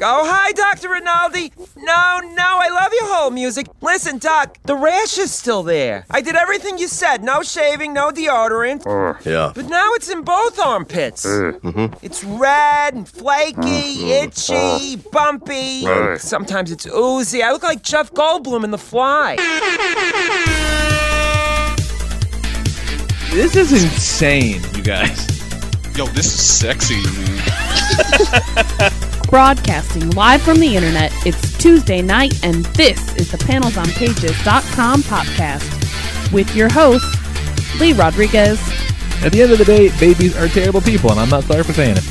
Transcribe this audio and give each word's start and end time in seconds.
Oh, 0.00 0.24
hi, 0.24 0.52
Dr. 0.52 0.90
Rinaldi. 0.90 1.52
No, 1.76 2.20
no, 2.22 2.58
I 2.60 2.68
love 2.72 2.92
your 2.92 3.12
whole 3.12 3.32
music. 3.32 3.66
Listen, 3.80 4.18
Doc, 4.18 4.56
the 4.62 4.76
rash 4.76 5.18
is 5.18 5.32
still 5.34 5.64
there. 5.64 6.06
I 6.08 6.20
did 6.20 6.36
everything 6.36 6.78
you 6.78 6.86
said. 6.86 7.24
No 7.24 7.42
shaving, 7.42 7.94
no 7.94 8.12
deodorant. 8.12 8.86
Uh, 8.86 9.18
yeah. 9.28 9.50
But 9.52 9.64
now 9.66 9.94
it's 9.94 10.08
in 10.08 10.22
both 10.22 10.56
armpits. 10.60 11.26
Uh, 11.26 11.58
mm-hmm. 11.64 11.96
It's 12.00 12.22
red 12.22 12.94
and 12.94 13.08
flaky, 13.08 13.58
mm-hmm. 13.58 14.06
uh, 14.06 14.22
itchy, 14.22 15.02
bumpy. 15.10 15.84
Right. 15.84 16.20
Sometimes 16.20 16.70
it's 16.70 16.86
oozy. 16.86 17.42
I 17.42 17.50
look 17.50 17.64
like 17.64 17.82
Jeff 17.82 18.12
Goldblum 18.12 18.62
in 18.62 18.70
The 18.70 18.78
Fly. 18.78 19.34
This 23.32 23.56
is 23.56 23.72
insane, 23.72 24.62
you 24.76 24.82
guys. 24.84 25.26
Yo, 25.96 26.06
this 26.06 26.26
is 26.26 26.40
sexy, 26.40 27.02
man. 28.78 28.92
Broadcasting 29.28 30.08
live 30.10 30.40
from 30.42 30.58
the 30.58 30.74
internet, 30.74 31.12
it's 31.26 31.56
Tuesday 31.58 32.00
night, 32.00 32.42
and 32.44 32.64
this 32.66 33.14
is 33.16 33.30
the 33.30 33.36
panelsonpages.com 33.38 35.02
podcast 35.02 36.32
with 36.32 36.54
your 36.56 36.70
host, 36.70 37.04
Lee 37.78 37.92
Rodriguez, 37.92 38.58
At 39.22 39.32
the 39.32 39.42
end 39.42 39.52
of 39.52 39.58
the 39.58 39.64
day, 39.66 39.90
babies 40.00 40.34
are 40.36 40.48
terrible 40.48 40.80
people, 40.80 41.10
and 41.10 41.20
I'm 41.20 41.28
not 41.28 41.44
sorry 41.44 41.62
for 41.62 41.72
saying 41.74 41.96
it. 41.98 42.04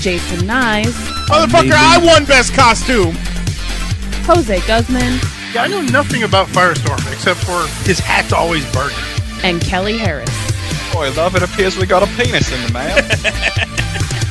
Jason 0.00 0.46
Knize, 0.46 0.94
Motherfucker, 1.28 1.72
I 1.72 1.98
won 2.02 2.24
best 2.24 2.54
costume. 2.54 3.14
Jose 4.24 4.60
Guzman, 4.66 5.20
Yeah, 5.52 5.64
I 5.64 5.66
know 5.68 5.82
nothing 5.82 6.22
about 6.22 6.46
Firestorm 6.48 7.00
except 7.12 7.40
for 7.40 7.66
his 7.86 7.98
hat's 7.98 8.32
always 8.32 8.64
burning. 8.72 8.96
and 9.44 9.60
Kelly 9.60 9.98
Harris. 9.98 10.30
Boy, 10.94 11.12
love, 11.12 11.36
it 11.36 11.42
appears 11.42 11.76
we 11.76 11.84
got 11.86 12.02
a 12.02 12.06
penis 12.16 12.50
in 12.50 12.62
the 12.66 12.72
mail. 12.72 12.96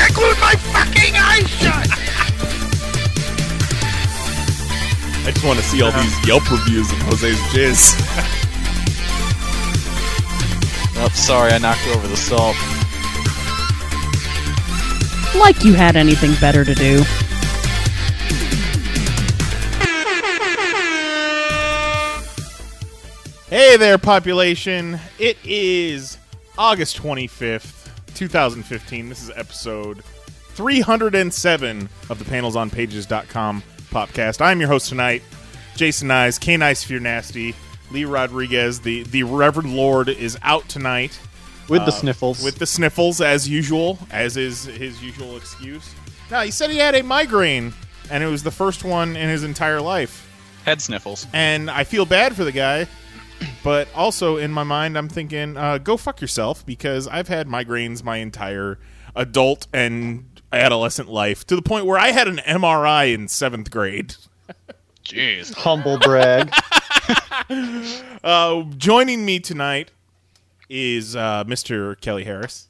I 0.00 0.08
glued 0.14 0.38
my 0.40 0.54
fucking 0.72 1.14
eyes 1.16 1.48
shut. 1.48 1.88
I 5.26 5.30
just 5.30 5.44
want 5.44 5.58
to 5.58 5.64
see 5.64 5.82
all 5.82 5.92
these 5.92 6.26
Yelp 6.26 6.50
reviews 6.50 6.90
of 6.90 6.98
Jose's 7.02 7.38
jizz. 7.52 7.94
oh, 10.96 11.10
sorry, 11.12 11.52
I 11.52 11.58
knocked 11.58 11.86
over 11.88 12.08
the 12.08 12.16
salt. 12.16 12.56
Like 15.38 15.62
you 15.64 15.74
had 15.74 15.96
anything 15.96 16.34
better 16.40 16.64
to 16.64 16.74
do. 16.74 17.04
Hey 23.50 23.76
there, 23.76 23.98
population. 23.98 24.98
It 25.18 25.38
is 25.44 26.18
August 26.58 27.00
25th, 27.00 27.77
2015. 28.14 29.08
This 29.08 29.22
is 29.22 29.30
episode 29.36 30.02
307 30.54 31.88
of 32.10 32.18
the 32.18 32.24
panelsonpages.com 32.24 33.62
podcast. 33.90 34.40
I'm 34.40 34.60
your 34.60 34.68
host 34.68 34.88
tonight, 34.88 35.22
Jason 35.76 36.08
Knize, 36.08 36.38
K 36.38 36.56
Nice 36.56 36.84
if 36.84 36.90
you're 36.90 37.00
nasty. 37.00 37.54
Lee 37.90 38.04
Rodriguez, 38.04 38.80
the, 38.80 39.02
the 39.04 39.22
Reverend 39.22 39.74
Lord, 39.74 40.08
is 40.08 40.36
out 40.42 40.68
tonight. 40.68 41.18
with 41.68 41.80
the 41.84 41.88
Uh, 41.92 42.00
sniffles. 42.00 42.42
With 42.42 42.58
the 42.58 42.66
sniffles, 42.66 43.20
as 43.20 43.48
usual, 43.48 43.98
as 44.10 44.36
is 44.36 44.64
his 44.64 45.02
usual 45.02 45.36
excuse. 45.36 45.94
No, 46.30 46.40
he 46.40 46.50
said 46.50 46.70
he 46.70 46.76
had 46.78 46.94
a 46.94 47.02
migraine, 47.02 47.72
and 48.10 48.22
it 48.22 48.26
was 48.26 48.42
the 48.42 48.50
first 48.50 48.84
one 48.84 49.16
in 49.16 49.28
his 49.28 49.42
entire 49.44 49.80
life. 49.80 50.26
Head 50.66 50.82
sniffles. 50.82 51.26
And 51.32 51.70
I 51.70 51.84
feel 51.84 52.04
bad 52.04 52.36
for 52.36 52.44
the 52.44 52.52
guy, 52.52 52.86
but 53.64 53.88
also 53.94 54.36
in 54.36 54.52
my 54.52 54.64
mind, 54.64 54.96
I'm 54.96 55.08
thinking, 55.08 55.56
uh, 55.56 55.78
go 55.78 55.96
fuck 55.96 56.20
yourself, 56.20 56.64
because 56.64 57.06
I've 57.08 57.28
had 57.28 57.48
migraines 57.48 58.02
my 58.02 58.18
entire 58.18 58.78
adult 59.14 59.66
and 59.72 60.26
adolescent 60.52 61.08
life 61.08 61.46
to 61.46 61.56
the 61.56 61.62
point 61.62 61.86
where 61.86 61.98
I 61.98 62.12
had 62.12 62.28
an 62.28 62.38
MRI 62.38 63.12
in 63.12 63.28
seventh 63.28 63.70
grade. 63.70 64.14
Jeez. 65.04 65.54
Humble 65.54 65.98
brag. 65.98 66.52
Uh, 68.24 68.64
joining 68.76 69.24
me 69.24 69.38
tonight 69.38 69.92
is 70.68 71.16
uh, 71.16 71.44
Mr. 71.44 71.98
Kelly 72.00 72.24
Harris. 72.24 72.68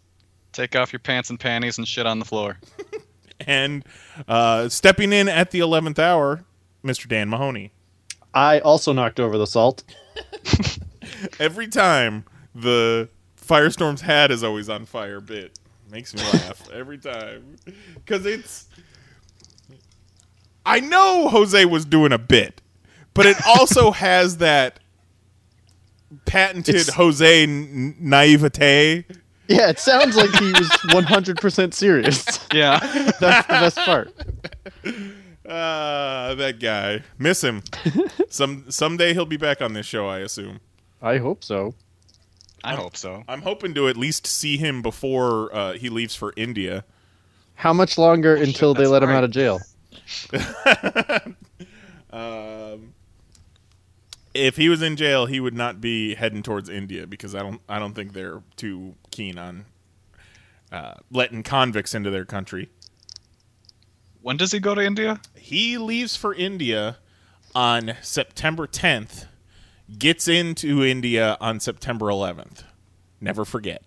Take 0.52 0.76
off 0.76 0.92
your 0.92 1.00
pants 1.00 1.30
and 1.30 1.40
panties 1.40 1.78
and 1.78 1.88
shit 1.88 2.06
on 2.06 2.18
the 2.18 2.24
floor. 2.24 2.58
and 3.46 3.84
uh, 4.28 4.68
stepping 4.68 5.12
in 5.12 5.28
at 5.28 5.50
the 5.50 5.60
11th 5.60 5.98
hour, 5.98 6.44
Mr. 6.84 7.08
Dan 7.08 7.28
Mahoney. 7.28 7.72
I 8.34 8.60
also 8.60 8.92
knocked 8.92 9.18
over 9.18 9.38
the 9.38 9.46
salt. 9.46 9.82
Every 11.40 11.68
time 11.68 12.24
the 12.54 13.08
Firestorm's 13.40 14.00
hat 14.02 14.30
is 14.30 14.44
always 14.44 14.68
on 14.68 14.84
fire 14.86 15.20
bit 15.20 15.58
makes 15.90 16.14
me 16.14 16.20
laugh 16.34 16.68
every 16.70 16.98
time 16.98 17.56
because 17.94 18.26
it's. 18.26 18.66
I 20.66 20.80
know 20.80 21.28
Jose 21.28 21.64
was 21.64 21.86
doing 21.86 22.12
a 22.12 22.18
bit, 22.18 22.60
but 23.14 23.24
it 23.26 23.36
also 23.46 23.90
has 23.92 24.36
that 24.38 24.80
patented 26.26 26.74
It's- 26.74 26.94
Jose 26.94 27.42
n- 27.44 27.96
naivete. 27.98 29.06
Yeah, 29.48 29.70
it 29.70 29.78
sounds 29.78 30.14
like 30.14 30.28
he 30.34 30.52
was 30.52 30.68
100% 30.92 31.72
serious. 31.72 32.38
Yeah. 32.52 32.78
That's 33.18 33.46
the 33.46 33.52
best 33.54 33.76
part. 33.78 34.12
Ah, 35.48 36.34
that 36.36 36.60
guy. 36.60 37.02
Miss 37.16 37.42
him. 37.42 37.62
Some 38.28 38.70
someday 38.70 39.14
he'll 39.14 39.26
be 39.26 39.36
back 39.36 39.62
on 39.62 39.72
this 39.72 39.86
show, 39.86 40.06
I 40.06 40.18
assume. 40.18 40.60
I 41.00 41.18
hope 41.18 41.42
so. 41.42 41.74
I 42.64 42.74
hope 42.74 42.96
so. 42.96 43.22
I'm 43.28 43.42
hoping 43.42 43.72
to 43.74 43.88
at 43.88 43.96
least 43.96 44.26
see 44.26 44.56
him 44.56 44.82
before 44.82 45.54
uh, 45.54 45.72
he 45.74 45.88
leaves 45.88 46.14
for 46.14 46.32
India. 46.36 46.84
How 47.54 47.72
much 47.72 47.96
longer 47.96 48.34
until 48.34 48.74
they 48.74 48.80
that's 48.80 48.90
let 48.90 49.02
him 49.02 49.10
out 49.10 49.24
of 49.24 49.30
jail? 49.30 49.60
Um, 52.10 52.94
if 54.34 54.56
he 54.56 54.68
was 54.68 54.82
in 54.82 54.96
jail, 54.96 55.26
he 55.26 55.40
would 55.40 55.54
not 55.54 55.80
be 55.80 56.14
heading 56.14 56.42
towards 56.42 56.68
India 56.68 57.06
because 57.06 57.34
I 57.34 57.40
don't 57.40 57.60
I 57.68 57.78
don't 57.78 57.94
think 57.94 58.12
they're 58.12 58.42
too 58.56 58.94
keen 59.10 59.38
on 59.38 59.66
uh, 60.72 60.94
letting 61.10 61.42
convicts 61.42 61.94
into 61.94 62.10
their 62.10 62.24
country. 62.24 62.70
When 64.22 64.36
does 64.36 64.52
he 64.52 64.58
go 64.58 64.74
to 64.74 64.82
India? 64.82 65.20
He 65.36 65.78
leaves 65.78 66.16
for 66.16 66.34
India 66.34 66.98
on 67.54 67.94
September 68.02 68.66
10th, 68.66 69.26
gets 69.98 70.28
into 70.28 70.84
India 70.84 71.36
on 71.40 71.60
September 71.60 72.06
11th. 72.06 72.62
Never 73.20 73.44
forget. 73.44 73.82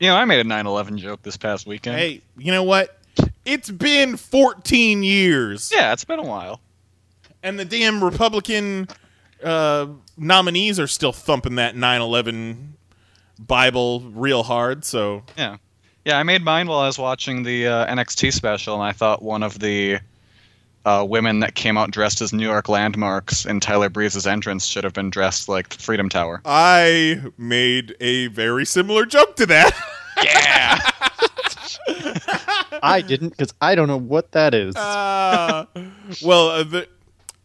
You 0.00 0.08
know, 0.10 0.16
I 0.16 0.24
made 0.24 0.40
a 0.40 0.44
9 0.44 0.66
11 0.66 0.98
joke 0.98 1.22
this 1.22 1.36
past 1.36 1.66
weekend. 1.66 1.96
Hey, 1.96 2.20
you 2.36 2.52
know 2.52 2.64
what? 2.64 2.98
It's 3.44 3.70
been 3.70 4.16
14 4.16 5.02
years. 5.02 5.70
Yeah, 5.74 5.92
it's 5.92 6.04
been 6.04 6.18
a 6.18 6.24
while. 6.24 6.60
and 7.42 7.58
the 7.58 7.64
damn 7.64 8.02
Republican 8.02 8.88
uh, 9.42 9.86
nominees 10.16 10.80
are 10.80 10.86
still 10.86 11.12
thumping 11.12 11.54
that 11.56 11.74
9/11 11.76 12.72
Bible 13.38 14.00
real 14.00 14.42
hard. 14.42 14.84
So 14.84 15.22
Yeah. 15.38 15.56
Yeah, 16.04 16.18
I 16.18 16.22
made 16.22 16.42
mine 16.44 16.66
while 16.66 16.80
I 16.80 16.86
was 16.86 16.98
watching 16.98 17.42
the 17.44 17.66
uh, 17.66 17.86
NXT 17.94 18.32
special, 18.32 18.74
and 18.74 18.82
I 18.82 18.92
thought 18.92 19.22
one 19.22 19.42
of 19.42 19.58
the 19.60 20.00
uh, 20.84 21.04
women 21.08 21.40
that 21.40 21.54
came 21.54 21.78
out 21.78 21.90
dressed 21.92 22.20
as 22.20 22.32
New 22.32 22.44
York 22.44 22.68
landmarks 22.68 23.46
in 23.46 23.58
Tyler 23.58 23.88
Breeze's 23.88 24.26
entrance 24.26 24.66
should 24.66 24.84
have 24.84 24.92
been 24.92 25.08
dressed 25.08 25.48
like 25.48 25.70
the 25.70 25.78
Freedom 25.82 26.10
Tower. 26.10 26.42
I 26.44 27.22
made 27.38 27.96
a 28.00 28.26
very 28.28 28.66
similar 28.66 29.06
joke 29.06 29.36
to 29.36 29.46
that. 29.46 29.72
Yeah. 30.22 30.78
I 32.82 33.02
didn't 33.04 33.30
because 33.30 33.52
I 33.60 33.74
don't 33.74 33.88
know 33.88 33.98
what 33.98 34.30
that 34.32 34.54
is. 34.54 34.76
uh, 34.76 35.66
well, 36.22 36.48
uh, 36.50 36.62
the, 36.62 36.88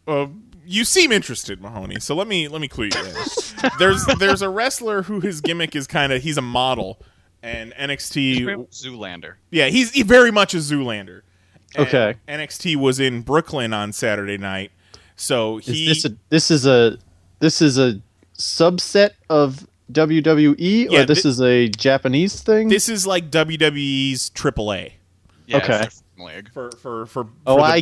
uh, 0.06 0.28
you 0.64 0.84
seem 0.84 1.10
interested, 1.10 1.60
Mahoney. 1.60 1.98
So 1.98 2.14
let 2.14 2.28
me 2.28 2.46
let 2.46 2.60
me 2.60 2.68
clue 2.68 2.86
you 2.86 3.00
in. 3.04 3.14
there's 3.80 4.06
there's 4.20 4.40
a 4.40 4.48
wrestler 4.48 5.02
who 5.02 5.18
his 5.18 5.40
gimmick 5.40 5.74
is 5.74 5.88
kind 5.88 6.12
of 6.12 6.22
he's 6.22 6.38
a 6.38 6.42
model, 6.42 7.00
and 7.42 7.72
NXT. 7.74 8.44
Zoolander. 8.70 9.34
Yeah, 9.50 9.66
he's 9.66 9.90
he 9.92 10.02
very 10.02 10.30
much 10.30 10.54
a 10.54 10.58
Zoolander. 10.58 11.22
And 11.76 11.86
Okay. 11.86 12.14
NXT 12.28 12.76
was 12.76 12.98
in 13.00 13.22
Brooklyn 13.22 13.72
on 13.72 13.92
Saturday 13.92 14.36
night, 14.38 14.72
so 15.16 15.58
Is 15.58 15.66
he 15.66 15.86
this 15.86 16.04
a 16.04 16.16
this 16.28 16.50
is 16.50 16.66
a 16.66 16.98
this 17.38 17.62
is 17.62 17.78
a 17.78 18.00
subset 18.36 19.10
of 19.28 19.66
WWE 19.92 20.90
or 20.90 21.04
this 21.06 21.22
thi- 21.22 21.28
is 21.28 21.40
a 21.40 21.68
Japanese 21.68 22.40
thing? 22.42 22.68
this 22.68 22.88
is 22.88 23.06
like 23.06 23.30
WWE's 23.30 24.30
AAA 24.30 24.92
Yeah, 25.46 25.56
Okay. 25.58 25.74
a 25.74 25.82
different 25.84 26.02
league. 26.18 26.52
for 26.52 26.70
for 26.72 27.06
for. 27.06 27.26
oh, 27.46 27.56
for 27.56 27.60
the- 27.60 27.64
I 27.66 27.80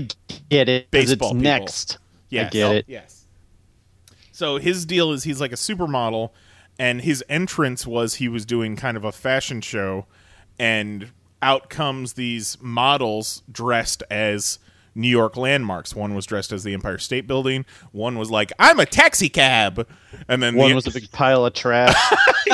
get 0.50 0.68
it. 0.68 0.82
'cause 0.84 0.90
baseball 0.90 1.28
it's 1.30 1.32
people. 1.32 1.34
next. 1.42 1.98
Yes. 2.30 2.52
get 2.52 2.72
it. 2.76 2.84
Yes. 2.88 3.24
So 4.32 4.58
his 4.58 4.84
deal 4.86 5.12
is 5.12 5.24
he's 5.24 5.40
like 5.40 5.52
a 5.52 5.56
supermodel, 5.56 6.30
and 6.78 7.02
his 7.02 7.24
entrance 7.28 7.86
was 7.86 8.16
he 8.16 8.28
was 8.28 8.44
doing 8.46 8.76
kind 8.76 8.96
of 8.96 9.04
a 9.04 9.12
fashion 9.12 9.60
show, 9.60 10.06
and 10.58 11.10
out 11.42 11.68
comes 11.70 12.14
these 12.14 12.56
models 12.60 13.42
dressed 13.50 14.02
as 14.10 14.58
New 14.94 15.08
York 15.08 15.36
landmarks. 15.36 15.94
One 15.94 16.14
was 16.14 16.26
dressed 16.26 16.52
as 16.52 16.64
the 16.64 16.74
Empire 16.74 16.98
State 16.98 17.26
Building. 17.26 17.64
One 17.92 18.18
was 18.18 18.30
like, 18.30 18.52
"I'm 18.58 18.80
a 18.80 18.86
taxi 18.86 19.28
cab," 19.28 19.86
and 20.28 20.42
then 20.42 20.56
One 20.56 20.70
the, 20.70 20.74
was 20.74 20.86
a 20.86 20.90
big 20.90 21.10
pile 21.12 21.44
of 21.46 21.54
trash. 21.54 21.94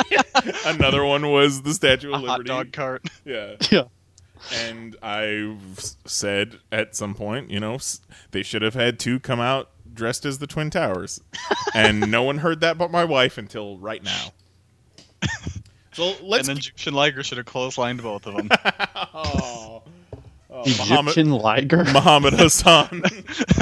another 0.65 1.03
one 1.03 1.31
was 1.31 1.61
the 1.63 1.73
Statue 1.73 2.09
of 2.13 2.23
A 2.23 2.27
hot 2.27 2.39
Liberty. 2.39 2.47
dog 2.47 2.71
cart. 2.71 3.07
Yeah. 3.23 3.55
yeah. 3.71 3.83
And 4.53 4.95
I 5.01 5.57
said 6.05 6.59
at 6.71 6.95
some 6.95 7.15
point, 7.15 7.49
you 7.49 7.59
know, 7.59 7.79
they 8.31 8.43
should 8.43 8.61
have 8.61 8.75
had 8.75 8.99
two 8.99 9.19
come 9.19 9.39
out 9.39 9.71
dressed 9.95 10.25
as 10.25 10.37
the 10.39 10.47
Twin 10.47 10.69
Towers. 10.69 11.19
and 11.73 12.11
no 12.11 12.23
one 12.23 12.37
heard 12.39 12.61
that 12.61 12.77
but 12.77 12.91
my 12.91 13.03
wife 13.05 13.37
until 13.37 13.77
right 13.79 14.03
now. 14.03 14.27
So 15.93 16.13
let's. 16.21 16.49
and 16.49 16.57
then 16.57 16.61
Jushin 16.61 16.91
Liger 16.91 17.23
should 17.23 17.37
have 17.37 17.47
clotheslined 17.47 18.01
both 18.01 18.27
of 18.27 18.35
them. 18.35 18.49
oh, 19.13 19.81
oh, 20.49 20.63
Muhammad, 20.67 21.13
Egyptian 21.13 21.31
Liger. 21.31 21.85
Muhammad 21.85 22.33
Hassan. 22.33 23.01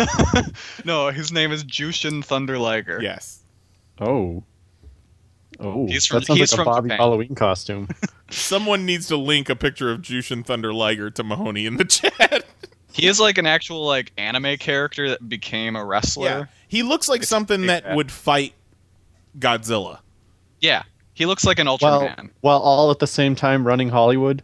no, 0.84 1.10
his 1.12 1.32
name 1.32 1.52
is 1.52 1.64
Jushin 1.64 2.26
Thunder 2.26 2.58
Liger. 2.58 3.00
yes. 3.04 3.44
Oh. 4.02 4.44
Oh, 5.60 5.86
He's 5.86 6.08
from- 6.08 6.22
that 6.22 6.26
sounds 6.26 6.40
he's 6.40 6.52
like 6.54 6.62
a 6.62 6.66
Bobby 6.66 6.88
Japan. 6.90 6.98
Halloween 6.98 7.36
costume. 7.36 7.88
Someone 8.32 8.84
needs 8.88 9.06
to 9.10 9.16
link 9.18 9.48
a 9.50 9.56
picture 9.56 9.92
of 9.92 10.02
Jushin 10.02 10.44
Thunder 10.44 10.74
Liger 10.74 11.12
to 11.12 11.24
Mahoney 11.24 11.68
in 11.68 11.78
the 11.78 11.86
chat. 11.86 12.46
He 12.94 13.08
is 13.08 13.20
like 13.20 13.38
an 13.38 13.46
actual 13.46 13.86
like 13.86 14.12
anime 14.18 14.58
character 14.58 15.10
that 15.10 15.28
became 15.28 15.76
a 15.76 15.84
wrestler. 15.84 16.26
yeah. 16.28 16.46
He 16.68 16.84
looks 16.84 17.10
like 17.10 17.22
It's 17.22 17.30
something 17.30 17.66
that 17.68 17.84
cat. 17.84 17.96
would 17.96 18.12
fight 18.12 18.54
Godzilla. 19.38 20.00
Yeah. 20.62 20.84
He 21.14 21.26
looks 21.26 21.44
like 21.46 21.60
an 21.60 21.68
Well, 21.68 21.78
Ultraman. 21.80 22.30
while 22.42 22.60
all 22.60 22.90
at 22.92 23.00
the 23.00 23.08
same 23.08 23.36
time 23.36 23.66
running 23.68 23.90
Hollywood. 23.90 24.42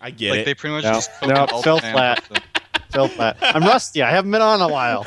I 0.00 0.10
get 0.10 0.30
like 0.30 0.40
it. 0.40 0.44
they 0.46 0.54
pretty 0.54 0.74
much 0.74 0.84
No, 0.84 0.92
just 0.92 1.10
took 1.20 1.28
no, 1.30 1.46
fell 1.62 1.78
flat. 1.80 2.28
with 2.28 2.40
the- 2.42 2.60
Felt 2.92 3.16
that. 3.16 3.36
I'm 3.42 3.64
rusty. 3.64 4.02
I 4.02 4.10
haven't 4.10 4.30
been 4.30 4.40
on 4.42 4.60
a 4.60 4.68
while. 4.68 5.04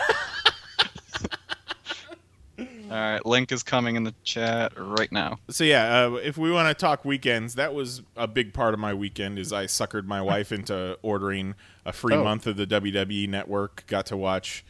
All 2.89 2.95
right, 2.95 3.25
link 3.25 3.51
is 3.51 3.63
coming 3.63 3.95
in 3.95 4.03
the 4.03 4.13
chat 4.23 4.73
right 4.77 5.11
now. 5.11 5.39
So 5.49 5.63
yeah, 5.63 6.05
uh, 6.05 6.13
if 6.15 6.37
we 6.37 6.51
want 6.51 6.69
to 6.69 6.73
talk 6.79 7.03
weekends, 7.05 7.55
that 7.55 7.73
was 7.73 8.01
a 8.15 8.27
big 8.27 8.53
part 8.53 8.73
of 8.73 8.79
my 8.79 8.93
weekend. 8.93 9.37
Is 9.39 9.51
I 9.51 9.65
suckered 9.65 10.05
my 10.05 10.21
wife 10.33 10.51
into 10.51 10.97
ordering 11.01 11.55
a 11.85 11.91
free 11.93 12.15
Oh. 12.15 12.23
month 12.23 12.47
of 12.47 12.55
the 12.57 12.65
WWE 12.65 13.27
Network. 13.27 13.83
Got 13.87 14.05
to 14.07 14.17
watch 14.17 14.63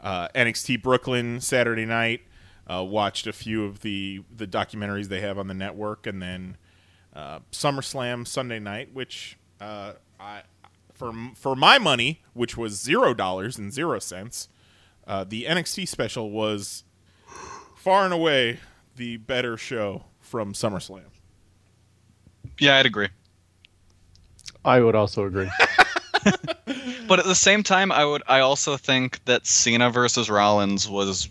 uh, 0.00 0.28
NXT 0.34 0.82
Brooklyn 0.82 1.40
Saturday 1.40 1.84
night. 1.86 2.22
Uh, 2.68 2.82
watched 2.84 3.26
a 3.26 3.32
few 3.32 3.64
of 3.64 3.80
the 3.80 4.22
the 4.34 4.46
documentaries 4.46 5.06
they 5.08 5.20
have 5.20 5.38
on 5.38 5.46
the 5.46 5.54
network, 5.54 6.06
and 6.06 6.20
then 6.20 6.56
uh, 7.14 7.38
SummerSlam 7.52 8.26
Sunday 8.26 8.58
night, 8.58 8.90
which 8.92 9.38
uh, 9.60 9.92
I 10.20 10.42
for 10.92 11.12
for 11.34 11.54
my 11.56 11.78
money, 11.78 12.22
which 12.34 12.56
was 12.56 12.80
zero 12.80 13.14
dollars 13.14 13.56
and 13.58 13.72
zero 13.72 13.98
cents. 13.98 14.48
Uh, 15.06 15.22
the 15.22 15.44
NXT 15.44 15.86
special 15.86 16.30
was 16.32 16.82
far 17.86 18.04
and 18.04 18.12
away 18.12 18.58
the 18.96 19.16
better 19.16 19.56
show 19.56 20.02
from 20.18 20.52
SummerSlam. 20.52 21.04
Yeah, 22.58 22.78
I'd 22.78 22.86
agree. 22.86 23.10
I 24.64 24.80
would 24.80 24.96
also 24.96 25.24
agree. 25.24 25.48
But 27.06 27.20
at 27.20 27.24
the 27.26 27.36
same 27.36 27.62
time, 27.62 27.92
I 27.92 28.04
would 28.04 28.24
I 28.26 28.40
also 28.40 28.76
think 28.76 29.24
that 29.26 29.46
Cena 29.46 29.90
versus 29.90 30.28
Rollins 30.28 30.88
was 30.88 31.28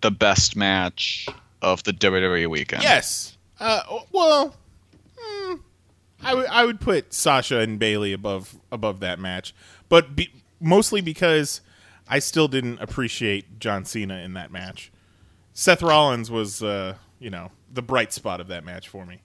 the 0.00 0.10
best 0.10 0.56
match 0.56 1.28
of 1.60 1.82
the 1.82 1.92
WWE 1.92 2.48
weekend. 2.48 2.82
Yes. 2.82 3.36
Uh, 3.60 3.82
well, 4.10 4.56
hmm, 5.18 5.56
I 6.22 6.34
would 6.34 6.46
I 6.46 6.64
would 6.64 6.80
put 6.80 7.12
Sasha 7.12 7.58
and 7.58 7.78
Bayley 7.78 8.14
above 8.14 8.58
above 8.72 9.00
that 9.00 9.18
match, 9.18 9.54
but 9.90 10.16
be, 10.16 10.30
mostly 10.58 11.02
because 11.02 11.60
I 12.08 12.18
still 12.18 12.48
didn't 12.48 12.78
appreciate 12.78 13.58
John 13.60 13.84
Cena 13.84 14.16
in 14.20 14.32
that 14.32 14.50
match. 14.50 14.90
Seth 15.54 15.82
Rollins 15.82 16.30
was, 16.30 16.62
uh, 16.62 16.94
you 17.20 17.30
know, 17.30 17.50
the 17.72 17.82
bright 17.82 18.12
spot 18.12 18.40
of 18.40 18.48
that 18.48 18.64
match 18.64 18.88
for 18.88 19.06
me. 19.06 19.20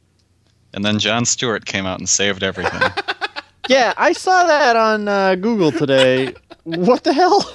And 0.74 0.86
then 0.86 1.00
Jon 1.00 1.26
Stewart 1.26 1.66
came 1.66 1.86
out 1.86 2.00
and 2.00 2.08
saved 2.08 2.44
everything. 2.44 2.82
yeah, 3.70 3.94
I 3.98 4.14
saw 4.14 4.44
that 4.46 4.76
on 4.76 5.08
uh, 5.08 5.36
Google 5.36 5.72
today. 5.72 6.34
what 6.64 7.04
the 7.04 7.14
hell? 7.14 7.52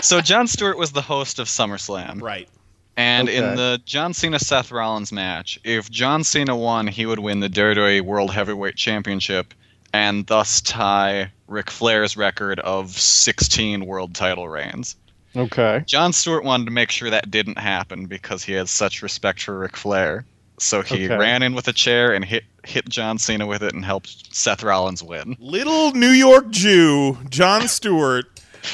so 0.00 0.20
Jon 0.20 0.46
Stewart 0.46 0.78
was 0.78 0.92
the 0.92 1.02
host 1.02 1.40
of 1.40 1.48
SummerSlam. 1.48 2.22
Right. 2.22 2.48
And 2.96 3.28
in 3.28 3.56
the 3.56 3.78
John 3.84 4.14
Cena 4.14 4.38
Seth 4.38 4.72
Rollins 4.72 5.12
match, 5.12 5.60
if 5.64 5.90
John 5.90 6.24
Cena 6.24 6.56
won, 6.56 6.86
he 6.86 7.04
would 7.04 7.18
win 7.18 7.40
the 7.40 7.50
WWE 7.50 8.00
World 8.00 8.32
Heavyweight 8.32 8.76
Championship 8.76 9.52
and 9.92 10.26
thus 10.26 10.62
tie 10.62 11.30
Ric 11.46 11.70
Flair's 11.70 12.16
record 12.16 12.58
of 12.60 12.90
16 12.90 13.84
world 13.84 14.14
title 14.14 14.48
reigns. 14.48 14.96
Okay. 15.36 15.84
Jon 15.86 16.12
Stewart 16.12 16.44
wanted 16.44 16.64
to 16.64 16.70
make 16.70 16.90
sure 16.90 17.10
that 17.10 17.30
didn't 17.30 17.58
happen 17.58 18.06
because 18.06 18.42
he 18.42 18.52
had 18.54 18.68
such 18.68 19.02
respect 19.02 19.42
for 19.42 19.58
Ric 19.58 19.76
Flair. 19.76 20.24
So 20.58 20.80
he 20.80 21.04
Okay. 21.04 21.16
ran 21.16 21.42
in 21.42 21.54
with 21.54 21.68
a 21.68 21.72
chair 21.74 22.14
and 22.14 22.24
hit 22.24 22.44
hit 22.64 22.88
John 22.88 23.18
Cena 23.18 23.46
with 23.46 23.62
it 23.62 23.74
and 23.74 23.84
helped 23.84 24.34
Seth 24.34 24.62
Rollins 24.62 25.02
win. 25.02 25.36
Little 25.38 25.92
New 25.92 26.08
York 26.10 26.48
Jew 26.50 27.18
Jon 27.28 27.68
Stewart, 27.68 28.24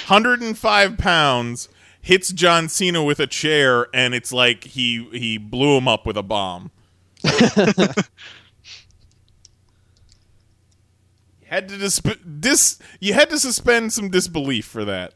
105 0.07 0.97
pounds, 0.97 1.69
hits 2.01 2.31
John 2.33 2.69
Cena 2.69 3.03
with 3.03 3.19
a 3.19 3.27
chair, 3.27 3.89
and 3.93 4.15
it's 4.15 4.33
like 4.33 4.63
he 4.65 5.09
he 5.13 5.39
blew 5.39 5.77
him 5.77 5.89
up 5.89 6.07
with 6.07 6.17
a 6.17 6.23
bomb. 6.23 6.71
Had 11.45 11.69
to 11.69 11.77
dis- 11.77 12.01
dis 12.41 12.79
you 13.01 13.13
had 13.15 13.29
to 13.31 13.39
suspend 13.39 13.93
some 13.93 14.09
disbelief 14.11 14.65
for 14.65 14.85
that. 14.85 15.15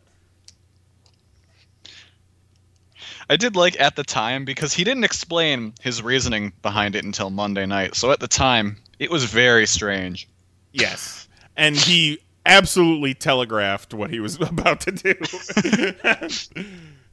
I 3.29 3.37
did 3.37 3.57
like 3.57 3.79
at 3.81 3.97
the 3.97 4.05
time 4.05 4.45
because 4.45 4.73
he 4.73 4.85
didn't 4.85 5.05
explain 5.05 5.75
his 5.81 6.03
reasoning 6.03 6.53
behind 6.63 6.95
it 6.95 7.05
until 7.05 7.31
Monday 7.31 7.67
night. 7.67 7.97
So 7.97 8.13
at 8.13 8.21
the 8.21 8.29
time, 8.29 8.77
it 8.99 9.11
was 9.11 9.25
very 9.25 9.67
strange. 9.67 10.29
Yes, 10.73 11.29
and 11.57 11.77
he 11.77 12.19
absolutely 12.45 13.15
telegraphed 13.15 13.93
what 13.93 14.11
he 14.11 14.21
was 14.21 14.37
about 14.41 14.81
to 14.83 14.93
do. 14.93 15.15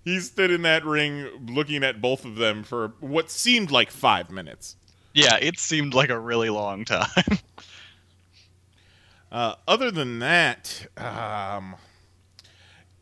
he 0.06 0.20
stood 0.20 0.52
in 0.52 0.62
that 0.62 0.86
ring 0.86 1.28
looking 1.48 1.84
at 1.84 2.02
both 2.02 2.26
of 2.26 2.36
them 2.36 2.64
for 2.64 2.94
what 3.00 3.32
seemed 3.32 3.72
like 3.72 3.90
five 3.90 4.30
minutes. 4.30 4.76
Yeah, 5.14 5.38
it 5.38 5.60
seemed 5.60 5.94
like 5.94 6.10
a 6.10 6.20
really 6.20 6.50
long 6.50 6.86
time. 6.86 7.08
Uh, 9.32 9.56
other 9.68 9.90
than 9.90 10.20
that, 10.20 10.86
um, 10.96 11.76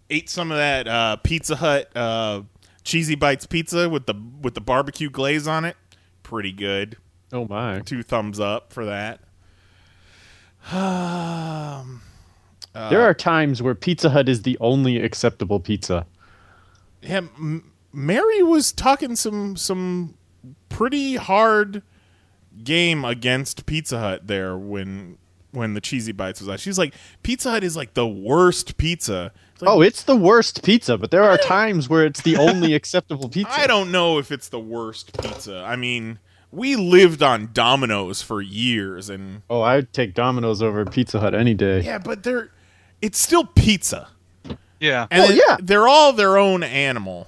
ate 0.10 0.30
some 0.30 0.50
of 0.50 0.58
that 0.58 0.88
uh, 0.88 1.18
Pizza 1.18 1.58
Hut 1.58 1.92
uh, 1.94 2.44
cheesy 2.84 3.16
bites 3.16 3.46
pizza 3.46 3.90
with 3.90 4.06
the 4.06 4.14
with 4.42 4.54
the 4.54 4.62
barbecue 4.62 5.10
glaze 5.10 5.48
on 5.48 5.66
it. 5.66 5.76
Pretty 6.24 6.52
good. 6.52 6.98
Oh 7.34 7.48
my. 7.48 7.80
Two 7.80 8.04
thumbs 8.04 8.40
up 8.40 8.72
for 8.74 8.86
that. 8.86 9.20
Um, 12.74 12.90
there 12.90 13.02
are 13.02 13.14
times 13.14 13.62
where 13.62 13.76
Pizza 13.76 14.12
Hut 14.12 14.30
is 14.30 14.44
the 14.44 14.58
only 14.62 14.98
acceptable 15.02 15.60
pizza. 15.60 16.06
yeah, 17.02 17.18
M- 17.18 17.70
Mary 17.92 18.44
was 18.44 18.72
talking 18.72 19.18
some 19.18 19.58
some 19.58 20.14
pretty 20.70 21.18
hard 21.18 21.84
game 22.64 23.04
against 23.04 23.66
Pizza 23.66 24.00
Hut 24.00 24.28
there 24.28 24.58
when 24.58 25.18
when 25.52 25.74
the 25.74 25.82
cheesy 25.82 26.12
bites 26.12 26.40
was 26.40 26.50
out. 26.50 26.60
She's 26.60 26.78
like, 26.78 26.94
Pizza 27.24 27.52
Hut 27.52 27.64
is 27.64 27.76
like 27.76 27.94
the 27.94 28.08
worst 28.08 28.78
pizza. 28.78 29.32
It's 29.54 29.62
like, 29.62 29.70
Oh, 29.70 29.82
it's 29.82 30.04
the 30.04 30.16
worst 30.16 30.64
pizza, 30.64 30.98
but 30.98 31.12
there 31.12 31.24
are 31.24 31.38
times 31.38 31.90
where 31.90 32.06
it's 32.06 32.22
the 32.22 32.38
only 32.38 32.74
acceptable 32.76 33.28
pizza. 33.30 33.52
I 33.52 33.68
don't 33.68 33.92
know 33.92 34.18
if 34.18 34.32
it's 34.32 34.50
the 34.50 34.60
worst 34.60 35.22
pizza. 35.22 35.64
I 35.68 35.76
mean, 35.76 36.20
we 36.52 36.76
lived 36.76 37.22
on 37.24 37.50
Domino's 37.54 38.22
for 38.22 38.42
years, 38.42 39.10
and 39.10 39.42
Oh, 39.50 39.62
I'd 39.62 39.92
take 39.94 40.14
Domino's 40.14 40.62
over 40.62 40.84
Pizza 40.86 41.20
Hut 41.20 41.34
any 41.36 41.54
day. 41.54 41.82
yeah, 41.82 41.98
but 41.98 42.24
they're 42.24 42.50
it's 43.02 43.18
still 43.20 43.46
pizza, 43.46 44.10
yeah. 44.80 45.08
and 45.10 45.24
Oh, 45.32 45.34
yeah. 45.34 45.58
they're 45.62 45.88
all 45.88 46.14
their 46.14 46.38
own 46.38 46.62
animal. 46.64 47.28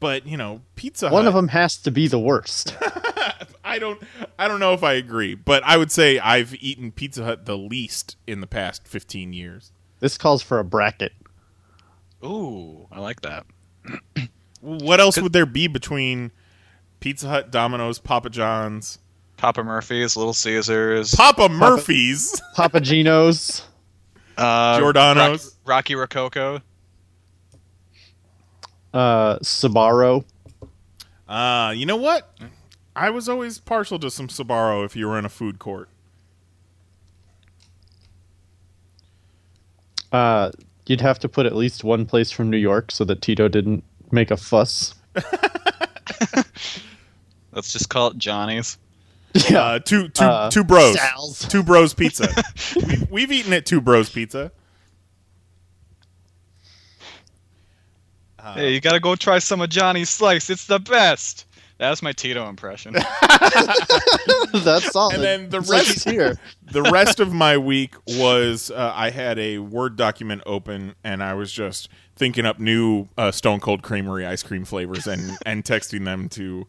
But 0.00 0.26
you 0.26 0.36
know, 0.36 0.62
Pizza 0.76 1.08
One 1.10 1.24
Hut, 1.24 1.28
of 1.28 1.34
them 1.34 1.48
has 1.48 1.76
to 1.78 1.90
be 1.90 2.06
the 2.06 2.18
worst. 2.20 2.76
I 3.68 3.78
don't 3.78 4.02
I 4.38 4.48
don't 4.48 4.60
know 4.60 4.72
if 4.72 4.82
I 4.82 4.94
agree, 4.94 5.34
but 5.34 5.62
I 5.64 5.76
would 5.76 5.92
say 5.92 6.18
I've 6.18 6.54
eaten 6.54 6.90
Pizza 6.92 7.24
Hut 7.24 7.44
the 7.46 7.56
least 7.58 8.16
in 8.26 8.40
the 8.40 8.46
past 8.46 8.88
15 8.88 9.32
years. 9.32 9.72
This 10.00 10.16
calls 10.18 10.42
for 10.42 10.58
a 10.58 10.64
bracket. 10.64 11.12
Ooh, 12.24 12.86
I 12.90 13.00
like 13.00 13.20
that. 13.22 13.46
What 14.60 14.98
else 14.98 15.16
would 15.20 15.32
there 15.32 15.46
be 15.46 15.68
between 15.68 16.32
Pizza 16.98 17.28
Hut, 17.28 17.52
Domino's, 17.52 18.00
Papa 18.00 18.28
John's, 18.28 18.98
Papa 19.36 19.62
Murphy's, 19.62 20.16
Little 20.16 20.34
Caesars, 20.34 21.14
Papa 21.14 21.48
Murphy's, 21.48 22.42
Papa 22.56 22.80
Gino's, 22.80 23.62
uh, 24.36 24.76
Giordano's? 24.80 25.44
Rock- 25.64 25.86
Rocky 25.86 25.94
Rococo. 25.94 26.60
uh, 28.92 29.38
Sbarro. 29.38 30.24
Uh, 31.28 31.72
you 31.76 31.86
know 31.86 31.96
what? 31.96 32.28
I 32.98 33.10
was 33.10 33.28
always 33.28 33.58
partial 33.58 33.98
to 34.00 34.10
some 34.10 34.26
Sbarro 34.26 34.84
if 34.84 34.96
you 34.96 35.06
were 35.06 35.16
in 35.18 35.24
a 35.24 35.28
food 35.28 35.60
court. 35.60 35.88
Uh, 40.10 40.50
you'd 40.86 41.00
have 41.00 41.20
to 41.20 41.28
put 41.28 41.46
at 41.46 41.54
least 41.54 41.84
one 41.84 42.06
place 42.06 42.32
from 42.32 42.50
New 42.50 42.56
York 42.56 42.90
so 42.90 43.04
that 43.04 43.22
Tito 43.22 43.46
didn't 43.46 43.84
make 44.10 44.32
a 44.32 44.36
fuss. 44.36 44.96
Let's 47.52 47.72
just 47.72 47.88
call 47.88 48.08
it 48.08 48.18
Johnny's. 48.18 48.78
Yeah. 49.48 49.62
Uh, 49.62 49.78
two 49.78 50.08
two 50.08 50.24
Uh, 50.24 50.50
two 50.50 50.64
bros. 50.64 50.96
Sal's. 50.96 51.46
Two 51.46 51.62
bros 51.62 51.94
pizza. 51.94 52.28
we've, 52.76 53.10
we've 53.10 53.30
eaten 53.32 53.52
at 53.52 53.64
two 53.64 53.80
bros 53.80 54.10
pizza. 54.10 54.50
hey, 58.54 58.72
you 58.72 58.80
gotta 58.80 58.98
go 58.98 59.14
try 59.14 59.38
some 59.38 59.60
of 59.60 59.68
Johnny's 59.68 60.08
Slice. 60.08 60.50
It's 60.50 60.66
the 60.66 60.78
best. 60.80 61.44
That's 61.78 62.02
my 62.02 62.12
Tito 62.12 62.48
impression. 62.48 62.92
That's 64.52 64.90
solid. 64.90 65.14
And 65.14 65.22
then 65.22 65.48
the 65.50 65.60
rest- 65.60 66.08
here. 66.08 66.38
the 66.72 66.82
rest 66.82 67.20
of 67.20 67.32
my 67.32 67.56
week 67.56 67.94
was 68.06 68.70
uh, 68.70 68.92
I 68.94 69.10
had 69.10 69.38
a 69.38 69.58
Word 69.58 69.96
document 69.96 70.42
open 70.44 70.96
and 71.04 71.22
I 71.22 71.34
was 71.34 71.52
just 71.52 71.88
thinking 72.16 72.44
up 72.44 72.58
new 72.58 73.06
uh, 73.16 73.30
Stone 73.30 73.60
Cold 73.60 73.82
Creamery 73.82 74.26
ice 74.26 74.42
cream 74.42 74.64
flavors 74.64 75.06
and, 75.06 75.38
and 75.46 75.64
texting 75.64 76.04
them 76.04 76.28
to 76.30 76.66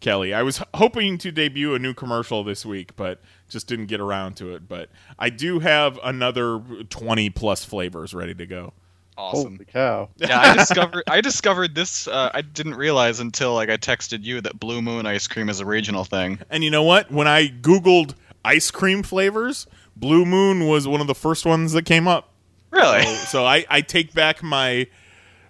Kelly. 0.00 0.34
I 0.34 0.42
was 0.42 0.62
hoping 0.74 1.16
to 1.18 1.32
debut 1.32 1.74
a 1.74 1.78
new 1.78 1.94
commercial 1.94 2.44
this 2.44 2.66
week, 2.66 2.96
but 2.96 3.20
just 3.48 3.66
didn't 3.66 3.86
get 3.86 4.00
around 4.00 4.36
to 4.36 4.54
it. 4.54 4.68
But 4.68 4.90
I 5.18 5.30
do 5.30 5.60
have 5.60 5.98
another 6.04 6.58
20 6.90 7.30
plus 7.30 7.64
flavors 7.64 8.12
ready 8.12 8.34
to 8.34 8.46
go. 8.46 8.74
Awesome. 9.20 9.52
Holy 9.52 9.64
cow. 9.66 10.08
yeah, 10.16 10.40
I 10.40 10.56
discovered 10.56 11.04
I 11.08 11.20
discovered 11.20 11.74
this. 11.74 12.08
Uh, 12.08 12.30
I 12.32 12.42
didn't 12.42 12.74
realize 12.74 13.20
until 13.20 13.54
like 13.54 13.68
I 13.68 13.76
texted 13.76 14.24
you 14.24 14.40
that 14.40 14.58
Blue 14.58 14.82
Moon 14.82 15.06
ice 15.06 15.26
cream 15.28 15.48
is 15.48 15.60
a 15.60 15.66
regional 15.66 16.04
thing. 16.04 16.38
And 16.50 16.64
you 16.64 16.70
know 16.70 16.82
what? 16.82 17.10
When 17.10 17.28
I 17.28 17.48
Googled 17.48 18.14
ice 18.44 18.70
cream 18.70 19.02
flavors, 19.02 19.66
Blue 19.96 20.24
Moon 20.24 20.66
was 20.66 20.88
one 20.88 21.00
of 21.00 21.06
the 21.06 21.14
first 21.14 21.44
ones 21.44 21.72
that 21.72 21.84
came 21.84 22.08
up. 22.08 22.32
Really? 22.70 23.02
So, 23.02 23.14
so 23.14 23.44
I, 23.44 23.66
I 23.68 23.80
take 23.80 24.14
back 24.14 24.42
my 24.42 24.86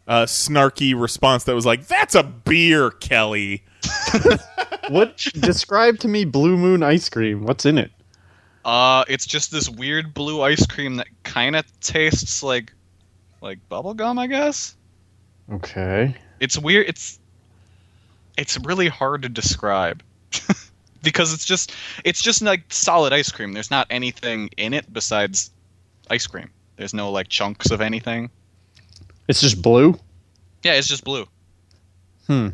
uh, 0.09 0.25
snarky 0.25 0.99
response 0.99 1.45
that 1.45 1.55
was 1.55 1.67
like, 1.67 1.87
"That's 1.87 2.15
a 2.15 2.23
beer, 2.23 2.91
Kelly." 2.91 3.65
What? 4.91 5.19
Describe 5.35 5.99
to 6.01 6.09
me 6.09 6.25
Blue 6.25 6.57
Moon 6.57 6.83
ice 6.83 7.09
cream. 7.09 7.45
What's 7.45 7.65
in 7.65 7.79
it? 7.79 7.93
Uh, 8.65 9.05
it's 9.09 9.25
just 9.25 9.53
this 9.53 9.71
weird 9.71 10.13
blue 10.13 10.43
ice 10.43 10.67
cream 10.67 10.97
that 10.97 11.07
kind 11.23 11.55
of 11.57 11.65
tastes 11.81 12.43
like 12.43 12.73
like 13.41 13.59
bubblegum, 13.71 14.19
I 14.19 14.27
guess. 14.27 14.77
Okay. 15.53 16.15
It's 16.41 16.59
weird. 16.59 16.89
It's 16.89 17.19
it's 18.37 18.59
really 18.61 18.89
hard 18.89 19.23
to 19.23 19.29
describe 19.29 20.03
because 21.03 21.33
it's 21.35 21.45
just 21.45 21.73
it's 22.05 22.23
just 22.23 22.43
like 22.43 22.63
solid 22.73 23.13
ice 23.13 23.31
cream. 23.31 23.53
There's 23.53 23.71
not 23.71 23.87
anything 23.91 24.49
in 24.57 24.73
it 24.75 24.93
besides 24.93 25.51
ice 26.09 26.27
cream. 26.27 26.51
There's 26.77 26.95
no 26.95 27.11
like 27.11 27.29
chunks 27.29 27.71
of 27.71 27.81
anything. 27.81 28.31
It's 29.29 29.41
just 29.41 29.61
blue? 29.63 29.99
Yeah, 30.63 30.75
it's 30.75 30.89
just 30.89 31.05
blue. 31.05 31.27
Hmm. 32.27 32.49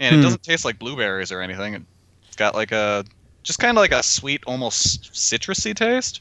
And 0.00 0.14
Hmm. 0.14 0.20
it 0.20 0.22
doesn't 0.22 0.42
taste 0.42 0.64
like 0.64 0.78
blueberries 0.78 1.32
or 1.32 1.40
anything. 1.40 1.84
It's 2.26 2.36
got 2.36 2.54
like 2.54 2.72
a 2.72 3.04
just 3.42 3.58
kind 3.58 3.76
of 3.76 3.80
like 3.80 3.92
a 3.92 4.02
sweet, 4.02 4.42
almost 4.46 5.12
citrusy 5.12 5.74
taste. 5.74 6.20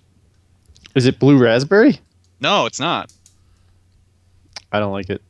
Is 0.96 1.05
it 1.05 1.19
blue 1.19 1.38
raspberry? 1.38 2.00
No, 2.39 2.65
it's 2.65 2.79
not. 2.79 3.12
I 4.72 4.79
don't 4.79 4.91
like 4.91 5.10
it. 5.10 5.22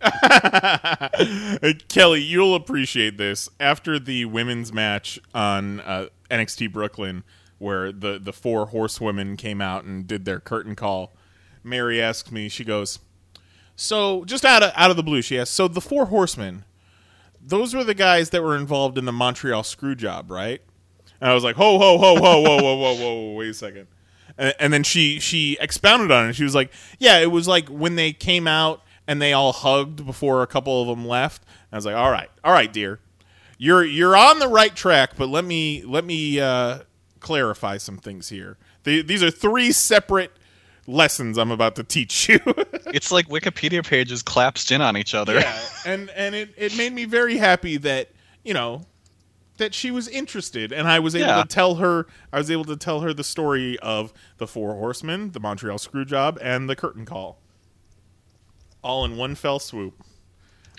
Kelly, 1.89 2.21
you'll 2.21 2.55
appreciate 2.55 3.17
this. 3.17 3.49
After 3.59 3.99
the 3.99 4.25
women's 4.25 4.73
match 4.73 5.19
on 5.33 5.79
uh, 5.81 6.07
NXT 6.31 6.71
Brooklyn, 6.73 7.23
where 7.59 7.91
the 7.91 8.19
the 8.19 8.33
four 8.33 8.67
horsewomen 8.67 9.37
came 9.37 9.61
out 9.61 9.83
and 9.83 10.07
did 10.07 10.25
their 10.25 10.39
curtain 10.39 10.75
call, 10.75 11.13
Mary 11.63 12.01
asks 12.01 12.31
me. 12.31 12.49
She 12.49 12.63
goes, 12.63 12.99
"So 13.75 14.25
just 14.25 14.43
out 14.43 14.63
of 14.63 14.71
out 14.75 14.89
of 14.89 14.97
the 14.97 15.03
blue, 15.03 15.21
she 15.21 15.37
asks, 15.39 15.53
so 15.53 15.67
the 15.67 15.81
four 15.81 16.07
horsemen, 16.07 16.65
those 17.39 17.75
were 17.75 17.83
the 17.83 17.93
guys 17.93 18.31
that 18.31 18.41
were 18.41 18.55
involved 18.57 18.97
in 18.97 19.05
the 19.05 19.11
Montreal 19.11 19.63
screw 19.63 19.95
job, 19.95 20.31
right?" 20.31 20.61
And 21.21 21.29
I 21.29 21.33
was 21.35 21.43
like, 21.43 21.55
"Ho 21.57 21.77
ho 21.77 21.97
ho 21.99 22.15
ho 22.15 22.41
whoa 22.41 22.41
whoa 22.41 22.75
whoa 22.75 22.75
whoa 22.75 22.95
whoa 22.95 23.33
wait 23.33 23.49
a 23.49 23.53
second. 23.53 23.87
And, 24.37 24.53
and 24.59 24.73
then 24.73 24.83
she 24.83 25.19
she 25.19 25.57
expounded 25.59 26.11
on 26.11 26.29
it. 26.29 26.33
She 26.33 26.43
was 26.43 26.55
like, 26.55 26.71
"Yeah, 26.99 27.19
it 27.19 27.31
was 27.31 27.47
like 27.47 27.67
when 27.69 27.95
they 27.95 28.13
came 28.13 28.47
out 28.47 28.81
and 29.07 29.21
they 29.21 29.33
all 29.33 29.53
hugged 29.53 30.05
before 30.05 30.43
a 30.43 30.47
couple 30.47 30.81
of 30.81 30.87
them 30.87 31.07
left." 31.07 31.43
And 31.43 31.73
I 31.73 31.75
was 31.77 31.85
like, 31.85 31.95
"All 31.95 32.11
right, 32.11 32.29
all 32.43 32.53
right, 32.53 32.71
dear, 32.71 32.99
you're 33.57 33.83
you're 33.83 34.15
on 34.15 34.39
the 34.39 34.47
right 34.47 34.75
track, 34.75 35.11
but 35.17 35.29
let 35.29 35.45
me 35.45 35.83
let 35.85 36.05
me 36.05 36.39
uh, 36.39 36.79
clarify 37.19 37.77
some 37.77 37.97
things 37.97 38.29
here. 38.29 38.57
The, 38.83 39.01
these 39.01 39.23
are 39.23 39.31
three 39.31 39.71
separate 39.71 40.31
lessons 40.85 41.37
I'm 41.37 41.51
about 41.51 41.75
to 41.75 41.83
teach 41.83 42.29
you." 42.29 42.39
It's 42.93 43.11
like 43.11 43.27
Wikipedia 43.27 43.85
pages 43.85 44.23
collapsed 44.23 44.71
in 44.71 44.81
on 44.81 44.95
each 44.95 45.13
other. 45.13 45.35
yeah, 45.35 45.59
and 45.85 46.09
and 46.11 46.33
it, 46.33 46.53
it 46.55 46.77
made 46.77 46.93
me 46.93 47.03
very 47.03 47.35
happy 47.35 47.75
that 47.77 48.09
you 48.45 48.53
know 48.53 48.85
that 49.57 49.73
she 49.73 49.91
was 49.91 50.07
interested, 50.07 50.71
and 50.71 50.87
I 50.87 50.99
was 50.99 51.15
able 51.15 51.27
Yeah. 51.27 51.41
to 51.43 51.47
tell 51.47 51.75
her 51.75 52.07
I 52.31 52.37
was 52.37 52.49
able 52.51 52.65
to 52.65 52.75
tell 52.77 53.01
her 53.01 53.13
the 53.13 53.23
story 53.23 53.77
of 53.79 54.13
the 54.37 54.47
Four 54.47 54.73
Horsemen, 54.75 55.31
the 55.31 55.39
Montreal 55.39 55.77
Screwjob, 55.77 56.37
and 56.41 56.69
the 56.69 56.75
Curtain 56.75 57.05
Call, 57.05 57.39
all 58.83 59.03
in 59.05 59.17
one 59.17 59.35
fell 59.35 59.59
swoop. 59.59 60.03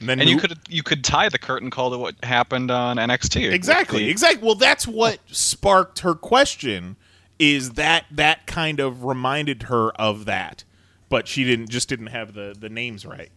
And 0.00 0.08
then 0.08 0.20
And 0.20 0.30
you 0.30 0.38
could 0.38 0.56
you 0.68 0.82
could 0.84 1.02
tie 1.02 1.28
the 1.28 1.38
curtain 1.40 1.70
call 1.70 1.90
to 1.90 1.98
what 1.98 2.14
happened 2.24 2.70
on 2.70 2.98
NXT. 2.98 3.50
exactly 3.52 4.04
the- 4.04 4.10
exactly 4.10 4.46
well 4.46 4.54
that's 4.54 4.86
what 4.86 5.18
sparked 5.26 6.00
her 6.00 6.14
question 6.14 6.96
is 7.40 7.72
that 7.72 8.06
that 8.12 8.46
kind 8.46 8.78
of 8.78 9.02
reminded 9.04 9.64
her 9.64 9.90
of 10.00 10.24
that 10.26 10.62
but 11.08 11.26
she 11.26 11.42
didn't 11.42 11.68
just 11.68 11.88
didn't 11.88 12.08
have 12.08 12.32
the 12.34 12.54
the 12.56 12.68
names 12.68 13.04
right 13.04 13.30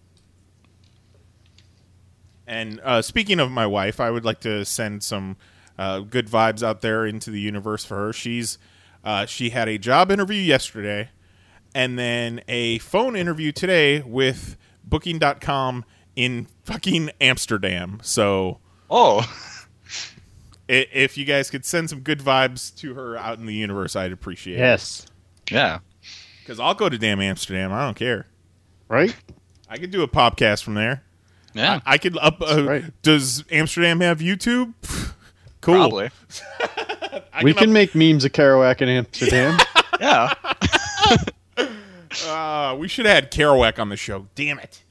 and 2.51 2.79
uh, 2.83 3.01
speaking 3.01 3.39
of 3.39 3.49
my 3.49 3.65
wife 3.65 3.99
i 3.99 4.11
would 4.11 4.25
like 4.25 4.39
to 4.39 4.63
send 4.65 5.01
some 5.03 5.35
uh, 5.79 5.99
good 5.99 6.27
vibes 6.27 6.61
out 6.61 6.81
there 6.81 7.05
into 7.05 7.31
the 7.31 7.39
universe 7.39 7.83
for 7.83 7.95
her 7.95 8.13
she's 8.13 8.57
uh, 9.03 9.25
she 9.25 9.49
had 9.49 9.67
a 9.67 9.77
job 9.79 10.11
interview 10.11 10.41
yesterday 10.41 11.09
and 11.73 11.97
then 11.97 12.41
a 12.47 12.77
phone 12.79 13.15
interview 13.15 13.51
today 13.51 14.01
with 14.01 14.57
booking.com 14.83 15.83
in 16.15 16.45
fucking 16.63 17.09
amsterdam 17.19 17.99
so 18.03 18.59
Oh, 18.93 19.25
if 20.67 21.17
you 21.17 21.23
guys 21.23 21.49
could 21.49 21.63
send 21.63 21.89
some 21.89 22.01
good 22.01 22.19
vibes 22.19 22.75
to 22.79 22.93
her 22.93 23.15
out 23.15 23.39
in 23.39 23.45
the 23.45 23.53
universe, 23.53 23.95
I'd 23.95 24.11
appreciate 24.11 24.55
it. 24.55 24.59
Yes. 24.59 25.05
yeah. 25.49 25.79
Because 26.41 26.59
I'll 26.59 26.73
go 26.73 26.89
to 26.89 26.97
damn 26.97 27.21
Amsterdam. 27.21 27.71
I 27.71 27.85
don't 27.85 27.95
care. 27.95 28.27
Right? 28.89 29.15
I 29.69 29.77
could 29.77 29.91
do 29.91 30.03
a 30.03 30.09
podcast 30.09 30.61
from 30.63 30.73
there. 30.73 31.03
Yeah. 31.53 31.79
I 31.85 31.97
could 31.97 32.17
up. 32.17 32.41
Uh, 32.41 32.63
right. 32.63 33.01
Does 33.01 33.43
Amsterdam 33.51 33.99
have 34.01 34.19
YouTube? 34.19 34.73
cool. 35.61 35.75
Probably. 35.75 36.09
We 37.43 37.53
can 37.53 37.65
can 37.65 37.73
make 37.73 37.93
memes 37.95 38.23
of 38.25 38.31
Kerouac 38.31 38.81
in 38.81 38.89
Amsterdam. 38.89 39.57
Yeah. 39.99 40.33
Uh, 42.27 42.75
we 42.77 42.87
should 42.89 43.05
have 43.05 43.15
had 43.15 43.31
Kerouac 43.31 43.79
on 43.79 43.87
the 43.89 43.95
show. 43.95 44.27
Damn 44.35 44.59
it. 44.59 44.83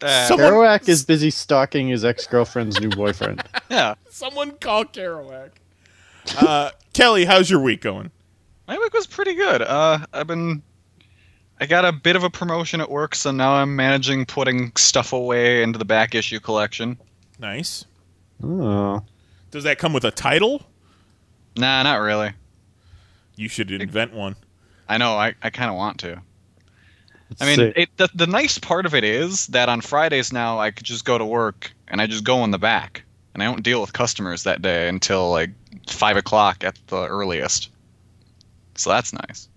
Uh, 0.00 0.26
Someone- 0.28 0.50
Kerouac 0.50 0.88
is 0.88 1.04
busy 1.04 1.30
stalking 1.30 1.88
his 1.88 2.04
ex 2.06 2.26
girlfriend's 2.26 2.80
new 2.80 2.88
boyfriend. 2.88 3.42
yeah. 3.70 3.94
Someone 4.10 4.52
call 4.52 4.86
Kerouac. 4.86 5.50
Uh, 6.38 6.70
Kelly, 6.94 7.26
how's 7.26 7.50
your 7.50 7.60
week 7.60 7.82
going? 7.82 8.10
My 8.66 8.78
week 8.78 8.94
was 8.94 9.06
pretty 9.06 9.34
good. 9.34 9.60
Uh, 9.60 9.98
I've 10.12 10.26
been. 10.26 10.62
I 11.62 11.66
got 11.66 11.84
a 11.84 11.92
bit 11.92 12.16
of 12.16 12.24
a 12.24 12.28
promotion 12.28 12.80
at 12.80 12.90
work, 12.90 13.14
so 13.14 13.30
now 13.30 13.52
I'm 13.52 13.76
managing 13.76 14.26
putting 14.26 14.72
stuff 14.74 15.12
away 15.12 15.62
into 15.62 15.78
the 15.78 15.84
back 15.84 16.12
issue 16.12 16.40
collection. 16.40 16.98
Nice. 17.38 17.84
Oh. 18.42 19.04
Does 19.52 19.62
that 19.62 19.78
come 19.78 19.92
with 19.92 20.04
a 20.04 20.10
title? 20.10 20.66
Nah, 21.56 21.84
not 21.84 22.00
really. 22.00 22.32
You 23.36 23.48
should 23.48 23.70
invent 23.70 24.12
one. 24.12 24.34
I 24.88 24.98
know. 24.98 25.14
I, 25.14 25.34
I 25.40 25.50
kind 25.50 25.70
of 25.70 25.76
want 25.76 26.00
to. 26.00 26.20
I 27.40 27.46
mean, 27.46 27.72
it, 27.76 27.90
the 27.96 28.10
the 28.12 28.26
nice 28.26 28.58
part 28.58 28.84
of 28.84 28.92
it 28.92 29.04
is 29.04 29.46
that 29.46 29.68
on 29.68 29.82
Fridays 29.82 30.32
now 30.32 30.58
I 30.58 30.72
could 30.72 30.84
just 30.84 31.04
go 31.04 31.16
to 31.16 31.24
work 31.24 31.72
and 31.86 32.00
I 32.00 32.08
just 32.08 32.24
go 32.24 32.42
in 32.42 32.50
the 32.50 32.58
back. 32.58 33.04
and 33.34 33.42
I 33.42 33.46
don't 33.46 33.62
deal 33.62 33.80
with 33.80 33.92
customers 33.92 34.42
that 34.42 34.62
day 34.62 34.88
until 34.88 35.30
like 35.30 35.50
five 35.86 36.16
o'clock 36.16 36.64
at 36.64 36.76
the 36.88 37.06
earliest. 37.06 37.70
So 38.74 38.90
that's 38.90 39.12
nice. 39.12 39.48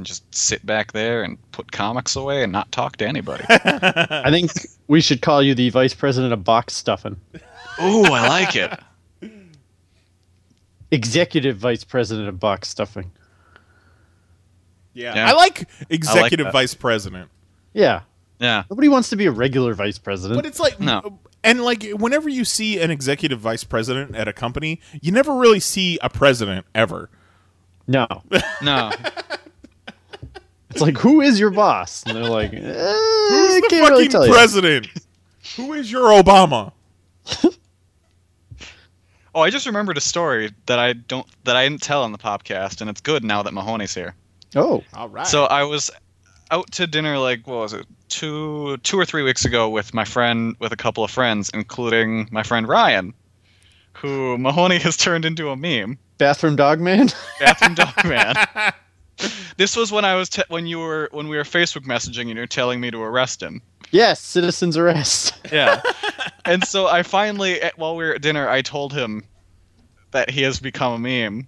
I 0.00 0.02
can 0.02 0.04
just 0.06 0.34
sit 0.34 0.64
back 0.64 0.92
there 0.92 1.22
and 1.22 1.36
put 1.52 1.72
comics 1.72 2.16
away 2.16 2.42
and 2.42 2.50
not 2.50 2.72
talk 2.72 2.96
to 2.96 3.06
anybody. 3.06 3.44
I 3.50 4.30
think 4.30 4.50
we 4.88 5.02
should 5.02 5.20
call 5.20 5.42
you 5.42 5.54
the 5.54 5.68
vice 5.68 5.92
president 5.92 6.32
of 6.32 6.42
box 6.42 6.72
stuffing. 6.72 7.20
Ooh, 7.82 8.04
I 8.04 8.26
like 8.28 8.56
it. 8.56 8.80
Executive 10.90 11.58
vice 11.58 11.84
president 11.84 12.30
of 12.30 12.40
box 12.40 12.68
stuffing. 12.68 13.12
Yeah. 14.94 15.14
Yeah. 15.16 15.28
I 15.28 15.32
like 15.32 15.68
executive 15.90 16.46
that. 16.46 16.52
vice 16.54 16.72
president. 16.72 17.28
Yeah. 17.74 18.00
Yeah. 18.38 18.62
Nobody 18.70 18.88
wants 18.88 19.10
to 19.10 19.16
be 19.16 19.26
a 19.26 19.30
regular 19.30 19.74
vice 19.74 19.98
president. 19.98 20.38
But 20.38 20.46
it's 20.46 20.58
like 20.58 20.80
No. 20.80 21.18
and 21.44 21.62
like 21.62 21.84
whenever 21.90 22.30
you 22.30 22.46
see 22.46 22.80
an 22.80 22.90
executive 22.90 23.38
vice 23.38 23.64
president 23.64 24.16
at 24.16 24.28
a 24.28 24.32
company, 24.32 24.80
you 25.02 25.12
never 25.12 25.34
really 25.34 25.60
see 25.60 25.98
a 26.00 26.08
president 26.08 26.64
ever. 26.74 27.10
no. 27.86 28.06
No. 28.62 28.90
It's 30.70 30.80
like, 30.80 30.96
who 30.96 31.20
is 31.20 31.38
your 31.40 31.50
boss? 31.50 32.02
And 32.04 32.16
they're 32.16 32.24
like, 32.24 32.52
eh, 32.52 32.58
Who's 32.58 32.62
I 32.62 33.60
the 33.60 33.66
can't 33.68 33.82
fucking 33.82 33.88
really 33.96 34.08
tell 34.08 34.26
you. 34.26 34.32
president? 34.32 34.86
Who 35.56 35.72
is 35.74 35.90
your 35.90 36.04
Obama? 36.22 36.72
Oh, 39.32 39.42
I 39.42 39.50
just 39.50 39.64
remembered 39.66 39.96
a 39.96 40.00
story 40.00 40.50
that 40.66 40.80
I 40.80 40.92
don't 40.92 41.24
that 41.44 41.54
I 41.54 41.62
didn't 41.68 41.82
tell 41.82 42.02
on 42.02 42.10
the 42.10 42.18
podcast, 42.18 42.80
and 42.80 42.90
it's 42.90 43.00
good 43.00 43.22
now 43.22 43.44
that 43.44 43.54
Mahoney's 43.54 43.94
here. 43.94 44.16
Oh, 44.56 44.82
All 44.92 45.08
right. 45.08 45.24
So 45.26 45.44
I 45.44 45.62
was 45.62 45.88
out 46.50 46.68
to 46.72 46.86
dinner 46.88 47.16
like 47.16 47.46
what 47.46 47.58
was 47.58 47.72
it 47.72 47.86
two 48.08 48.76
two 48.78 48.98
or 48.98 49.04
three 49.04 49.22
weeks 49.22 49.44
ago 49.44 49.68
with 49.70 49.94
my 49.94 50.04
friend 50.04 50.56
with 50.58 50.72
a 50.72 50.76
couple 50.76 51.04
of 51.04 51.12
friends, 51.12 51.48
including 51.54 52.28
my 52.32 52.42
friend 52.42 52.66
Ryan, 52.66 53.14
who 53.92 54.36
Mahoney 54.36 54.78
has 54.80 54.96
turned 54.96 55.24
into 55.24 55.50
a 55.50 55.56
meme. 55.56 55.96
bathroom 56.18 56.56
dog 56.56 56.80
man. 56.80 57.10
Bathroom 57.38 57.74
dog 57.74 58.04
man. 58.04 58.34
This 59.56 59.76
was 59.76 59.92
when 59.92 60.04
I 60.06 60.14
was 60.14 60.28
te- 60.30 60.42
when 60.48 60.66
you 60.66 60.78
were 60.78 61.08
when 61.12 61.28
we 61.28 61.36
were 61.36 61.42
Facebook 61.44 61.84
messaging 61.84 62.28
and 62.28 62.36
you're 62.36 62.46
telling 62.46 62.80
me 62.80 62.90
to 62.90 63.02
arrest 63.02 63.42
him. 63.42 63.60
yes, 63.90 64.20
citizen's 64.20 64.76
arrest. 64.76 65.34
Yeah. 65.52 65.82
and 66.44 66.64
so 66.64 66.86
I 66.86 67.02
finally, 67.02 67.60
eh, 67.60 67.70
while 67.76 67.96
we 67.96 68.04
were 68.04 68.14
at 68.14 68.22
dinner, 68.22 68.48
I 68.48 68.62
told 68.62 68.92
him 68.94 69.24
that 70.12 70.30
he 70.30 70.42
has 70.42 70.60
become 70.60 70.92
a 70.94 70.98
meme. 70.98 71.46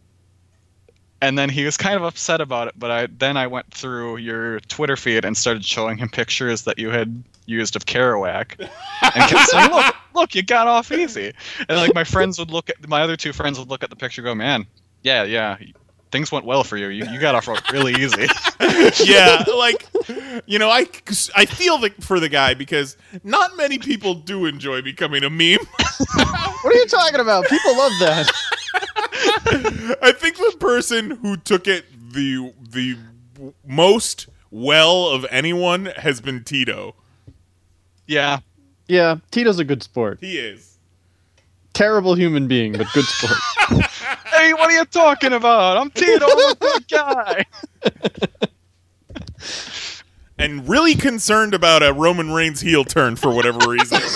And 1.21 1.39
then 1.39 1.49
he 1.49 1.65
was 1.65 1.77
kind 1.77 1.95
of 1.95 2.03
upset 2.03 2.41
about 2.41 2.67
it, 2.69 2.75
but 2.77 2.91
I 2.91 3.07
then 3.07 3.37
I 3.37 3.47
went 3.47 3.73
through 3.73 4.17
your 4.17 4.59
Twitter 4.61 4.97
feed 4.97 5.25
and 5.25 5.37
started 5.37 5.65
showing 5.65 5.97
him 5.99 6.09
pictures 6.09 6.63
that 6.63 6.79
you 6.81 6.91
had 6.91 7.23
used 7.47 7.77
of 7.77 7.87
Kerouac, 7.87 8.59
and 8.59 9.31
kept 9.31 9.49
saying, 9.51 9.71
"Look, 9.71 9.95
look, 10.15 10.35
you 10.35 10.43
got 10.43 10.67
off 10.67 10.91
easy." 10.91 11.33
And 11.69 11.79
like 11.79 11.95
my 11.95 12.03
friends 12.03 12.41
would 12.41 12.51
look 12.51 12.71
at 12.71 12.89
my 12.89 13.03
other 13.03 13.17
two 13.17 13.33
friends 13.33 13.57
would 13.59 13.69
look 13.71 13.85
at 13.85 13.91
the 13.91 13.95
picture, 13.97 14.21
and 14.21 14.27
go, 14.27 14.35
"Man, 14.35 14.67
yeah, 15.05 15.23
yeah, 15.23 15.59
things 16.13 16.31
went 16.31 16.45
well 16.45 16.63
for 16.63 16.77
you. 16.77 16.89
You, 16.89 17.07
you 17.11 17.19
got 17.19 17.35
off 17.35 17.49
really 17.73 17.95
easy." 17.95 18.27
yeah, 19.05 19.45
like 19.57 19.89
you 20.47 20.59
know, 20.59 20.71
I 20.71 20.87
I 21.35 21.47
feel 21.47 21.79
the, 21.79 21.91
for 22.01 22.21
the 22.21 22.29
guy 22.29 22.55
because 22.55 22.97
not 23.25 23.57
many 23.57 23.79
people 23.79 24.15
do 24.15 24.47
enjoy 24.47 24.83
becoming 24.83 25.25
a 25.25 25.31
meme. 25.31 25.59
what 26.15 26.65
are 26.67 26.75
you 26.75 26.87
talking 26.87 27.21
about? 27.21 27.47
People 27.47 27.77
love 27.77 27.93
that. 28.01 28.31
I 30.03 30.13
think 30.13 30.37
the 30.37 30.57
person 30.61 31.11
who 31.11 31.37
took 31.37 31.67
it 31.67 31.87
the 32.13 32.53
the 32.61 32.97
most 33.67 34.29
well 34.51 35.09
of 35.09 35.27
anyone 35.31 35.87
has 35.97 36.21
been 36.21 36.45
Tito. 36.45 36.95
yeah, 38.07 38.41
Yeah, 38.87 39.17
Tito's 39.31 39.59
a 39.59 39.65
good 39.65 39.83
sport. 39.83 40.19
He 40.21 40.39
is. 40.39 40.72
Terrible 41.73 42.15
human 42.15 42.49
being, 42.49 42.73
but 42.73 42.87
good 42.93 43.05
sport. 43.05 43.39
hey, 44.27 44.53
what 44.53 44.71
are 44.71 44.73
you 44.73 44.85
talking 44.85 45.33
about? 45.33 45.77
I'm 45.79 45.91
Tito, 45.91 46.27
I'm 46.27 46.53
a 46.53 46.55
good 46.55 46.89
guy. 46.89 47.47
And 50.39 50.69
really 50.69 50.95
concerned 50.95 51.55
about 51.55 51.83
a 51.83 51.93
Roman 51.93 52.33
Reigns 52.33 52.61
heel 52.61 52.85
turn 52.85 53.17
for 53.17 53.33
whatever 53.33 53.71
reason. 53.71 54.01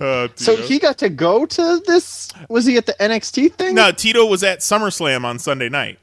Uh, 0.00 0.26
so 0.34 0.56
he 0.56 0.80
got 0.80 0.98
to 0.98 1.08
go 1.08 1.46
to 1.46 1.80
this. 1.86 2.28
Was 2.48 2.66
he 2.66 2.76
at 2.76 2.86
the 2.86 2.94
NXT 2.94 3.52
thing? 3.52 3.76
no, 3.76 3.92
Tito 3.92 4.26
was 4.26 4.42
at 4.42 4.58
SummerSlam 4.58 5.24
on 5.24 5.38
Sunday 5.38 5.68
night. 5.68 6.00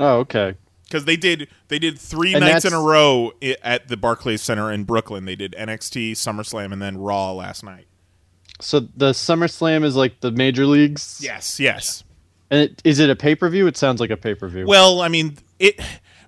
Oh, 0.00 0.20
okay. 0.20 0.54
Because 0.92 1.06
they 1.06 1.16
did 1.16 1.48
they 1.68 1.78
did 1.78 1.98
three 1.98 2.34
And 2.34 2.44
nights 2.44 2.66
in 2.66 2.74
a 2.74 2.80
row 2.80 3.32
at 3.62 3.88
the 3.88 3.96
Barclays 3.96 4.42
Center 4.42 4.70
in 4.70 4.84
Brooklyn. 4.84 5.24
They 5.24 5.36
did 5.36 5.54
NXT, 5.58 6.12
SummerSlam, 6.12 6.70
and 6.72 6.82
then 6.82 6.98
Raw 6.98 7.32
last 7.32 7.64
night. 7.64 7.86
So 8.60 8.80
the 8.80 9.10
SummerSlam 9.12 9.84
is 9.84 9.96
like 9.96 10.20
the 10.20 10.30
major 10.30 10.66
leagues. 10.66 11.20
Yes, 11.22 11.58
yes. 11.58 12.04
And 12.50 12.60
it, 12.60 12.82
is 12.84 12.98
it 12.98 13.08
a 13.08 13.16
pay 13.16 13.34
per 13.34 13.48
view? 13.48 13.66
It 13.66 13.78
sounds 13.78 14.00
like 14.00 14.10
a 14.10 14.16
pay 14.16 14.34
per 14.34 14.48
view. 14.48 14.66
Well, 14.66 15.00
I 15.00 15.08
mean, 15.08 15.38
it 15.58 15.80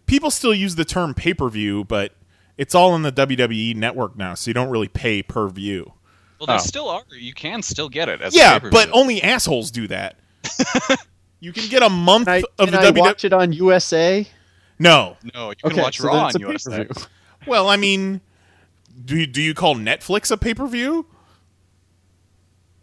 people 0.07 0.31
still 0.31 0.55
use 0.55 0.75
the 0.77 0.85
term 0.87 1.13
pay 1.13 1.35
per 1.35 1.49
view, 1.51 1.85
but 1.85 2.13
it's 2.57 2.75
all 2.75 2.97
in 2.97 3.03
the 3.03 3.13
WWE 3.13 3.77
network 3.77 4.17
now, 4.17 4.35
so 4.35 4.49
you 4.49 4.55
don't 4.55 4.71
really 4.71 4.89
pay 4.89 5.23
per 5.23 5.49
view. 5.49 5.93
Well, 6.41 6.47
there 6.47 6.57
Oh. 6.57 6.59
still 6.61 6.89
are. 6.89 7.03
You 7.13 7.35
can 7.35 7.61
still 7.63 7.89
get 7.91 8.09
it. 8.09 8.21
As 8.23 8.35
Yeah, 8.35 8.55
pay-per-view. 8.55 8.71
but 8.71 8.91
only 8.93 9.23
assholes 9.23 9.71
do 9.71 9.87
that. 9.89 10.17
you 11.41 11.53
can 11.53 11.69
get 11.69 11.83
a 11.83 11.89
month 11.91 12.27
Can 12.27 12.35
I, 12.35 12.43
of 12.59 12.69
can 12.69 12.73
the 12.73 12.81
I 12.81 12.91
WWE. 12.91 12.99
watch 12.99 13.25
it 13.25 13.33
on 13.33 13.53
USA? 13.53 14.27
No, 14.85 15.17
no, 15.35 15.49
you 15.51 15.57
can 15.57 15.73
Okay, 15.73 15.81
watch 15.83 15.99
so 15.99 16.09
Raw 16.09 16.13
then 16.13 16.23
on 16.23 16.29
it's 16.29 16.39
USA. 16.67 16.79
pay-per-view. 16.85 17.07
well, 17.47 17.69
I 17.71 17.77
mean, 17.77 18.21
do 19.05 19.17
you, 19.19 19.27
do 19.27 19.41
you 19.41 19.55
call 19.55 19.75
Netflix 19.77 20.31
a 20.31 20.37
pay 20.37 20.53
per 20.55 20.67
view? 20.67 21.07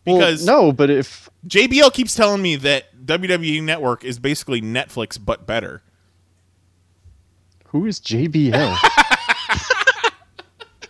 Well, 0.05 0.17
Because 0.17 0.43
no, 0.45 0.71
but 0.71 0.89
if 0.89 1.29
JBL 1.47 1.93
keeps 1.93 2.15
telling 2.15 2.41
me 2.41 2.55
that 2.55 3.05
WWE 3.05 3.61
Network 3.61 4.03
is 4.03 4.17
basically 4.17 4.61
Netflix 4.61 5.23
but 5.23 5.45
better. 5.45 5.83
who 7.67 7.85
is 7.85 7.99
JBL? 7.99 8.75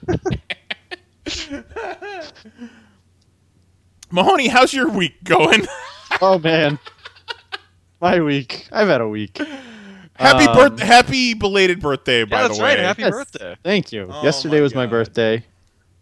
Mahoney, 4.11 4.47
how's 4.47 4.73
your 4.73 4.89
week 4.89 5.23
going? 5.23 5.65
oh 6.21 6.37
man, 6.39 6.79
my 8.01 8.19
week. 8.21 8.67
I've 8.71 8.87
had 8.87 9.01
a 9.01 9.07
week. 9.07 9.39
happy 10.21 10.45
Um, 10.45 10.55
birth, 10.75 10.79
happy 10.79 11.33
belated 11.33 11.79
birthday, 11.81 12.23
by 12.23 12.37
Yeah, 12.37 12.47
that's 12.47 12.57
the 12.57 12.63
way. 12.63 12.69
right. 12.75 12.79
Happy 12.79 13.01
Yes. 13.03 13.11
birthday. 13.11 13.57
Thank 13.63 13.91
you. 13.91 14.07
Oh, 14.09 14.23
Yesterday 14.23 14.57
my 14.57 14.61
was 14.61 14.75
my 14.75 14.85
birthday. 14.85 15.43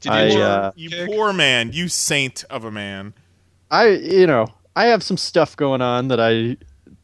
Did 0.01 0.11
I, 0.11 0.27
you, 0.27 0.41
uh, 0.41 0.71
You 0.75 1.05
poor 1.07 1.33
man, 1.33 1.71
you 1.73 1.87
saint 1.89 2.43
of 2.49 2.63
a 2.63 2.71
man. 2.71 3.13
I, 3.71 3.87
you 3.89 4.27
know, 4.27 4.47
I 4.75 4.85
have 4.85 5.03
some 5.03 5.17
stuff 5.17 5.55
going 5.57 5.81
on 5.81 6.07
that 6.09 6.19
I 6.19 6.57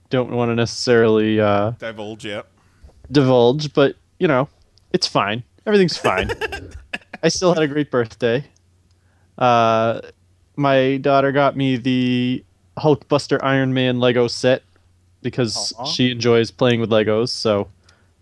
don't 0.09 0.31
want 0.31 0.49
to 0.49 0.55
necessarily 0.55 1.39
uh, 1.39 1.71
Divulge 1.71 2.23
yet. 2.25 2.45
divulge, 3.11 3.73
but 3.73 3.95
you 4.19 4.27
know, 4.27 4.47
it's 4.93 5.07
fine. 5.07 5.43
Everything's 5.65 5.97
fine. 5.97 6.31
I 7.23 7.27
still 7.27 7.53
had 7.53 7.63
a 7.63 7.67
great 7.67 7.91
birthday. 7.91 8.45
Uh, 9.37 9.99
my 10.55 10.97
daughter 10.97 11.31
got 11.31 11.57
me 11.57 11.75
the 11.75 12.45
Hulkbuster 12.77 13.39
Iron 13.43 13.73
Man 13.73 13.99
Lego 13.99 14.27
set 14.27 14.63
because 15.25 15.73
Aw. 15.77 15.85
she 15.85 16.11
enjoys 16.11 16.51
playing 16.51 16.79
with 16.79 16.91
Legos. 16.91 17.29
So 17.29 17.67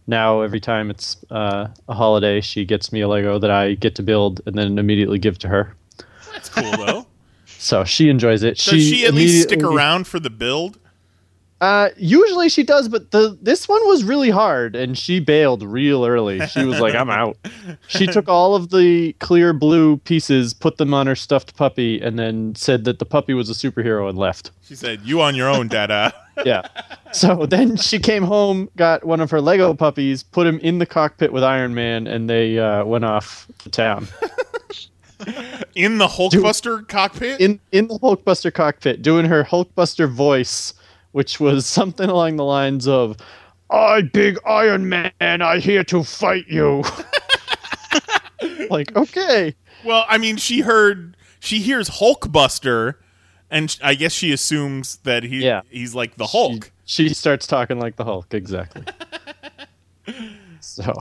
now 0.07 0.41
every 0.41 0.59
time 0.59 0.89
it's 0.89 1.17
uh, 1.29 1.67
a 1.87 1.93
holiday, 1.93 2.41
she 2.41 2.65
gets 2.65 2.91
me 2.91 3.01
a 3.01 3.07
Lego 3.07 3.37
that 3.37 3.51
I 3.51 3.75
get 3.75 3.93
to 3.95 4.03
build 4.03 4.41
and 4.45 4.55
then 4.55 4.79
immediately 4.79 5.19
give 5.19 5.37
to 5.39 5.49
her. 5.49 5.75
That's 6.31 6.49
cool 6.49 6.71
though. 6.71 7.05
So 7.45 7.85
she 7.85 8.09
enjoys 8.09 8.43
it. 8.43 8.57
Does 8.57 8.65
she, 8.83 9.05
at 9.05 9.13
least 9.13 9.43
stick 9.47 9.63
around 9.63 10.05
for 10.05 10.19
the 10.19 10.29
build? 10.29 10.79
Uh, 11.63 11.91
usually 11.95 12.49
she 12.49 12.61
does, 12.61 12.89
but 12.89 13.11
the 13.11 13.37
this 13.41 13.69
one 13.69 13.87
was 13.87 14.03
really 14.03 14.29
hard, 14.29 14.75
and 14.75 14.97
she 14.97 15.21
bailed 15.21 15.63
real 15.63 16.05
early. 16.05 16.45
She 16.47 16.65
was 16.65 16.81
like, 16.81 16.93
"I'm 16.93 17.09
out." 17.09 17.37
She 17.87 18.05
took 18.05 18.27
all 18.27 18.53
of 18.53 18.69
the 18.69 19.13
clear 19.21 19.53
blue 19.53 19.95
pieces, 19.95 20.53
put 20.53 20.75
them 20.75 20.93
on 20.93 21.07
her 21.07 21.15
stuffed 21.15 21.55
puppy, 21.55 22.01
and 22.01 22.19
then 22.19 22.53
said 22.55 22.83
that 22.83 22.99
the 22.99 23.05
puppy 23.05 23.33
was 23.33 23.49
a 23.49 23.53
superhero 23.53 24.09
and 24.09 24.17
left. 24.17 24.51
She 24.61 24.75
said, 24.75 25.03
"You 25.05 25.21
on 25.21 25.35
your 25.35 25.47
own, 25.47 25.69
Dada." 25.69 26.13
Yeah. 26.45 26.67
So 27.11 27.45
then 27.45 27.77
she 27.77 27.99
came 27.99 28.23
home, 28.23 28.67
got 28.75 29.05
one 29.05 29.21
of 29.21 29.29
her 29.29 29.39
Lego 29.39 29.75
puppies, 29.75 30.23
put 30.23 30.47
him 30.47 30.57
in 30.61 30.79
the 30.79 30.85
cockpit 30.87 31.31
with 31.31 31.43
Iron 31.43 31.75
Man, 31.75 32.07
and 32.07 32.27
they 32.27 32.57
uh, 32.57 32.83
went 32.83 33.05
off 33.05 33.45
to 33.59 33.69
town. 33.69 34.07
In 35.75 35.99
the 35.99 36.07
Hulkbuster 36.07 36.87
cockpit. 36.87 37.39
in 37.39 37.59
in 37.71 37.87
the 37.87 37.99
Hulkbuster 37.99 38.51
cockpit, 38.51 39.03
doing 39.03 39.27
her 39.27 39.43
Hulkbuster 39.43 40.09
voice, 40.09 40.73
which 41.13 41.39
was 41.39 41.65
something 41.79 42.09
along 42.09 42.35
the 42.35 42.43
lines 42.43 42.87
of, 42.87 43.17
"I, 43.71 44.01
big 44.01 44.37
Iron 44.45 44.89
Man, 44.89 45.11
I 45.21 45.57
here 45.59 45.83
to 45.85 46.03
fight 46.03 46.45
you." 46.47 46.83
like, 48.69 48.95
okay, 48.95 49.55
well, 49.85 50.05
I 50.07 50.17
mean, 50.17 50.37
she 50.37 50.59
heard 50.61 51.15
she 51.39 51.59
hears 51.59 51.89
Hulkbuster, 51.89 52.95
and 53.49 53.71
sh- 53.71 53.79
I 53.81 53.95
guess 53.95 54.11
she 54.11 54.31
assumes 54.33 54.97
that 55.03 55.23
he 55.23 55.43
Yeah. 55.43 55.61
he's 55.69 55.95
like 55.95 56.15
the 56.17 56.27
Hulk. 56.27 56.71
she 56.85 57.09
starts 57.09 57.47
talking 57.47 57.79
like 57.79 57.95
the 57.95 58.03
Hulk, 58.03 58.33
exactly. 58.33 58.83
so 60.59 60.93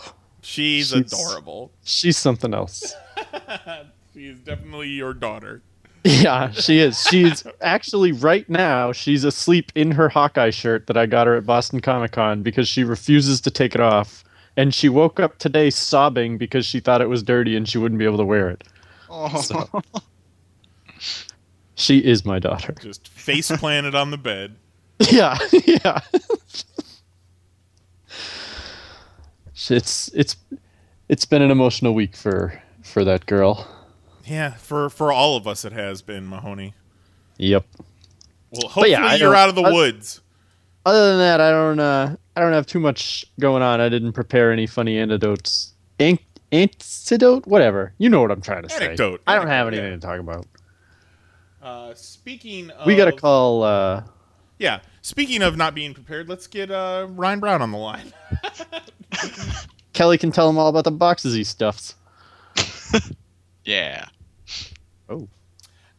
She's, 0.44 0.88
She's- 0.88 1.12
adorable. 1.12 1.70
she's 1.84 2.18
something 2.18 2.52
else. 2.52 2.94
She 4.12 4.26
is 4.26 4.40
definitely 4.40 4.88
your 4.88 5.14
daughter. 5.14 5.62
Yeah, 6.04 6.50
she 6.50 6.80
is. 6.80 7.00
She's 7.00 7.44
actually 7.60 8.10
right 8.12 8.48
now. 8.48 8.90
She's 8.92 9.22
asleep 9.22 9.70
in 9.74 9.92
her 9.92 10.08
Hawkeye 10.08 10.50
shirt 10.50 10.88
that 10.88 10.96
I 10.96 11.06
got 11.06 11.26
her 11.28 11.36
at 11.36 11.46
Boston 11.46 11.80
Comic 11.80 12.12
Con 12.12 12.42
because 12.42 12.68
she 12.68 12.82
refuses 12.82 13.40
to 13.42 13.50
take 13.50 13.74
it 13.74 13.80
off. 13.80 14.24
And 14.56 14.74
she 14.74 14.88
woke 14.88 15.20
up 15.20 15.38
today 15.38 15.70
sobbing 15.70 16.38
because 16.38 16.66
she 16.66 16.80
thought 16.80 17.00
it 17.00 17.08
was 17.08 17.22
dirty 17.22 17.56
and 17.56 17.68
she 17.68 17.78
wouldn't 17.78 17.98
be 18.00 18.04
able 18.04 18.18
to 18.18 18.24
wear 18.24 18.50
it. 18.50 18.64
Oh. 19.08 19.40
So- 19.40 19.82
she 21.74 21.98
is 21.98 22.24
my 22.24 22.38
daughter. 22.38 22.74
Just 22.80 23.08
face 23.08 23.50
planted 23.56 23.94
on 23.94 24.10
the 24.10 24.18
bed. 24.18 24.56
Yeah, 25.10 25.36
yeah. 25.66 26.00
it's 29.68 30.08
it's 30.14 30.36
it's 31.08 31.24
been 31.24 31.42
an 31.42 31.50
emotional 31.50 31.92
week 31.92 32.14
for 32.14 32.62
for 32.82 33.04
that 33.04 33.26
girl. 33.26 33.66
Yeah, 34.26 34.52
for 34.54 34.88
for 34.90 35.12
all 35.12 35.36
of 35.36 35.46
us, 35.48 35.64
it 35.64 35.72
has 35.72 36.02
been 36.02 36.28
Mahoney. 36.28 36.74
Yep. 37.38 37.64
Well, 38.50 38.62
hopefully 38.62 38.90
yeah, 38.90 39.14
you're 39.14 39.34
out 39.34 39.48
of 39.48 39.54
the 39.54 39.62
I- 39.62 39.72
woods. 39.72 40.20
Other 40.84 41.10
than 41.10 41.18
that, 41.18 41.40
I 41.40 41.50
don't 41.50 41.78
uh 41.80 42.16
I 42.36 42.40
don't 42.40 42.52
have 42.52 42.66
too 42.66 42.80
much 42.80 43.24
going 43.40 43.62
on. 43.62 43.80
I 43.80 43.88
didn't 43.88 44.12
prepare 44.12 44.52
any 44.52 44.66
funny 44.66 44.98
antidotes. 44.98 45.72
An- 45.98 46.18
antidote, 46.50 47.46
whatever. 47.46 47.94
You 47.98 48.08
know 48.10 48.20
what 48.20 48.30
I'm 48.30 48.40
trying 48.42 48.62
to 48.64 48.68
say. 48.68 48.86
Anecdote. 48.86 49.22
I 49.26 49.36
don't 49.36 49.46
have 49.46 49.68
Anecdote, 49.68 49.82
anything 49.84 50.00
to 50.00 50.06
talk 50.06 50.18
about. 50.20 50.46
Uh, 51.62 51.94
speaking 51.94 52.70
of, 52.70 52.86
We 52.86 52.96
got 52.96 53.04
to 53.04 53.12
call. 53.12 53.62
uh 53.62 54.02
Yeah, 54.58 54.80
speaking 55.02 55.42
of 55.42 55.56
not 55.56 55.74
being 55.74 55.94
prepared, 55.94 56.28
let's 56.28 56.46
get 56.48 56.70
uh, 56.70 57.06
Ryan 57.10 57.38
Browne 57.40 57.62
on 57.62 57.70
the 57.70 57.78
line. 57.78 58.12
Kelly 59.92 60.18
can 60.18 60.32
tell 60.32 60.48
him 60.50 60.58
all 60.58 60.68
about 60.68 60.84
the 60.84 60.90
boxes 60.90 61.34
he 61.34 61.44
stuffs. 61.44 61.94
Yeah. 63.64 64.06
Oh, 65.08 65.28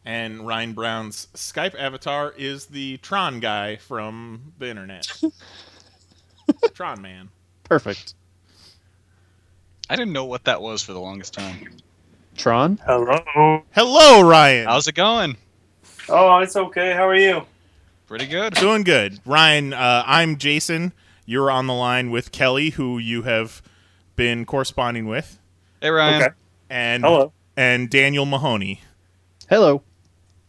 And 0.04 0.46
Ryan 0.46 0.72
Browne's 0.72 1.28
Skype 1.34 1.74
avatar 1.78 2.34
is 2.36 2.66
the 2.66 2.98
Tron 2.98 3.40
guy 3.40 3.76
from 3.76 4.52
the 4.58 4.68
internet. 4.68 5.06
Tron 6.74 7.00
man. 7.00 7.28
perfect. 7.64 8.14
I 9.88 9.96
didn't 9.96 10.12
know 10.12 10.24
what 10.24 10.44
that 10.44 10.60
was 10.62 10.82
for 10.82 10.92
the 10.92 11.00
longest 11.00 11.34
time. 11.34 11.76
Tron. 12.36 12.78
Hello. 12.84 13.62
Hello, 13.74 14.22
Ryan. 14.28 14.66
How's 14.66 14.88
it 14.88 14.94
going? 14.94 15.36
Oh, 16.08 16.38
it's 16.38 16.56
okay. 16.56 16.92
How 16.92 17.06
are 17.06 17.14
you? 17.14 17.42
Pretty 18.06 18.26
good. 18.26 18.54
Doing 18.54 18.82
good. 18.82 19.20
Ryan, 19.24 19.72
uh, 19.72 20.02
I'm 20.06 20.36
Jason. 20.36 20.92
You're 21.26 21.50
on 21.50 21.66
the 21.66 21.72
line 21.74 22.10
with 22.10 22.32
Kelly, 22.32 22.70
who 22.70 22.98
you 22.98 23.22
have 23.22 23.62
been 24.16 24.44
corresponding 24.44 25.06
with, 25.06 25.38
Hey 25.80 25.90
Ryan. 25.90 26.22
Okay. 26.22 26.32
and 26.70 27.02
Hello. 27.04 27.32
And 27.56 27.88
Daniel 27.90 28.26
Mahoney. 28.26 28.80
Hello. 29.48 29.82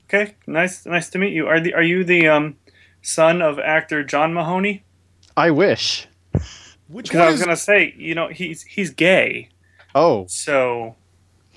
Okay. 0.08 0.36
Nice. 0.48 0.86
Nice 0.86 1.10
to 1.12 1.18
meet 1.18 1.34
you. 1.34 1.48
Are 1.48 1.60
the 1.60 1.74
Are 1.74 1.84
you 1.84 2.04
the 2.04 2.28
um 2.28 2.56
son 3.02 3.42
of 3.42 3.60
actor 3.60 4.04
John 4.04 4.34
Mahoney? 4.34 4.84
I 5.38 5.52
wish. 5.52 6.08
Which 6.88 7.08
Because 7.10 7.18
one 7.20 7.28
I 7.28 7.32
was 7.32 7.40
is 7.40 7.46
gonna 7.46 7.58
say, 7.58 7.94
you 7.98 8.14
know, 8.16 8.28
he's 8.28 8.62
he's 8.64 8.92
gay, 8.92 9.50
Oh, 9.96 10.26
so 10.28 10.96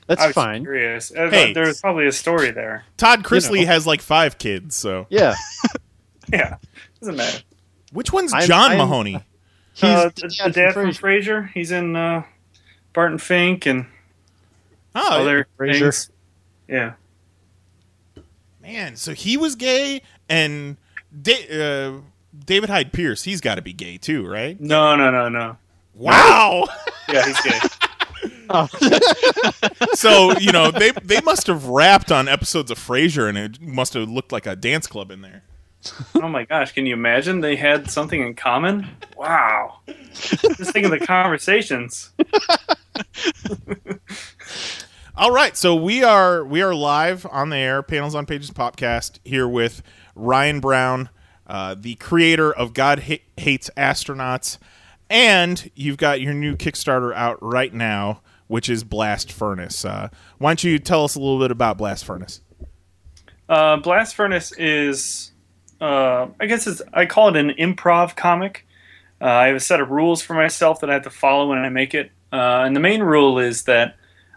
that's 0.06 0.22
I 0.22 0.26
was 0.28 0.34
fine. 0.34 0.62
curious. 0.62 1.12
Uh, 1.14 1.28
Hey. 1.30 1.52
There's 1.52 1.80
probably 1.82 2.06
a 2.06 2.12
story 2.12 2.50
there. 2.50 2.84
Todd 2.96 3.22
Chrisley 3.24 3.61
you 3.61 3.66
know. 3.66 3.72
has 3.72 3.87
like 3.87 4.00
five 4.00 4.38
kids, 4.38 4.74
so 4.74 5.06
Yeah, 5.11 5.34
Yeah. 6.32 6.56
Doesn't 7.00 7.16
matter. 7.16 7.40
which 7.92 8.12
one's 8.12 8.32
I'm- 8.32 8.46
John 8.46 8.70
I'm- 8.70 8.78
Mahoney? 8.78 9.22
he's 9.74 9.84
uh, 9.84 10.11
the 10.14 10.22
the, 10.22 10.42
the 10.46 10.50
dad 10.50 10.72
from 10.74 10.90
Frasier. 10.90 11.50
He's 11.52 11.70
in 11.70 11.94
uh, 11.94 12.22
Barton 12.94 13.18
Fink 13.18 13.66
and 13.66 13.84
Oh 14.94 15.20
other 15.22 15.46
Frasier. 15.59 15.79
things. 15.81 16.11
Yeah. 16.68 16.92
man, 18.61 18.96
so 18.96 19.14
he 19.14 19.37
was 19.37 19.55
gay, 19.55 20.03
and 20.29 20.77
da- 21.22 21.48
uh, 21.51 22.01
David 22.44 22.68
Hyde 22.70 22.92
Pierce, 22.92 23.22
he's 23.24 23.40
got 23.40 23.55
to 23.57 23.62
be 23.62 23.72
gay 23.72 23.96
too, 23.98 24.27
right? 24.27 24.61
No, 24.61 24.96
no, 24.96 25.11
no, 25.11 25.29
no. 25.29 25.57
Wow. 25.94 26.64
Yeah, 27.11 27.24
he's 27.24 27.40
gay. 27.40 27.59
Oh. 28.51 28.68
so 29.94 30.38
you 30.38 30.53
know 30.53 30.70
they 30.70 30.90
they 31.03 31.22
must 31.22 31.46
have 31.46 31.64
rapped 31.64 32.12
on 32.12 32.29
episodes 32.29 32.70
of 32.70 32.79
Frasier, 32.79 33.27
and 33.31 33.38
it 33.38 33.62
must 33.62 33.94
have 33.94 34.11
looked 34.11 34.31
like 34.31 34.44
a 34.46 34.55
dance 34.55 34.87
club 34.87 35.11
in 35.11 35.22
there. 35.22 35.42
oh 36.14 36.29
my 36.29 36.45
gosh, 36.45 36.73
can 36.73 36.87
you 36.87 36.95
imagine 36.95 37.41
they 37.41 37.57
had 37.57 37.91
something 37.91 38.21
in 38.21 38.35
common? 38.35 38.88
Wow. 39.17 39.81
Just 40.12 40.73
think 40.73 40.85
of 40.85 40.91
the 40.91 41.01
conversations. 41.01 42.11
All 45.17 45.33
right, 45.33 45.57
so 45.57 45.75
we 45.75 46.05
are 46.05 46.45
we 46.45 46.62
are 46.62 46.75
live 46.75 47.27
on 47.31 47.51
the 47.51 47.57
air, 47.57 47.83
panels 47.83 48.14
on 48.14 48.25
pages 48.25 48.51
podcast 48.53 49.19
here 49.25 49.49
with 49.49 49.83
Ryan 50.14 50.61
Browne, 50.61 51.11
uh, 51.47 51.75
the 51.77 51.97
creator 51.97 52.53
of 52.53 52.73
God 52.73 53.01
Ha- 53.01 53.25
Hates 53.37 53.69
Astronauts, 53.77 54.59
and 55.11 55.71
you've 55.75 55.97
got 55.97 56.21
your 56.21 56.35
new 56.35 56.55
Kickstarter 56.55 57.12
out 57.14 57.43
right 57.43 57.75
now, 57.75 58.21
which 58.47 58.69
is 58.69 58.85
Blast 58.85 59.33
Furnace. 59.33 59.85
Uh, 59.85 60.09
why 60.38 60.51
don't 60.51 60.62
you 60.62 60.79
tell 60.79 61.03
us 61.03 61.17
a 61.17 61.19
little 61.19 61.41
bit 61.41 61.51
about 61.51 61.79
Blast 61.79 62.05
Furnace? 62.05 62.41
Uh, 63.49 63.77
Blast 63.79 64.14
Furnace 64.14 64.53
is, 64.53 65.33
uh, 65.81 66.29
I 66.41 66.47
guess 66.47 66.67
it's, 66.67 66.83
I 66.93 67.07
call 67.07 67.29
it 67.29 67.37
an 67.37 67.51
improv 67.51 68.17
comic. 68.17 68.67
Uh, 69.21 69.27
I 69.27 69.47
have 69.49 69.57
a 69.57 69.61
set 69.61 69.81
of 69.81 69.91
rules 69.91 70.23
for 70.23 70.35
myself 70.35 70.81
that 70.81 70.91
I 70.91 70.95
have 70.95 71.03
to 71.05 71.11
follow 71.11 71.49
when 71.49 71.59
I 71.59 71.69
make 71.69 71.95
it. 71.95 72.11
Uh, 72.33 72.62
and 72.64 72.77
the 72.77 72.81
main 72.81 73.03
rule 73.03 73.38
is 73.38 73.64
that 73.64 73.97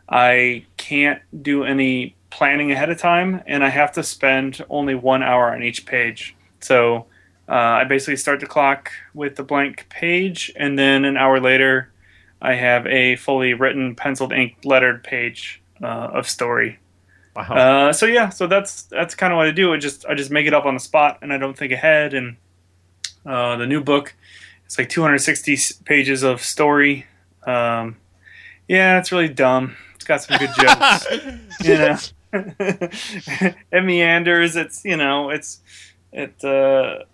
I 0.09 0.65
can't 0.77 1.21
do 1.41 1.63
any 1.63 2.15
planning 2.29 2.71
ahead 2.71 2.89
of 2.89 2.97
time, 2.97 3.41
and 3.45 3.63
I 3.63 3.69
have 3.69 3.91
to 3.93 4.03
spend 4.03 4.63
only 4.69 4.95
one 4.95 5.23
hour 5.23 5.53
on 5.53 5.63
each 5.63 5.85
page. 5.85 6.35
So 6.59 7.05
uh, 7.47 7.53
I 7.53 7.83
basically 7.83 8.17
start 8.17 8.39
the 8.39 8.45
clock 8.45 8.91
with 9.13 9.35
the 9.35 9.43
blank 9.43 9.87
page, 9.89 10.51
and 10.55 10.79
then 10.79 11.05
an 11.05 11.17
hour 11.17 11.39
later, 11.39 11.91
I 12.41 12.53
have 12.55 12.87
a 12.87 13.17
fully 13.17 13.53
written, 13.53 13.95
penciled 13.95 14.33
ink, 14.33 14.57
lettered 14.63 15.03
page 15.03 15.61
uh, 15.83 15.85
of 15.85 16.27
story. 16.27 16.79
Wow. 17.35 17.43
Uh, 17.43 17.93
so 17.93 18.05
yeah, 18.05 18.29
so 18.29 18.47
that's 18.47 18.83
that's 18.83 19.15
kind 19.15 19.31
of 19.31 19.37
what 19.37 19.47
I 19.47 19.51
do. 19.51 19.73
I 19.73 19.77
just 19.77 20.05
I 20.05 20.15
just 20.15 20.31
make 20.31 20.47
it 20.47 20.53
up 20.53 20.65
on 20.65 20.73
the 20.73 20.79
spot, 20.79 21.19
and 21.21 21.31
I 21.31 21.37
don't 21.37 21.57
think 21.57 21.71
ahead. 21.71 22.13
And 22.13 22.35
uh, 23.25 23.55
the 23.55 23.67
new 23.67 23.81
book, 23.81 24.15
it's 24.65 24.77
like 24.77 24.89
260 24.89 25.57
pages 25.85 26.23
of 26.23 26.41
story. 26.41 27.05
Um, 27.43 27.97
yeah, 28.67 28.99
it's 28.99 29.11
really 29.11 29.29
dumb. 29.29 29.77
It's 29.95 30.03
got 30.03 30.21
some 30.23 30.37
good 30.37 30.49
jokes. 30.59 31.07
you 31.63 31.77
know, 31.77 31.97
it 33.71 33.83
meanders. 33.83 34.55
It's 34.55 34.83
you 34.83 34.97
know, 34.97 35.29
it's 35.29 35.61
it. 36.11 36.43
Uh, 36.43 37.05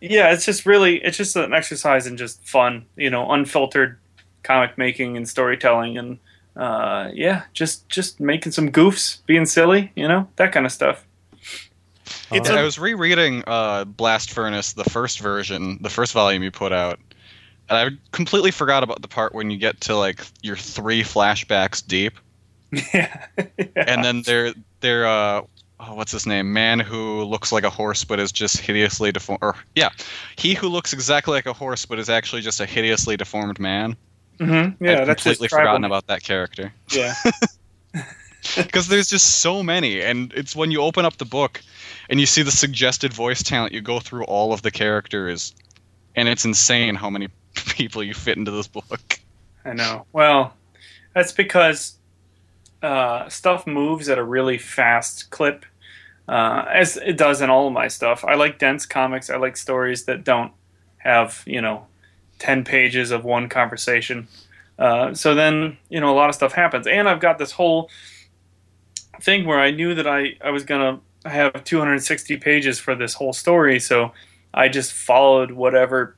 yeah, 0.00 0.32
it's 0.32 0.44
just 0.44 0.66
really 0.66 0.96
it's 0.96 1.16
just 1.16 1.36
an 1.36 1.52
exercise 1.52 2.06
in 2.06 2.16
just 2.16 2.44
fun. 2.44 2.86
You 2.96 3.10
know, 3.10 3.30
unfiltered 3.30 3.98
comic 4.42 4.78
making 4.78 5.16
and 5.16 5.28
storytelling 5.28 5.98
and 5.98 6.18
uh, 6.58 7.10
yeah, 7.14 7.42
just 7.54 7.88
just 7.88 8.18
making 8.18 8.52
some 8.52 8.70
goofs, 8.70 9.18
being 9.26 9.46
silly, 9.46 9.92
you 9.94 10.08
know, 10.08 10.28
that 10.36 10.52
kind 10.52 10.66
of 10.66 10.72
stuff. 10.72 11.06
It's 12.32 12.50
I 12.50 12.60
a, 12.60 12.64
was 12.64 12.78
rereading 12.78 13.44
uh, 13.46 13.84
Blast 13.84 14.32
Furnace, 14.32 14.72
the 14.72 14.84
first 14.84 15.20
version, 15.20 15.78
the 15.80 15.88
first 15.88 16.12
volume 16.12 16.42
you 16.42 16.50
put 16.50 16.72
out, 16.72 16.98
and 17.68 17.78
I 17.78 17.96
completely 18.10 18.50
forgot 18.50 18.82
about 18.82 19.02
the 19.02 19.08
part 19.08 19.34
when 19.34 19.50
you 19.50 19.56
get 19.56 19.80
to 19.82 19.96
like 19.96 20.26
your 20.42 20.56
three 20.56 21.02
flashbacks 21.02 21.86
deep, 21.86 22.14
yeah. 22.92 23.24
and 23.76 24.04
then 24.04 24.22
they're 24.22 24.52
they're 24.80 25.06
uh, 25.06 25.42
oh, 25.78 25.94
what's 25.94 26.10
his 26.10 26.26
name? 26.26 26.52
Man 26.52 26.80
who 26.80 27.22
looks 27.22 27.52
like 27.52 27.64
a 27.64 27.70
horse 27.70 28.02
but 28.02 28.18
is 28.18 28.32
just 28.32 28.58
hideously 28.58 29.12
deformed. 29.12 29.42
Or 29.42 29.54
yeah, 29.76 29.90
he 30.36 30.54
who 30.54 30.68
looks 30.68 30.92
exactly 30.92 31.34
like 31.34 31.46
a 31.46 31.52
horse 31.52 31.86
but 31.86 32.00
is 32.00 32.08
actually 32.08 32.42
just 32.42 32.60
a 32.60 32.66
hideously 32.66 33.16
deformed 33.16 33.60
man. 33.60 33.96
Hmm 34.38 34.44
yeah, 34.80 35.02
I'd 35.02 35.08
that's 35.08 35.22
completely 35.22 35.48
forgotten 35.48 35.84
about 35.84 36.06
that 36.06 36.22
character 36.22 36.72
Yeah, 36.90 37.14
because 38.56 38.88
there's 38.88 39.08
just 39.08 39.40
so 39.40 39.62
many, 39.62 40.00
and 40.00 40.32
it's 40.34 40.54
when 40.54 40.70
you 40.70 40.80
open 40.80 41.04
up 41.04 41.16
the 41.16 41.24
book 41.24 41.60
and 42.08 42.20
you 42.20 42.26
see 42.26 42.42
the 42.42 42.50
suggested 42.50 43.12
voice 43.12 43.42
talent, 43.42 43.72
you 43.72 43.80
go 43.80 44.00
through 44.00 44.24
all 44.24 44.52
of 44.52 44.62
the 44.62 44.70
characters, 44.70 45.54
and 46.14 46.28
it's 46.28 46.44
insane 46.44 46.94
how 46.94 47.10
many 47.10 47.28
people 47.54 48.02
you 48.02 48.14
fit 48.14 48.36
into 48.36 48.50
this 48.50 48.68
book. 48.68 49.20
I 49.64 49.72
know. 49.72 50.06
Well, 50.12 50.54
that's 51.14 51.32
because 51.32 51.98
uh, 52.82 53.28
stuff 53.28 53.66
moves 53.66 54.08
at 54.08 54.18
a 54.18 54.24
really 54.24 54.56
fast 54.56 55.30
clip, 55.30 55.66
uh, 56.28 56.64
as 56.72 56.96
it 56.96 57.16
does 57.16 57.40
in 57.40 57.50
all 57.50 57.66
of 57.66 57.72
my 57.72 57.88
stuff. 57.88 58.24
I 58.24 58.34
like 58.34 58.58
dense 58.58 58.86
comics. 58.86 59.30
I 59.30 59.36
like 59.36 59.56
stories 59.56 60.04
that 60.04 60.24
don't 60.24 60.52
have 60.98 61.42
you 61.46 61.60
know 61.60 61.86
ten 62.38 62.64
pages 62.64 63.10
of 63.10 63.24
one 63.24 63.48
conversation. 63.48 64.28
Uh, 64.78 65.12
so 65.14 65.34
then 65.34 65.76
you 65.88 66.00
know 66.00 66.12
a 66.12 66.16
lot 66.16 66.28
of 66.28 66.34
stuff 66.34 66.52
happens, 66.52 66.86
and 66.86 67.08
I've 67.08 67.20
got 67.20 67.38
this 67.38 67.52
whole 67.52 67.90
thing 69.20 69.44
where 69.44 69.60
I 69.60 69.70
knew 69.70 69.94
that 69.94 70.06
I 70.06 70.36
I 70.40 70.50
was 70.50 70.64
gonna 70.64 71.00
have 71.24 71.64
260 71.64 72.36
pages 72.36 72.78
for 72.78 72.94
this 72.94 73.14
whole 73.14 73.32
story, 73.32 73.80
so 73.80 74.12
I 74.54 74.68
just 74.68 74.92
followed 74.92 75.50
whatever 75.50 76.16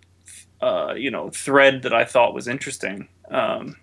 uh, 0.60 0.94
you 0.96 1.10
know 1.10 1.30
thread 1.30 1.82
that 1.82 1.94
I 1.94 2.04
thought 2.04 2.34
was 2.34 2.48
interesting. 2.48 3.08
Um, 3.30 3.76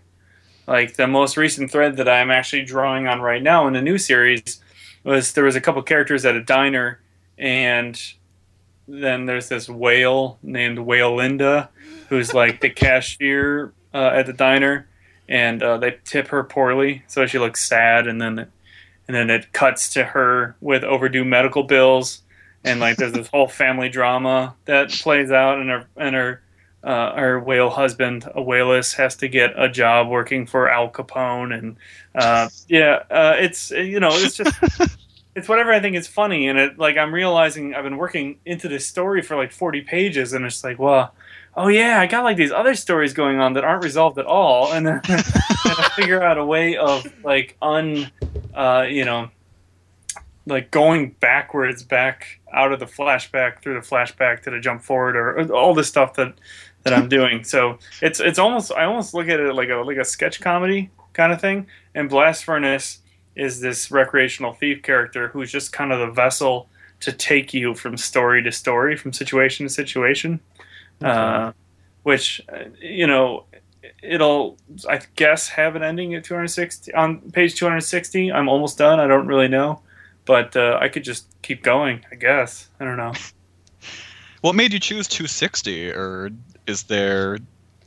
like 0.68 0.96
the 0.96 1.08
most 1.08 1.38
recent 1.38 1.72
thread 1.72 1.98
that 1.98 2.10
I'm 2.10 2.30
actually 2.30 2.66
drawing 2.66 3.08
on 3.08 3.22
right 3.22 3.42
now 3.42 3.68
in 3.68 3.74
the 3.74 3.82
new 3.82 3.98
series 3.98 4.62
was 5.04 5.34
there 5.34 5.46
was 5.46 5.56
a 5.56 5.62
couple 5.62 5.82
characters 5.84 6.26
at 6.26 6.36
a 6.36 6.44
diner, 6.44 7.00
and 7.38 8.00
then 8.88 9.26
there's 9.26 9.50
this 9.50 9.70
whale 9.70 10.38
named 10.44 10.80
Whale 10.80 11.16
Linda, 11.16 11.70
who's 12.10 12.34
like 12.34 12.62
the 12.62 12.70
cashier 12.70 13.74
uh, 13.94 14.12
at 14.14 14.26
the 14.26 14.34
diner, 14.34 14.88
and 15.28 15.62
uh, 15.62 15.78
they 15.78 15.98
tip 16.06 16.28
her 16.30 16.44
poorly, 16.44 17.04
so 17.08 17.26
she 17.26 17.40
looks 17.40 17.68
sad, 17.68 18.08
and 18.08 18.22
then 18.22 18.40
and 19.08 19.16
then 19.16 19.30
it 19.30 19.54
cuts 19.54 19.90
to 19.94 20.04
her 20.04 20.56
with 20.60 20.84
overdue 20.84 21.26
medical 21.26 21.64
bills, 21.64 22.22
and 22.64 22.80
like 22.80 22.98
there's 22.98 23.14
this 23.14 23.28
whole 23.28 23.48
family 23.48 23.90
drama 23.90 24.56
that 24.66 24.90
plays 24.92 25.32
out, 25.32 25.60
and 25.60 25.70
her 25.70 25.86
and 25.96 26.16
her 26.16 26.42
uh, 26.84 27.16
her 27.16 27.40
whale 27.40 27.70
husband, 27.70 28.30
a 28.36 28.42
whaleless, 28.42 28.94
has 28.94 29.16
to 29.18 29.28
get 29.28 29.54
a 29.58 29.68
job 29.68 30.08
working 30.08 30.46
for 30.46 30.70
Al 30.70 30.90
Capone, 30.90 31.58
and 31.58 31.76
uh, 32.16 32.50
yeah, 32.68 33.04
uh, 33.10 33.36
it's 33.38 33.72
you 33.72 34.00
know 34.00 34.10
it's 34.12 34.36
just 34.36 34.56
it's 35.36 35.48
whatever 35.48 35.72
I 35.72 35.80
think 35.80 35.96
is 35.96 36.08
funny, 36.08 36.48
and 36.48 36.58
it 36.58 36.80
like 36.80 36.98
I'm 36.98 37.14
realizing 37.14 37.76
I've 37.76 37.84
been 37.84 37.98
working 37.98 38.40
into 38.46 38.68
this 38.68 38.88
story 38.88 39.22
for 39.22 39.36
like 39.36 39.52
40 39.52 39.82
pages, 39.82 40.34
and 40.34 40.46
it's 40.46 40.64
like, 40.64 40.80
well, 40.80 41.14
oh 41.58 41.68
yeah, 41.68 42.00
I 42.00 42.06
got 42.06 42.24
like 42.24 42.38
these 42.38 42.52
other 42.52 42.76
stories 42.76 43.14
going 43.14 43.40
on 43.40 43.54
that 43.54 43.64
aren't 43.64 43.84
resolved 43.84 44.18
at 44.20 44.26
all, 44.26 44.72
and 44.72 44.86
then 44.86 45.02
figure 45.96 46.24
out 46.24 46.38
a 46.38 46.46
way 46.46 46.78
of 46.78 47.06
like 47.24 47.58
un, 47.62 48.10
uh, 48.54 48.86
you 48.88 49.04
know, 49.04 49.30
like 50.46 50.72
going 50.72 51.16
backwards 51.20 51.84
back 51.84 52.40
out 52.54 52.72
of 52.72 52.80
the 52.80 52.86
flashback 52.86 53.62
through 53.62 53.74
the 53.74 53.86
flashback 53.86 54.42
to 54.44 54.52
the 54.52 54.60
jump 54.60 54.84
forward 54.84 55.18
or, 55.18 55.40
or 55.40 55.52
all 55.52 55.74
the 55.74 55.84
stuff 55.84 56.14
that 56.14 56.34
that 56.84 56.94
I'm 56.94 57.10
doing. 57.10 57.44
So 57.44 57.80
it's 58.02 58.20
it's 58.20 58.40
almost 58.40 58.72
I 58.72 58.86
almost 58.86 59.14
look 59.14 59.28
at 59.28 59.40
it 59.40 59.54
like 59.54 59.70
a 59.70 59.78
like 59.78 59.98
a 59.98 60.06
sketch 60.06 60.40
comedy 60.40 60.92
kind 61.14 61.34
of 61.34 61.42
thing. 61.42 61.68
And 61.96 62.10
Blast 62.10 62.46
Furnace 62.46 63.00
is 63.36 63.60
this 63.60 63.92
recreational 63.92 64.54
thief 64.54 64.82
character 64.84 65.28
who's 65.30 65.52
just 65.52 65.74
kind 65.74 65.92
of 65.92 66.00
the 66.00 66.12
vessel 66.12 66.70
to 67.00 67.12
take 67.12 67.54
you 67.54 67.76
from 67.76 67.98
story 67.98 68.42
to 68.44 68.52
story, 68.52 68.96
from 68.96 69.14
situation 69.14 69.68
to 69.68 69.74
situation. 69.74 70.40
Uh, 71.02 71.52
which 72.04 72.42
uh, 72.52 72.66
you 72.82 73.06
know 73.06 73.46
it'll 74.02 74.58
I 74.90 75.02
guess 75.16 75.50
have 75.50 75.76
an 75.76 75.84
ending 75.84 76.16
at 76.16 76.24
260 76.24 76.94
on 76.94 77.20
page 77.32 77.56
260. 77.56 78.32
I'm 78.32 78.50
almost 78.50 78.78
done. 78.78 79.00
I 79.00 79.08
don't 79.08 79.28
really 79.28 79.48
know, 79.48 79.82
but 80.26 80.56
uh, 80.56 80.78
I 80.82 80.90
could 80.90 81.04
just 81.04 81.28
keep 81.42 81.64
going. 81.64 82.06
I 82.12 82.16
guess 82.16 82.70
I 82.80 82.86
don't 82.86 82.98
know. 82.98 83.14
What 84.42 84.54
made 84.54 84.72
you 84.72 84.80
choose 84.80 85.08
260, 85.08 85.94
or 85.94 86.30
is 86.68 86.84
there? 86.84 87.40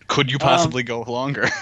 Could 0.09 0.33
you 0.33 0.38
possibly 0.38 0.83
go 0.83 1.03
longer? 1.03 1.49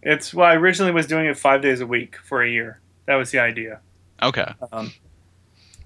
It's 0.02 0.34
well, 0.34 0.48
I 0.48 0.56
originally 0.56 0.94
was 0.94 1.06
doing 1.06 1.26
it 1.26 1.38
five 1.38 1.62
days 1.62 1.82
a 1.82 1.88
week 1.88 2.16
for 2.24 2.42
a 2.42 2.50
year. 2.50 2.80
That 3.06 3.16
was 3.16 3.32
the 3.32 3.40
idea. 3.40 3.80
okay. 4.22 4.54
Um, 4.72 4.92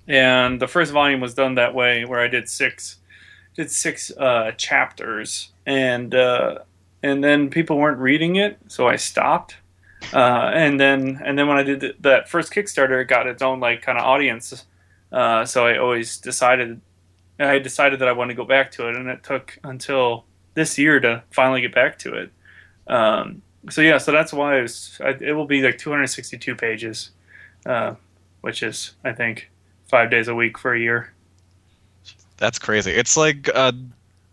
and 0.08 0.60
the 0.60 0.68
first 0.68 0.92
volume 0.92 1.22
was 1.22 1.34
done 1.34 1.56
that 1.56 1.76
way, 1.76 2.04
where 2.06 2.20
I 2.20 2.28
did 2.28 2.50
six, 2.50 2.98
did 3.56 3.70
six 3.72 4.12
uh, 4.18 4.52
chapters, 4.58 5.52
and 5.66 6.14
uh, 6.16 6.60
and 7.04 7.24
then 7.24 7.50
people 7.50 7.78
weren't 7.78 8.00
reading 8.00 8.36
it, 8.36 8.58
so 8.68 8.88
I 8.88 8.96
stopped. 8.96 9.58
Uh, 10.14 10.52
and 10.54 10.80
then 10.80 11.22
and 11.24 11.38
then 11.38 11.48
when 11.48 11.58
I 11.58 11.64
did 11.64 11.82
th- 11.82 11.96
that 12.00 12.30
first 12.30 12.52
Kickstarter, 12.52 13.02
it 13.02 13.08
got 13.08 13.28
its 13.28 13.42
own 13.42 13.60
like 13.60 13.82
kind 13.82 13.98
of 13.98 14.06
audience. 14.06 14.66
Uh, 15.12 15.46
so 15.46 15.66
I 15.66 15.78
always 15.78 16.18
decided, 16.18 16.82
I 17.40 17.60
decided 17.60 18.00
that 18.00 18.08
I 18.08 18.12
wanted 18.14 18.34
to 18.34 18.38
go 18.38 18.46
back 18.46 18.72
to 18.72 18.88
it, 18.90 18.96
and 18.96 19.10
it 19.10 19.24
took 19.24 19.60
until 19.64 20.26
this 20.54 20.78
year 20.78 21.00
to 21.00 21.24
finally 21.32 21.62
get 21.62 21.74
back 21.74 22.00
to 22.00 22.14
it. 22.16 22.32
Um, 22.88 23.42
so 23.70 23.82
yeah, 23.82 23.98
so 23.98 24.12
that's 24.12 24.34
why 24.34 24.60
it, 24.60 24.62
was, 24.64 25.00
I, 25.04 25.10
it 25.20 25.34
will 25.34 25.46
be 25.46 25.62
like 25.62 25.78
262 25.78 26.56
pages, 26.56 27.12
uh, 27.66 27.96
which 28.42 28.64
is 28.64 28.94
I 29.04 29.14
think 29.14 29.50
five 29.88 30.10
days 30.10 30.28
a 30.28 30.36
week 30.36 30.58
for 30.58 30.74
a 30.74 30.80
year. 30.80 31.14
That's 32.38 32.58
crazy. 32.60 32.92
It's 32.92 33.18
like 33.18 33.50
a 33.50 33.74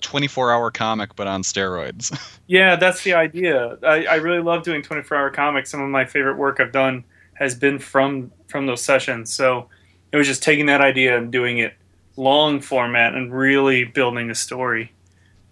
24 0.00 0.52
hour 0.52 0.70
comic, 0.70 1.16
but 1.16 1.26
on 1.26 1.42
steroids. 1.42 2.16
Yeah, 2.48 2.76
that's 2.76 3.02
the 3.02 3.14
idea. 3.14 3.76
I, 3.82 4.06
I 4.06 4.14
really 4.14 4.40
love 4.40 4.62
doing 4.62 4.80
24 4.80 5.16
hour 5.16 5.30
comics. 5.30 5.68
Some 5.68 5.82
of 5.82 5.90
my 5.90 6.04
favorite 6.04 6.36
work 6.36 6.60
I've 6.60 6.70
done 6.70 7.02
has 7.34 7.56
been 7.56 7.80
from 7.80 8.30
from 8.46 8.66
those 8.66 8.84
sessions. 8.84 9.32
So 9.32 9.68
it 10.12 10.16
was 10.16 10.28
just 10.28 10.44
taking 10.44 10.66
that 10.66 10.80
idea 10.80 11.18
and 11.18 11.32
doing 11.32 11.58
it 11.58 11.74
long 12.14 12.60
format 12.60 13.16
and 13.16 13.34
really 13.34 13.82
building 13.82 14.30
a 14.30 14.34
story, 14.36 14.92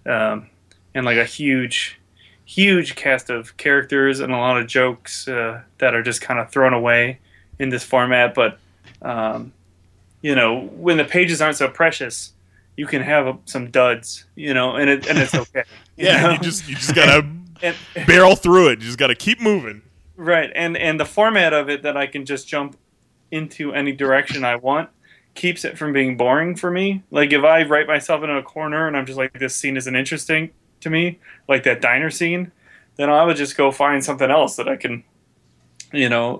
um, 0.06 0.48
and 0.94 1.04
like 1.04 1.18
a 1.18 1.24
huge, 1.24 1.98
huge 2.44 2.94
cast 2.94 3.30
of 3.30 3.56
characters 3.56 4.20
and 4.20 4.32
a 4.32 4.36
lot 4.36 4.58
of 4.60 4.66
jokes 4.66 5.26
uh, 5.28 5.62
that 5.78 5.94
are 5.94 6.02
just 6.02 6.20
kind 6.20 6.38
of 6.40 6.50
thrown 6.50 6.72
away 6.74 7.18
in 7.58 7.68
this 7.70 7.84
format. 7.84 8.34
But 8.34 8.58
um, 9.02 9.52
you 10.22 10.34
know, 10.34 10.60
when 10.60 10.96
the 10.96 11.04
pages 11.04 11.40
aren't 11.40 11.56
so 11.56 11.68
precious, 11.68 12.32
you 12.76 12.86
can 12.86 13.02
have 13.02 13.26
a, 13.26 13.38
some 13.44 13.70
duds, 13.70 14.24
you 14.34 14.52
know, 14.54 14.76
and 14.76 14.90
it 14.90 15.06
and 15.06 15.18
it's 15.18 15.34
okay. 15.34 15.64
you 15.96 16.06
Yeah, 16.06 16.22
know? 16.22 16.30
you 16.32 16.38
just 16.38 16.68
you 16.68 16.74
just 16.74 16.94
gotta 16.94 17.26
And- 17.62 17.76
barrel 18.06 18.36
through 18.36 18.68
it. 18.68 18.80
You 18.80 18.86
just 18.86 18.98
gotta 18.98 19.14
keep 19.14 19.40
moving. 19.40 19.82
Right, 20.16 20.50
and 20.54 20.76
and 20.76 20.98
the 21.00 21.04
format 21.04 21.52
of 21.52 21.68
it 21.68 21.82
that 21.82 21.96
I 21.96 22.06
can 22.06 22.24
just 22.24 22.46
jump 22.48 22.76
into 23.30 23.72
any 23.72 23.92
direction 23.92 24.44
I 24.44 24.56
want 24.56 24.90
keeps 25.34 25.64
it 25.64 25.76
from 25.76 25.92
being 25.92 26.16
boring 26.16 26.54
for 26.54 26.70
me. 26.70 27.02
Like 27.10 27.32
if 27.32 27.42
I 27.42 27.64
write 27.64 27.88
myself 27.88 28.22
into 28.22 28.36
a 28.36 28.42
corner 28.42 28.86
and 28.86 28.96
I'm 28.96 29.06
just 29.06 29.18
like 29.18 29.32
this 29.38 29.56
scene 29.56 29.76
isn't 29.76 29.96
interesting 29.96 30.50
to 30.84 30.90
me, 30.90 31.18
like 31.48 31.64
that 31.64 31.80
diner 31.80 32.10
scene, 32.10 32.52
then 32.96 33.10
I 33.10 33.24
would 33.24 33.36
just 33.36 33.56
go 33.56 33.70
find 33.70 34.04
something 34.04 34.30
else 34.30 34.56
that 34.56 34.68
I 34.68 34.76
can, 34.76 35.02
you 35.92 36.08
know, 36.08 36.36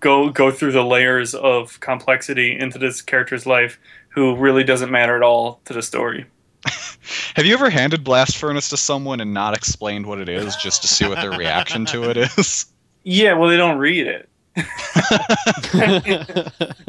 go 0.00 0.30
go 0.30 0.50
through 0.50 0.72
the 0.72 0.84
layers 0.84 1.34
of 1.34 1.78
complexity 1.80 2.58
into 2.58 2.78
this 2.78 3.02
character's 3.02 3.46
life, 3.46 3.78
who 4.08 4.34
really 4.36 4.64
doesn't 4.64 4.90
matter 4.90 5.16
at 5.16 5.22
all 5.22 5.60
to 5.66 5.72
the 5.72 5.82
story. 5.82 6.26
Have 7.34 7.44
you 7.44 7.54
ever 7.54 7.68
handed 7.68 8.02
Blast 8.02 8.38
Furnace 8.38 8.70
to 8.70 8.76
someone 8.76 9.20
and 9.20 9.34
not 9.34 9.54
explained 9.54 10.06
what 10.06 10.20
it 10.20 10.28
is 10.28 10.56
just 10.56 10.82
to 10.82 10.88
see 10.88 11.06
what 11.06 11.20
their 11.20 11.32
reaction 11.32 11.84
to 11.86 12.08
it 12.10 12.16
is? 12.16 12.66
Yeah, 13.02 13.34
well, 13.34 13.50
they 13.50 13.56
don't 13.58 13.78
read 13.78 14.06
it. 14.06 14.28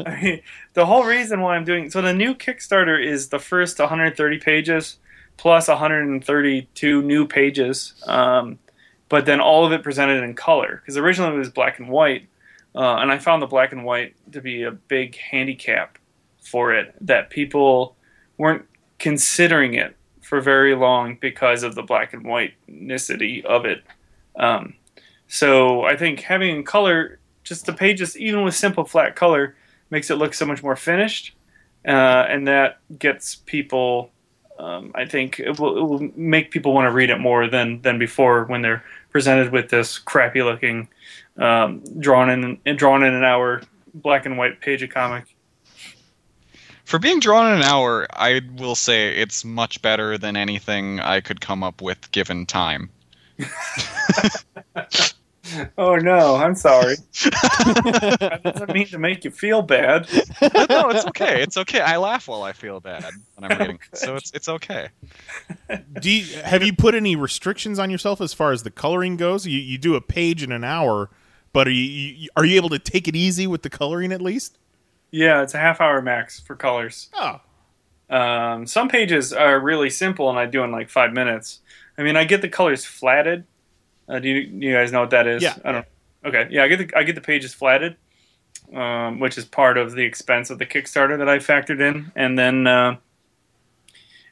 I 0.06 0.18
mean, 0.22 0.40
the 0.74 0.86
whole 0.86 1.04
reason 1.04 1.40
why 1.40 1.56
I'm 1.56 1.64
doing 1.64 1.90
so 1.90 2.00
the 2.00 2.14
new 2.14 2.34
Kickstarter 2.34 3.04
is 3.04 3.28
the 3.28 3.40
first 3.40 3.78
130 3.78 4.38
pages 4.38 4.98
plus 5.36 5.68
132 5.68 7.02
new 7.02 7.26
pages, 7.26 7.94
um, 8.06 8.58
but 9.08 9.26
then 9.26 9.40
all 9.40 9.64
of 9.64 9.72
it 9.72 9.82
presented 9.82 10.22
in 10.22 10.34
color 10.34 10.80
because 10.82 10.96
originally 10.96 11.34
it 11.34 11.38
was 11.38 11.50
black 11.50 11.78
and 11.78 11.88
white, 11.88 12.26
uh, 12.74 12.96
and 12.96 13.10
I 13.10 13.18
found 13.18 13.42
the 13.42 13.46
black 13.46 13.72
and 13.72 13.84
white 13.84 14.14
to 14.32 14.40
be 14.40 14.62
a 14.62 14.70
big 14.70 15.16
handicap 15.16 15.98
for 16.40 16.72
it 16.72 16.94
that 17.00 17.30
people 17.30 17.96
weren't 18.38 18.64
considering 18.98 19.74
it 19.74 19.96
for 20.22 20.40
very 20.40 20.74
long 20.74 21.16
because 21.20 21.62
of 21.62 21.74
the 21.74 21.82
black 21.82 22.12
and 22.12 22.24
whitenessity 22.24 23.44
of 23.44 23.64
it. 23.64 23.82
Um, 24.34 24.74
so 25.28 25.82
I 25.82 25.96
think 25.96 26.20
having 26.20 26.56
in 26.56 26.64
color, 26.64 27.18
just 27.44 27.66
the 27.66 27.72
pages, 27.72 28.16
even 28.18 28.42
with 28.44 28.54
simple 28.54 28.84
flat 28.84 29.16
color, 29.16 29.56
makes 29.90 30.10
it 30.10 30.16
look 30.16 30.34
so 30.34 30.46
much 30.46 30.62
more 30.62 30.76
finished, 30.76 31.34
uh, 31.86 32.26
and 32.28 32.48
that 32.48 32.78
gets 32.98 33.36
people. 33.36 34.10
Um, 34.58 34.92
I 34.94 35.04
think 35.04 35.38
it 35.38 35.58
will, 35.60 35.76
it 35.76 35.82
will 35.82 36.10
make 36.16 36.50
people 36.50 36.72
want 36.72 36.86
to 36.86 36.90
read 36.92 37.10
it 37.10 37.18
more 37.18 37.48
than 37.48 37.82
than 37.82 37.98
before 37.98 38.44
when 38.44 38.62
they're 38.62 38.84
presented 39.10 39.52
with 39.52 39.68
this 39.68 39.98
crappy 39.98 40.42
looking, 40.42 40.88
um, 41.36 41.82
drawn 42.00 42.30
in 42.30 42.76
drawn 42.76 43.02
in 43.02 43.14
an 43.14 43.24
hour 43.24 43.62
black 43.94 44.26
and 44.26 44.38
white 44.38 44.60
page 44.60 44.82
of 44.82 44.90
comic. 44.90 45.24
For 46.84 46.98
being 46.98 47.18
drawn 47.18 47.48
in 47.48 47.58
an 47.58 47.64
hour, 47.64 48.06
I 48.12 48.40
will 48.58 48.76
say 48.76 49.08
it's 49.16 49.44
much 49.44 49.82
better 49.82 50.16
than 50.16 50.36
anything 50.36 51.00
I 51.00 51.20
could 51.20 51.40
come 51.40 51.64
up 51.64 51.82
with 51.82 52.10
given 52.12 52.46
time. 52.46 52.90
Oh 55.78 55.96
no, 55.96 56.36
I'm 56.36 56.54
sorry. 56.54 56.96
that 57.24 58.40
doesn't 58.42 58.72
mean 58.72 58.86
to 58.88 58.98
make 58.98 59.24
you 59.24 59.30
feel 59.30 59.62
bad. 59.62 60.08
no, 60.70 60.90
it's 60.90 61.06
okay. 61.06 61.42
It's 61.42 61.56
okay. 61.56 61.80
I 61.80 61.96
laugh 61.98 62.28
while 62.28 62.42
I 62.42 62.52
feel 62.52 62.80
bad 62.80 63.04
when 63.36 63.50
I'm 63.50 63.58
reading, 63.58 63.78
so 63.94 64.16
it's 64.16 64.30
it's 64.32 64.48
okay. 64.48 64.88
Do 66.00 66.10
you, 66.10 66.40
have 66.42 66.62
you 66.62 66.72
put 66.74 66.94
any 66.94 67.16
restrictions 67.16 67.78
on 67.78 67.90
yourself 67.90 68.20
as 68.20 68.32
far 68.32 68.52
as 68.52 68.62
the 68.62 68.70
coloring 68.70 69.16
goes? 69.16 69.46
You 69.46 69.58
you 69.58 69.78
do 69.78 69.94
a 69.94 70.00
page 70.00 70.42
in 70.42 70.52
an 70.52 70.64
hour, 70.64 71.10
but 71.52 71.66
are 71.68 71.72
you, 71.72 71.82
you 71.82 72.28
are 72.36 72.44
you 72.44 72.56
able 72.56 72.70
to 72.70 72.78
take 72.78 73.06
it 73.08 73.16
easy 73.16 73.46
with 73.46 73.62
the 73.62 73.70
coloring 73.70 74.12
at 74.12 74.20
least? 74.22 74.58
Yeah, 75.10 75.42
it's 75.42 75.54
a 75.54 75.58
half 75.58 75.80
hour 75.80 76.02
max 76.02 76.40
for 76.40 76.56
colors. 76.56 77.08
Oh, 77.14 77.40
Um, 78.10 78.66
some 78.66 78.88
pages 78.88 79.32
are 79.32 79.58
really 79.60 79.90
simple, 79.90 80.28
and 80.30 80.38
I 80.38 80.46
do 80.46 80.62
in 80.64 80.72
like 80.72 80.90
five 80.90 81.12
minutes. 81.12 81.60
I 81.98 82.02
mean, 82.02 82.16
I 82.16 82.24
get 82.24 82.42
the 82.42 82.48
colors 82.48 82.84
flatted. 82.84 83.44
Uh, 84.08 84.18
do, 84.18 84.28
you, 84.28 84.46
do 84.46 84.66
you 84.66 84.72
guys 84.72 84.92
know 84.92 85.00
what 85.00 85.10
that 85.10 85.26
is? 85.26 85.42
Yeah. 85.42 85.56
I 85.64 85.72
don't. 85.72 85.86
Okay, 86.24 86.48
yeah, 86.50 86.64
I 86.64 86.68
get 86.68 86.88
the 86.88 86.98
I 86.98 87.04
get 87.04 87.14
the 87.14 87.20
pages 87.20 87.54
flatted, 87.54 87.96
um, 88.74 89.20
which 89.20 89.38
is 89.38 89.44
part 89.44 89.78
of 89.78 89.92
the 89.92 90.02
expense 90.02 90.50
of 90.50 90.58
the 90.58 90.66
Kickstarter 90.66 91.18
that 91.18 91.28
I 91.28 91.38
factored 91.38 91.80
in, 91.80 92.10
and 92.16 92.36
then 92.36 92.66
uh, 92.66 92.96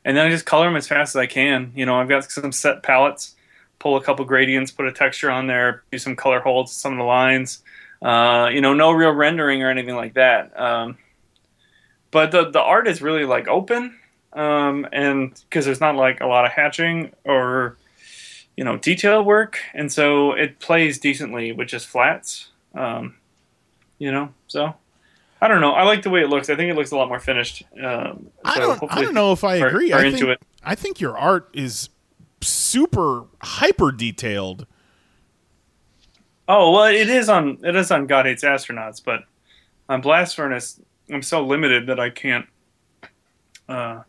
and 0.04 0.16
then 0.16 0.26
I 0.26 0.30
just 0.30 0.44
color 0.44 0.66
them 0.66 0.76
as 0.76 0.88
fast 0.88 1.14
as 1.14 1.20
I 1.20 1.26
can. 1.26 1.72
You 1.76 1.86
know, 1.86 2.00
I've 2.00 2.08
got 2.08 2.30
some 2.30 2.50
set 2.50 2.82
palettes, 2.82 3.36
pull 3.78 3.96
a 3.96 4.02
couple 4.02 4.24
gradients, 4.24 4.72
put 4.72 4.86
a 4.86 4.92
texture 4.92 5.30
on 5.30 5.46
there, 5.46 5.84
do 5.92 5.98
some 5.98 6.16
color 6.16 6.40
holds, 6.40 6.72
some 6.72 6.92
of 6.92 6.98
the 6.98 7.04
lines. 7.04 7.62
Uh, 8.02 8.50
you 8.52 8.60
know, 8.60 8.74
no 8.74 8.90
real 8.90 9.12
rendering 9.12 9.62
or 9.62 9.70
anything 9.70 9.94
like 9.94 10.14
that. 10.14 10.58
Um, 10.58 10.98
but 12.10 12.32
the 12.32 12.50
the 12.50 12.60
art 12.60 12.88
is 12.88 13.02
really 13.02 13.24
like 13.24 13.46
open, 13.46 13.96
um, 14.32 14.86
and 14.92 15.40
because 15.48 15.64
there's 15.64 15.80
not 15.80 15.94
like 15.94 16.20
a 16.20 16.26
lot 16.26 16.44
of 16.44 16.50
hatching 16.50 17.12
or 17.24 17.76
you 18.56 18.64
know 18.64 18.76
detail 18.76 19.22
work, 19.24 19.58
and 19.74 19.92
so 19.92 20.32
it 20.32 20.58
plays 20.60 20.98
decently 20.98 21.52
with 21.52 21.68
just 21.68 21.86
flats. 21.86 22.48
Um, 22.74 23.16
you 23.98 24.10
know, 24.10 24.32
so 24.48 24.74
I 25.40 25.48
don't 25.48 25.60
know. 25.60 25.72
I 25.72 25.82
like 25.84 26.02
the 26.02 26.10
way 26.10 26.20
it 26.22 26.28
looks. 26.28 26.48
I 26.50 26.56
think 26.56 26.70
it 26.70 26.74
looks 26.76 26.90
a 26.90 26.96
lot 26.96 27.08
more 27.08 27.20
finished. 27.20 27.62
Um, 27.82 28.30
I 28.44 28.58
don't. 28.58 28.82
I 28.92 29.02
don't 29.02 29.14
know 29.14 29.32
if 29.32 29.44
I 29.44 29.60
are- 29.60 29.68
agree. 29.68 29.92
Are 29.92 30.00
I 30.00 30.04
into 30.06 30.18
think, 30.18 30.30
it. 30.30 30.42
I 30.64 30.74
think 30.74 31.00
your 31.00 31.16
art 31.16 31.48
is 31.52 31.88
super 32.40 33.24
hyper 33.42 33.92
detailed. 33.92 34.66
Oh 36.46 36.72
well, 36.72 36.84
it 36.84 37.08
is 37.08 37.28
on 37.28 37.58
it 37.62 37.74
is 37.74 37.90
on 37.90 38.06
God 38.06 38.26
Hates 38.26 38.44
Astronauts, 38.44 39.02
but 39.02 39.24
on 39.88 40.00
Blast 40.00 40.36
Furnace, 40.36 40.80
I'm 41.10 41.22
so 41.22 41.44
limited 41.44 41.86
that 41.86 41.98
I 41.98 42.10
can't. 42.10 42.46
Uh, 43.68 44.02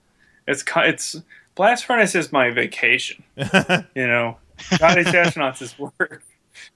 it's 0.47 0.63
it's 0.77 1.21
Blast 1.55 1.85
Furnace 1.85 2.15
is 2.15 2.31
my 2.31 2.51
vacation. 2.51 3.23
you 3.37 4.07
know, 4.07 4.37
God 4.77 4.97
Astronauts 4.97 5.61
is 5.61 5.77
work 5.79 6.23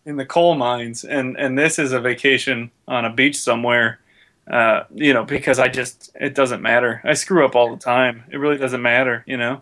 in 0.05 0.15
the 0.15 0.25
coal 0.25 0.55
mines, 0.55 1.03
and 1.03 1.37
and 1.37 1.57
this 1.57 1.77
is 1.77 1.91
a 1.91 1.99
vacation 1.99 2.71
on 2.87 3.05
a 3.05 3.09
beach 3.11 3.37
somewhere. 3.37 3.99
Uh, 4.49 4.85
you 4.95 5.13
know, 5.13 5.23
because 5.23 5.59
I 5.59 5.67
just 5.67 6.11
it 6.19 6.33
doesn't 6.33 6.61
matter. 6.61 7.01
I 7.03 7.13
screw 7.13 7.45
up 7.45 7.55
all 7.55 7.75
the 7.75 7.81
time. 7.81 8.23
It 8.31 8.37
really 8.37 8.57
doesn't 8.57 8.81
matter. 8.81 9.23
You 9.27 9.37
know, 9.37 9.61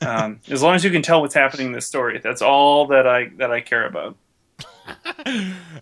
um, 0.00 0.40
as 0.48 0.62
long 0.62 0.74
as 0.74 0.84
you 0.84 0.90
can 0.90 1.02
tell 1.02 1.20
what's 1.20 1.34
happening 1.34 1.68
in 1.68 1.72
the 1.72 1.80
story, 1.80 2.20
that's 2.22 2.40
all 2.40 2.86
that 2.86 3.06
I 3.06 3.30
that 3.38 3.50
I 3.50 3.60
care 3.60 3.86
about. 3.86 4.16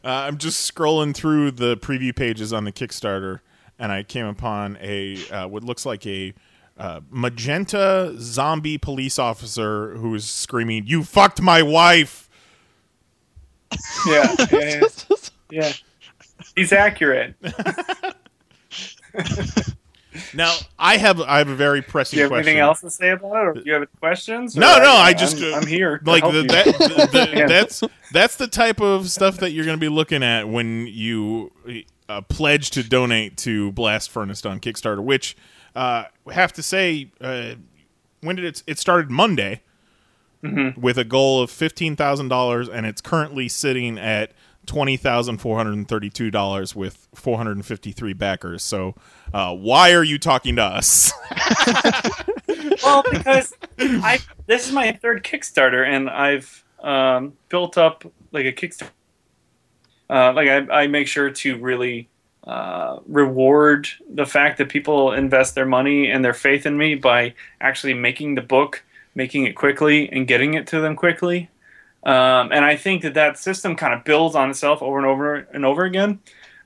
Uh, 0.02 0.24
I'm 0.28 0.38
just 0.38 0.72
scrolling 0.72 1.14
through 1.14 1.50
the 1.50 1.76
preview 1.76 2.14
pages 2.14 2.54
on 2.54 2.64
the 2.64 2.72
Kickstarter, 2.72 3.40
and 3.78 3.92
I 3.92 4.02
came 4.02 4.24
upon 4.24 4.78
a 4.80 5.28
uh, 5.28 5.48
what 5.48 5.62
looks 5.62 5.84
like 5.84 6.06
a 6.06 6.32
uh, 6.78 7.00
magenta 7.10 8.14
zombie 8.18 8.78
police 8.78 9.18
officer 9.18 9.94
who 9.96 10.14
is 10.14 10.24
screaming, 10.24 10.86
"You 10.86 11.04
fucked 11.04 11.40
my 11.40 11.62
wife!" 11.62 12.28
Yeah, 14.06 14.34
yeah, 14.52 14.80
yeah. 14.80 14.80
yeah. 15.50 15.72
He's 16.56 16.72
accurate. 16.72 17.34
Now, 20.34 20.54
I 20.78 20.96
have 20.96 21.20
I 21.20 21.38
have 21.38 21.48
a 21.48 21.54
very 21.54 21.82
pressing. 21.82 22.16
Do 22.16 22.18
you 22.18 22.22
have 22.24 22.30
question. 22.30 22.48
anything 22.48 22.60
else 22.60 22.80
to 22.80 22.90
say 22.90 23.10
about 23.10 23.32
it, 23.32 23.48
or 23.48 23.52
do 23.54 23.62
you 23.64 23.72
have 23.72 23.82
any 23.82 23.88
questions? 24.00 24.56
No, 24.56 24.78
no, 24.78 24.92
I 24.92 25.12
just 25.12 25.36
I'm, 25.38 25.54
uh, 25.54 25.56
I'm 25.58 25.66
here. 25.66 26.00
Like 26.04 26.24
the, 26.24 26.42
that, 26.42 26.64
the, 26.66 27.08
the- 27.12 27.30
Yeah. 27.38 27.46
that's 27.46 27.82
that's 28.12 28.36
the 28.36 28.48
type 28.48 28.80
of 28.80 29.08
stuff 29.08 29.36
that 29.38 29.52
you're 29.52 29.64
going 29.64 29.76
to 29.76 29.80
be 29.80 29.88
looking 29.88 30.22
at 30.22 30.48
when 30.48 30.86
you 30.88 31.52
uh, 32.08 32.22
pledge 32.22 32.70
to 32.70 32.82
donate 32.82 33.36
to 33.38 33.70
Blast 33.72 34.10
Furnace 34.10 34.44
on 34.44 34.58
Kickstarter. 34.58 35.02
Which 35.02 35.36
uh, 35.74 36.04
have 36.32 36.52
to 36.54 36.62
say, 36.62 37.10
uh, 37.20 37.54
when 38.20 38.36
did 38.36 38.44
it? 38.44 38.62
It 38.66 38.78
started 38.78 39.10
Monday 39.10 39.62
Mm-hmm. 40.42 40.80
with 40.80 40.96
a 40.96 41.04
goal 41.04 41.42
of 41.42 41.50
fifteen 41.50 41.96
thousand 41.96 42.28
dollars, 42.28 42.66
and 42.66 42.86
it's 42.86 43.02
currently 43.02 43.46
sitting 43.46 43.98
at 43.98 44.32
twenty 44.64 44.96
thousand 44.96 45.36
four 45.36 45.58
hundred 45.58 45.74
and 45.74 45.86
thirty-two 45.86 46.30
dollars 46.30 46.74
with 46.74 47.08
four 47.14 47.36
hundred 47.36 47.56
and 47.56 47.66
fifty-three 47.66 48.14
backers. 48.14 48.62
So, 48.62 48.94
uh, 49.34 49.54
why 49.54 49.92
are 49.92 50.02
you 50.02 50.18
talking 50.18 50.56
to 50.56 50.62
us? 50.62 51.12
well, 52.82 53.04
because 53.10 53.52
I 53.78 54.18
this 54.46 54.66
is 54.66 54.72
my 54.72 54.92
third 54.92 55.24
Kickstarter, 55.24 55.86
and 55.86 56.08
I've 56.08 56.64
um, 56.82 57.34
built 57.50 57.76
up 57.76 58.10
like 58.32 58.46
a 58.46 58.52
Kickstarter. 58.52 58.88
Uh, 60.08 60.32
like 60.32 60.48
I, 60.48 60.84
I 60.84 60.86
make 60.86 61.06
sure 61.06 61.30
to 61.30 61.58
really 61.58 62.08
uh, 62.44 62.98
reward 63.06 63.88
the 64.08 64.26
fact 64.26 64.58
that 64.58 64.68
people 64.68 65.12
invest 65.12 65.54
their 65.54 65.66
money 65.66 66.10
and 66.10 66.24
their 66.24 66.34
faith 66.34 66.66
in 66.66 66.76
me 66.76 66.94
by 66.94 67.34
actually 67.60 67.94
making 67.94 68.34
the 68.34 68.40
book, 68.40 68.82
making 69.14 69.44
it 69.44 69.54
quickly, 69.54 70.10
and 70.10 70.26
getting 70.26 70.54
it 70.54 70.66
to 70.68 70.80
them 70.80 70.96
quickly. 70.96 71.50
Um, 72.02 72.50
and 72.50 72.64
I 72.64 72.76
think 72.76 73.02
that 73.02 73.14
that 73.14 73.38
system 73.38 73.76
kind 73.76 73.92
of 73.92 74.04
builds 74.04 74.34
on 74.34 74.48
itself 74.48 74.82
over 74.82 74.96
and 74.96 75.06
over 75.06 75.36
and 75.36 75.64
over 75.64 75.84
again. 75.84 76.20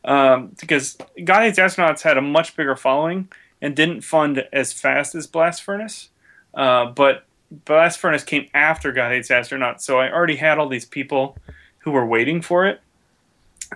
Um, 0.05 0.53
because 0.61 0.99
God 1.25 1.43
Hates 1.43 1.59
Astronauts 1.59 2.03
had 2.03 2.19
a 2.19 2.23
much 2.23 2.57
bigger 2.57 2.77
following 2.77 3.29
and 3.63 3.75
didn't 3.75 4.03
fund 4.03 4.47
as 4.53 4.73
fast 4.73 5.15
as 5.15 5.27
Blast 5.27 5.63
Furnace. 5.63 6.11
Uh, 6.53 6.87
but 6.87 7.25
Blast 7.51 7.99
Furnace 7.99 8.23
came 8.23 8.49
after 8.53 8.93
God 8.93 9.11
Hates 9.11 9.31
Astronauts, 9.31 9.81
so 9.81 9.99
I 9.99 10.13
already 10.13 10.37
had 10.37 10.59
all 10.59 10.69
these 10.69 10.85
people 10.85 11.37
who 11.79 11.91
were 11.91 12.07
waiting 12.07 12.43
for 12.43 12.67
it. 12.67 12.81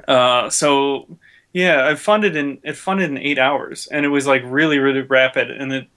Uh, 0.07 0.51
so 0.51 1.09
yeah, 1.53 1.87
I 1.87 1.95
funded 1.95 2.37
in 2.37 2.59
it 2.63 2.77
funded 2.77 3.11
in 3.11 3.19
eight 3.19 3.39
hours, 3.39 3.87
and 3.89 4.05
it 4.05 4.09
was 4.09 4.27
like 4.27 4.43
really 4.45 4.79
really 4.79 5.03
rapid, 5.03 5.51
and 5.51 5.73
it, 5.73 5.89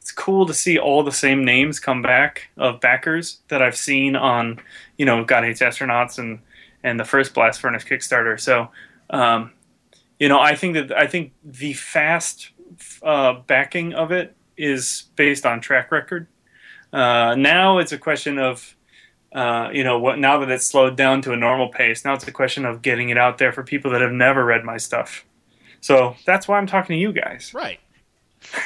it's 0.00 0.12
cool 0.12 0.46
to 0.46 0.54
see 0.54 0.78
all 0.78 1.02
the 1.02 1.12
same 1.12 1.44
names 1.44 1.78
come 1.78 2.02
back 2.02 2.48
of 2.56 2.80
backers 2.80 3.40
that 3.48 3.62
I've 3.62 3.76
seen 3.76 4.16
on 4.16 4.60
you 4.96 5.06
know 5.06 5.24
God 5.24 5.44
Hates 5.44 5.60
Astronauts 5.60 6.18
and 6.18 6.40
and 6.82 6.98
the 6.98 7.04
first 7.04 7.34
Blast 7.34 7.60
Furnace 7.60 7.84
Kickstarter. 7.84 8.40
So 8.40 8.70
um, 9.10 9.52
you 10.20 10.28
know, 10.28 10.38
I 10.38 10.54
think 10.54 10.74
that 10.74 10.92
I 10.92 11.06
think 11.06 11.32
the 11.42 11.72
fast 11.72 12.50
uh, 13.02 13.34
backing 13.46 13.94
of 13.94 14.12
it 14.12 14.36
is 14.56 15.04
based 15.16 15.46
on 15.46 15.60
track 15.60 15.90
record. 15.90 16.28
Uh, 16.92 17.34
now 17.36 17.78
it's 17.78 17.92
a 17.92 17.98
question 17.98 18.38
of, 18.38 18.76
uh, 19.32 19.70
you 19.72 19.84
know, 19.84 19.98
what 19.98 20.18
now 20.18 20.38
that 20.38 20.50
it's 20.50 20.66
slowed 20.66 20.96
down 20.96 21.22
to 21.22 21.32
a 21.32 21.36
normal 21.36 21.68
pace. 21.68 22.04
Now 22.04 22.14
it's 22.14 22.26
a 22.26 22.32
question 22.32 22.64
of 22.64 22.82
getting 22.82 23.10
it 23.10 23.18
out 23.18 23.38
there 23.38 23.52
for 23.52 23.62
people 23.62 23.90
that 23.92 24.00
have 24.00 24.12
never 24.12 24.44
read 24.44 24.64
my 24.64 24.76
stuff. 24.76 25.24
So 25.80 26.16
that's 26.26 26.46
why 26.48 26.58
I'm 26.58 26.66
talking 26.66 26.94
to 26.94 27.00
you 27.00 27.12
guys. 27.12 27.52
right. 27.54 27.80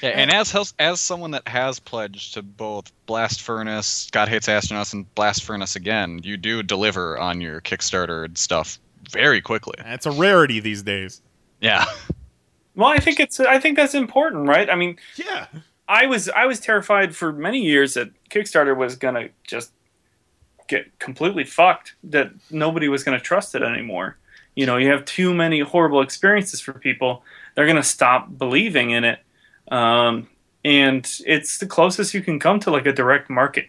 Yeah, 0.00 0.08
and 0.10 0.32
as 0.32 0.74
as 0.80 1.00
someone 1.00 1.30
that 1.30 1.46
has 1.46 1.78
pledged 1.78 2.34
to 2.34 2.42
both 2.42 2.90
Blast 3.06 3.40
Furnace, 3.40 4.08
God 4.10 4.28
Hates 4.28 4.48
Astronauts, 4.48 4.92
and 4.92 5.12
Blast 5.14 5.44
Furnace 5.44 5.76
again, 5.76 6.18
you 6.24 6.36
do 6.36 6.60
deliver 6.64 7.16
on 7.18 7.40
your 7.40 7.60
Kickstarter 7.60 8.36
stuff 8.36 8.80
very 9.12 9.40
quickly. 9.40 9.74
It's 9.78 10.04
a 10.04 10.10
rarity 10.10 10.58
these 10.58 10.82
days. 10.82 11.22
Yeah. 11.60 11.84
Well, 12.74 12.88
I 12.88 12.98
think 13.00 13.20
it's 13.20 13.38
I 13.38 13.58
think 13.60 13.76
that's 13.76 13.94
important, 13.94 14.48
right? 14.48 14.70
I 14.70 14.74
mean, 14.76 14.96
Yeah. 15.16 15.46
I 15.86 16.06
was 16.06 16.30
I 16.30 16.46
was 16.46 16.58
terrified 16.58 17.14
for 17.14 17.30
many 17.30 17.60
years 17.60 17.92
that 17.94 18.08
Kickstarter 18.30 18.74
was 18.74 18.96
gonna 18.96 19.28
just 19.44 19.72
get 20.68 20.98
completely 20.98 21.44
fucked. 21.44 21.94
That 22.04 22.30
nobody 22.50 22.88
was 22.88 23.04
gonna 23.04 23.20
trust 23.20 23.54
it 23.54 23.62
anymore. 23.62 24.18
You 24.54 24.66
know, 24.66 24.76
you 24.76 24.90
have 24.90 25.04
too 25.04 25.34
many 25.34 25.60
horrible 25.60 26.02
experiences 26.02 26.60
for 26.60 26.72
people. 26.72 27.24
They're 27.54 27.66
gonna 27.66 27.82
stop 27.82 28.36
believing 28.38 28.90
in 28.90 29.04
it, 29.04 29.20
um, 29.70 30.28
and 30.64 31.08
it's 31.26 31.58
the 31.58 31.66
closest 31.66 32.14
you 32.14 32.22
can 32.22 32.38
come 32.38 32.60
to 32.60 32.70
like 32.70 32.86
a 32.86 32.92
direct 32.92 33.30
market. 33.30 33.66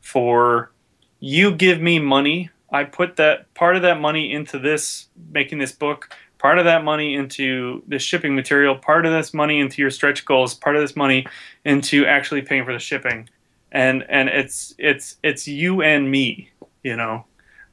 For 0.00 0.72
you 1.20 1.54
give 1.54 1.80
me 1.80 1.98
money, 1.98 2.50
I 2.70 2.84
put 2.84 3.16
that 3.16 3.52
part 3.54 3.76
of 3.76 3.82
that 3.82 4.00
money 4.00 4.32
into 4.32 4.58
this 4.58 5.08
making 5.32 5.58
this 5.58 5.72
book 5.72 6.14
part 6.42 6.58
of 6.58 6.64
that 6.64 6.82
money 6.82 7.14
into 7.14 7.84
the 7.86 8.00
shipping 8.00 8.34
material, 8.34 8.74
part 8.74 9.06
of 9.06 9.12
this 9.12 9.32
money 9.32 9.60
into 9.60 9.80
your 9.80 9.92
stretch 9.92 10.24
goals, 10.24 10.54
part 10.54 10.74
of 10.74 10.82
this 10.82 10.96
money 10.96 11.24
into 11.64 12.04
actually 12.04 12.42
paying 12.42 12.64
for 12.64 12.72
the 12.72 12.80
shipping. 12.80 13.28
And 13.72 14.04
and 14.08 14.28
it's 14.28 14.74
it's 14.78 15.16
it's 15.24 15.48
you 15.48 15.82
and 15.82 16.10
me, 16.10 16.50
you 16.84 16.94
know. 16.94 17.24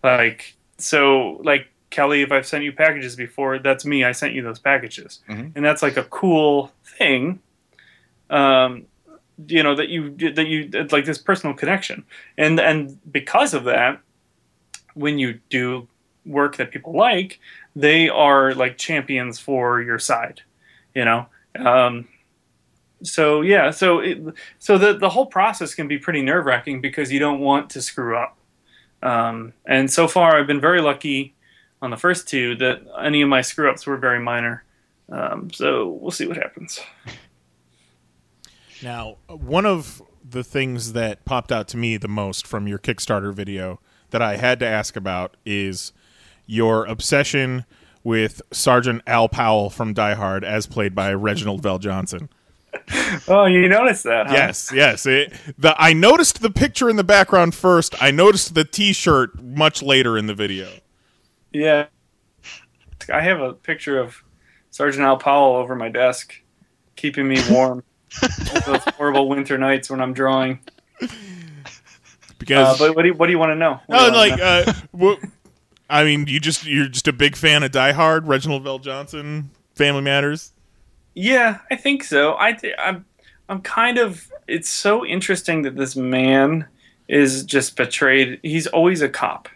Like 0.03 0.55
so 0.77 1.39
like 1.43 1.67
Kelly, 1.91 2.21
if 2.21 2.31
I've 2.31 2.47
sent 2.47 2.63
you 2.63 2.71
packages 2.71 3.15
before, 3.15 3.59
that's 3.59 3.85
me. 3.85 4.03
I 4.03 4.13
sent 4.13 4.33
you 4.33 4.41
those 4.41 4.59
packages. 4.59 5.19
Mhm. 5.29 5.51
And 5.55 5.63
that's 5.63 5.83
like 5.83 5.97
a 5.97 6.03
cool 6.05 6.71
thing. 6.83 7.39
Um 8.29 8.85
you 9.47 9.63
know 9.63 9.75
that 9.75 9.89
you 9.89 10.15
that 10.33 10.47
you 10.47 10.69
it's 10.73 10.93
like 10.93 11.05
this 11.05 11.17
personal 11.17 11.53
connection. 11.55 12.05
And 12.37 12.59
and 12.59 12.97
because 13.11 13.53
of 13.53 13.65
that, 13.65 13.99
when 14.93 15.19
you 15.19 15.39
do 15.49 15.87
work 16.25 16.57
that 16.57 16.71
people 16.71 16.93
like, 16.93 17.39
they 17.75 18.09
are 18.09 18.53
like 18.53 18.77
champions 18.77 19.39
for 19.39 19.81
your 19.81 19.99
side, 19.99 20.41
you 20.93 21.05
know. 21.05 21.27
Um, 21.57 22.07
so 23.03 23.41
yeah, 23.41 23.71
so 23.71 23.99
it, 23.99 24.19
so 24.57 24.77
the 24.77 24.93
the 24.93 25.09
whole 25.09 25.25
process 25.25 25.75
can 25.75 25.87
be 25.87 25.97
pretty 25.97 26.21
nerve 26.21 26.45
wracking 26.45 26.81
because 26.81 27.11
you 27.11 27.19
don't 27.19 27.39
want 27.39 27.69
to 27.71 27.81
screw 27.81 28.17
up. 28.17 28.37
Um, 29.01 29.53
and 29.65 29.91
so 29.91 30.07
far, 30.07 30.37
I've 30.37 30.47
been 30.47 30.61
very 30.61 30.81
lucky 30.81 31.35
on 31.81 31.91
the 31.91 31.97
first 31.97 32.27
two 32.27 32.55
that 32.55 32.81
any 33.01 33.21
of 33.21 33.29
my 33.29 33.41
screw 33.41 33.69
ups 33.69 33.87
were 33.87 33.97
very 33.97 34.19
minor. 34.19 34.63
Um, 35.11 35.49
so 35.51 35.87
we'll 35.87 36.11
see 36.11 36.27
what 36.27 36.37
happens. 36.37 36.81
Now, 38.83 39.17
one 39.27 39.65
of 39.65 40.01
the 40.27 40.43
things 40.43 40.93
that 40.93 41.25
popped 41.25 41.51
out 41.51 41.67
to 41.69 41.77
me 41.77 41.97
the 41.97 42.07
most 42.07 42.45
from 42.45 42.67
your 42.67 42.77
Kickstarter 42.77 43.33
video 43.33 43.79
that 44.11 44.21
I 44.21 44.37
had 44.37 44.59
to 44.59 44.67
ask 44.67 44.95
about 44.95 45.35
is 45.45 45.91
your 46.45 46.85
obsession 46.85 47.65
with 48.03 48.41
Sergeant 48.51 49.01
Al 49.05 49.27
Powell 49.27 49.69
from 49.69 49.93
Die 49.93 50.13
Hard, 50.13 50.43
as 50.43 50.67
played 50.67 50.95
by 50.95 51.13
Reginald 51.13 51.61
VelJohnson. 51.61 52.29
oh, 53.27 53.45
you 53.45 53.67
noticed 53.67 54.03
that? 54.03 54.27
Huh? 54.27 54.33
Yes, 54.33 54.71
yes. 54.73 55.05
It, 55.05 55.33
the 55.57 55.75
I 55.81 55.93
noticed 55.93 56.41
the 56.41 56.49
picture 56.49 56.89
in 56.89 56.95
the 56.95 57.03
background 57.03 57.55
first. 57.55 58.01
I 58.01 58.11
noticed 58.11 58.55
the 58.55 58.63
T-shirt 58.63 59.41
much 59.41 59.81
later 59.81 60.17
in 60.17 60.27
the 60.27 60.33
video. 60.33 60.69
Yeah. 61.51 61.87
I 63.11 63.21
have 63.21 63.41
a 63.41 63.53
picture 63.53 63.99
of 63.99 64.23
Sergeant 64.71 65.03
Al 65.03 65.17
Powell 65.17 65.55
over 65.55 65.75
my 65.75 65.89
desk, 65.89 66.39
keeping 66.95 67.27
me 67.27 67.37
warm 67.49 67.83
those 68.65 68.83
horrible 68.95 69.27
winter 69.29 69.57
nights 69.57 69.89
when 69.89 70.01
I'm 70.01 70.13
drawing. 70.13 70.59
Because, 72.37 72.75
uh, 72.75 72.85
but 72.85 72.95
what 72.95 73.01
do 73.01 73.09
you, 73.09 73.13
what 73.15 73.25
do 73.25 73.31
you 73.31 73.39
want 73.39 73.51
to 73.51 73.55
know? 73.55 73.79
What 73.87 74.13
oh, 74.13 74.15
like, 74.15 74.37
know? 74.37 74.63
uh, 74.67 74.73
what, 74.91 75.19
I 75.89 76.03
mean, 76.03 76.27
you 76.27 76.39
just 76.39 76.65
you're 76.65 76.87
just 76.87 77.07
a 77.07 77.13
big 77.13 77.35
fan 77.35 77.63
of 77.63 77.71
Die 77.71 77.91
Hard, 77.91 78.27
Reginald 78.27 78.63
VelJohnson, 78.63 79.45
Family 79.75 80.01
Matters. 80.01 80.53
Yeah, 81.19 81.59
I 81.69 81.75
think 81.75 82.05
so. 82.05 82.37
I 82.39 82.53
th- 82.53 82.75
I'm 82.79 83.05
I'm 83.49 83.59
kind 83.61 83.97
of. 83.97 84.31
It's 84.47 84.69
so 84.69 85.05
interesting 85.05 85.63
that 85.63 85.75
this 85.75 85.95
man 85.95 86.65
is 87.09 87.43
just 87.43 87.75
betrayed. 87.75 88.39
He's 88.41 88.67
always 88.67 89.01
a 89.01 89.09
cop. 89.09 89.49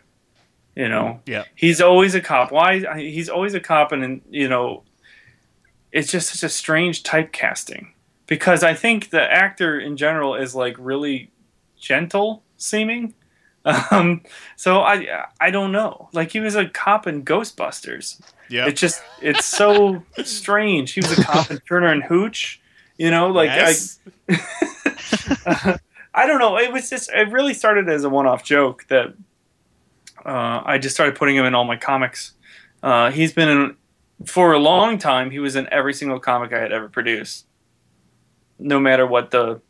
You 0.76 0.89
know. 0.89 1.22
Yeah. 1.26 1.45
He's 1.55 1.80
always 1.80 2.16
a 2.16 2.22
cop. 2.22 2.51
Why? 2.51 2.99
He's 2.99 3.30
always 3.30 3.53
a 3.53 3.61
cop, 3.61 3.93
and 3.93 4.22
you 4.30 4.49
know, 4.49 4.84
it's 5.93 6.11
just 6.11 6.30
such 6.30 6.43
a 6.43 6.49
strange 6.49 7.03
typecasting 7.03 7.88
because 8.28 8.61
I 8.61 8.74
think 8.74 9.11
the 9.11 9.22
actor 9.22 9.80
in 9.80 9.95
general 9.95 10.36
is 10.36 10.53
like 10.53 10.76
really 10.78 11.32
gentle 11.80 12.43
seeming. 12.57 13.14
Um, 13.66 14.22
so 14.55 14.82
I 14.82 15.26
I 15.39 15.51
don't 15.51 15.72
know. 15.72 16.09
Like 16.11 16.32
he 16.32 16.39
was 16.39 16.55
a 16.55 16.68
cop 16.68 17.07
in 17.07 17.24
Ghostbusters. 17.24 18.22
Yeah. 18.49 18.68
It's 18.68 18.80
just 18.82 19.01
it's 19.22 19.45
so 19.45 20.03
strange. 20.24 20.91
He 20.91 21.01
was 21.01 21.18
a 21.18 21.24
cop 21.24 21.49
in 21.49 21.59
Turner 21.59 21.88
and 21.88 22.03
Hooch. 22.03 22.61
You 22.97 23.09
know, 23.09 23.30
like 23.30 23.47
Yes. 23.47 23.99
I 24.30 25.80
I 26.14 26.28
don't 26.28 26.39
know. 26.39 26.57
It 26.57 26.72
was 26.72 26.89
just 26.89 27.11
it 27.11 27.32
really 27.32 27.53
started 27.53 27.89
as 27.89 28.03
a 28.03 28.09
one-off 28.09 28.43
joke 28.43 28.86
that 28.89 29.14
uh, 30.26 30.61
I 30.64 30.78
just 30.78 30.95
started 30.95 31.16
putting 31.16 31.36
him 31.36 31.45
in 31.45 31.55
all 31.55 31.64
my 31.66 31.76
comics. 31.78 32.34
Uh, 32.82 33.11
he's 33.11 33.34
been 33.34 33.49
in 33.49 33.76
for 34.26 34.53
a 34.53 34.59
long 34.59 34.97
time. 34.97 35.32
He 35.32 35.39
was 35.39 35.55
in 35.55 35.68
every 35.72 35.93
single 35.93 36.20
comic 36.20 36.53
I 36.53 36.59
had 36.59 36.72
ever 36.72 36.88
produced, 36.88 37.45
no 38.59 38.80
matter 38.80 39.07
what 39.07 39.32
the 39.32 39.61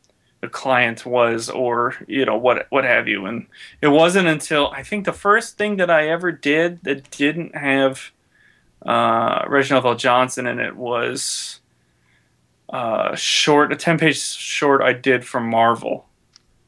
the 0.43 0.49
client 0.49 1.05
was 1.05 1.49
or 1.49 1.95
you 2.05 2.25
know 2.25 2.35
what 2.35 2.67
what 2.69 2.83
have 2.83 3.07
you. 3.07 3.25
And 3.25 3.47
it 3.81 3.87
wasn't 3.87 4.27
until 4.27 4.67
I 4.71 4.83
think 4.83 5.05
the 5.05 5.13
first 5.13 5.57
thing 5.57 5.77
that 5.77 5.89
I 5.89 6.09
ever 6.09 6.33
did 6.33 6.83
that 6.83 7.09
didn't 7.11 7.55
have 7.55 8.11
uh, 8.85 9.45
Reginald 9.47 9.85
VelJohnson 9.85 10.51
in 10.51 10.59
it 10.59 10.75
was 10.75 11.61
uh, 12.67 13.15
short 13.15 13.71
a 13.71 13.77
ten 13.77 13.97
page 13.97 14.19
short 14.19 14.81
I 14.81 14.91
did 14.91 15.25
for 15.25 15.39
Marvel 15.39 16.07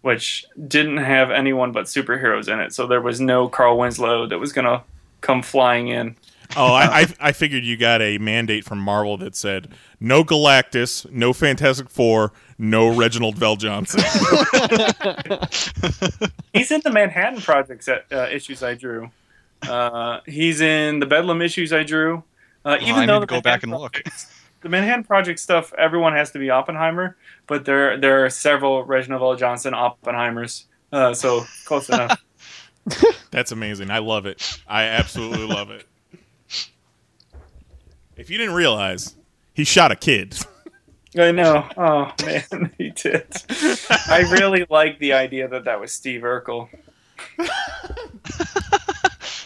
which 0.06 0.46
didn't 0.68 0.98
have 0.98 1.32
anyone 1.32 1.72
but 1.72 1.86
superheroes 1.86 2.48
in 2.48 2.60
it. 2.60 2.72
So 2.72 2.86
there 2.86 3.02
was 3.02 3.20
no 3.20 3.50
Carl 3.50 3.76
Winslow 3.76 4.28
that 4.28 4.38
was 4.38 4.54
going 4.54 4.66
to 4.66 4.84
come 5.22 5.42
flying 5.42 5.88
in. 5.88 6.16
Oh, 6.56 6.74
I, 6.74 7.02
I 7.02 7.08
I 7.20 7.32
figured 7.32 7.64
you 7.64 7.78
got 7.78 8.02
a 8.02 8.18
mandate 8.18 8.66
from 8.66 8.80
Marvel 8.80 9.18
that 9.18 9.36
said 9.36 9.70
no 10.00 10.24
Galactus, 10.24 11.10
no 11.12 11.34
Fantastic 11.34 11.90
Four, 11.90 12.32
no 12.58 12.88
Reginald 12.96 13.36
VelJohnson. 13.36 14.02
He's 16.54 16.72
in 16.72 16.82
the 16.84 16.92
Manhattan 16.92 17.42
Project 17.42 17.88
uh, 17.90 18.28
issues 18.32 18.64
I 18.64 18.76
drew. 18.76 19.10
Uh, 19.68 20.20
he's 20.26 20.62
in 20.62 21.00
the 21.00 21.06
Bedlam 21.06 21.42
issues 21.42 21.74
I 21.74 21.84
drew. 21.84 22.24
Uh, 22.64 22.78
even 22.82 22.96
I 22.96 23.06
though 23.06 23.16
need 23.16 23.22
to 23.22 23.26
go 23.28 23.42
back 23.42 23.64
and 23.64 23.72
look. 23.72 24.04
The 24.62 24.70
Manhattan 24.70 25.04
Project 25.04 25.40
stuff, 25.40 25.74
everyone 25.78 26.14
has 26.14 26.32
to 26.32 26.40
be 26.40 26.50
Oppenheimer, 26.50 27.18
but 27.48 27.66
there 27.66 27.98
there 27.98 28.26
are 28.26 28.30
several 28.30 28.84
Reginald 28.84 29.40
VelJohnson 29.40 29.74
Oppenheimers. 29.74 30.66
Uh, 30.92 31.14
so 31.14 31.46
close 31.66 31.90
enough. 31.90 32.24
That's 33.32 33.52
amazing. 33.52 33.92
I 33.92 34.00
love 34.00 34.26
it. 34.26 34.60
I 34.68 34.84
absolutely 34.84 35.46
love 35.46 35.70
it. 35.72 35.86
If 38.18 38.30
you 38.30 38.38
didn't 38.38 38.56
realize, 38.56 39.16
he 39.54 39.64
shot 39.64 39.92
a 39.92 39.96
kid. 39.96 40.38
I 41.18 41.32
know. 41.32 41.68
Oh 41.78 42.12
man, 42.26 42.72
he 42.78 42.90
did. 42.92 43.26
I 44.10 44.28
really 44.32 44.66
like 44.70 45.00
the 45.00 45.14
idea 45.14 45.48
that 45.48 45.64
that 45.66 45.80
was 45.80 45.92
Steve 45.94 46.22
Urkel. 46.22 46.68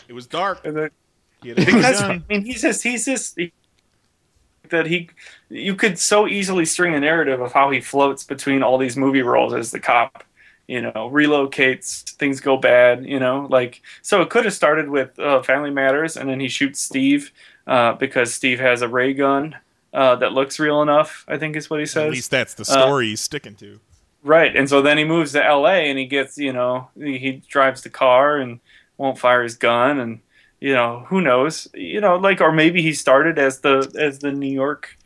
It 0.08 0.14
was 0.14 0.26
dark. 0.28 0.66
And 0.66 0.76
that- 0.78 0.92
He 1.44 1.50
had 1.50 1.60
a 1.60 1.66
because 1.66 2.02
I 2.02 2.22
mean 2.30 2.44
he's 2.44 2.62
just 2.62 2.82
he's 2.84 3.06
just 3.06 3.38
he- 3.38 3.54
that 4.70 4.86
he 4.88 5.10
you 5.50 5.76
could 5.76 5.98
so 5.98 6.28
easily 6.28 6.66
string 6.66 6.94
a 6.94 7.00
narrative 7.00 7.40
of 7.42 7.54
how 7.54 7.70
he 7.72 7.82
floats 7.82 8.24
between 8.24 8.62
all 8.64 8.78
these 8.78 8.98
movie 8.98 9.22
roles 9.22 9.54
as 9.54 9.72
the 9.72 9.80
cop 9.80 10.24
you 10.68 10.80
know 10.82 11.10
relocates 11.12 12.04
things 12.18 12.40
go 12.40 12.56
bad 12.58 13.04
you 13.06 13.20
know 13.20 13.48
like 13.50 13.82
so 14.04 14.22
it 14.22 14.30
could 14.30 14.46
have 14.46 14.54
started 14.54 14.88
with 14.90 15.18
uh, 15.18 15.42
family 15.42 15.72
matters 15.72 16.16
and 16.18 16.30
then 16.30 16.40
he 16.40 16.48
shoots 16.48 16.80
steve 16.80 17.32
uh, 17.70 17.94
because 17.94 18.34
steve 18.34 18.60
has 18.60 18.82
a 18.82 18.88
ray 18.90 19.14
gun 19.14 19.56
uh, 19.94 20.16
that 20.18 20.34
looks 20.34 20.60
real 20.60 20.82
enough 20.82 21.24
i 21.30 21.38
think 21.38 21.56
is 21.56 21.70
what 21.70 21.80
he 21.80 21.86
says 21.86 22.08
At 22.08 22.12
least 22.12 22.32
that's 22.32 22.54
the 22.56 22.64
Uh, 22.64 22.66
story 22.66 23.08
he's 23.08 23.22
sticking 23.22 23.56
to. 23.56 23.80
Right, 24.22 24.54
and 24.54 24.68
so 24.68 24.82
then 24.82 24.98
he 24.98 25.06
moves 25.06 25.32
to 25.32 25.42
L.A. 25.42 25.90
and 25.90 25.98
he 25.98 26.04
gets, 26.06 26.38
you 26.38 26.52
know, 26.52 26.90
he, 26.98 27.18
he 27.18 27.32
drives 27.48 27.84
the 27.84 27.90
car 27.90 28.36
and 28.36 28.60
won't 28.98 29.18
fire 29.18 29.44
his 29.44 29.56
gun, 29.56 29.98
and 29.98 30.20
you 30.60 30.74
know, 30.74 31.06
who 31.08 31.22
knows, 31.22 31.70
you 31.74 32.02
know, 32.02 32.18
like, 32.18 32.42
or 32.42 32.52
maybe 32.52 32.82
he 32.82 32.92
started 32.92 33.40
as 33.40 33.62
the 33.62 33.90
as 33.98 34.20
the 34.20 34.34
New 34.34 34.52
York 34.52 34.98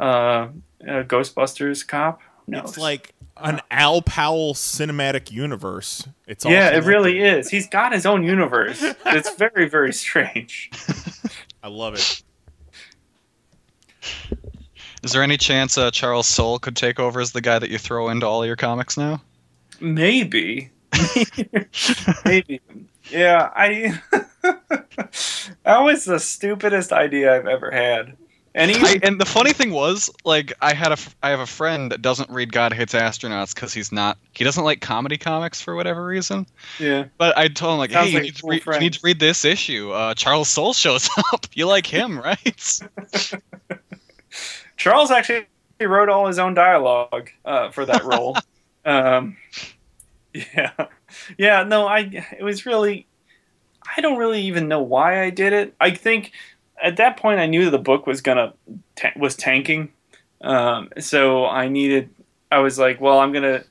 uh, 0.00 0.48
uh, 0.88 1.02
Ghostbusters 1.04 1.86
cop. 1.86 2.22
Who 2.46 2.52
knows? 2.52 2.70
It's 2.70 2.78
like 2.78 3.12
an 3.36 3.60
Al 3.70 4.00
Powell 4.00 4.54
cinematic 4.54 5.30
universe. 5.30 6.08
It's 6.26 6.46
all 6.46 6.52
yeah, 6.52 6.70
it 6.70 6.84
really 6.84 7.20
is. 7.20 7.50
He's 7.50 7.68
got 7.68 7.92
his 7.92 8.06
own 8.06 8.22
universe. 8.24 8.82
it's 9.04 9.34
very 9.36 9.68
very 9.68 9.92
strange. 9.92 10.70
I 11.62 11.68
love 11.68 11.94
it. 11.94 12.22
Is 15.02 15.12
there 15.12 15.22
any 15.22 15.36
chance 15.36 15.76
uh, 15.76 15.90
Charles 15.90 16.26
Soule 16.26 16.58
could 16.58 16.76
take 16.76 17.00
over 17.00 17.20
as 17.20 17.32
the 17.32 17.40
guy 17.40 17.58
that 17.58 17.70
you 17.70 17.78
throw 17.78 18.08
into 18.08 18.26
all 18.26 18.46
your 18.46 18.56
comics 18.56 18.96
now? 18.96 19.20
Maybe, 19.80 20.70
maybe, 22.24 22.60
yeah. 23.10 23.50
I 23.54 24.00
that 25.64 25.80
was 25.80 26.04
the 26.04 26.20
stupidest 26.20 26.92
idea 26.92 27.34
I've 27.34 27.48
ever 27.48 27.70
had. 27.72 28.16
And 28.54 28.70
I, 28.70 29.00
and 29.02 29.18
the 29.18 29.24
funny 29.24 29.54
thing 29.54 29.70
was, 29.70 30.10
like, 30.24 30.52
I 30.60 30.74
had 30.74 30.92
a, 30.92 30.98
I 31.22 31.30
have 31.30 31.40
a 31.40 31.46
friend 31.46 31.90
that 31.90 32.02
doesn't 32.02 32.28
read 32.28 32.52
God 32.52 32.74
Hates 32.74 32.92
Astronauts 32.92 33.54
because 33.54 33.72
he's 33.72 33.90
not, 33.90 34.18
he 34.32 34.44
doesn't 34.44 34.62
like 34.62 34.82
comedy 34.82 35.16
comics 35.16 35.62
for 35.62 35.74
whatever 35.74 36.04
reason. 36.04 36.46
yeah. 36.78 37.06
But 37.16 37.36
I 37.38 37.48
told 37.48 37.72
him 37.72 37.78
like, 37.78 37.92
Sounds 37.92 38.10
hey, 38.10 38.12
you, 38.12 38.16
like 38.18 38.22
a 38.22 38.26
need 38.26 38.36
to 38.36 38.42
cool 38.42 38.50
read, 38.50 38.74
you 38.74 38.80
need 38.80 38.92
to 38.92 39.00
read 39.02 39.20
this 39.20 39.46
issue. 39.46 39.90
Uh, 39.90 40.12
Charles 40.14 40.50
Soule 40.50 40.74
shows 40.74 41.08
up. 41.32 41.46
you 41.54 41.66
like 41.66 41.86
him, 41.86 42.18
right? 42.18 42.80
Charles 44.76 45.10
actually 45.10 45.46
wrote 45.80 46.08
all 46.08 46.26
his 46.26 46.38
own 46.38 46.54
dialogue 46.54 47.30
uh, 47.44 47.70
for 47.70 47.86
that 47.86 48.04
role. 48.04 48.36
um, 48.84 49.36
yeah, 50.34 50.72
yeah. 51.38 51.62
No, 51.64 51.86
I. 51.86 52.26
It 52.38 52.42
was 52.42 52.66
really. 52.66 53.06
I 53.96 54.00
don't 54.00 54.18
really 54.18 54.42
even 54.42 54.68
know 54.68 54.80
why 54.80 55.22
I 55.22 55.30
did 55.30 55.52
it. 55.52 55.74
I 55.80 55.90
think 55.90 56.32
at 56.82 56.96
that 56.98 57.16
point 57.16 57.40
I 57.40 57.46
knew 57.46 57.70
the 57.70 57.78
book 57.78 58.06
was 58.06 58.20
gonna 58.20 58.52
ta- 58.96 59.12
was 59.16 59.36
tanking, 59.36 59.90
um, 60.40 60.90
so 60.98 61.46
I 61.46 61.68
needed. 61.68 62.10
I 62.50 62.58
was 62.58 62.78
like, 62.78 63.00
well, 63.00 63.18
I'm 63.18 63.32
gonna. 63.32 63.64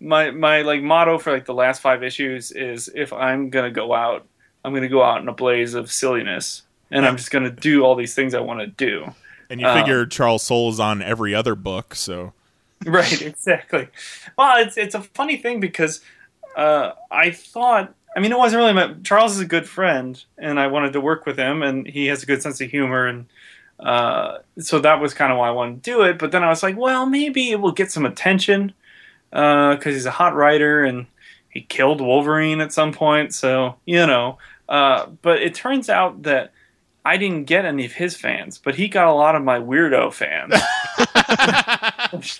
My 0.00 0.30
my 0.30 0.62
like 0.62 0.82
motto 0.82 1.18
for 1.18 1.32
like 1.32 1.44
the 1.46 1.54
last 1.54 1.80
five 1.82 2.04
issues 2.04 2.52
is 2.52 2.88
if 2.94 3.12
I'm 3.12 3.50
gonna 3.50 3.70
go 3.70 3.92
out, 3.94 4.26
I'm 4.64 4.72
gonna 4.72 4.88
go 4.88 5.02
out 5.02 5.20
in 5.20 5.28
a 5.28 5.32
blaze 5.32 5.74
of 5.74 5.90
silliness, 5.90 6.62
and 6.90 7.04
I'm 7.04 7.16
just 7.16 7.30
gonna 7.32 7.50
do 7.50 7.82
all 7.82 7.96
these 7.96 8.14
things 8.14 8.34
I 8.34 8.40
want 8.40 8.60
to 8.60 8.66
do. 8.68 9.12
And 9.50 9.60
you 9.60 9.66
Um, 9.66 9.76
figure 9.76 10.06
Charles 10.06 10.42
Soule 10.44 10.68
is 10.68 10.78
on 10.78 11.02
every 11.02 11.34
other 11.34 11.54
book, 11.56 11.94
so 11.94 12.32
right 12.86 13.20
exactly 13.22 13.88
well 14.36 14.64
it's 14.64 14.76
it's 14.76 14.94
a 14.94 15.02
funny 15.02 15.36
thing 15.36 15.58
because 15.58 16.00
uh, 16.56 16.92
i 17.10 17.28
thought 17.28 17.92
i 18.18 18.20
mean 18.20 18.32
it 18.32 18.38
wasn't 18.38 18.58
really 18.58 18.72
my 18.72 18.92
charles 19.04 19.36
is 19.36 19.40
a 19.40 19.46
good 19.46 19.68
friend 19.68 20.24
and 20.36 20.58
i 20.58 20.66
wanted 20.66 20.92
to 20.92 21.00
work 21.00 21.24
with 21.24 21.38
him 21.38 21.62
and 21.62 21.86
he 21.86 22.06
has 22.06 22.22
a 22.22 22.26
good 22.26 22.42
sense 22.42 22.60
of 22.60 22.68
humor 22.68 23.06
and 23.06 23.26
uh, 23.78 24.38
so 24.58 24.80
that 24.80 25.00
was 25.00 25.14
kind 25.14 25.30
of 25.30 25.38
why 25.38 25.46
i 25.46 25.52
wanted 25.52 25.82
to 25.84 25.90
do 25.90 26.02
it 26.02 26.18
but 26.18 26.32
then 26.32 26.42
i 26.42 26.48
was 26.48 26.62
like 26.62 26.76
well 26.76 27.06
maybe 27.06 27.52
it 27.52 27.60
will 27.60 27.72
get 27.72 27.92
some 27.92 28.04
attention 28.04 28.72
because 29.30 29.94
he's 29.94 30.06
a 30.06 30.10
hot 30.10 30.34
writer 30.34 30.82
and 30.82 31.06
he 31.48 31.60
killed 31.60 32.00
wolverine 32.00 32.60
at 32.60 32.72
some 32.72 32.92
point 32.92 33.32
so 33.32 33.76
you 33.86 34.04
know 34.04 34.36
uh, 34.68 35.06
but 35.22 35.40
it 35.40 35.54
turns 35.54 35.88
out 35.88 36.24
that 36.24 36.52
I 37.04 37.16
didn't 37.16 37.44
get 37.44 37.64
any 37.64 37.86
of 37.86 37.92
his 37.92 38.16
fans, 38.16 38.58
but 38.58 38.74
he 38.74 38.86
got 38.86 39.08
a 39.08 39.14
lot 39.14 39.34
of 39.34 39.42
my 39.42 39.58
weirdo 39.58 40.12
fans. 40.12 40.52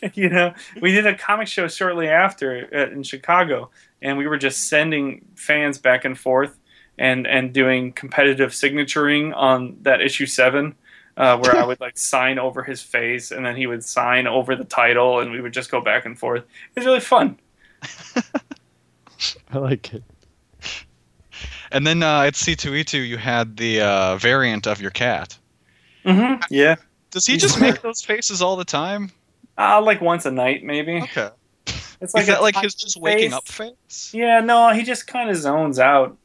you 0.14 0.28
know, 0.28 0.52
we 0.80 0.92
did 0.92 1.06
a 1.06 1.16
comic 1.16 1.48
show 1.48 1.68
shortly 1.68 2.08
after 2.08 2.68
uh, 2.72 2.92
in 2.92 3.02
Chicago, 3.02 3.70
and 4.02 4.18
we 4.18 4.26
were 4.26 4.38
just 4.38 4.68
sending 4.68 5.24
fans 5.36 5.78
back 5.78 6.04
and 6.04 6.18
forth 6.18 6.56
and 6.98 7.26
and 7.26 7.52
doing 7.52 7.92
competitive 7.92 8.54
signaturing 8.54 9.32
on 9.34 9.76
that 9.82 10.00
issue 10.00 10.26
seven. 10.26 10.74
uh, 11.16 11.36
where 11.38 11.56
I 11.56 11.64
would 11.64 11.80
like 11.86 11.98
sign 11.98 12.38
over 12.38 12.62
his 12.62 12.80
face, 12.82 13.30
and 13.32 13.44
then 13.44 13.56
he 13.56 13.66
would 13.66 13.84
sign 13.84 14.26
over 14.28 14.54
the 14.56 14.64
title, 14.64 15.20
and 15.20 15.32
we 15.32 15.40
would 15.40 15.52
just 15.52 15.70
go 15.70 15.80
back 15.80 16.06
and 16.06 16.18
forth. 16.18 16.42
It 16.42 16.80
was 16.80 16.86
really 16.86 17.00
fun. 17.00 17.38
I 19.50 19.58
like 19.58 19.94
it. 19.94 20.04
And 21.70 21.86
then 21.86 22.02
uh, 22.02 22.22
at 22.22 22.34
C2E2, 22.34 23.06
you 23.06 23.18
had 23.18 23.56
the 23.56 23.80
uh, 23.82 24.16
variant 24.16 24.66
of 24.66 24.80
your 24.80 24.90
cat. 24.90 25.36
Mm-hmm. 26.04 26.40
Yeah, 26.50 26.76
Does 27.10 27.26
he 27.26 27.36
just 27.36 27.60
make 27.60 27.82
those 27.82 28.02
faces 28.02 28.40
all 28.40 28.56
the 28.56 28.64
time? 28.64 29.10
uh, 29.58 29.80
like 29.82 30.00
once 30.00 30.24
a 30.24 30.30
night 30.30 30.62
maybe. 30.64 31.02
Okay. 31.02 31.30
It's 32.00 32.14
Is 32.14 32.26
that 32.28 32.42
like 32.42 32.56
his 32.56 32.74
just 32.74 32.96
waking 33.00 33.30
face. 33.30 33.32
up 33.32 33.48
face? 33.48 34.10
Yeah, 34.14 34.40
no, 34.40 34.70
he 34.70 34.82
just 34.84 35.06
kind 35.06 35.30
of 35.30 35.36
zones 35.36 35.78
out, 35.78 36.16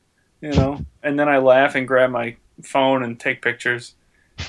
you 0.41 0.51
know. 0.51 0.86
and 1.01 1.19
then 1.19 1.28
I 1.28 1.38
laugh 1.39 1.76
and 1.76 1.88
grab 1.88 2.11
my 2.11 2.36
phone 2.61 3.03
and 3.03 3.19
take 3.19 3.41
pictures. 3.41 3.95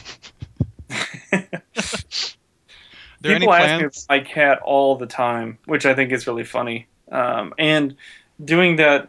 People 3.22 3.54
ask 3.54 3.82
me 3.82 3.88
my 4.10 4.20
cat 4.20 4.60
all 4.62 4.96
the 4.96 5.06
time, 5.06 5.58
which 5.64 5.86
I 5.86 5.94
think 5.94 6.12
is 6.12 6.26
really 6.26 6.44
funny. 6.44 6.86
Um, 7.10 7.54
and 7.58 7.96
doing 8.44 8.76
that, 8.76 9.08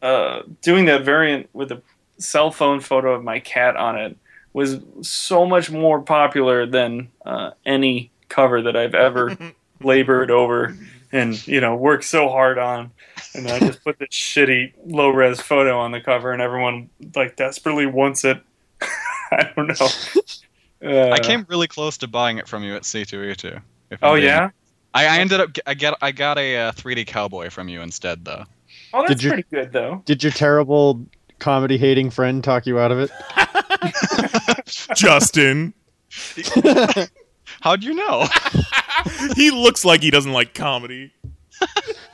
uh, 0.00 0.42
doing 0.62 0.86
that 0.86 1.04
variant 1.04 1.50
with 1.52 1.70
a 1.70 1.82
cell 2.16 2.50
phone 2.50 2.80
photo 2.80 3.12
of 3.12 3.22
my 3.22 3.40
cat 3.40 3.76
on 3.76 3.98
it 3.98 4.16
was 4.52 4.80
so 5.02 5.46
much 5.46 5.70
more 5.70 6.00
popular 6.00 6.66
than 6.66 7.08
uh, 7.26 7.50
any 7.66 8.10
cover 8.28 8.62
that 8.62 8.76
I've 8.76 8.94
ever 8.94 9.36
labored 9.82 10.30
over 10.30 10.76
and 11.12 11.46
you 11.46 11.60
know 11.60 11.76
worked 11.76 12.04
so 12.04 12.28
hard 12.28 12.58
on. 12.58 12.90
And 13.34 13.48
I 13.48 13.58
just 13.60 13.84
put 13.84 13.98
this 13.98 14.08
shitty 14.10 14.72
low 14.86 15.08
res 15.10 15.40
photo 15.40 15.78
on 15.78 15.92
the 15.92 16.00
cover, 16.00 16.32
and 16.32 16.40
everyone 16.42 16.88
like 17.14 17.36
desperately 17.36 17.86
wants 17.86 18.24
it. 18.24 18.42
I 19.32 19.50
don't 19.54 19.68
know. 19.68 19.88
Uh, 20.82 21.10
I 21.10 21.18
came 21.20 21.44
really 21.48 21.68
close 21.68 21.96
to 21.98 22.08
buying 22.08 22.38
it 22.38 22.48
from 22.48 22.64
you 22.64 22.74
at 22.74 22.82
C2E2. 22.82 23.60
if 23.90 23.98
Oh 24.02 24.14
being- 24.14 24.24
yeah. 24.26 24.50
I, 24.94 25.06
I 25.06 25.18
ended 25.18 25.38
up 25.40 25.50
I 25.66 25.74
get 25.74 25.94
I 26.02 26.10
got 26.10 26.36
a 26.38 26.56
uh, 26.56 26.72
3D 26.72 27.06
cowboy 27.06 27.50
from 27.50 27.68
you 27.68 27.80
instead 27.82 28.24
though. 28.24 28.44
Oh, 28.92 29.02
that's 29.06 29.20
Did 29.20 29.22
you- 29.22 29.30
pretty 29.30 29.46
good 29.50 29.72
though. 29.72 30.02
Did 30.06 30.22
your 30.24 30.32
terrible 30.32 31.04
comedy 31.38 31.78
hating 31.78 32.10
friend 32.10 32.42
talk 32.42 32.66
you 32.66 32.78
out 32.80 32.90
of 32.90 32.98
it? 32.98 33.10
Justin. 34.96 35.74
How'd 37.60 37.84
you 37.84 37.94
know? 37.94 38.26
he 39.36 39.50
looks 39.50 39.84
like 39.84 40.02
he 40.02 40.10
doesn't 40.10 40.32
like 40.32 40.54
comedy. 40.54 41.12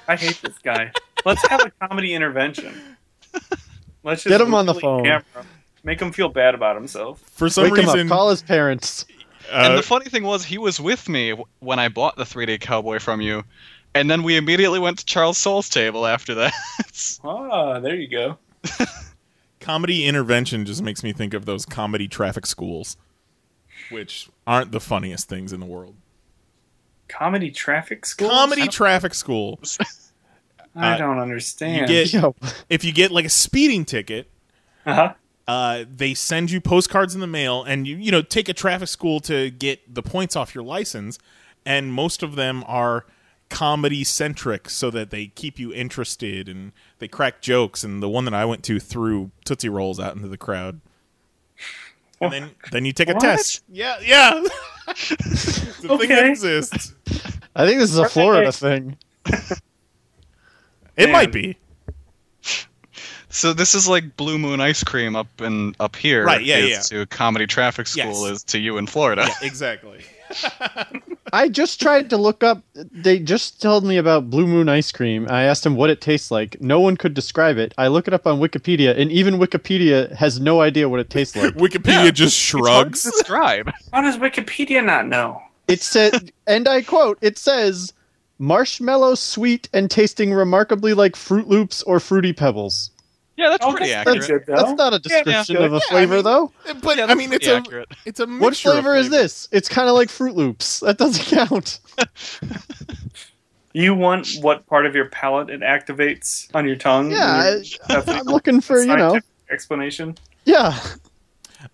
I 0.09 0.17
hate 0.17 0.41
this 0.43 0.59
guy. 0.59 0.93
Let's 1.25 1.47
have 1.49 1.61
a 1.65 1.71
comedy 1.87 2.15
intervention. 2.15 2.75
Let's 4.03 4.23
just 4.23 4.29
Get 4.29 4.41
him 4.41 4.55
on 4.55 4.67
the 4.67 4.75
phone. 4.75 5.05
camera. 5.05 5.25
Make 5.85 6.01
him 6.01 6.13
feel 6.13 6.29
bad 6.29 6.55
about 6.55 6.75
himself. 6.77 7.21
For 7.21 7.49
some 7.49 7.65
Wake 7.65 7.73
him 7.81 7.87
reason, 7.87 8.01
up. 8.01 8.09
Call 8.09 8.31
his 8.31 8.43
parents. 8.43 9.05
and 9.53 9.73
uh, 9.75 9.77
the 9.77 9.83
funny 9.83 10.07
thing 10.07 10.25
was, 10.25 10.45
he 10.45 10.59
was 10.59 10.81
with 10.81 11.09
me 11.09 11.35
when 11.61 11.79
I 11.79 11.89
bought 11.89 12.17
the 12.17 12.25
3D 12.25 12.61
cowboy 12.61 12.99
from 12.99 13.21
you, 13.21 13.45
and 13.95 14.11
then 14.11 14.23
we 14.25 14.37
immediately 14.37 14.79
went 14.81 14.99
to 14.99 15.05
Charles 15.05 15.39
Soule's 15.39 15.69
table 15.69 16.07
after 16.07 16.35
that. 16.35 16.53
Ah, 17.25 17.79
there 17.81 17.95
you 17.95 18.09
go. 18.09 18.39
comedy 19.61 20.07
intervention 20.07 20.65
just 20.65 20.83
makes 20.83 21.03
me 21.03 21.13
think 21.13 21.35
of 21.35 21.45
those 21.45 21.67
comedy 21.67 22.09
traffic 22.09 22.47
schools, 22.47 22.97
which 23.91 24.29
aren't 24.47 24.73
the 24.73 24.81
funniest 24.81 25.29
things 25.29 25.53
in 25.53 25.61
the 25.61 25.67
world. 25.67 25.95
Comedy 27.09 27.51
traffic 27.51 28.05
school. 28.05 28.29
Comedy 28.29 28.69
traffic 28.69 29.15
school. 29.15 29.61
I 30.77 30.95
uh, 30.95 30.99
don't 30.99 31.17
You 31.17 31.23
understand. 31.23 31.89
get 31.89 32.13
Yo, 32.13 32.35
if 32.69 32.85
you 32.85 32.93
get 32.93 33.11
like 33.11 33.25
a 33.25 33.31
speeding 33.31 33.85
ticket, 33.85 34.29
uh-huh. 34.85 35.15
uh, 35.49 35.85
they 35.95 36.13
send 36.13 36.51
you 36.51 36.61
postcards 36.61 37.15
in 37.15 37.21
the 37.21 37.27
mail, 37.27 37.65
and 37.65 37.87
you 37.87 37.97
you 37.97 38.11
know 38.11 38.23
take 38.23 38.49
a 38.49 38.53
traffic 38.53 38.89
school 38.89 39.21
to 39.21 39.51
get 39.51 39.95
the 39.95 40.03
points 40.03 40.37
off 40.37 40.55
your 40.55 40.65
license, 40.65 41.19
and 41.65 41.93
most 41.93 42.23
of 42.23 42.37
them 42.37 42.63
are 42.67 43.07
comedy 43.49 44.05
centric, 44.05 44.69
so 44.69 44.91
that 44.91 45.11
they 45.11 45.29
keep 45.29 45.59
you 45.59 45.73
interested 45.73 46.49
and 46.49 46.73
they 46.99 47.09
crack 47.09 47.41
jokes. 47.41 47.83
And 47.83 48.03
the 48.03 48.09
one 48.09 48.27
that 48.27 48.35
I 48.35 48.45
went 48.45 48.63
to 48.65 48.79
threw 48.79 49.31
tootsie 49.45 49.71
rolls 49.71 49.99
out 49.99 50.15
into 50.15 50.29
the 50.29 50.39
crowd. 50.39 50.81
And 52.21 52.33
then, 52.33 52.51
then 52.73 52.85
you 52.85 52.93
take 52.93 53.09
a 53.11 53.13
What? 53.15 53.21
test. 53.21 53.63
Yeah, 53.69 53.97
yeah. 54.03 54.43
it's 54.89 55.11
a 55.11 55.17
thing 55.17 55.89
that 55.89 55.91
Okay. 56.01 56.31
exists. 56.31 56.95
I 57.55 57.67
think 57.67 57.79
this 57.81 57.91
is 57.91 57.99
a 57.99 58.03
Okay. 58.03 58.11
Florida 58.11 58.53
thing. 58.53 58.97
It 60.99 61.05
Man. 61.09 61.13
might 61.13 61.31
be. 61.31 61.59
so 63.29 63.53
this 63.53 63.75
is 63.75 63.87
like 63.87 64.17
Blue 64.17 64.39
Moon 64.39 64.63
ice 64.63 64.83
cream 64.83 65.15
up 65.15 65.27
and 65.43 65.77
up 65.79 65.95
here. 65.95 66.25
Right, 66.25 66.43
yeah, 66.43 66.57
is 66.57 66.89
To 66.89 67.05
comedy 67.05 67.47
traffic 67.47 67.87
school 67.87 68.27
Yes. 68.27 68.37
is 68.39 68.45
to 68.45 68.59
you 68.59 68.79
in 68.79 68.87
Florida. 68.87 69.27
Yeah, 69.29 69.35
exactly. 69.47 70.03
I 71.33 71.49
just 71.49 71.81
tried 71.81 72.11
to 72.11 72.17
look 72.17 72.43
up. 72.45 72.63
They 72.75 73.19
just 73.19 73.61
told 73.61 73.85
me 73.85 73.97
about 73.97 74.31
Blue 74.31 74.47
Moon 74.47 74.69
ice 74.69 74.93
cream. 74.93 75.27
I 75.29 75.43
asked 75.43 75.65
them 75.65 75.75
what 75.77 75.91
it 75.91 76.01
tastes 76.01 76.31
like. 76.31 76.61
No 76.61 76.81
one 76.81 76.97
could 76.97 77.15
describe 77.15 77.59
it. 77.59 77.75
I 77.77 77.89
look 77.89 78.07
it 78.07 78.15
up 78.15 78.27
on 78.27 78.39
Wikipedia, 78.41 78.97
and 78.99 79.11
even 79.11 79.35
Wikipedia 79.39 80.13
has 80.15 80.39
no 80.41 80.61
idea 80.61 80.89
what 80.89 81.01
it 81.01 81.11
tastes 81.11 81.37
like. 81.37 81.55
Wikipedia 81.57 82.13
just 82.13 82.37
It's 82.39 82.53
hard 82.53 82.93
to 82.95 82.99
shrugs. 82.99 83.03
describe. 83.03 83.73
How 83.93 84.03
does 84.03 84.17
Wikipedia 84.19 84.85
not 84.85 85.07
know? 85.07 85.43
It 85.69 85.83
said, 85.83 86.31
and 86.47 86.69
I 86.69 86.83
quote, 86.83 87.19
it 87.21 87.39
says, 87.39 87.93
marshmallow 88.39 89.17
sweet 89.17 89.69
and 89.73 89.91
tasting 89.91 90.33
remarkably 90.33 90.95
like 90.95 91.15
Froot 91.15 91.47
Loops 91.49 91.83
or 91.83 91.99
Fruity 91.99 92.33
Pebbles. 92.33 92.91
Yeah, 93.37 93.51
that's 93.51 93.65
Oh, 93.65 93.73
pretty 93.73 93.93
that's 93.93 94.09
accurate. 94.09 94.47
good. 94.47 94.57
That's 94.57 94.73
not 94.73 94.93
a 94.95 94.97
Yeah, 94.97 95.23
description 95.23 95.57
of 95.57 95.73
a 95.73 95.77
Yeah, 95.77 95.81
I 95.89 95.91
flavor, 95.91 96.15
mean- 96.17 96.25
though. 96.25 96.53
But 96.83 96.97
Yeah, 96.99 97.07
I 97.07 97.15
mean, 97.15 97.33
it's 97.33 97.47
a 97.47 97.57
accurate. 97.57 97.89
it's 98.07 98.19
a 98.21 98.27
What 98.27 98.41
mixture 98.51 98.71
of 98.71 98.75
flavor 98.77 98.97
is 98.97 99.11
this? 99.11 99.47
It's 99.53 99.69
kind 99.69 99.89
of 99.89 99.95
like 99.95 100.09
Froot 100.09 100.35
Loops. 100.35 100.81
That 100.87 100.97
doesn't 100.99 101.25
count. 101.27 101.81
You 103.73 103.95
want 103.95 104.29
what 104.41 104.67
part 104.67 104.87
of 104.87 104.95
your 104.95 105.07
palate 105.11 105.51
it 105.51 105.61
activates 105.61 106.49
on 106.55 106.67
your 106.67 106.77
tongue? 106.77 107.11
Yeah, 107.11 107.45
when 107.45 107.63
you're- 107.63 107.79
I, 107.89 107.95
that's 107.95 108.09
a 108.09 108.13
I'm 108.15 108.25
looking 108.27 108.61
for, 108.63 108.81
you 108.81 108.97
know, 108.97 109.21
explanation. 109.51 110.17
yeah. 110.45 110.79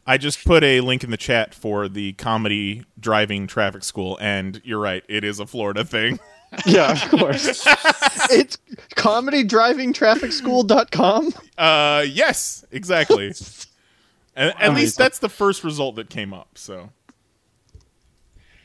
I 0.07 0.17
just 0.17 0.45
put 0.45 0.65
a 0.65 0.81
link 0.81 1.05
in 1.05 1.11
the 1.11 1.17
chat 1.17 1.55
for 1.55 1.87
the 1.89 2.15
comedy 2.15 2.85
driving 2.99 3.47
traffic 3.47 3.85
school, 3.85 4.19
and 4.21 4.61
you're 4.65 4.81
right, 4.81 5.05
it 5.09 5.23
is 5.23 5.39
a 5.39 5.47
Florida 5.47 5.85
thing. 5.85 6.19
Yeah, 6.67 6.93
of 6.93 7.01
course. 7.11 7.67
it's 8.31 8.59
comedydrivingtrafficschool.com. 8.97 11.33
Uh, 11.57 12.05
yes, 12.09 12.65
exactly. 12.71 13.27
And 13.27 13.37
at 14.51 14.57
Amazing. 14.57 14.75
least 14.75 14.99
that's 14.99 15.19
the 15.19 15.29
first 15.29 15.65
result 15.65 15.97
that 15.97 16.11
came 16.11 16.35
up. 16.35 16.49
So 16.57 16.91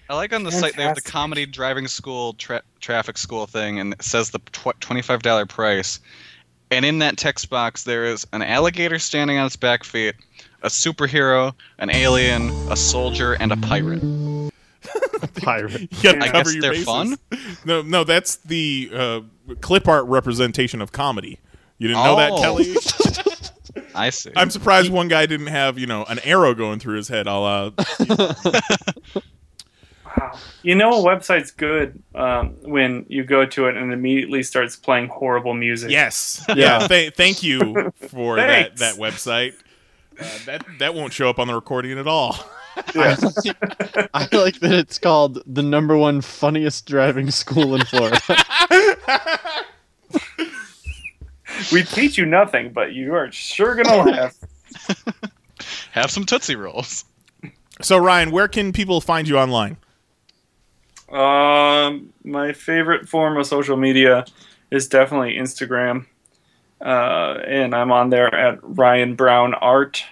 I 0.10 0.16
like 0.16 0.34
on 0.34 0.44
the 0.44 0.52
site 0.52 0.76
they 0.76 0.84
have 0.84 0.96
the 0.96 1.02
comedy 1.02 1.46
driving 1.46 1.88
school 1.88 2.34
tra- 2.34 2.64
traffic 2.80 3.18
school 3.18 3.46
thing, 3.46 3.80
and 3.80 3.94
it 3.94 4.04
says 4.04 4.32
the 4.32 4.40
tw- 4.40 4.80
twenty-five 4.80 5.22
dollar 5.22 5.46
price. 5.46 6.00
And 6.70 6.84
in 6.84 7.00
that 7.00 7.18
text 7.18 7.50
box, 7.50 7.86
there 7.86 8.06
is 8.06 8.28
an 8.34 8.42
alligator 8.42 9.00
standing 9.00 9.38
on 9.38 9.46
its 9.46 9.56
back 9.56 9.86
feet, 9.86 10.16
a 10.64 10.68
superhero, 10.68 11.54
an 11.80 11.90
alien, 11.90 12.50
a 12.70 12.76
soldier, 12.76 13.34
and 13.34 13.54
a 13.54 13.58
pirate. 13.58 14.04
Pirate. 15.42 15.82
you 15.82 15.88
gotta 16.04 16.24
I 16.24 16.28
cover 16.30 16.44
guess 16.46 16.54
your 16.54 16.62
they're 16.62 16.72
bases. 16.72 16.86
fun. 16.86 17.18
No, 17.66 17.82
no, 17.82 18.04
that's 18.04 18.38
the 18.38 18.90
uh, 18.94 19.22
clip 19.62 19.88
art 19.88 20.06
representation 20.06 20.82
of 20.82 20.92
comedy. 20.92 21.40
You 21.78 21.88
didn't 21.90 22.04
know 22.04 22.16
that, 22.18 22.32
Oh. 22.32 22.42
Kelly? 22.42 22.76
I 23.96 24.10
see. 24.12 24.32
I'm 24.36 24.50
surprised 24.50 24.92
one 24.92 25.08
guy 25.08 25.26
didn't 25.26 25.48
have 25.48 25.78
you 25.80 25.86
know 25.88 26.04
an 26.06 26.20
arrow 26.24 26.54
going 26.54 26.80
through 26.80 26.98
his 26.98 27.08
head. 27.08 27.28
I'll 27.28 27.44
uh, 27.46 27.72
Wow. 30.18 30.32
You 30.64 30.74
know, 30.76 30.90
a 30.92 31.04
website's 31.04 31.52
good 31.52 32.02
um, 32.16 32.56
when 32.64 33.06
you 33.08 33.24
go 33.24 33.46
to 33.46 33.68
it 33.68 33.78
and 33.78 33.92
it 33.92 33.94
immediately 33.94 34.42
starts 34.42 34.76
playing 34.76 35.10
horrible 35.10 35.54
music. 35.54 35.92
yes, 35.92 36.44
Yeah. 36.50 36.56
yeah. 36.82 36.88
th- 36.88 37.14
thank 37.16 37.44
you 37.44 37.92
for 38.08 38.38
that 38.38 38.78
Thanks. 38.78 38.80
that 38.80 38.96
website. 38.96 39.54
Uh, 40.20 40.26
that 40.48 40.66
that 40.80 40.96
won't 40.96 41.14
show 41.14 41.30
up 41.30 41.38
on 41.38 41.48
the 41.48 41.54
recording 41.54 42.00
at 42.00 42.08
all. 42.08 42.36
I 42.78 44.28
like 44.32 44.60
that 44.60 44.72
it's 44.74 44.98
called 45.00 45.42
the 45.46 45.64
number 45.64 45.98
one 45.98 46.22
funniest 46.22 46.86
driving 46.86 47.32
school 47.32 47.76
in 47.76 47.84
Florida. 47.86 48.20
We 51.72 51.84
teach 51.84 52.18
you 52.18 52.26
nothing, 52.26 52.72
but 52.72 52.94
you 52.94 53.16
are 53.16 53.32
sure 53.32 53.76
gonna 53.76 54.04
laugh. 54.12 54.36
Have 55.92 56.12
some 56.12 56.24
Tootsie 56.26 56.56
Rolls. 56.56 57.04
So 57.82 57.98
Ryan, 57.98 58.32
where 58.32 58.48
can 58.48 58.72
people 58.72 59.02
find 59.02 59.28
you 59.28 59.38
online? 59.40 59.78
Um, 61.12 62.14
my 62.24 62.54
favorite 62.54 63.08
form 63.10 63.38
of 63.38 63.48
social 63.48 63.76
media 63.78 64.26
is 64.70 64.88
definitely 64.88 65.36
Instagram, 65.36 66.06
uh, 66.82 67.40
and 67.48 67.74
I'm 67.74 67.92
on 67.92 68.10
there 68.12 68.34
at 68.34 68.60
Ryan 68.62 69.16
Browne 69.16 69.54
Art, 69.56 70.04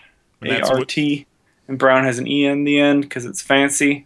And 0.42 0.52
A 0.52 0.54
that's 0.56 0.70
R 0.70 0.80
what- 0.80 0.88
T, 0.90 1.28
and 1.68 1.80
Brown 1.80 2.04
has 2.04 2.20
an 2.20 2.28
E 2.28 2.46
in 2.46 2.64
the 2.64 2.80
end 2.80 3.02
because 3.02 3.26
it's 3.26 3.42
fancy. 3.42 4.06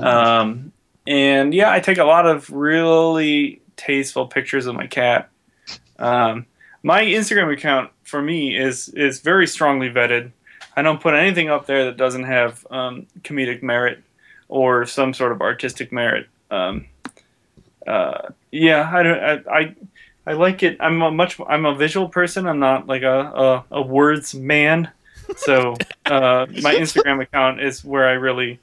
Um, 0.00 0.72
and 1.06 1.52
yeah, 1.52 1.70
I 1.70 1.80
take 1.80 1.98
a 1.98 2.04
lot 2.04 2.26
of 2.26 2.50
really 2.50 3.60
tasteful 3.76 4.26
pictures 4.26 4.66
of 4.66 4.74
my 4.74 4.86
cat. 4.86 5.30
Um, 5.98 6.46
my 6.82 7.02
Instagram 7.02 7.52
account 7.52 7.90
for 8.04 8.22
me 8.22 8.56
is 8.56 8.88
is 8.90 9.20
very 9.20 9.46
strongly 9.46 9.90
vetted. 9.90 10.32
I 10.76 10.82
don't 10.82 11.00
put 11.00 11.14
anything 11.14 11.50
up 11.50 11.66
there 11.66 11.86
that 11.86 11.96
doesn't 11.96 12.24
have 12.24 12.66
um, 12.70 13.06
comedic 13.22 13.62
merit 13.62 14.02
or 14.48 14.86
some 14.86 15.12
sort 15.12 15.32
of 15.32 15.40
artistic 15.40 15.92
merit. 15.92 16.28
Um, 16.50 16.86
uh, 17.86 18.28
yeah, 18.50 18.90
I 18.92 19.02
don't. 19.02 19.18
I, 19.18 19.58
I 19.58 19.74
I 20.26 20.32
like 20.34 20.62
it. 20.62 20.76
I'm 20.80 21.02
a 21.02 21.10
much. 21.10 21.40
I'm 21.48 21.66
a 21.66 21.74
visual 21.74 22.08
person. 22.08 22.46
I'm 22.46 22.60
not 22.60 22.86
like 22.86 23.02
a 23.02 23.64
a, 23.70 23.78
a 23.78 23.82
words 23.82 24.34
man. 24.34 24.90
So 25.36 25.74
uh, 26.06 26.46
my 26.62 26.74
Instagram 26.74 27.22
account 27.22 27.60
is 27.60 27.84
where 27.84 28.08
I 28.08 28.12
really 28.12 28.58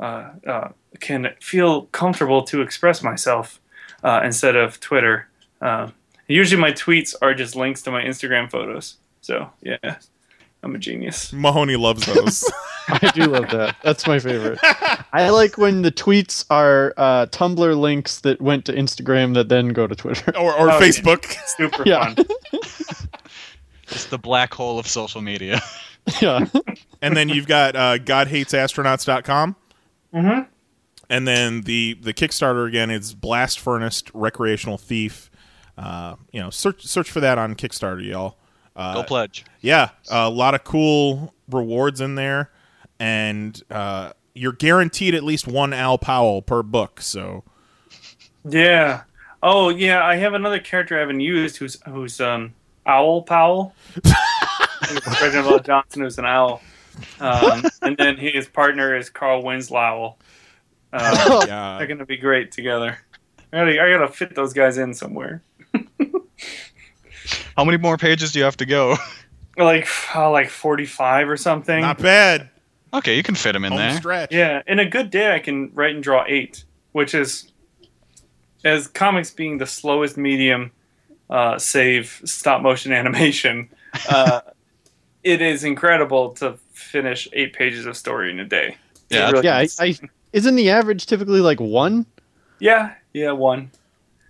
uh, 0.00 0.30
uh, 0.46 0.68
can 1.00 1.34
feel 1.40 1.82
comfortable 1.86 2.42
to 2.44 2.62
express 2.62 3.02
myself 3.02 3.60
uh, 4.02 4.20
instead 4.24 4.56
of 4.56 4.78
Twitter. 4.80 5.28
Uh, 5.60 5.90
usually 6.28 6.60
my 6.60 6.72
tweets 6.72 7.14
are 7.22 7.34
just 7.34 7.56
links 7.56 7.82
to 7.82 7.90
my 7.90 8.02
Instagram 8.02 8.50
photos. 8.50 8.96
So 9.20 9.50
yeah, 9.62 9.96
I'm 10.62 10.74
a 10.74 10.78
genius. 10.78 11.32
Mahoney 11.32 11.76
loves 11.76 12.06
those. 12.06 12.44
I 12.88 13.10
do 13.14 13.22
love 13.24 13.50
that. 13.50 13.74
That's 13.82 14.06
my 14.06 14.18
favorite. 14.20 14.58
I 15.12 15.30
like 15.30 15.58
when 15.58 15.82
the 15.82 15.90
tweets 15.90 16.44
are 16.50 16.94
uh, 16.96 17.26
Tumblr 17.26 17.76
links 17.76 18.20
that 18.20 18.40
went 18.40 18.64
to 18.66 18.72
Instagram 18.72 19.34
that 19.34 19.48
then 19.48 19.70
go 19.70 19.86
to 19.88 19.94
Twitter. 19.96 20.36
or 20.38 20.52
or 20.54 20.70
Oh, 20.70 20.78
yeah. 20.78 20.80
Facebook. 20.80 21.24
Super 21.56 21.82
Yeah. 21.84 22.14
fun. 22.14 22.26
Just 23.88 24.10
the 24.10 24.18
black 24.18 24.52
hole 24.54 24.78
of 24.78 24.86
social 24.86 25.20
media. 25.22 25.60
yeah. 26.20 26.46
and 27.02 27.16
then 27.16 27.28
you've 27.28 27.46
got 27.46 27.76
uh, 27.76 27.98
godhatesastronauts.com. 27.98 29.56
Mm-hmm. 30.14 30.40
And 31.08 31.28
then 31.28 31.62
the 31.62 31.94
the 31.94 32.12
Kickstarter 32.12 32.66
again 32.66 32.90
is 32.90 33.14
Blast 33.14 33.60
Furnace 33.60 34.02
Recreational 34.12 34.76
Thief. 34.76 35.30
Uh, 35.78 36.16
you 36.32 36.40
know, 36.40 36.50
search 36.50 36.84
search 36.84 37.10
for 37.10 37.20
that 37.20 37.38
on 37.38 37.54
Kickstarter, 37.54 38.04
y'all. 38.04 38.36
Uh, 38.74 38.94
Go 38.94 39.02
pledge. 39.04 39.44
yeah, 39.60 39.90
a 40.10 40.28
lot 40.28 40.54
of 40.54 40.64
cool 40.64 41.32
rewards 41.48 42.00
in 42.00 42.16
there, 42.16 42.50
and 42.98 43.62
uh, 43.70 44.12
you're 44.34 44.52
guaranteed 44.52 45.14
at 45.14 45.22
least 45.22 45.46
one 45.46 45.72
Al 45.72 45.96
Powell 45.96 46.42
per 46.42 46.62
book. 46.62 47.00
So 47.00 47.44
Yeah. 48.44 49.02
Oh 49.42 49.68
yeah, 49.68 50.04
I 50.04 50.16
have 50.16 50.34
another 50.34 50.58
character 50.58 50.96
I 50.96 51.00
haven't 51.00 51.20
used 51.20 51.58
who's 51.58 51.80
who's 51.86 52.20
um 52.20 52.54
Owl 52.86 53.22
Powell. 53.22 53.74
Who's 54.88 55.20
Reginald 55.20 55.64
Johnson 55.64 56.04
is 56.04 56.18
an 56.18 56.24
owl. 56.24 56.62
Um, 57.20 57.64
and 57.82 57.96
then 57.96 58.16
his 58.16 58.48
partner 58.48 58.96
is 58.96 59.10
Carl 59.10 59.42
Winslow. 59.42 60.16
Uh, 60.92 61.44
yeah, 61.48 61.78
they're 61.78 61.86
gonna 61.86 62.06
be 62.06 62.16
great 62.16 62.52
together. 62.52 62.98
I 63.52 63.56
gotta, 63.58 63.82
I 63.82 63.90
gotta 63.90 64.08
fit 64.08 64.34
those 64.34 64.52
guys 64.52 64.78
in 64.78 64.94
somewhere. 64.94 65.42
How 67.56 67.64
many 67.64 67.78
more 67.78 67.96
pages 67.96 68.32
do 68.32 68.38
you 68.38 68.44
have 68.44 68.56
to 68.58 68.66
go? 68.66 68.96
Like 69.56 69.88
oh, 70.14 70.30
like 70.30 70.50
forty 70.50 70.86
five 70.86 71.28
or 71.28 71.36
something. 71.36 71.80
not 71.80 71.98
bad. 71.98 72.50
Okay, 72.92 73.16
you 73.16 73.22
can 73.22 73.34
fit 73.34 73.52
them 73.52 73.64
in 73.64 73.72
Home 73.72 73.80
there. 73.80 73.96
stretch. 73.96 74.32
Yeah, 74.32 74.62
in 74.66 74.78
a 74.78 74.88
good 74.88 75.10
day, 75.10 75.34
I 75.34 75.38
can 75.38 75.70
write 75.74 75.94
and 75.94 76.02
draw 76.02 76.24
eight, 76.26 76.64
which 76.92 77.14
is, 77.14 77.52
as 78.64 78.86
comics 78.86 79.30
being 79.30 79.58
the 79.58 79.66
slowest 79.66 80.16
medium, 80.16 80.70
uh, 81.28 81.58
save 81.58 82.22
stop 82.24 82.62
motion 82.62 82.92
animation, 82.94 83.68
uh, 84.08 84.40
it 85.26 85.42
is 85.42 85.64
incredible 85.64 86.30
to 86.34 86.56
finish 86.72 87.28
eight 87.32 87.52
pages 87.52 87.84
of 87.86 87.96
story 87.96 88.30
in 88.30 88.38
a 88.40 88.44
day. 88.44 88.76
Yeah, 89.10 89.30
really 89.30 89.44
Yeah. 89.46 89.56
I, 89.58 89.62
is. 89.62 89.80
I 89.80 89.94
isn't 90.32 90.54
the 90.56 90.70
average 90.70 91.06
typically 91.06 91.40
like 91.40 91.60
one? 91.60 92.06
yeah, 92.58 92.94
yeah, 93.12 93.32
one. 93.32 93.70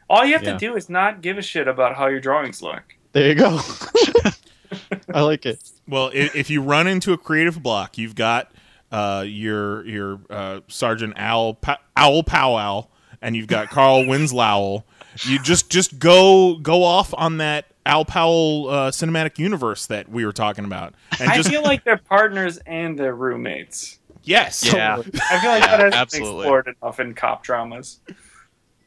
All 0.09 0.25
you 0.25 0.33
have 0.35 0.43
Yeah. 0.45 0.53
to 0.55 0.59
do 0.59 0.77
is 0.77 0.89
not 0.89 1.21
give 1.21 1.37
a 1.39 1.43
shit 1.43 1.69
about 1.69 1.97
how 1.97 2.07
your 2.07 2.21
drawings 2.21 2.63
look. 2.63 2.83
There 3.13 3.29
you 3.29 3.35
go. 3.35 3.61
I 5.15 5.21
like 5.23 5.47
it. 5.47 5.63
Well, 5.89 6.11
if, 6.13 6.35
if 6.35 6.51
you 6.51 6.63
run 6.63 6.87
into 6.87 7.13
a 7.13 7.19
creative 7.19 7.63
block, 7.63 7.99
you've 7.99 8.15
got 8.15 8.51
uh, 8.93 9.25
your 9.27 9.85
your 9.87 10.21
uh, 10.31 10.61
Sergeant 10.69 11.15
Owl 11.17 11.55
pa- 11.55 11.79
Owl 11.97 12.23
Powwow, 12.23 12.87
and 13.23 13.35
you've 13.37 13.47
got 13.47 13.71
Carl 13.71 14.07
Winslow. 14.07 14.85
You 15.25 15.39
just 15.43 15.71
just 15.71 15.99
go 15.99 16.57
go 16.57 16.83
off 16.85 17.15
on 17.17 17.39
that 17.39 17.67
Al 17.87 18.05
Powell 18.05 18.69
uh, 18.69 18.91
cinematic 18.91 19.39
universe 19.39 19.87
that 19.87 20.09
we 20.11 20.27
were 20.27 20.33
talking 20.33 20.65
about, 20.65 20.95
and 21.21 21.31
I 21.31 21.37
just 21.37 21.49
feel 21.49 21.63
like 21.63 21.85
they're 21.85 21.97
partners 21.97 22.59
and 22.67 22.99
they're 22.99 23.15
roommates. 23.15 23.99
yes, 24.25 24.65
Yeah. 24.71 24.97
I 24.97 25.03
feel 25.03 25.13
like 25.13 25.21
Yeah, 25.23 25.59
that 25.61 25.63
hasn't 25.71 25.91
been 25.91 25.95
absolutely. 25.95 26.41
explored 26.41 26.69
enough 26.83 27.01
in 27.01 27.15
cop 27.15 27.43
dramas. 27.45 28.01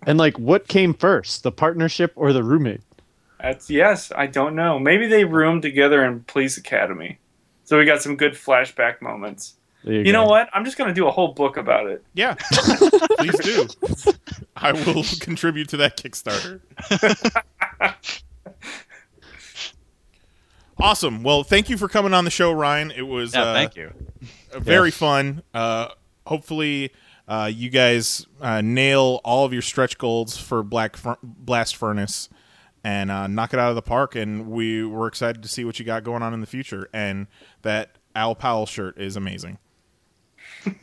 And 0.05 0.17
like, 0.17 0.37
what 0.37 0.67
came 0.67 0.93
first, 0.93 1.43
the 1.43 1.51
partnership 1.51 2.11
or 2.15 2.31
the 2.33 2.43
roommate? 2.43 2.81
That's 3.41 3.69
yes. 3.69 4.11
I 4.15 4.27
don't 4.27 4.53
know. 4.55 4.77
Maybe 4.79 5.07
they 5.07 5.23
roomed 5.23 5.61
together 5.61 6.03
in 6.05 6.21
Police 6.25 6.57
Academy, 6.57 7.19
so 7.63 7.77
we 7.77 7.85
got 7.85 8.01
some 8.01 8.15
good 8.17 8.33
flashback 8.33 9.01
moments. 9.01 9.55
You, 9.83 10.01
You 10.01 10.11
know 10.11 10.25
what? 10.25 10.49
I'm 10.53 10.65
just 10.65 10.77
gonna 10.77 10.93
do 10.93 11.07
a 11.07 11.11
whole 11.11 11.29
book 11.33 11.55
about 11.55 11.87
it. 11.87 12.03
yeah. 12.13 12.33
Please 13.17 13.39
do. 13.39 13.67
I 14.57 14.73
will 14.73 15.03
contribute 15.21 15.69
to 15.69 15.77
that 15.77 15.95
Kickstarter. 15.95 16.59
awesome. 20.79 21.23
Well, 21.23 21.43
thank 21.43 21.69
you 21.69 21.77
for 21.77 21.87
coming 21.87 22.13
on 22.13 22.25
the 22.25 22.31
show, 22.31 22.51
Ryan. 22.51 22.91
It 22.91 23.03
was 23.03 23.33
Yeah, 23.33 23.43
uh, 23.43 23.53
thank 23.53 23.75
you. 23.75 23.93
very 24.57 24.91
fun. 24.91 25.43
Uh, 25.53 25.89
hopefully, 26.25 26.91
uh, 27.27 27.49
you 27.53 27.69
guys 27.69 28.25
uh, 28.41 28.61
nail 28.61 29.21
all 29.23 29.45
of 29.45 29.53
your 29.53 29.61
stretch 29.61 29.97
goals 29.97 30.37
for 30.37 30.63
Black 30.63 30.97
Fur- 30.97 31.17
Blast 31.23 31.75
Furnace 31.75 32.29
and 32.83 33.11
uh, 33.11 33.27
knock 33.27 33.53
it 33.53 33.59
out 33.59 33.69
of 33.69 33.75
the 33.75 33.81
park. 33.81 34.15
And 34.15 34.49
we 34.49 34.83
were 34.83 35.07
excited 35.07 35.43
to 35.43 35.49
see 35.49 35.63
what 35.65 35.79
you 35.79 35.85
got 35.85 36.03
going 36.03 36.23
on 36.23 36.33
in 36.33 36.41
the 36.41 36.47
future. 36.47 36.89
And 36.93 37.27
that 37.61 37.97
Al 38.15 38.33
Powell 38.35 38.65
shirt 38.65 38.97
is 38.97 39.15
amazing. 39.15 39.57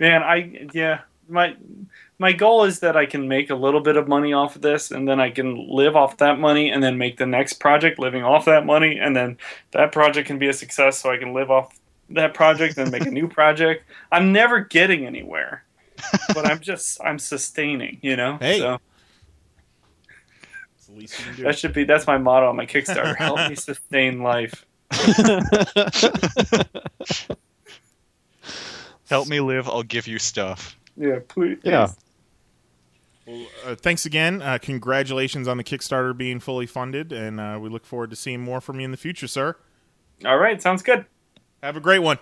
Man, 0.00 0.22
I 0.22 0.68
yeah, 0.72 1.00
my 1.28 1.54
my 2.18 2.32
goal 2.32 2.64
is 2.64 2.80
that 2.80 2.96
I 2.96 3.06
can 3.06 3.28
make 3.28 3.48
a 3.48 3.54
little 3.54 3.80
bit 3.80 3.96
of 3.96 4.08
money 4.08 4.32
off 4.32 4.56
of 4.56 4.62
this, 4.62 4.90
and 4.90 5.08
then 5.08 5.20
I 5.20 5.30
can 5.30 5.68
live 5.68 5.94
off 5.94 6.16
that 6.16 6.38
money, 6.38 6.70
and 6.70 6.82
then 6.82 6.98
make 6.98 7.16
the 7.16 7.26
next 7.26 7.54
project 7.54 7.98
living 7.98 8.24
off 8.24 8.44
that 8.46 8.66
money, 8.66 8.98
and 8.98 9.14
then 9.14 9.38
that 9.70 9.92
project 9.92 10.26
can 10.26 10.38
be 10.38 10.48
a 10.48 10.52
success, 10.52 10.98
so 10.98 11.10
I 11.10 11.16
can 11.16 11.32
live 11.32 11.50
off 11.50 11.78
that 12.10 12.34
project 12.34 12.76
and 12.76 12.90
make 12.90 13.06
a 13.06 13.10
new 13.10 13.28
project. 13.38 13.84
I'm 14.10 14.32
never 14.32 14.60
getting 14.60 15.06
anywhere, 15.06 15.64
but 16.34 16.44
I'm 16.44 16.60
just 16.60 17.00
I'm 17.04 17.18
sustaining, 17.18 17.98
you 18.02 18.16
know. 18.16 18.38
Hey. 18.40 18.58
So 18.58 18.80
the 20.88 20.92
least 20.94 21.18
you 21.18 21.24
can 21.26 21.36
do. 21.36 21.42
that 21.44 21.58
should 21.58 21.72
be 21.72 21.84
that's 21.84 22.06
my 22.06 22.18
motto 22.18 22.48
on 22.48 22.56
my 22.56 22.66
Kickstarter. 22.66 23.16
Help 23.16 23.48
me 23.48 23.54
sustain 23.54 24.22
life. 24.22 24.64
Help 29.08 29.28
me 29.28 29.40
live, 29.40 29.68
I'll 29.68 29.82
give 29.84 30.08
you 30.08 30.18
stuff. 30.18 30.76
Yeah, 30.96 31.20
please. 31.28 31.58
Yeah. 31.62 31.92
Uh, 33.64 33.74
thanks 33.74 34.06
again. 34.06 34.40
Uh, 34.40 34.58
congratulations 34.60 35.46
on 35.48 35.56
the 35.58 35.64
Kickstarter 35.64 36.16
being 36.16 36.40
fully 36.40 36.66
funded, 36.66 37.12
and 37.12 37.38
uh, 37.40 37.58
we 37.60 37.68
look 37.68 37.84
forward 37.84 38.10
to 38.10 38.16
seeing 38.16 38.40
more 38.40 38.60
from 38.60 38.80
you 38.80 38.84
in 38.84 38.90
the 38.90 38.96
future, 38.96 39.26
sir. 39.26 39.56
All 40.24 40.38
right, 40.38 40.60
sounds 40.62 40.82
good. 40.82 41.04
Have 41.62 41.76
a 41.76 41.80
great 41.80 41.98
one. 42.00 42.18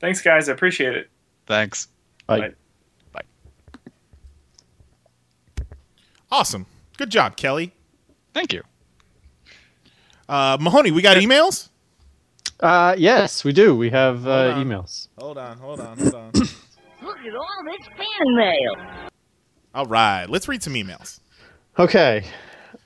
Thanks, 0.00 0.20
guys. 0.22 0.48
I 0.48 0.52
appreciate 0.52 0.96
it. 0.96 1.10
Thanks. 1.46 1.88
Bye. 2.26 2.52
Bye. 3.12 3.20
Awesome. 6.30 6.66
Good 6.96 7.10
job, 7.10 7.36
Kelly. 7.36 7.74
Thank 8.32 8.52
you. 8.52 8.62
Uh, 10.28 10.56
Mahoney, 10.60 10.90
we 10.90 11.02
got 11.02 11.16
emails? 11.18 11.68
Uh, 12.58 12.94
yes, 12.96 13.44
we 13.44 13.52
do. 13.52 13.76
We 13.76 13.90
have 13.90 14.26
uh, 14.26 14.54
Hold 14.54 14.56
on. 14.56 14.66
emails. 14.66 15.08
Hold 15.18 15.38
on, 15.38 15.58
hold 15.58 15.80
on, 15.80 15.98
hold 15.98 16.14
on. 16.14 16.32
Look 16.32 17.18
at 17.18 17.34
all 17.34 17.64
this 17.64 17.86
fan 17.96 18.36
mail. 18.36 19.10
All 19.74 19.86
right, 19.86 20.28
let's 20.28 20.48
read 20.48 20.62
some 20.62 20.74
emails. 20.74 21.20
Okay. 21.78 22.24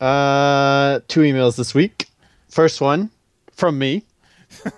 Uh, 0.01 1.01
two 1.09 1.21
emails 1.21 1.57
this 1.57 1.75
week. 1.75 2.09
First 2.49 2.81
one 2.81 3.11
from 3.51 3.79
me. 3.79 4.05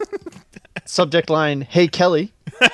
Subject 0.85 1.29
line 1.29 1.63
Hey 1.63 1.89
Kelly. 1.89 2.33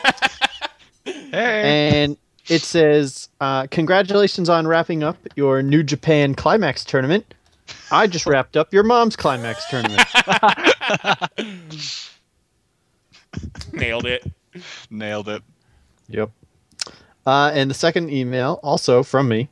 Hey. 1.04 2.04
And 2.04 2.16
it 2.48 2.62
says, 2.62 3.28
uh, 3.40 3.66
Congratulations 3.66 4.48
on 4.48 4.68
wrapping 4.68 5.02
up 5.02 5.16
your 5.34 5.62
New 5.62 5.82
Japan 5.82 6.34
Climax 6.34 6.84
tournament. 6.84 7.34
I 7.90 8.06
just 8.06 8.24
wrapped 8.24 8.56
up 8.56 8.72
your 8.72 8.84
mom's 8.84 9.16
Climax 9.16 9.68
tournament. 9.68 10.00
Nailed 13.72 14.06
it. 14.06 14.24
Nailed 14.90 15.28
it. 15.28 15.42
Yep. 16.08 16.30
Uh, 17.26 17.50
and 17.54 17.70
the 17.70 17.74
second 17.74 18.10
email, 18.10 18.60
also 18.62 19.02
from 19.02 19.28
me, 19.28 19.48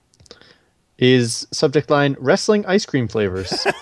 is 0.99 1.47
subject 1.51 1.91
line 1.91 2.17
Wrestling 2.19 2.65
Ice 2.67 2.85
Cream 2.87 3.09
Flavors. 3.09 3.67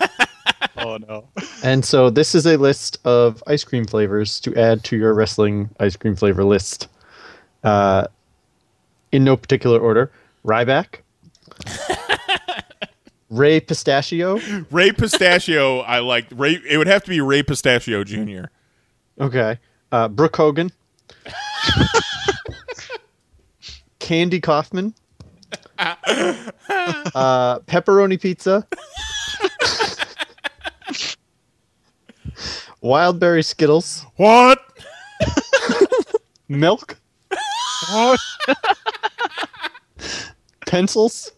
Oh 0.77 0.97
no. 0.97 1.27
And 1.63 1.85
so 1.85 2.09
this 2.09 2.33
is 2.33 2.45
a 2.45 2.57
list 2.57 2.97
of 3.05 3.43
ice 3.47 3.63
cream 3.63 3.85
flavors 3.85 4.39
to 4.41 4.55
add 4.55 4.83
to 4.85 4.97
your 4.97 5.13
wrestling 5.13 5.69
ice 5.79 5.95
cream 5.95 6.15
flavor 6.15 6.43
list. 6.43 6.87
Uh, 7.63 8.07
in 9.11 9.23
no 9.23 9.37
particular 9.37 9.79
order: 9.79 10.11
Ryback, 10.45 11.01
Ray 13.29 13.59
Pistachio, 13.59 14.39
Ray 14.71 14.91
Pistachio, 14.91 15.79
I 15.79 15.99
like. 15.99 16.25
Ray. 16.31 16.59
It 16.67 16.77
would 16.77 16.87
have 16.87 17.03
to 17.03 17.09
be 17.09 17.21
Ray 17.21 17.43
Pistachio 17.43 18.03
Jr. 18.03 18.45
Okay. 19.19 19.59
Uh, 19.91 20.07
Brooke 20.07 20.35
Hogan. 20.35 20.71
Candy 24.01 24.41
Kaufman. 24.41 24.93
uh, 25.77 26.35
pepperoni 27.59 28.19
pizza. 28.19 28.67
Wildberry 32.83 33.45
Skittles. 33.45 34.05
What? 34.17 34.59
Milk. 36.49 36.97
What? 37.91 38.19
Pencils. 40.65 41.31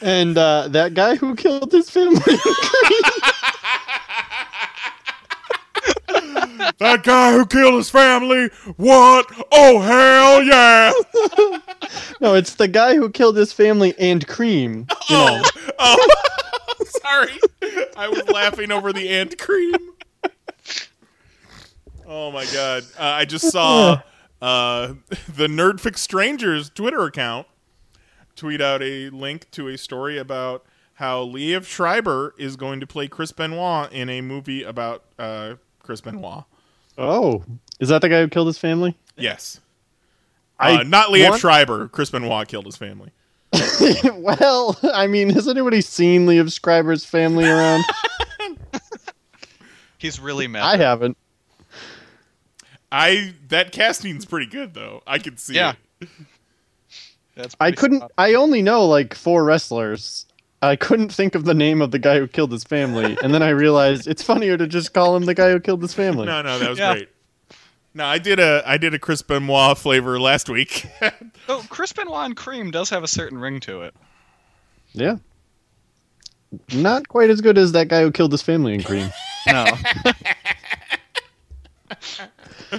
and 0.00 0.38
uh, 0.38 0.68
that 0.68 0.94
guy 0.94 1.16
who 1.16 1.34
killed 1.34 1.72
his 1.72 1.90
family. 1.90 2.20
That 6.78 7.02
guy 7.02 7.32
who 7.32 7.46
killed 7.46 7.74
his 7.74 7.90
family. 7.90 8.48
What? 8.76 9.26
Oh 9.50 9.80
hell 9.80 10.42
yeah! 10.42 10.92
no, 12.20 12.34
it's 12.34 12.54
the 12.54 12.68
guy 12.68 12.96
who 12.96 13.10
killed 13.10 13.36
his 13.36 13.52
family 13.52 13.94
and 13.98 14.26
cream. 14.26 14.86
You 15.08 15.16
know. 15.16 15.42
Oh, 15.78 16.08
sorry. 16.84 17.38
I 17.96 18.08
was 18.08 18.28
laughing 18.28 18.70
over 18.70 18.92
the 18.92 19.08
ant 19.08 19.38
cream. 19.38 19.74
Oh 22.06 22.30
my 22.30 22.44
god! 22.46 22.84
Uh, 22.98 23.04
I 23.04 23.24
just 23.24 23.50
saw 23.50 24.02
uh, 24.40 24.94
the 25.28 25.46
Nerdfix 25.46 25.98
Strangers 25.98 26.70
Twitter 26.70 27.04
account 27.04 27.46
tweet 28.36 28.60
out 28.60 28.82
a 28.82 29.08
link 29.10 29.50
to 29.52 29.68
a 29.68 29.78
story 29.78 30.18
about 30.18 30.64
how 30.94 31.24
Liev 31.24 31.64
Schreiber 31.64 32.34
is 32.38 32.56
going 32.56 32.80
to 32.80 32.86
play 32.86 33.08
Chris 33.08 33.32
Benoit 33.32 33.90
in 33.92 34.08
a 34.08 34.20
movie 34.20 34.62
about 34.62 35.04
uh, 35.18 35.54
Chris 35.82 36.00
Benoit. 36.00 36.44
Oh, 36.98 37.42
is 37.80 37.88
that 37.88 38.02
the 38.02 38.08
guy 38.08 38.20
who 38.20 38.28
killed 38.28 38.46
his 38.46 38.58
family? 38.58 38.96
Yes. 39.16 39.60
I 40.58 40.80
uh, 40.80 40.82
not 40.84 41.08
Liev 41.08 41.30
want- 41.30 41.40
Schreiber. 41.40 41.88
Chris 41.88 42.10
Benoit 42.10 42.46
killed 42.48 42.66
his 42.66 42.76
family. 42.76 43.10
well, 44.14 44.78
I 44.94 45.06
mean, 45.06 45.28
has 45.30 45.46
anybody 45.48 45.80
seen 45.80 46.26
Liev 46.26 46.52
Schreiber's 46.52 47.04
family 47.04 47.44
around? 47.46 47.84
He's 49.98 50.18
really 50.18 50.46
mad. 50.48 50.62
I 50.62 50.76
haven't. 50.76 51.16
I 52.90 53.34
that 53.48 53.72
casting's 53.72 54.24
pretty 54.24 54.46
good 54.46 54.74
though. 54.74 55.02
I 55.06 55.18
can 55.18 55.36
see 55.36 55.54
Yeah. 55.54 55.74
it. 56.00 56.08
That's 57.36 57.56
I 57.60 57.72
couldn't. 57.72 57.98
spot- 57.98 58.12
I 58.18 58.34
only 58.34 58.62
know 58.62 58.86
like 58.86 59.14
four 59.14 59.44
wrestlers. 59.44 60.26
I 60.62 60.76
couldn't 60.76 61.12
think 61.12 61.34
of 61.34 61.44
the 61.44 61.54
name 61.54 61.82
of 61.82 61.90
the 61.90 61.98
guy 61.98 62.18
who 62.18 62.28
killed 62.28 62.52
his 62.52 62.62
family, 62.64 63.16
and 63.22 63.34
then 63.34 63.42
I 63.42 63.48
realized 63.50 64.06
it's 64.06 64.22
funnier 64.22 64.56
to 64.56 64.66
just 64.68 64.94
call 64.94 65.16
him 65.16 65.24
the 65.24 65.34
guy 65.34 65.50
who 65.50 65.58
killed 65.60 65.82
his 65.82 65.92
family. 65.92 66.26
No, 66.26 66.40
no, 66.40 66.58
that 66.60 66.70
was 66.70 66.78
Yeah. 66.78 66.94
great. 66.94 67.08
No, 67.94 68.06
I 68.06 68.18
did 68.18 68.38
a 68.38 68.62
I 68.64 68.78
did 68.78 68.94
a 68.94 68.98
Chris 68.98 69.20
Benoit 69.22 69.76
flavor 69.76 70.18
last 70.20 70.48
week. 70.48 70.86
Oh, 71.48 71.66
Chris 71.68 71.92
Benoit 71.92 72.24
and 72.26 72.36
cream 72.36 72.70
does 72.70 72.88
have 72.90 73.02
a 73.02 73.08
certain 73.08 73.36
ring 73.36 73.58
to 73.60 73.82
it. 73.82 73.94
Yeah. 74.92 75.16
Not 76.72 77.08
quite 77.08 77.30
as 77.30 77.40
good 77.40 77.58
as 77.58 77.72
that 77.72 77.88
guy 77.88 78.02
who 78.02 78.12
killed 78.12 78.30
his 78.30 78.42
family 78.42 78.74
in 78.74 78.82
Cream. 78.84 79.10
No. 79.48 79.66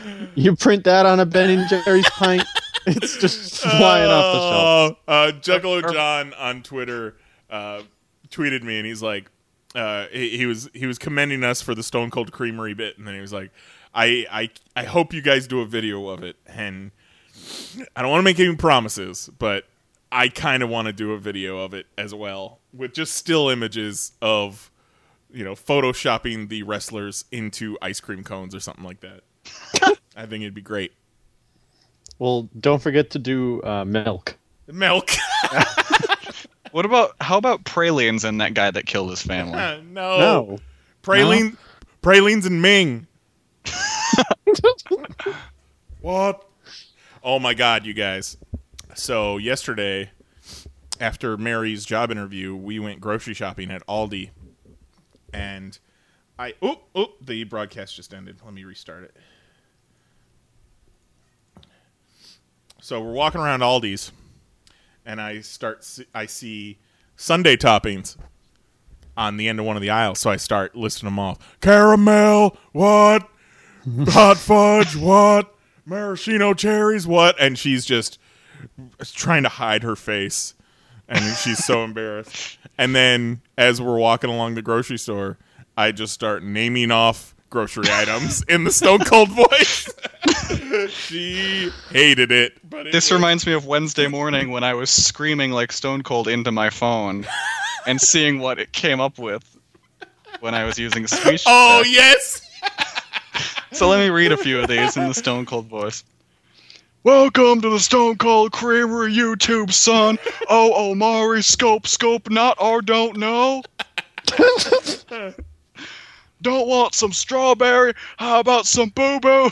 you 0.36 0.56
print 0.56 0.86
that 0.86 1.06
on 1.06 1.20
a 1.20 1.26
Ben 1.26 1.50
and 1.50 1.70
Jerry's 1.70 2.10
pint, 2.12 2.44
it's 2.88 3.18
just 3.18 3.62
flying 3.62 4.10
off 4.10 4.34
the 4.34 4.40
shelf. 4.40 4.98
Oh, 5.08 5.12
uh, 5.12 5.32
Juggalo 5.34 5.92
John 5.94 6.34
on 6.36 6.64
Twitter 6.64 7.16
uh, 7.54 7.84
tweeted 8.30 8.64
me, 8.64 8.80
and 8.80 8.86
he's 8.86 9.04
like, 9.04 9.30
uh, 9.76 10.08
he, 10.12 10.38
he 10.38 10.46
was 10.46 10.70
he 10.74 10.88
was 10.88 10.98
commending 10.98 11.44
us 11.44 11.62
for 11.62 11.76
the 11.76 11.84
Stone 11.84 12.10
Cold 12.10 12.32
Creamery 12.32 12.74
bit, 12.74 12.98
and 12.98 13.08
then 13.08 13.14
he 13.14 13.22
was 13.22 13.32
like, 13.32 13.52
I 13.94 14.26
I 14.32 14.50
I 14.76 14.84
hope 14.86 15.14
you 15.14 15.22
guys 15.22 15.48
do 15.48 15.62
a 15.62 15.66
video 15.66 16.10
of 16.10 16.24
it, 16.24 16.36
and 16.48 16.92
I 17.96 18.02
don't 18.02 18.12
want 18.12 18.20
to 18.20 18.26
make 18.26 18.40
any 18.40 18.56
promises, 18.56 19.30
but 19.38 19.66
I 20.12 20.30
kind 20.30 20.64
of 20.64 20.70
want 20.70 20.88
to 20.88 20.94
do 20.94 21.14
a 21.14 21.20
video 21.20 21.60
of 21.60 21.74
it 21.74 21.86
as 21.98 22.14
well 22.14 22.60
with 22.74 22.94
just 22.94 23.14
still 23.14 23.50
images 23.50 24.14
of 24.22 24.72
you 25.32 25.44
know 25.44 25.54
photoshopping 25.54 26.50
the 26.50 26.64
wrestlers 26.64 27.26
into 27.32 27.78
ice 27.82 28.00
cream 28.00 28.24
cones 28.24 28.56
or 28.56 28.60
something 28.60 28.84
like 28.84 29.02
that. 29.02 29.22
I 30.16 30.26
think 30.26 30.42
it'd 30.42 30.56
be 30.56 30.62
great. 30.62 30.94
Well, 32.18 32.50
don't 32.60 32.82
forget 32.82 33.12
to 33.12 33.20
do 33.20 33.62
uh, 33.64 33.86
milk. 33.86 34.38
Milk. 34.68 35.12
What 36.74 36.86
about 36.86 37.16
how 37.22 37.38
about 37.38 37.66
pralines 37.66 38.24
and 38.24 38.42
that 38.42 38.56
guy 38.56 38.72
that 38.72 38.88
killed 38.88 39.12
his 39.12 39.22
family? 39.22 39.60
No. 39.94 40.18
No. 40.18 40.60
Praline, 41.04 41.56
pralines 42.02 42.48
and 42.48 42.64
Ming. 42.64 43.06
what? 46.02 46.44
Oh 47.24 47.38
my 47.38 47.54
god, 47.54 47.86
you 47.86 47.94
guys. 47.94 48.38
So 48.96 49.38
yesterday, 49.38 50.10
after 51.00 51.38
Mary's 51.38 51.86
job 51.86 52.10
interview, 52.10 52.56
we 52.56 52.80
went 52.80 53.00
grocery 53.00 53.36
shopping 53.36 53.70
at 53.70 53.86
Aldi. 53.86 54.32
And 55.32 55.78
I 56.40 56.56
oh 56.60 56.80
oh 56.96 57.14
the 57.22 57.44
broadcast 57.44 57.96
just 57.96 58.16
ended. 58.16 58.38
Let 58.44 58.52
me 58.56 58.64
restart 58.64 59.04
it. 59.04 59.16
So 62.82 63.00
we're 63.00 63.14
walking 63.14 63.42
around 63.42 63.60
Aldi's 63.60 64.12
and 65.06 65.22
I 65.22 65.42
start 65.42 65.86
I 66.14 66.26
see 66.26 66.78
sundae 67.16 67.58
toppings 67.58 68.18
on 69.16 69.38
the 69.38 69.48
end 69.48 69.60
of 69.60 69.66
one 69.66 69.76
of 69.76 69.82
the 69.82 69.90
aisles. 69.90 70.20
So 70.20 70.30
I 70.30 70.38
start 70.38 70.76
listing 70.76 71.08
them 71.08 71.20
off. 71.20 71.58
Caramel, 71.62 72.58
what? 72.72 73.30
Hot 74.08 74.38
fudge, 74.38 74.96
what? 74.96 75.54
Maraschino 75.86 76.54
cherries, 76.54 77.06
what? 77.06 77.36
And 77.40 77.58
she's 77.58 77.86
just 77.86 78.18
trying 79.04 79.44
to 79.44 79.50
hide 79.50 79.84
her 79.84 79.96
face. 79.96 80.54
And 81.08 81.22
she's 81.38 81.64
so 81.64 81.84
embarrassed. 81.84 82.58
And 82.78 82.96
then 82.96 83.42
as 83.58 83.82
we're 83.82 83.98
walking 83.98 84.30
along 84.30 84.56
the 84.56 84.62
grocery 84.62 84.98
store, 84.98 85.38
I 85.78 85.92
just 85.92 86.14
start 86.14 86.44
naming 86.44 86.92
off 86.92 87.33
grocery 87.54 87.86
items 87.92 88.42
in 88.50 88.64
the 88.64 88.72
stone 88.72 88.98
cold 89.02 89.30
voice. 89.30 89.88
she 90.90 91.70
hated 91.92 92.32
it. 92.32 92.54
But 92.68 92.88
it 92.88 92.92
This 92.92 93.12
was- 93.12 93.20
reminds 93.20 93.46
me 93.46 93.54
of 93.54 93.68
Wednesday 93.68 94.08
morning 94.08 94.50
when 94.50 94.64
I 94.64 94.74
was 94.74 94.90
screaming 94.90 95.52
like 95.52 95.72
Stone 95.72 96.02
Cold 96.02 96.28
into 96.28 96.52
my 96.52 96.72
phone 96.72 97.28
and 97.86 98.02
seeing 98.02 98.40
what 98.40 98.58
it 98.58 98.72
came 98.72 99.00
up 99.00 99.20
with 99.20 99.44
when 100.40 100.56
I 100.56 100.64
was 100.64 100.80
using 100.80 101.06
speech. 101.06 101.44
Oh 101.46 101.84
yes. 101.86 102.42
So 103.72 103.88
let 103.88 104.00
me 104.00 104.10
read 104.10 104.32
a 104.32 104.38
few 104.38 104.60
of 104.60 104.68
these 104.68 104.98
in 104.98 105.08
the 105.08 105.14
Stone 105.14 105.46
Cold 105.46 105.68
voice. 105.68 106.04
Welcome 107.04 107.62
to 107.62 107.70
the 107.70 107.80
Stone 107.80 108.18
Cold 108.18 108.52
Creamery 108.52 109.14
YouTube, 109.14 109.72
son. 109.72 110.18
Oh, 110.50 110.74
oh 110.74 110.92
Omari, 110.92 111.44
scope, 111.44 111.86
scope, 111.86 112.32
not 112.32 112.60
or 112.60 112.82
don't 112.82 113.16
know. 113.18 113.62
don't 116.44 116.68
want 116.68 116.94
some 116.94 117.12
strawberry? 117.12 117.94
How 118.18 118.40
about 118.40 118.68
some 118.68 118.90
boo 118.90 119.20
boo? 119.20 119.50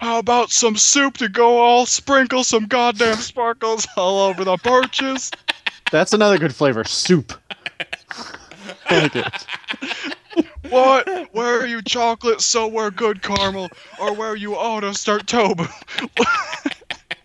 How 0.00 0.18
about 0.18 0.50
some 0.50 0.76
soup 0.76 1.18
to 1.18 1.28
go 1.28 1.58
all 1.58 1.86
sprinkle 1.86 2.44
some 2.44 2.66
goddamn 2.66 3.16
sparkles 3.16 3.86
all 3.96 4.28
over 4.28 4.44
the 4.44 4.56
birches? 4.58 5.30
That's 5.90 6.12
another 6.12 6.38
good 6.38 6.54
flavor. 6.54 6.84
Soup. 6.84 7.32
Like 8.90 9.16
it. 9.16 9.46
What? 10.68 11.34
Where 11.34 11.60
are 11.60 11.66
you 11.66 11.82
chocolate, 11.82 12.40
so 12.40 12.66
we're 12.66 12.90
good 12.90 13.22
caramel, 13.22 13.68
or 14.00 14.14
where 14.14 14.36
you 14.36 14.54
auto 14.54 14.92
start 14.92 15.26
Toba? 15.26 15.68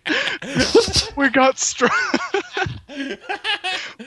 we 1.16 1.28
got 1.30 1.56
stro- 1.56 1.88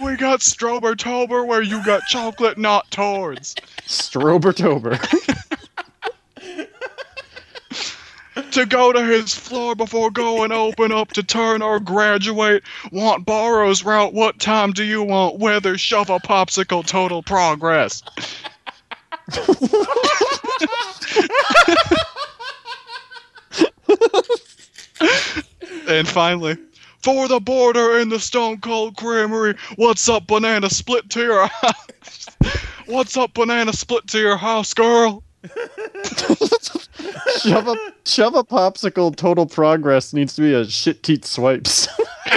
We 0.01 0.15
got 0.15 0.39
Strober 0.39 0.97
Tober 0.97 1.45
where 1.45 1.61
you 1.61 1.83
got 1.85 2.03
chocolate 2.07 2.57
not 2.57 2.89
towards. 2.91 3.55
Strobertober. 3.85 4.97
to 8.51 8.65
go 8.65 8.91
to 8.91 9.03
his 9.05 9.35
floor 9.35 9.75
before 9.75 10.09
going 10.09 10.51
open 10.51 10.91
up 10.91 11.09
to 11.13 11.23
turn 11.23 11.61
or 11.61 11.79
graduate. 11.79 12.63
Want 12.91 13.25
Borrow's 13.25 13.83
route? 13.83 14.13
What 14.13 14.39
time 14.39 14.71
do 14.71 14.83
you 14.83 15.03
want? 15.03 15.39
Weather, 15.39 15.77
shove 15.77 16.09
a 16.09 16.19
popsicle, 16.19 16.85
total 16.85 17.21
progress 17.21 18.01
and 25.99 26.07
finally, 26.07 26.57
for 26.99 27.27
the 27.27 27.39
border 27.39 27.99
in 27.99 28.09
the 28.09 28.19
Stone 28.19 28.61
Cold 28.61 28.97
Creamery. 28.97 29.55
What's 29.75 30.07
up, 30.09 30.27
banana 30.27 30.69
split 30.69 31.09
to 31.11 31.21
your 31.21 31.47
house? 31.47 32.27
What's 32.85 33.17
up, 33.17 33.33
banana 33.33 33.73
split 33.73 34.07
to 34.07 34.19
your 34.19 34.37
house, 34.37 34.73
girl? 34.73 35.23
shove 37.39 37.67
a 37.67 37.75
shove 38.05 38.35
a 38.35 38.43
popsicle. 38.43 39.15
Total 39.15 39.45
progress 39.45 40.13
needs 40.13 40.35
to 40.35 40.41
be 40.41 40.53
a 40.53 40.65
shit 40.65 41.03
teat 41.03 41.25
swipes. 41.25 41.87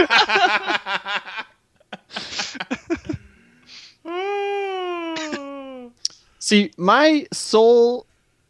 See, 6.38 6.70
my 6.76 7.26
sole 7.32 8.07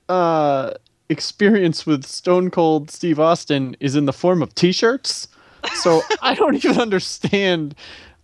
uh, 0.09 0.73
experience 1.09 1.87
with 1.87 2.05
Stone 2.05 2.51
Cold 2.51 2.91
Steve 2.91 3.21
Austin 3.21 3.77
is 3.81 3.95
in 3.97 4.07
the 4.07 4.13
form 4.13 4.43
of 4.43 4.55
T-shirts. 4.55 5.29
So 5.75 6.03
I 6.23 6.35
don't 6.37 6.55
even 6.57 6.81
understand. 6.81 7.75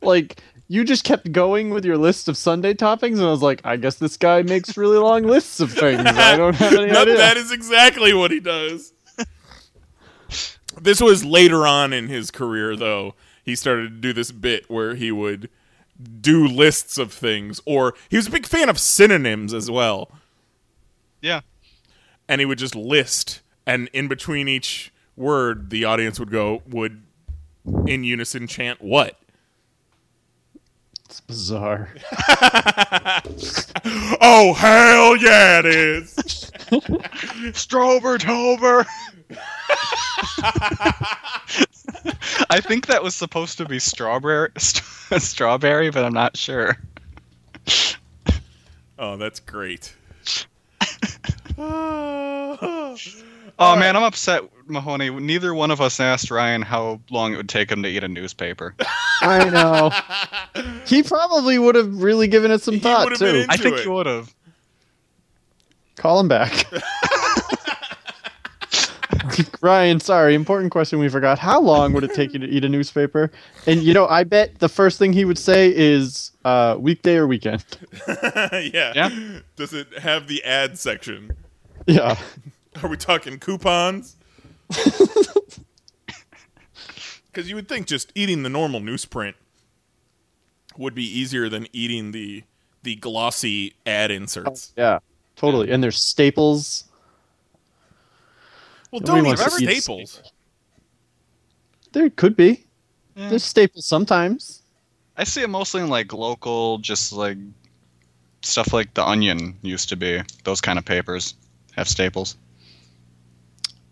Like, 0.02 0.42
you 0.68 0.84
just 0.84 1.04
kept 1.04 1.32
going 1.32 1.70
with 1.70 1.84
your 1.84 1.98
list 1.98 2.28
of 2.28 2.36
sundae 2.36 2.74
toppings, 2.74 3.14
and 3.18 3.22
I 3.24 3.30
was 3.30 3.42
like, 3.42 3.60
I 3.64 3.76
guess 3.76 3.96
this 3.96 4.16
guy 4.16 4.42
makes 4.42 4.76
really 4.76 4.98
long 4.98 5.24
lists 5.24 5.60
of 5.60 5.72
things. 5.72 6.00
I 6.06 6.36
don't 6.36 6.54
have 6.54 6.72
any 6.74 6.86
No, 6.92 7.02
idea. 7.02 7.16
that 7.16 7.36
is 7.36 7.50
exactly 7.52 8.14
what 8.14 8.30
he 8.30 8.40
does. 8.40 8.92
this 10.80 11.00
was 11.00 11.24
later 11.24 11.66
on 11.66 11.92
in 11.92 12.08
his 12.08 12.30
career, 12.30 12.76
though. 12.76 13.14
He 13.44 13.56
started 13.56 13.82
to 13.90 13.96
do 14.00 14.12
this 14.12 14.30
bit 14.30 14.70
where 14.70 14.94
he 14.94 15.10
would 15.10 15.50
do 16.20 16.46
lists 16.46 16.98
of 16.98 17.12
things, 17.12 17.60
or 17.66 17.94
he 18.08 18.16
was 18.16 18.28
a 18.28 18.30
big 18.30 18.46
fan 18.46 18.68
of 18.68 18.78
synonyms 18.78 19.52
as 19.52 19.70
well. 19.70 20.10
Yeah. 21.20 21.40
And 22.30 22.40
he 22.40 22.46
would 22.46 22.58
just 22.58 22.76
list, 22.76 23.40
and 23.66 23.90
in 23.92 24.06
between 24.06 24.46
each 24.46 24.92
word, 25.16 25.70
the 25.70 25.84
audience 25.84 26.20
would 26.20 26.30
go, 26.30 26.62
would 26.68 27.02
in 27.86 28.04
unison 28.04 28.46
chant 28.46 28.80
what? 28.80 29.18
It's 31.06 31.20
bizarre. 31.20 31.88
Oh, 34.22 34.52
hell 34.52 35.16
yeah, 35.16 35.60
it 35.60 35.66
is. 35.66 36.14
Strober 37.52 38.18
Tober. 38.18 38.84
I 42.50 42.60
think 42.60 42.86
that 42.86 43.02
was 43.02 43.14
supposed 43.14 43.56
to 43.58 43.64
be 43.64 43.78
strawberry, 43.78 44.50
st- 44.58 45.22
strawberry, 45.22 45.90
but 45.90 46.04
I'm 46.04 46.12
not 46.12 46.36
sure. 46.36 46.76
Oh, 48.98 49.16
that's 49.16 49.40
great. 49.40 49.94
Oh 53.62 53.76
man, 53.76 53.94
I'm 53.94 54.02
upset, 54.02 54.42
Mahoney. 54.68 55.10
Neither 55.10 55.54
one 55.54 55.70
of 55.70 55.82
us 55.82 56.00
asked 56.00 56.30
Ryan 56.30 56.62
how 56.62 56.98
long 57.10 57.34
it 57.34 57.36
would 57.36 57.50
take 57.50 57.70
him 57.70 57.82
to 57.82 57.90
eat 57.90 58.02
a 58.02 58.08
newspaper. 58.08 58.74
I 59.20 59.50
know. 59.50 60.72
he 60.86 61.02
probably 61.02 61.58
would 61.58 61.74
have 61.74 62.00
really 62.02 62.26
given 62.26 62.50
it 62.50 62.62
some 62.62 62.80
thought 62.80 63.04
would've 63.04 63.18
been 63.18 63.34
too. 63.34 63.40
into 63.40 63.52
I 63.52 63.56
think 63.58 63.76
it. 63.76 63.82
he 63.82 63.88
would 63.88 64.06
have. 64.06 64.34
Call 65.96 66.20
him 66.20 66.28
back. 66.28 66.64
Ryan, 69.60 70.00
sorry, 70.00 70.34
important 70.34 70.72
question 70.72 70.98
we 70.98 71.10
forgot. 71.10 71.38
How 71.38 71.60
long 71.60 71.92
would 71.92 72.04
it 72.04 72.14
take 72.14 72.32
you 72.32 72.38
to 72.38 72.46
eat 72.46 72.64
a 72.64 72.68
newspaper? 72.68 73.30
And 73.66 73.82
you 73.82 73.92
know, 73.92 74.06
I 74.06 74.24
bet 74.24 74.58
the 74.60 74.70
first 74.70 74.98
thing 74.98 75.12
he 75.12 75.26
would 75.26 75.38
say 75.38 75.70
is 75.76 76.32
uh, 76.46 76.76
weekday 76.78 77.16
or 77.16 77.26
weekend. 77.26 77.64
yeah. 78.08 78.92
Yeah. 78.94 79.40
Does 79.56 79.74
it 79.74 79.98
have 79.98 80.28
the 80.28 80.42
ad 80.44 80.78
section? 80.78 81.36
Yeah. 81.86 82.18
Are 82.82 82.88
we 82.88 82.96
talking 82.96 83.38
coupons? 83.38 84.16
Because 87.32 87.48
you 87.48 87.54
would 87.54 87.68
think 87.68 87.86
just 87.86 88.10
eating 88.14 88.42
the 88.42 88.48
normal 88.48 88.80
newsprint 88.80 89.34
would 90.76 90.94
be 90.94 91.04
easier 91.04 91.48
than 91.48 91.66
eating 91.72 92.12
the 92.12 92.42
the 92.82 92.96
glossy 92.96 93.74
ad 93.86 94.10
inserts. 94.10 94.72
Oh, 94.76 94.80
yeah. 94.80 94.98
Totally. 95.36 95.70
And 95.70 95.82
there's 95.82 96.00
staples. 96.00 96.84
Well, 98.90 99.00
Nobody 99.00 99.22
don't 99.22 99.26
eat 99.34 99.38
wants 99.38 99.56
staples. 99.56 100.22
There 101.92 102.10
could 102.10 102.36
be. 102.36 102.64
Yeah. 103.14 103.28
There's 103.28 103.44
staples 103.44 103.84
sometimes. 103.86 104.62
I 105.16 105.24
see 105.24 105.42
it 105.42 105.50
mostly 105.50 105.82
in 105.82 105.88
like 105.88 106.12
local, 106.12 106.78
just 106.78 107.12
like 107.12 107.36
stuff 108.42 108.72
like 108.72 108.94
the 108.94 109.06
Onion 109.06 109.58
used 109.62 109.90
to 109.90 109.96
be. 109.96 110.22
Those 110.44 110.60
kind 110.60 110.78
of 110.78 110.84
papers 110.84 111.34
have 111.80 111.88
staples. 111.88 112.36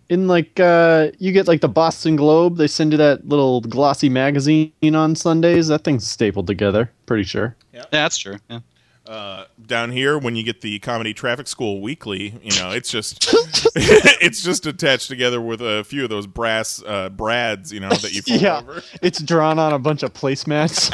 In 0.08 0.26
like 0.26 0.58
uh 0.60 1.08
you 1.18 1.32
get 1.32 1.48
like 1.48 1.60
the 1.60 1.68
Boston 1.68 2.16
Globe, 2.16 2.56
they 2.56 2.66
send 2.66 2.92
you 2.92 2.98
that 2.98 3.28
little 3.28 3.60
glossy 3.60 4.08
magazine 4.08 4.72
on 4.94 5.14
Sundays. 5.16 5.68
That 5.68 5.84
thing's 5.84 6.06
stapled 6.06 6.46
together, 6.46 6.90
pretty 7.06 7.24
sure. 7.24 7.56
Yeah, 7.72 7.84
that's 7.90 8.16
true. 8.16 8.36
Yeah. 8.48 8.60
Uh, 9.06 9.46
down 9.66 9.90
here, 9.90 10.18
when 10.18 10.36
you 10.36 10.42
get 10.42 10.60
the 10.60 10.78
Comedy 10.80 11.14
Traffic 11.14 11.48
School 11.48 11.80
Weekly, 11.80 12.38
you 12.42 12.58
know 12.60 12.70
it's 12.72 12.90
just 12.90 13.26
it's 13.74 14.42
just 14.42 14.66
attached 14.66 15.08
together 15.08 15.40
with 15.40 15.62
a 15.62 15.82
few 15.84 16.04
of 16.04 16.10
those 16.10 16.26
brass 16.26 16.82
uh, 16.86 17.08
brads, 17.08 17.72
you 17.72 17.80
know, 17.80 17.88
that 17.88 18.12
you 18.12 18.20
fold 18.20 18.40
yeah. 18.42 18.58
over. 18.58 18.82
It's 19.00 19.22
drawn 19.22 19.58
on 19.58 19.72
a 19.72 19.78
bunch 19.78 20.02
of 20.02 20.12
placemats. 20.12 20.92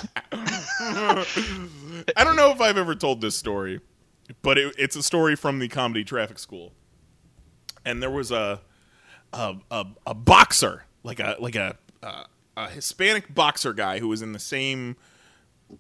I 2.17 2.25
don't 2.25 2.37
know 2.37 2.51
if 2.51 2.61
I've 2.61 2.79
ever 2.79 2.95
told 2.95 3.21
this 3.21 3.35
story, 3.35 3.81
but 4.43 4.59
it, 4.59 4.75
it's 4.79 4.97
a 4.97 5.03
story 5.03 5.35
from 5.35 5.59
the 5.59 5.69
comedy 5.69 6.05
traffic 6.05 6.39
school. 6.39 6.73
And 7.85 8.03
there 8.03 8.11
was 8.11 8.31
a 8.31 8.61
a, 9.33 9.57
a, 9.71 9.87
a 10.07 10.15
boxer, 10.15 10.85
like 11.03 11.21
a 11.21 11.37
like 11.39 11.57
a, 11.57 11.77
a 12.03 12.25
a 12.57 12.69
Hispanic 12.71 13.35
boxer 13.35 13.73
guy 13.73 13.99
who 13.99 14.09
was 14.09 14.23
in 14.23 14.33
the 14.33 14.39
same 14.39 14.97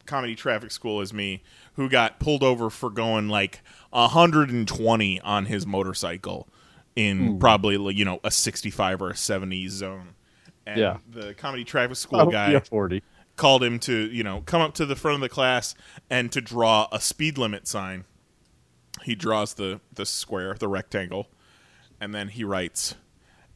comedy 0.06 0.34
traffic 0.34 0.70
school 0.72 1.00
as 1.00 1.12
me, 1.12 1.42
who 1.74 1.88
got 1.88 2.18
pulled 2.18 2.42
over 2.42 2.68
for 2.70 2.90
going 2.90 3.28
like 3.28 3.60
120 3.90 5.20
on 5.20 5.46
his 5.46 5.66
motorcycle 5.66 6.48
in 6.96 7.38
probably 7.38 7.76
like, 7.76 7.96
you 7.96 8.04
know 8.04 8.20
a 8.24 8.30
65 8.30 9.02
or 9.02 9.10
a 9.10 9.16
70 9.16 9.68
zone. 9.68 10.14
And 10.66 10.78
Yeah. 10.80 10.98
the 11.08 11.34
comedy 11.34 11.64
traffic 11.64 11.96
school 11.96 12.18
Probably 12.18 12.32
guy 12.32 12.50
a 12.52 12.60
40. 12.60 13.02
called 13.36 13.62
him 13.62 13.78
to 13.80 14.10
you 14.10 14.22
know 14.22 14.42
come 14.46 14.60
up 14.60 14.74
to 14.74 14.86
the 14.86 14.96
front 14.96 15.16
of 15.16 15.20
the 15.20 15.28
class 15.28 15.74
and 16.10 16.30
to 16.32 16.40
draw 16.40 16.88
a 16.92 17.00
speed 17.00 17.36
limit 17.36 17.66
sign 17.68 18.04
he 19.02 19.14
draws 19.14 19.54
the 19.54 19.80
the 19.92 20.06
square 20.06 20.54
the 20.58 20.68
rectangle 20.68 21.26
and 22.00 22.14
then 22.14 22.28
he 22.28 22.44
writes 22.44 22.94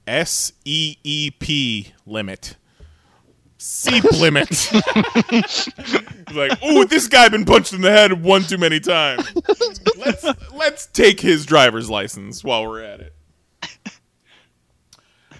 s 0.07 0.53
e 0.65 0.97
e 1.05 1.31
p 1.31 1.93
limit 2.07 2.57
Seep 3.61 4.05
limit. 4.13 4.49
He's 4.51 5.69
like, 6.33 6.63
"Ooh, 6.65 6.85
this 6.85 7.09
guy 7.09 7.29
been 7.29 7.45
punched 7.45 7.73
in 7.73 7.81
the 7.81 7.91
head 7.91 8.23
one 8.23 8.43
too 8.45 8.57
many 8.57 8.79
times. 8.79 9.25
Let's 9.97 10.25
let's 10.55 10.87
take 10.87 11.19
his 11.19 11.45
driver's 11.45 11.91
license 11.91 12.45
while 12.45 12.63
we're 12.69 12.83
at 12.83 13.01
it." 13.01 13.15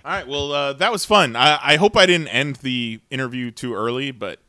All 0.05 0.13
right, 0.15 0.27
well, 0.27 0.53
uh, 0.53 0.73
that 0.75 0.91
was 0.91 1.05
fun. 1.05 1.37
I, 1.37 1.59
I 1.63 1.77
hope 1.77 1.97
I 1.97 2.07
didn't 2.07 2.29
end 2.29 2.57
the 2.57 3.01
interview 3.11 3.51
too 3.51 3.75
early, 3.75 4.11
but 4.11 4.41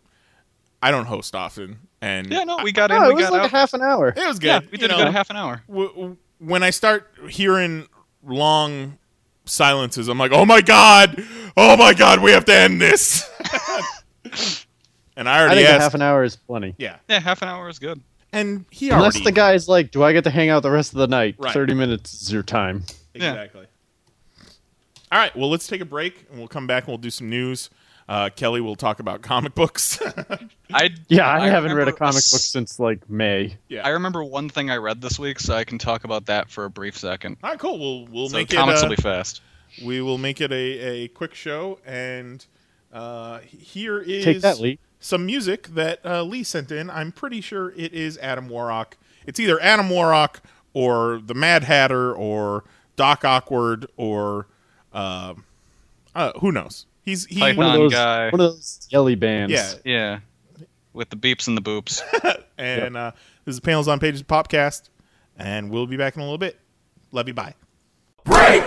I 0.82 0.89
don't 0.91 1.06
host 1.06 1.36
often, 1.36 1.80
and 2.02 2.28
Yeah, 2.32 2.45
no, 2.45 2.58
we 2.64 2.72
got 2.72 2.91
in. 2.91 2.97
Oh, 2.97 3.08
we 3.08 3.12
it 3.12 3.16
was 3.16 3.24
got 3.26 3.34
like 3.34 3.41
out. 3.41 3.47
a 3.47 3.50
half 3.52 3.74
an 3.74 3.82
hour. 3.82 4.10
it 4.16 4.28
was 4.28 4.39
good. 4.39 4.47
yeah, 4.47 4.60
we 4.62 4.68
you 4.72 4.78
did 4.80 4.86
a 4.91 4.97
know. 4.97 5.04
good 5.06 5.12
half 5.14 5.30
an 5.30 5.36
hour. 5.38 5.62
w- 5.68 5.89
w- 5.89 6.18
when 6.39 6.64
I 6.64 6.70
start 6.70 7.12
hearing 7.30 7.88
long 8.26 8.97
silences, 9.45 10.07
I'm 10.07 10.17
like, 10.17 10.32
"Oh 10.32 10.45
my 10.45 10.61
god, 10.61 11.24
oh 11.57 11.76
my 11.78 11.93
god, 11.93 12.22
we 12.22 12.32
have 12.32 12.45
to 12.45 12.53
end 12.55 12.82
this." 12.82 13.30
and 15.15 15.28
I 15.30 15.38
I 15.38 15.41
already 15.41 15.55
think 15.57 15.67
a 15.70 15.72
asked. 15.72 15.82
half 15.84 15.93
an 15.95 16.01
hour 16.01 16.24
is 16.24 16.36
plenty. 16.36 16.76
yeah, 16.78 16.97
Yeah, 17.07 17.20
half 17.20 17.41
an 17.41 17.47
hour 17.49 17.67
is 17.70 17.80
good. 17.80 18.01
and 18.32 18.65
he 18.70 18.89
Unless 18.89 19.15
already 19.15 19.24
the 19.26 19.32
guy's 19.32 19.67
like, 19.67 19.91
"Do 19.91 20.03
I 20.03 20.13
get 20.13 20.24
to 20.26 20.30
hang 20.30 20.49
out 20.49 20.63
the 20.63 20.72
rest 20.72 20.93
of 20.93 20.99
the 20.99 21.07
night?" 21.07 21.36
Right. 21.38 21.53
Thirty 21.53 21.74
minutes 21.74 22.22
is 22.22 22.32
your 22.32 22.43
time. 22.43 22.84
Yeah. 23.13 23.32
exactly. 23.34 23.65
All 25.11 25.17
right, 25.17 25.36
well, 25.36 25.49
let's 25.49 25.65
take 25.65 25.82
a 25.82 25.86
break, 25.86 26.26
and 26.30 26.38
we'll 26.38 26.47
come 26.47 26.67
back 26.67 26.84
and 26.84 26.89
we'll 26.89 26.97
do 26.99 27.09
some 27.09 27.30
news. 27.30 27.70
Uh, 28.10 28.30
Kelly 28.36 28.60
will 28.60 28.76
talk 28.76 28.99
about 28.99 29.22
comic 29.22 29.53
books. 29.53 30.01
I 30.74 30.89
Yeah, 31.10 31.30
I, 31.32 31.47
haven't 31.47 31.76
read 31.76 31.88
a 31.88 31.93
comic 31.93 32.16
s- 32.18 32.32
book 32.32 32.41
since 32.41 32.80
like 32.80 33.07
May. 33.07 33.55
yeah. 33.68 33.86
I 33.86 33.89
remember 33.89 34.24
one 34.24 34.49
thing 34.49 34.72
I 34.72 34.78
read 34.78 34.99
this 34.99 35.20
week, 35.20 35.39
so 35.39 35.53
I 35.53 35.64
can 35.64 35.78
talk 35.78 36.05
about 36.05 36.26
that 36.26 36.49
for 36.49 36.66
a 36.66 36.70
brief 36.72 36.97
second. 36.97 37.38
All 37.43 37.51
right, 37.51 37.60
cool. 37.60 37.78
We'll 37.78 38.07
we'll 38.07 38.30
So 38.30 38.38
make 38.38 38.49
comics 38.49 38.82
it. 38.82 38.86
will 38.86 38.93
Uh, 38.93 38.95
be 38.95 39.01
fast. 39.03 39.41
we 39.86 40.01
will 40.01 40.18
make 40.18 40.41
it 40.41 40.51
a, 40.51 40.55
a 40.55 41.07
quick 41.10 41.36
show, 41.36 41.78
and 41.86 42.43
uh, 42.91 43.41
here 43.41 43.99
is 43.99 44.26
Take 44.26 44.41
that, 44.41 44.60
Lee. 44.60 44.80
some 44.99 45.28
music 45.28 45.68
that 45.76 46.03
uh, 46.03 46.24
Lee 46.24 46.43
sent 46.43 46.72
in. 46.72 46.89
I'm 46.89 47.12
pretty 47.12 47.41
sure 47.41 47.74
it 47.78 47.93
is 47.93 48.18
Adam 48.18 48.49
Warrock. 48.49 48.97
It's 49.28 49.39
either 49.39 49.62
Adam 49.62 49.88
Warrock 49.88 50.41
or 50.74 51.22
the 51.24 51.36
Mad 51.36 51.64
Hatter 51.66 52.12
or 52.16 52.64
Doc 52.95 53.24
Awkward 53.24 53.86
or 53.97 54.47
uh, 54.93 55.36
uh, 56.16 56.32
who 56.39 56.51
knows. 56.51 56.88
He's 57.04 57.26
he 57.26 57.39
Python 57.39 57.58
One 57.58 57.66
of 57.68 57.74
those, 57.74 57.91
guy. 57.93 58.26
one 58.30 58.41
of 58.41 58.52
those 58.54 58.88
yelly 58.89 59.16
bands. 59.16 59.54
yeah, 59.54 59.74
Yeah, 59.84 60.20
with 60.93 61.10
the 61.10 61.16
beeps 61.16 61.47
and 61.47 61.58
the 61.58 61.62
boops. 61.62 62.02
and 62.58 62.95
uh, 62.97 63.12
this 63.45 63.54
is 63.56 63.60
Panels 63.60 63.88
on 63.88 64.00
Pages 64.00 64.22
podcast, 64.24 64.89
and 65.38 65.70
we'll 65.72 65.88
be 65.88 65.97
back 65.97 66.16
in 66.16 66.22
a 66.22 66.26
little 66.26 66.38
bit. 66.38 66.60
Love 67.12 67.28
you. 67.28 67.34
Bye. 67.34 67.56
Break! 68.26 68.62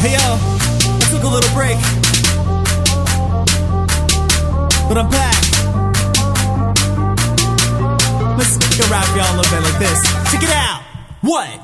Hey 0.00 0.12
yo, 0.14 0.18
I 0.18 1.08
took 1.10 1.22
a 1.22 1.28
little 1.28 1.54
break. 1.54 1.76
But 4.88 4.98
I'm 4.98 5.10
back. 5.10 5.36
Let's 8.36 8.56
go 8.78 8.88
rap 8.90 9.06
y'all 9.14 9.32
a 9.32 9.36
little 9.36 9.52
bit 9.56 9.62
like 9.62 9.78
this. 9.78 10.32
Check 10.32 10.42
it 10.42 10.50
out. 10.50 10.82
What? 11.20 11.60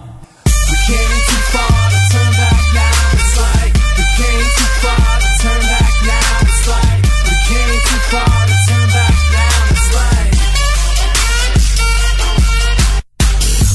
far 4.83 5.21
to 5.21 5.31
turn 5.43 5.63
back 5.73 5.95
now. 6.05 6.47
It's 6.47 6.65
like 6.69 7.03
we 7.27 7.35
came 7.49 7.79
too 7.89 8.01
far 8.13 8.39
to 8.51 8.57
turn 8.69 8.89
back 8.97 9.17
now. 9.37 9.73
It's 9.75 9.89
like 9.99 10.33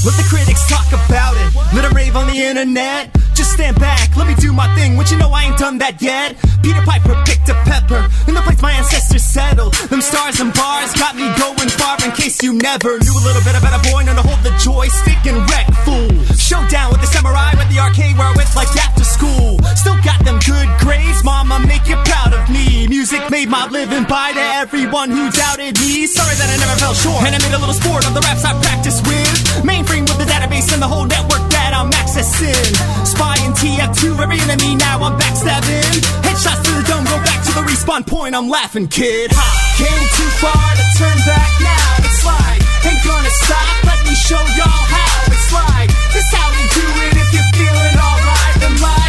let 0.05 0.15
the 0.17 0.27
critics 0.29 0.63
talk 0.67 0.87
about 0.93 1.35
it. 1.37 1.49
Let 1.75 1.91
rave 1.93 2.15
on 2.15 2.27
the 2.27 2.39
internet. 2.41 3.09
Just 3.41 3.57
stand 3.57 3.79
back, 3.81 4.13
let 4.15 4.29
me 4.29 4.37
do 4.37 4.53
my 4.53 4.69
thing. 4.77 4.93
What 5.01 5.09
you 5.09 5.17
know, 5.17 5.33
I 5.33 5.49
ain't 5.49 5.57
done 5.57 5.81
that 5.81 5.97
yet. 5.97 6.37
Peter 6.61 6.77
Piper 6.85 7.17
picked 7.25 7.49
a 7.49 7.57
pepper 7.65 8.05
in 8.29 8.37
the 8.37 8.43
place 8.45 8.61
my 8.61 8.69
ancestors 8.69 9.25
settled. 9.25 9.73
Them 9.89 9.97
stars 9.97 10.37
and 10.37 10.53
bars 10.53 10.93
got 10.93 11.17
me 11.17 11.25
going 11.41 11.73
far. 11.73 11.97
In 12.05 12.13
case 12.13 12.37
you 12.45 12.53
never 12.53 13.01
knew 13.01 13.15
a 13.17 13.23
little 13.25 13.41
bit 13.41 13.57
about 13.57 13.73
a 13.73 13.81
boy, 13.89 14.05
known 14.05 14.21
to 14.21 14.21
hold 14.21 14.37
the 14.45 14.53
joystick 14.61 15.25
and 15.25 15.41
wreck 15.49 15.65
fools. 15.81 16.37
Showdown 16.37 16.93
with 16.93 17.01
the 17.01 17.09
samurai 17.09 17.57
at 17.57 17.65
the 17.65 17.81
arcade 17.81 18.13
where 18.13 18.29
I 18.29 18.33
went 18.37 18.53
like 18.53 18.69
after 18.77 19.01
school. 19.01 19.57
Still 19.73 19.97
got 20.05 20.21
them 20.21 20.37
good 20.45 20.69
grades, 20.77 21.25
mama, 21.25 21.57
make 21.65 21.89
you 21.89 21.97
proud 22.05 22.37
of 22.37 22.45
me. 22.45 22.85
Music 22.93 23.25
made 23.33 23.49
my 23.49 23.65
living 23.73 24.05
by 24.05 24.37
to 24.37 24.45
everyone 24.61 25.09
who 25.09 25.33
doubted 25.33 25.81
me. 25.81 26.05
Sorry 26.05 26.37
that 26.37 26.45
I 26.45 26.61
never 26.61 26.77
fell 26.77 26.93
short, 26.93 27.25
and 27.25 27.33
I 27.33 27.41
made 27.41 27.57
a 27.57 27.61
little 27.61 27.73
sport 27.73 28.05
of 28.05 28.13
the 28.13 28.21
raps 28.21 28.45
I 28.45 28.53
practiced 28.61 29.01
with. 29.09 29.65
Mainframe 29.65 30.05
with 30.05 30.21
the 30.21 30.29
database 30.29 30.69
and 30.69 30.77
the 30.77 30.87
whole 30.87 31.09
network 31.09 31.41
that 31.72 31.80
I'm 31.80 31.91
accessing. 31.95 32.67
Spying 33.07 33.51
TF2, 33.55 34.19
every 34.19 34.39
enemy 34.43 34.76
now 34.76 34.99
I'm 34.99 35.15
backstabbing. 35.15 35.91
Headshots 36.28 36.63
to 36.67 36.72
the 36.76 36.84
dome, 36.84 37.05
go 37.07 37.17
back 37.24 37.39
to 37.47 37.51
the 37.55 37.63
respawn 37.63 38.05
point. 38.05 38.36
I'm 38.36 38.49
laughing, 38.49 38.88
kid. 38.88 39.32
Ha! 39.32 39.47
Came 39.80 40.05
too 40.19 40.32
far 40.43 40.67
to 40.76 40.86
turn 40.99 41.17
back 41.26 41.51
now. 41.63 42.03
It's 42.03 42.24
like 42.28 42.61
ain't 42.91 43.03
gonna 43.07 43.34
stop. 43.47 43.67
Let 43.88 43.99
me 44.03 44.15
show 44.15 44.43
y'all 44.59 44.84
how. 44.91 45.32
It's 45.32 45.49
like 45.55 45.89
this 46.11 46.28
how 46.36 46.47
we 46.51 46.63
do 46.76 46.86
it. 47.07 47.13
If 47.24 47.30
you're 47.34 47.51
feeling 47.55 47.95
alright, 47.97 48.55
then 48.59 48.76
like 48.84 49.00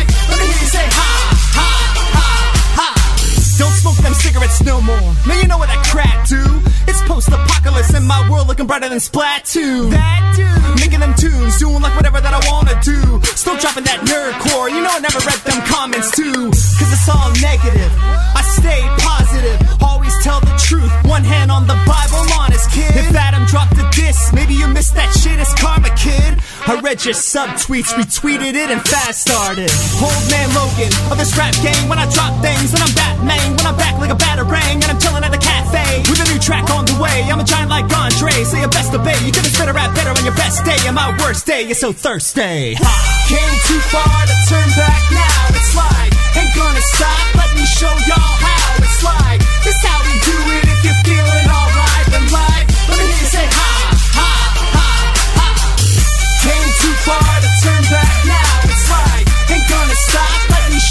smoke 3.83 3.99
them 3.99 4.15
cigarettes 4.15 4.63
no 4.63 4.81
more. 4.81 5.11
Now 5.27 5.35
you 5.43 5.49
know 5.51 5.59
what 5.59 5.67
that 5.67 5.83
crack 5.91 6.29
do. 6.31 6.39
It's 6.87 7.03
post-apocalypse 7.11 7.95
in 7.99 8.07
my 8.07 8.23
world 8.31 8.47
looking 8.47 8.67
brighter 8.71 8.89
than 8.89 9.03
Splatoon. 9.03 9.91
That 9.91 10.23
dude 10.39 10.63
making 10.79 11.03
them 11.03 11.15
tunes, 11.19 11.59
doing 11.59 11.83
like 11.83 11.95
whatever 11.99 12.23
that 12.23 12.31
I 12.31 12.41
wanna 12.47 12.79
do. 12.87 13.19
Still 13.35 13.59
dropping 13.59 13.83
that 13.91 14.07
nerd 14.07 14.39
core. 14.39 14.71
You 14.71 14.81
know 14.87 14.93
I 14.95 15.03
never 15.03 15.19
read 15.27 15.43
them 15.43 15.61
comments 15.67 16.15
too, 16.15 16.55
cause 16.79 16.91
it's 16.95 17.09
all 17.11 17.31
negative. 17.43 17.91
I 18.39 18.43
stay 18.55 18.81
positive, 19.03 19.59
always 19.83 20.15
tell 20.23 20.39
the 20.39 20.55
truth. 20.63 20.93
One 21.11 21.27
hand 21.27 21.51
on 21.51 21.67
the 21.67 21.75
Bible, 21.83 22.23
honest 22.39 22.71
kid. 22.71 22.95
If 22.95 23.15
Adam 23.19 23.45
dropped 23.51 23.75
a 23.83 23.87
diss, 23.91 24.33
maybe 24.33 24.55
you 24.55 24.69
missed 24.71 24.95
that 24.95 25.11
shit. 25.19 25.43
It's 25.43 25.55
karma, 25.59 25.91
kid. 25.99 26.39
I 26.63 26.79
read 26.79 27.03
your 27.03 27.15
subtweets, 27.15 27.91
retweeted 27.99 28.55
it, 28.55 28.71
and 28.71 28.79
fast 28.87 29.27
started. 29.27 29.71
Old 29.99 30.25
man 30.31 30.47
Logan 30.55 30.95
of 31.11 31.19
this 31.19 31.35
rap 31.35 31.55
game. 31.59 31.91
When 31.91 31.99
I 31.99 32.07
drop 32.15 32.39
things, 32.39 32.71
when 32.71 32.83
I'm 32.83 32.95
Batman, 32.95 33.59
when 33.59 33.67
I'm 33.67 33.75
back 33.75 33.99
like 33.99 34.15
a 34.15 34.19
batarang, 34.19 34.79
and 34.79 34.87
I'm 34.87 34.99
chilling 35.03 35.27
at 35.27 35.35
the 35.35 35.43
cafe 35.43 36.07
with 36.07 36.23
a 36.23 36.27
new 36.31 36.39
track 36.39 36.71
on 36.71 36.87
the 36.87 36.95
way. 37.03 37.27
I'm 37.27 37.41
a 37.41 37.45
giant 37.45 37.71
like 37.71 37.91
Andre, 37.91 38.31
say 38.47 38.63
your 38.63 38.71
best 38.71 38.95
obey. 38.95 39.19
You 39.27 39.35
couldn't 39.35 39.51
spit 39.51 39.69
a 39.69 39.75
rap 39.75 39.91
better 39.95 40.15
on 40.15 40.23
your 40.23 40.39
best 40.39 40.65
day, 40.65 40.79
and 40.87 40.95
my 40.95 41.11
worst 41.19 41.47
day 41.47 41.67
is 41.67 41.81
so 41.81 41.91
thirsty. 41.93 42.79
Ha! 42.79 42.93
Came 43.27 43.59
too 43.67 43.83
far 43.91 44.23
to 44.23 44.37
turn 44.47 44.69
back 44.79 45.03
now. 45.11 45.59
It's 45.59 45.75
like 45.75 46.15
ain't 46.39 46.55
gonna 46.55 46.85
stop. 46.95 47.43
Let 47.43 47.51
me 47.59 47.67
show 47.67 47.91
y'all 48.07 48.37
how. 48.39 48.79
It's 48.79 49.03
like 49.03 49.41
this 49.67 49.79
how 49.83 49.99
we 50.07 50.15
do 50.23 50.37
it. 50.63 50.65
If 50.71 50.81
you 50.87 50.95
feel 51.11 51.32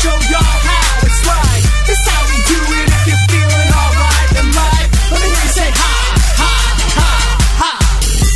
show 0.02 0.18
y'all 0.34 0.58
how. 0.66 1.06
It's 1.06 1.22
like 1.30 1.64
this 1.86 2.02
how 2.10 2.22
we 2.26 2.38
do 2.50 2.60
it. 2.82 2.88
If 2.90 3.02
you're 3.06 3.26
feeling 3.30 3.70
alright, 3.70 4.30
then 4.34 4.48
like 4.50 4.88
let 5.14 5.20
me 5.22 5.30
hear 5.30 5.46
you 5.46 5.54
say 5.54 5.70
ha 5.70 5.94
ha 6.42 6.54
ha 6.98 7.12
ha. 7.62 7.72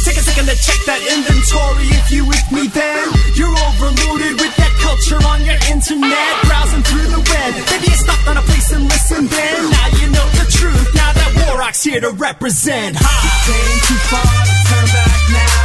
Take 0.06 0.18
a 0.22 0.26
second 0.30 0.46
to 0.46 0.58
check 0.62 0.80
that 0.86 1.02
inventory. 1.02 1.90
If 1.98 2.14
you 2.14 2.22
with 2.30 2.48
me, 2.54 2.70
then 2.70 3.06
you're 3.34 3.58
overloaded 3.66 4.38
with 4.38 4.54
that 4.62 4.74
culture 4.86 5.18
on 5.26 5.42
your 5.42 5.58
internet, 5.74 6.32
browsing 6.46 6.86
through 6.86 7.10
the 7.10 7.22
web. 7.34 7.52
Maybe 7.74 7.90
you 7.90 7.98
stopped 7.98 8.28
on 8.30 8.38
a 8.38 8.46
place 8.46 8.70
and 8.70 8.86
listened. 8.86 9.30
Then 9.34 9.58
now 9.74 9.88
you 9.98 10.08
know 10.14 10.28
the 10.38 10.46
truth. 10.54 10.88
Now 10.94 11.18
that 11.18 11.30
Warrock's 11.42 11.82
here 11.82 12.02
to 12.02 12.12
represent. 12.14 12.94
Ha! 13.02 13.10
We 13.10 13.32
came 13.50 13.80
too 13.90 14.00
far 14.14 14.22
to 14.22 14.56
turn 14.70 14.86
back 14.94 15.22
now. 15.34 15.65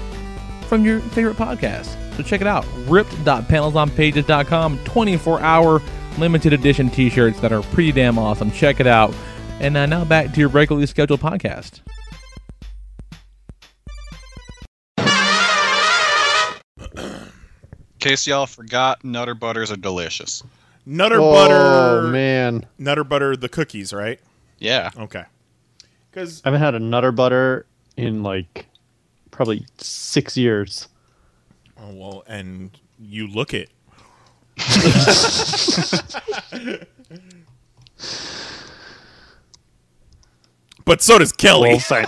from 0.71 0.85
your 0.85 1.01
favorite 1.01 1.35
podcast. 1.35 1.97
So 2.15 2.23
check 2.23 2.39
it 2.39 2.47
out. 2.47 2.63
Ript.panelsonpages.com. 2.87 4.79
24 4.85 5.41
hour 5.41 5.81
limited 6.17 6.53
edition 6.53 6.89
t 6.89 7.09
shirts 7.09 7.41
that 7.41 7.51
are 7.51 7.61
pretty 7.61 7.91
damn 7.91 8.17
awesome. 8.17 8.49
Check 8.51 8.79
it 8.79 8.87
out. 8.87 9.13
And 9.59 9.75
uh, 9.75 9.85
now 9.85 10.05
back 10.05 10.31
to 10.33 10.39
your 10.39 10.47
regularly 10.47 10.87
scheduled 10.87 11.19
podcast. 11.19 11.81
In 16.97 17.29
case 17.99 18.25
y'all 18.25 18.45
forgot, 18.45 19.03
Nutter 19.03 19.35
Butters 19.35 19.71
are 19.73 19.77
delicious. 19.77 20.41
Nutter 20.85 21.19
Oh, 21.19 21.31
butter, 21.33 22.07
man. 22.07 22.65
Nutter 22.77 23.03
butter, 23.03 23.35
the 23.35 23.49
cookies, 23.49 23.91
right? 23.91 24.21
Yeah. 24.57 24.91
Okay. 24.97 25.23
Because 26.09 26.41
I 26.45 26.47
haven't 26.47 26.61
had 26.61 26.75
a 26.75 26.79
Nutter 26.79 27.11
Butter 27.11 27.65
in 27.97 28.23
like 28.23 28.67
probably 29.41 29.65
six 29.79 30.37
years. 30.37 30.87
oh 31.79 31.91
well, 31.95 32.23
and 32.27 32.69
you 32.99 33.25
look 33.25 33.55
it. 33.55 33.71
but 40.85 41.01
so 41.01 41.17
does 41.17 41.31
Kelly. 41.31 41.79
Well. 41.89 42.05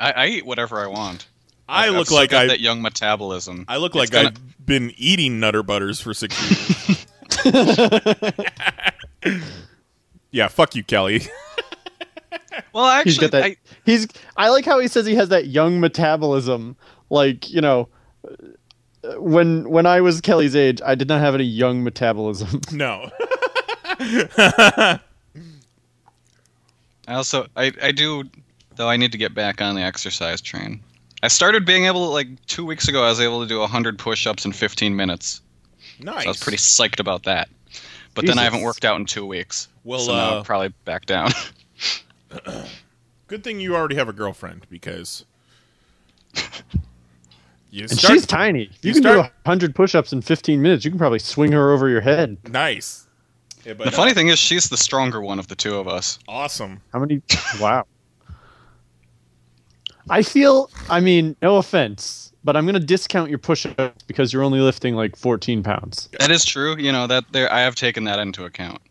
I, 0.00 0.12
I 0.12 0.26
eat 0.26 0.44
whatever 0.46 0.82
I 0.82 0.86
want. 0.88 1.28
I 1.68 1.86
I've 1.86 1.94
look 1.94 2.10
like 2.10 2.30
got 2.30 2.44
I- 2.44 2.46
that 2.48 2.60
young 2.60 2.82
metabolism. 2.82 3.64
I 3.68 3.76
look 3.76 3.92
It's 3.94 4.00
like 4.00 4.10
gonna- 4.10 4.28
I've 4.28 4.66
been 4.66 4.92
eating 4.96 5.38
Nutter 5.40 5.62
Butters 5.62 6.00
for 6.00 6.12
six 6.12 6.36
years. 6.42 7.44
yeah, 10.32 10.48
fuck 10.48 10.74
you, 10.74 10.82
Kelly. 10.82 11.22
Well, 12.72 12.86
actually, 12.86 13.12
he's 13.12 13.18
got 13.18 13.30
that. 13.32 13.44
I, 13.44 13.56
he's. 13.84 14.06
I 14.36 14.48
like 14.48 14.64
how 14.64 14.78
he 14.78 14.88
says 14.88 15.06
he 15.06 15.14
has 15.14 15.28
that 15.30 15.46
young 15.48 15.80
metabolism. 15.80 16.76
Like 17.10 17.50
you 17.50 17.60
know, 17.60 17.88
when 19.18 19.68
when 19.68 19.86
I 19.86 20.00
was 20.00 20.20
Kelly's 20.20 20.56
age, 20.56 20.80
I 20.84 20.94
did 20.94 21.08
not 21.08 21.20
have 21.20 21.34
any 21.34 21.44
young 21.44 21.84
metabolism. 21.84 22.60
no. 22.72 23.10
I 23.98 25.00
also 27.08 27.46
I, 27.56 27.72
I 27.82 27.92
do 27.92 28.24
though 28.76 28.88
I 28.88 28.96
need 28.96 29.12
to 29.12 29.18
get 29.18 29.34
back 29.34 29.60
on 29.60 29.74
the 29.74 29.82
exercise 29.82 30.40
train. 30.40 30.80
I 31.22 31.28
started 31.28 31.64
being 31.64 31.86
able 31.86 32.06
to 32.06 32.10
like 32.10 32.44
two 32.46 32.64
weeks 32.64 32.88
ago 32.88 33.04
I 33.04 33.08
was 33.08 33.20
able 33.20 33.42
to 33.42 33.46
do 33.46 33.64
hundred 33.66 33.98
push 33.98 34.26
ups 34.26 34.44
in 34.44 34.52
fifteen 34.52 34.96
minutes. 34.96 35.40
Nice. 36.00 36.22
So 36.22 36.28
I 36.28 36.30
was 36.30 36.42
pretty 36.42 36.58
psyched 36.58 37.00
about 37.00 37.24
that. 37.24 37.48
But 38.14 38.26
then 38.26 38.38
I 38.38 38.44
haven't 38.44 38.62
worked 38.62 38.84
out 38.84 38.98
in 38.98 39.06
two 39.06 39.26
weeks. 39.26 39.68
Well, 39.82 40.00
so 40.00 40.14
now 40.14 40.34
uh, 40.34 40.38
I'm 40.38 40.44
probably 40.44 40.72
back 40.84 41.06
down. 41.06 41.30
Good 43.26 43.42
thing 43.44 43.60
you 43.60 43.74
already 43.74 43.94
have 43.96 44.08
a 44.08 44.12
girlfriend 44.12 44.66
because 44.70 45.24
You 47.70 47.82
And 47.82 47.90
start- 47.90 48.12
she's 48.14 48.26
tiny. 48.26 48.64
You, 48.64 48.68
you 48.82 48.92
can 48.94 49.02
do 49.02 49.08
start- 49.08 49.26
do 49.32 49.32
hundred 49.50 49.74
push-ups 49.74 50.12
in 50.12 50.20
15 50.22 50.62
minutes. 50.62 50.84
You 50.84 50.90
can 50.90 50.98
probably 50.98 51.18
swing 51.18 51.52
her 51.52 51.72
over 51.72 51.88
your 51.88 52.00
head. 52.02 52.36
nice. 52.48 53.00
Yeah, 53.64 53.72
but 53.72 53.86
The 53.86 53.92
funny 53.92 54.12
thing 54.12 54.28
is, 54.28 54.38
she's 54.38 54.68
the 54.68 54.76
stronger 54.76 55.22
one 55.22 55.38
of 55.38 55.48
the 55.48 55.54
two 55.56 55.76
of 55.76 55.88
us. 55.88 56.18
awesome. 56.28 56.82
How 56.92 56.98
many? 56.98 57.22
wow. 57.60 57.86
I 60.10 60.22
feel. 60.22 60.70
I 60.90 61.00
mean, 61.00 61.34
no 61.40 61.56
offense, 61.56 62.32
but 62.44 62.56
I'm 62.58 62.66
gonna 62.66 62.78
discount 62.78 63.30
your 63.30 63.38
push-ups 63.38 64.02
because 64.06 64.34
you're 64.34 64.42
only 64.42 64.60
lifting 64.60 64.94
like 64.94 65.16
14 65.16 65.62
pounds. 65.62 66.10
That 66.20 66.30
is 66.30 66.44
true. 66.44 66.76
You 66.76 66.92
know 66.92 67.06
that 67.06 67.24
there. 67.32 67.50
I 67.50 67.60
have 67.60 67.74
taken 67.74 68.04
that 68.04 68.18
into 68.18 68.44
account. 68.44 68.82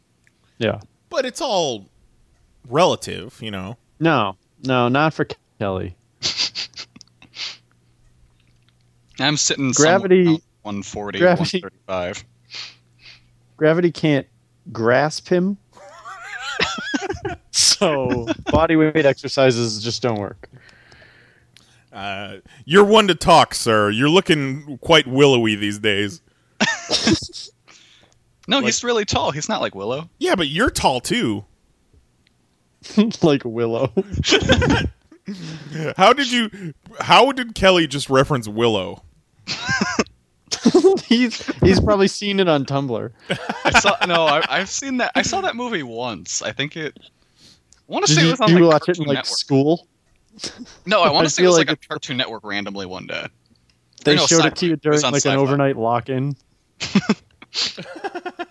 Yeah. 0.57 0.79
But 1.09 1.25
it's 1.25 1.39
all 1.39 1.87
relative, 2.67 3.37
you 3.41 3.51
know. 3.51 3.77
No, 3.99 4.35
no, 4.63 4.87
not 4.89 5.13
for 5.13 5.27
Kelly. 5.59 5.95
I'm 9.19 9.37
sitting 9.37 9.71
Gravity- 9.71 10.25
somewhere 10.25 10.39
140, 10.63 11.19
gravity- 11.19 11.61
135. 11.61 12.23
Gravity 13.57 13.91
can't 13.91 14.27
grasp 14.71 15.27
him. 15.27 15.57
so 17.51 18.27
body 18.51 18.75
weight 18.75 19.05
exercises 19.05 19.83
just 19.83 20.01
don't 20.01 20.19
work. 20.19 20.49
Uh, 21.91 22.37
you're 22.65 22.83
one 22.85 23.07
to 23.07 23.15
talk, 23.15 23.53
sir. 23.53 23.89
You're 23.91 24.09
looking 24.09 24.79
quite 24.79 25.05
willowy 25.05 25.55
these 25.55 25.79
days. 25.79 26.21
No, 28.47 28.59
he's 28.61 28.83
really 28.83 29.05
tall. 29.05 29.31
He's 29.31 29.47
not 29.47 29.61
like 29.61 29.73
Willow. 29.73 30.09
Yeah, 30.19 30.35
but 30.35 30.47
you're 30.49 30.69
tall 30.69 30.99
too. 30.99 31.45
like 33.21 33.43
Willow. 33.45 33.91
How 35.97 36.13
did 36.13 36.31
you? 36.31 36.73
How 36.99 37.31
did 37.31 37.55
Kelly 37.55 37.87
just 37.87 38.09
reference 38.09 38.47
Willow? 38.47 39.03
he's 41.05 41.45
he's 41.61 41.79
probably 41.79 42.07
seen 42.07 42.39
it 42.39 42.47
on 42.47 42.65
Tumblr. 42.65 43.11
I 43.65 43.79
saw 43.79 43.95
no. 44.05 44.25
I, 44.25 44.43
I've 44.49 44.69
seen 44.69 44.97
that. 44.97 45.11
I 45.15 45.21
saw 45.21 45.41
that 45.41 45.55
movie 45.55 45.83
once. 45.83 46.41
I 46.41 46.51
think 46.51 46.75
it. 46.77 46.97
I 46.97 47.91
want 47.91 48.05
to 48.05 48.13
Did 48.13 48.15
say 48.15 48.21
it 48.21 48.25
you, 48.25 48.31
was 48.31 48.41
on 48.41 48.49
you 48.49 48.59
like 48.65 48.73
watch 48.73 48.81
it 48.83 48.85
Cartoon 48.85 49.03
in 49.03 49.07
like 49.07 49.15
Network. 49.17 49.37
school? 49.37 49.87
No, 50.85 51.01
I 51.01 51.11
want 51.11 51.27
to 51.27 51.29
say 51.33 51.43
it 51.43 51.47
was 51.47 51.57
like 51.57 51.67
like, 51.67 51.79
a 51.83 51.87
Cartoon 51.87 52.17
Network 52.17 52.43
randomly 52.43 52.85
one 52.85 53.07
day. 53.07 53.27
They 54.03 54.15
no, 54.15 54.25
showed 54.25 54.37
Sci-Fi. 54.37 54.47
it 54.47 54.55
to 54.57 54.65
you 54.67 54.75
during 54.77 55.03
on 55.03 55.13
like 55.13 55.25
an 55.25 55.31
Sci-Fi. 55.31 55.35
overnight 55.35 55.77
lock-in. 55.77 56.35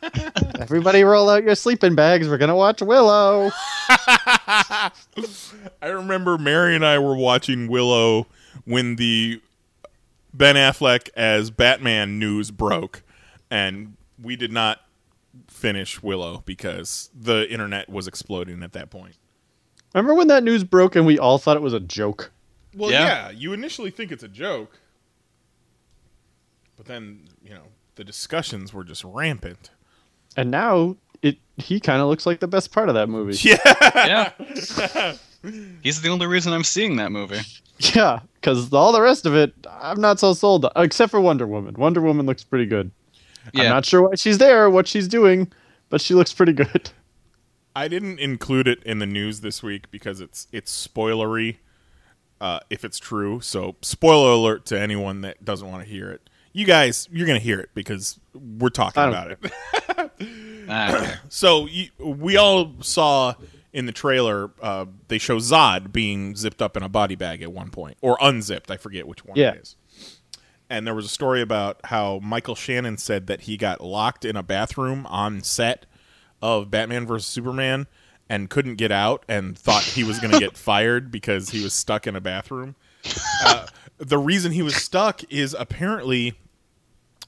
Everybody, 0.61 1.05
roll 1.05 1.28
out 1.30 1.44
your 1.44 1.55
sleeping 1.55 1.94
bags. 1.94 2.28
We're 2.28 2.38
gonna 2.38 2.57
watch 2.57 2.82
Willow. 2.82 3.50
I 3.88 4.90
remember 5.82 6.38
Mary 6.38 6.74
and 6.74 6.84
I 6.84 6.98
were 6.98 7.16
watching 7.16 7.68
Willow 7.68 8.26
when 8.64 8.96
the 8.96 9.40
Ben 10.34 10.57
Affleck 10.57 11.09
as 11.14 11.50
Batman 11.50 12.18
news 12.18 12.50
broke, 12.50 13.03
and 13.50 13.96
we 14.20 14.36
did 14.36 14.53
not 14.53 14.80
finish 15.48 16.03
Willow 16.03 16.42
because 16.46 17.11
the 17.14 17.50
internet 17.50 17.88
was 17.88 18.07
exploding 18.09 18.62
at 18.62 18.72
that 18.72 18.90
point. 18.90 19.16
Remember 19.94 20.14
when 20.14 20.28
that 20.28 20.42
news 20.42 20.64
broke 20.64 20.96
and 20.96 21.07
we 21.07 21.18
all 21.18 21.38
thought 21.38 21.57
it 21.57 21.62
was 21.62 21.74
a 21.74 21.80
joke? 21.80 22.32
Well, 22.74 22.90
Yeah. 22.90 23.05
yeah, 23.28 23.30
you 23.30 23.53
initially 23.53 23.90
think 23.90 24.11
it's 24.11 24.22
a 24.22 24.28
joke, 24.28 24.78
but 26.76 26.86
then 26.86 27.28
you 27.44 27.50
know 27.50 27.64
the 27.96 28.05
discussions 28.05 28.72
were 28.72 28.84
just 28.84 29.05
rampant. 29.05 29.70
And 30.37 30.51
now 30.51 30.97
it 31.22 31.39
he 31.57 31.80
kind 31.80 32.01
of 32.01 32.09
looks 32.09 32.26
like 32.26 32.41
the 32.41 32.49
best 32.49 32.72
part 32.72 32.89
of 32.89 32.95
that 32.95 33.09
movie. 33.09 33.39
Yeah. 33.49 34.33
yeah. 34.45 35.14
He's 35.83 36.01
the 36.01 36.09
only 36.09 36.26
reason 36.26 36.53
I'm 36.53 36.64
seeing 36.64 36.97
that 36.97 37.11
movie. 37.11 37.41
Yeah, 37.95 38.20
because 38.35 38.72
all 38.72 38.93
the 38.93 39.01
rest 39.01 39.26
of 39.26 39.35
it, 39.35 39.53
I'm 39.68 40.01
not 40.01 40.20
so 40.20 40.35
sold. 40.35 40.66
Except 40.76 41.11
for 41.11 41.20
Wonder 41.20 41.47
Woman. 41.47 41.74
Wonder 41.76 42.01
Woman 42.01 42.26
looks 42.26 42.45
pretty 42.45 42.66
good. 42.66 42.93
Yeah. 43.53 43.64
I'm 43.64 43.70
not 43.70 43.85
sure 43.85 44.09
why 44.09 44.14
she's 44.14 44.39
there, 44.39 44.70
what 44.70 44.87
she's 44.87 45.09
doing, 45.09 45.51
but 45.89 46.01
she 46.01 46.14
looks 46.14 46.33
pretty 46.33 46.53
good. 46.53 46.91
I 47.74 47.89
didn't 47.89 48.20
include 48.20 48.68
it 48.68 48.83
in 48.85 48.99
the 48.99 49.07
news 49.07 49.41
this 49.41 49.62
week 49.62 49.91
because 49.91 50.20
it's 50.20 50.47
it's 50.53 50.87
spoilery. 50.87 51.57
Uh, 52.41 52.61
if 52.70 52.85
it's 52.85 52.99
true, 52.99 53.41
so 53.41 53.76
spoiler 53.83 54.33
alert 54.33 54.66
to 54.66 54.78
anyone 54.78 55.20
that 55.22 55.45
doesn't 55.45 55.68
want 55.68 55.83
to 55.83 55.89
hear 55.89 56.11
it. 56.11 56.28
You 56.53 56.66
guys, 56.66 57.09
you're 57.11 57.26
gonna 57.26 57.39
hear 57.39 57.61
it 57.61 57.70
because 57.72 58.20
we're 58.35 58.68
talking 58.68 59.03
I 59.03 59.07
don't 59.07 59.14
about 59.14 59.30
it. 59.30 59.53
Okay. 59.99 61.14
So 61.28 61.66
you, 61.66 61.88
we 61.99 62.36
all 62.36 62.72
saw 62.80 63.34
in 63.72 63.86
the 63.86 63.93
trailer 63.93 64.51
uh, 64.62 64.86
they 65.09 65.18
show 65.18 65.38
Zod 65.38 65.93
being 65.93 66.36
zipped 66.36 66.62
up 66.62 66.76
in 66.76 66.82
a 66.82 66.88
body 66.88 67.14
bag 67.14 67.43
at 67.43 67.53
one 67.53 67.70
point, 67.70 67.97
or 68.01 68.16
unzipped. 68.20 68.70
I 68.70 68.76
forget 68.76 69.07
which 69.09 69.24
one 69.24 69.36
Yeah. 69.36 69.53
it 69.53 69.62
is. 69.62 69.76
And 70.70 70.86
there 70.86 70.95
was 70.95 71.05
a 71.07 71.09
story 71.11 71.43
about 71.43 71.80
how 71.84 72.20
Michael 72.22 72.55
Shannon 72.55 72.97
said 72.97 73.26
that 73.26 73.43
he 73.43 73.57
got 73.57 73.80
locked 73.82 74.24
in 74.24 74.36
a 74.36 74.43
bathroom 74.43 75.05
on 75.07 75.43
set 75.43 75.84
of 76.40 76.70
Batman 76.70 77.07
vs 77.07 77.26
Superman 77.28 77.86
and 78.28 78.49
couldn't 78.49 78.76
get 78.76 78.93
out 78.93 79.24
and 79.28 79.59
thought 79.59 79.82
he 79.82 80.05
was 80.05 80.18
going 80.20 80.32
to 80.32 80.38
get 80.38 80.57
fired 80.57 81.11
because 81.11 81.51
he 81.51 81.62
was 81.62 81.74
stuck 81.74 82.07
in 82.07 82.16
a 82.16 82.20
bathroom. 82.20 82.76
Uh, 83.45 83.66
the 83.99 84.16
reason 84.18 84.53
he 84.53 84.62
was 84.62 84.76
stuck 84.76 85.22
is 85.30 85.55
apparently 85.59 86.34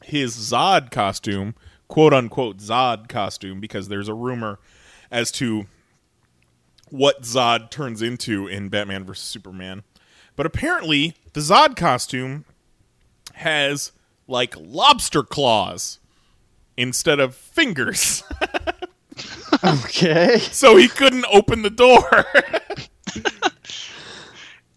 his 0.02 0.34
Zod 0.36 0.90
costume, 0.90 1.54
quote 1.94 2.12
unquote 2.12 2.56
Zod 2.58 3.08
costume, 3.08 3.60
because 3.60 3.86
there's 3.86 4.08
a 4.08 4.14
rumor 4.14 4.58
as 5.12 5.30
to 5.30 5.66
what 6.90 7.22
Zod 7.22 7.70
turns 7.70 8.02
into 8.02 8.48
in 8.48 8.68
Batman 8.68 9.04
vs 9.04 9.22
Superman. 9.24 9.84
But 10.34 10.44
apparently, 10.44 11.14
the 11.34 11.40
Zod 11.40 11.76
costume 11.76 12.46
has 13.34 13.92
like 14.26 14.56
lobster 14.58 15.22
claws 15.22 16.00
instead 16.76 17.20
of 17.20 17.36
fingers. 17.36 18.24
Okay. 19.62 20.38
so 20.40 20.76
he 20.76 20.88
couldn't 20.88 21.24
open 21.32 21.62
the 21.62 21.70
door. 21.70 22.02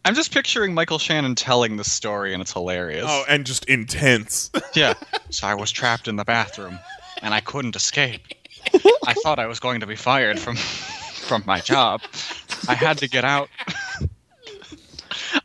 I'm 0.06 0.14
just 0.14 0.32
picturing 0.32 0.74
Michael 0.76 1.00
Shannon 1.00 1.34
telling 1.36 1.76
the 1.76 1.84
story, 1.84 2.32
and 2.32 2.42
it's 2.42 2.54
hilarious. 2.54 3.04
oh, 3.06 3.26
and 3.28 3.46
just 3.46 3.66
intense. 3.66 4.52
Yeah. 4.76 4.94
So 5.30 5.46
I 5.46 5.56
was 5.56 5.72
trapped 5.72 6.08
in 6.08 6.16
the 6.16 6.24
bathroom, 6.24 6.80
and 7.22 7.34
I 7.34 7.40
couldn't 7.42 7.76
escape. 7.76 8.22
I 9.06 9.14
thought 9.24 9.40
I 9.40 9.48
was 9.48 9.60
going 9.60 9.80
to 9.82 9.88
be 9.88 9.96
fired 9.96 10.40
from 10.40 10.56
from 10.56 11.44
my 11.46 11.60
job. 11.60 12.02
I 12.68 12.74
had 12.74 12.98
to 13.00 13.10
get 13.10 13.26
out. 13.26 13.50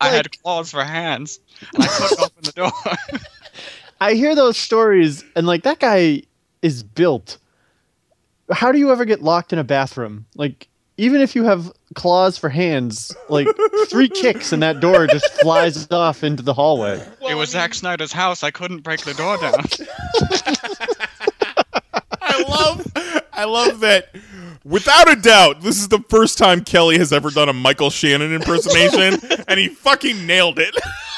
I 0.00 0.08
had 0.08 0.40
claws 0.40 0.70
for 0.70 0.84
hands, 0.84 1.40
and 1.74 1.82
I 1.82 1.86
couldn't 1.86 2.20
open 2.20 2.42
the 2.42 2.52
door. 2.52 3.20
I 4.00 4.14
hear 4.14 4.34
those 4.34 4.56
stories, 4.56 5.24
and 5.36 5.46
like 5.46 5.62
that 5.64 5.78
guy 5.78 6.22
is 6.62 6.82
built. 6.82 7.38
How 8.50 8.72
do 8.72 8.78
you 8.78 8.90
ever 8.90 9.04
get 9.04 9.22
locked 9.22 9.52
in 9.52 9.58
a 9.58 9.64
bathroom? 9.64 10.26
Like, 10.34 10.68
even 10.96 11.20
if 11.20 11.34
you 11.34 11.44
have 11.44 11.72
claws 11.94 12.36
for 12.36 12.48
hands, 12.48 13.14
like 13.28 13.46
three 13.88 14.08
kicks 14.08 14.52
and 14.52 14.62
that 14.62 14.80
door 14.80 15.06
just 15.06 15.28
flies 15.40 15.90
off 15.90 16.22
into 16.22 16.42
the 16.42 16.52
hallway. 16.52 17.02
it 17.28 17.34
was 17.34 17.50
Zack 17.50 17.74
Snyder's 17.74 18.12
house. 18.12 18.42
I 18.42 18.50
couldn't 18.50 18.80
break 18.80 19.00
the 19.02 19.14
door 19.14 19.38
down. 19.38 19.64
I 22.46 22.48
love 22.48 22.92
I 23.32 23.44
love 23.44 23.80
that 23.80 24.14
without 24.64 25.10
a 25.10 25.16
doubt, 25.20 25.60
this 25.62 25.78
is 25.78 25.88
the 25.88 26.00
first 26.08 26.38
time 26.38 26.64
Kelly 26.64 26.98
has 26.98 27.12
ever 27.12 27.30
done 27.30 27.48
a 27.48 27.52
Michael 27.52 27.90
Shannon 27.90 28.32
impersonation 28.34 29.20
and 29.48 29.58
he 29.58 29.68
fucking 29.68 30.26
nailed 30.26 30.58
it. 30.58 30.74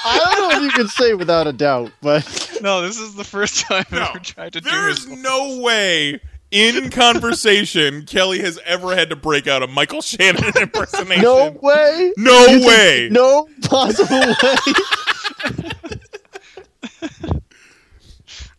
I 0.06 0.18
don't 0.18 0.51
know 0.51 0.56
if 0.59 0.62
you 0.64 0.70
can 0.70 0.88
say 0.88 1.14
without 1.14 1.46
a 1.46 1.52
doubt, 1.52 1.90
but 2.02 2.59
No, 2.60 2.82
this 2.82 2.98
is 2.98 3.14
the 3.14 3.24
first 3.24 3.60
time 3.66 3.84
I've 3.90 4.10
ever 4.10 4.18
tried 4.18 4.52
to 4.55 4.60
do 4.60 4.68
it. 4.68 4.72
There's 4.72 5.09
no 5.09 5.60
way 5.60 6.20
in 6.51 6.90
conversation 6.90 8.05
Kelly 8.06 8.38
has 8.40 8.60
ever 8.64 8.94
had 8.94 9.10
to 9.10 9.16
break 9.16 9.46
out 9.48 9.62
a 9.62 9.66
Michael 9.66 10.02
Shannon 10.02 10.52
impersonation. 10.60 11.22
no 11.24 11.51
way. 11.60 12.12
No 12.16 12.46
You 12.46 12.59
think- 12.60 12.66
way. 12.66 13.09
No 13.10 13.48
possible 13.62 14.20
way. 14.20 14.55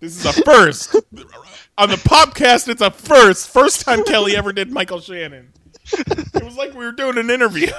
This 0.01 0.17
is 0.17 0.25
a 0.25 0.33
first. 0.43 0.95
On 1.77 1.89
the 1.89 1.97
podcast, 1.97 2.69
it's 2.69 2.81
a 2.81 2.89
first. 2.89 3.49
First 3.49 3.81
time 3.81 4.03
Kelly 4.06 4.38
ever 4.38 4.53
did 4.53 4.72
Michael 4.72 5.02
Shannon. 5.02 5.52
It 5.91 6.43
was 6.43 6.56
like 6.56 6.73
we 6.73 6.85
were 6.85 6.93
doing 6.93 7.18
an 7.18 7.30
interview. 7.30 7.68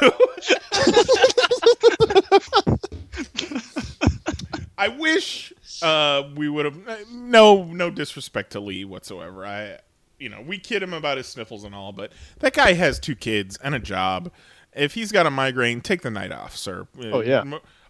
I 4.78 4.88
wish 4.88 5.52
uh, 5.82 6.24
we 6.34 6.48
would 6.48 6.66
have. 6.66 6.76
No, 7.10 7.64
no 7.64 7.90
disrespect 7.90 8.52
to 8.52 8.60
Lee 8.60 8.84
whatsoever. 8.84 9.46
I, 9.46 9.78
you 10.18 10.28
know, 10.28 10.42
we 10.42 10.58
kid 10.58 10.82
him 10.82 10.92
about 10.92 11.16
his 11.16 11.26
sniffles 11.26 11.64
and 11.64 11.74
all, 11.74 11.92
but 11.92 12.12
that 12.40 12.52
guy 12.52 12.74
has 12.74 13.00
two 13.00 13.16
kids 13.16 13.56
and 13.62 13.74
a 13.74 13.78
job. 13.80 14.30
If 14.74 14.92
he's 14.92 15.10
got 15.10 15.24
a 15.24 15.30
migraine, 15.30 15.80
take 15.80 16.02
the 16.02 16.10
night 16.10 16.32
off, 16.32 16.54
sir. 16.54 16.86
Oh, 17.02 17.22
yeah. 17.22 17.44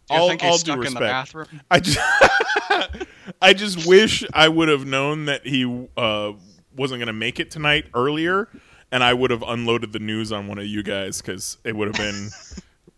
Do 0.09 0.15
All, 0.15 0.29
think 0.29 0.43
all 0.45 0.53
due 0.53 0.59
stuck 0.59 0.77
in 0.77 0.81
the 0.95 1.01
respect. 1.01 1.01
bathroom? 1.01 1.61
I 1.71 1.81
just, 1.81 1.99
I 3.43 3.53
just 3.53 3.87
wish 3.89 4.25
I 4.33 4.49
would 4.49 4.69
have 4.69 4.87
known 4.87 5.25
that 5.25 5.47
he 5.47 5.65
uh, 5.97 6.33
wasn't 6.77 7.01
going 7.01 7.07
to 7.09 7.13
make 7.13 7.41
it 7.41 7.51
tonight 7.51 7.87
earlier, 7.93 8.49
and 8.93 9.03
I 9.03 9.15
would 9.15 9.31
have 9.33 9.43
unloaded 9.43 9.93
the 9.93 9.99
news 9.99 10.31
on 10.31 10.47
one 10.47 10.59
of 10.59 10.67
you 10.67 10.83
guys 10.85 11.21
because 11.21 11.59
it 11.65 11.75
would 11.75 11.89
have 11.89 11.97
been 11.97 12.31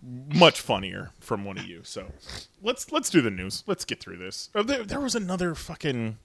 much 0.38 0.60
funnier 0.60 1.10
from 1.20 1.44
one 1.44 1.56
of 1.56 1.64
you. 1.64 1.80
So 1.82 2.12
let's 2.62 2.92
let's 2.92 3.08
do 3.10 3.20
the 3.22 3.30
news. 3.30 3.64
Let's 3.66 3.84
get 3.86 4.00
through 4.00 4.18
this. 4.18 4.50
Oh, 4.54 4.62
there, 4.62 4.84
there 4.84 5.00
was 5.00 5.14
another 5.14 5.54
fucking. 5.54 6.18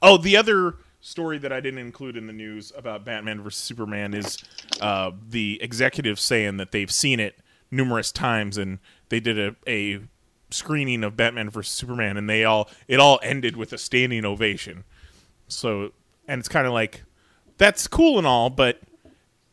Oh, 0.00 0.16
the 0.16 0.36
other 0.38 0.76
story 1.02 1.38
that 1.38 1.52
I 1.52 1.60
didn't 1.60 1.80
include 1.80 2.16
in 2.16 2.26
the 2.26 2.32
news 2.32 2.72
about 2.76 3.04
Batman 3.04 3.42
versus 3.42 3.62
Superman 3.62 4.14
is 4.14 4.38
uh, 4.80 5.10
the 5.28 5.58
executives 5.62 6.22
saying 6.22 6.56
that 6.58 6.72
they've 6.72 6.90
seen 6.90 7.20
it 7.20 7.38
numerous 7.70 8.10
times, 8.12 8.58
and 8.58 8.78
they 9.10 9.20
did 9.20 9.38
a, 9.38 9.54
a 9.66 10.00
screening 10.52 11.04
of 11.04 11.16
Batman 11.16 11.50
versus 11.50 11.72
Superman, 11.74 12.16
and 12.16 12.28
they 12.28 12.44
all 12.44 12.68
it 12.88 13.00
all 13.00 13.18
ended 13.22 13.56
with 13.56 13.72
a 13.72 13.78
standing 13.78 14.24
ovation. 14.24 14.84
So, 15.48 15.92
and 16.28 16.38
it's 16.38 16.48
kind 16.48 16.66
of 16.66 16.72
like 16.72 17.02
that's 17.58 17.86
cool 17.88 18.18
and 18.18 18.26
all, 18.26 18.50
but 18.50 18.80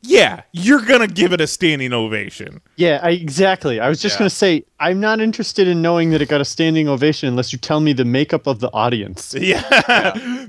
yeah, 0.03 0.44
you're 0.53 0.82
gonna 0.86 1.07
give 1.07 1.34
it 1.34 1.41
a 1.41 1.48
standing 1.48 1.91
ovation. 1.91 2.61
Yeah, 2.76 2.99
I, 3.02 3.10
exactly. 3.11 3.80
I 3.80 3.90
was 3.90 3.99
just 3.99 4.15
Yeah. 4.15 4.19
going 4.19 4.30
to 4.30 4.36
say, 4.36 4.64
I'm 4.80 4.99
not 4.99 5.19
interested 5.19 5.68
in 5.68 5.82
knowing 5.82 6.11
that 6.11 6.22
it 6.22 6.30
got 6.30 6.40
a 6.40 6.45
standing 6.45 6.88
ovation 6.88 7.28
unless 7.28 7.52
you 7.52 7.57
tell 7.57 7.80
me 7.80 7.94
the 7.94 8.06
makeup 8.06 8.45
of 8.48 8.60
the 8.60 8.72
audience. 8.74 9.34
Yeah. 9.40 9.61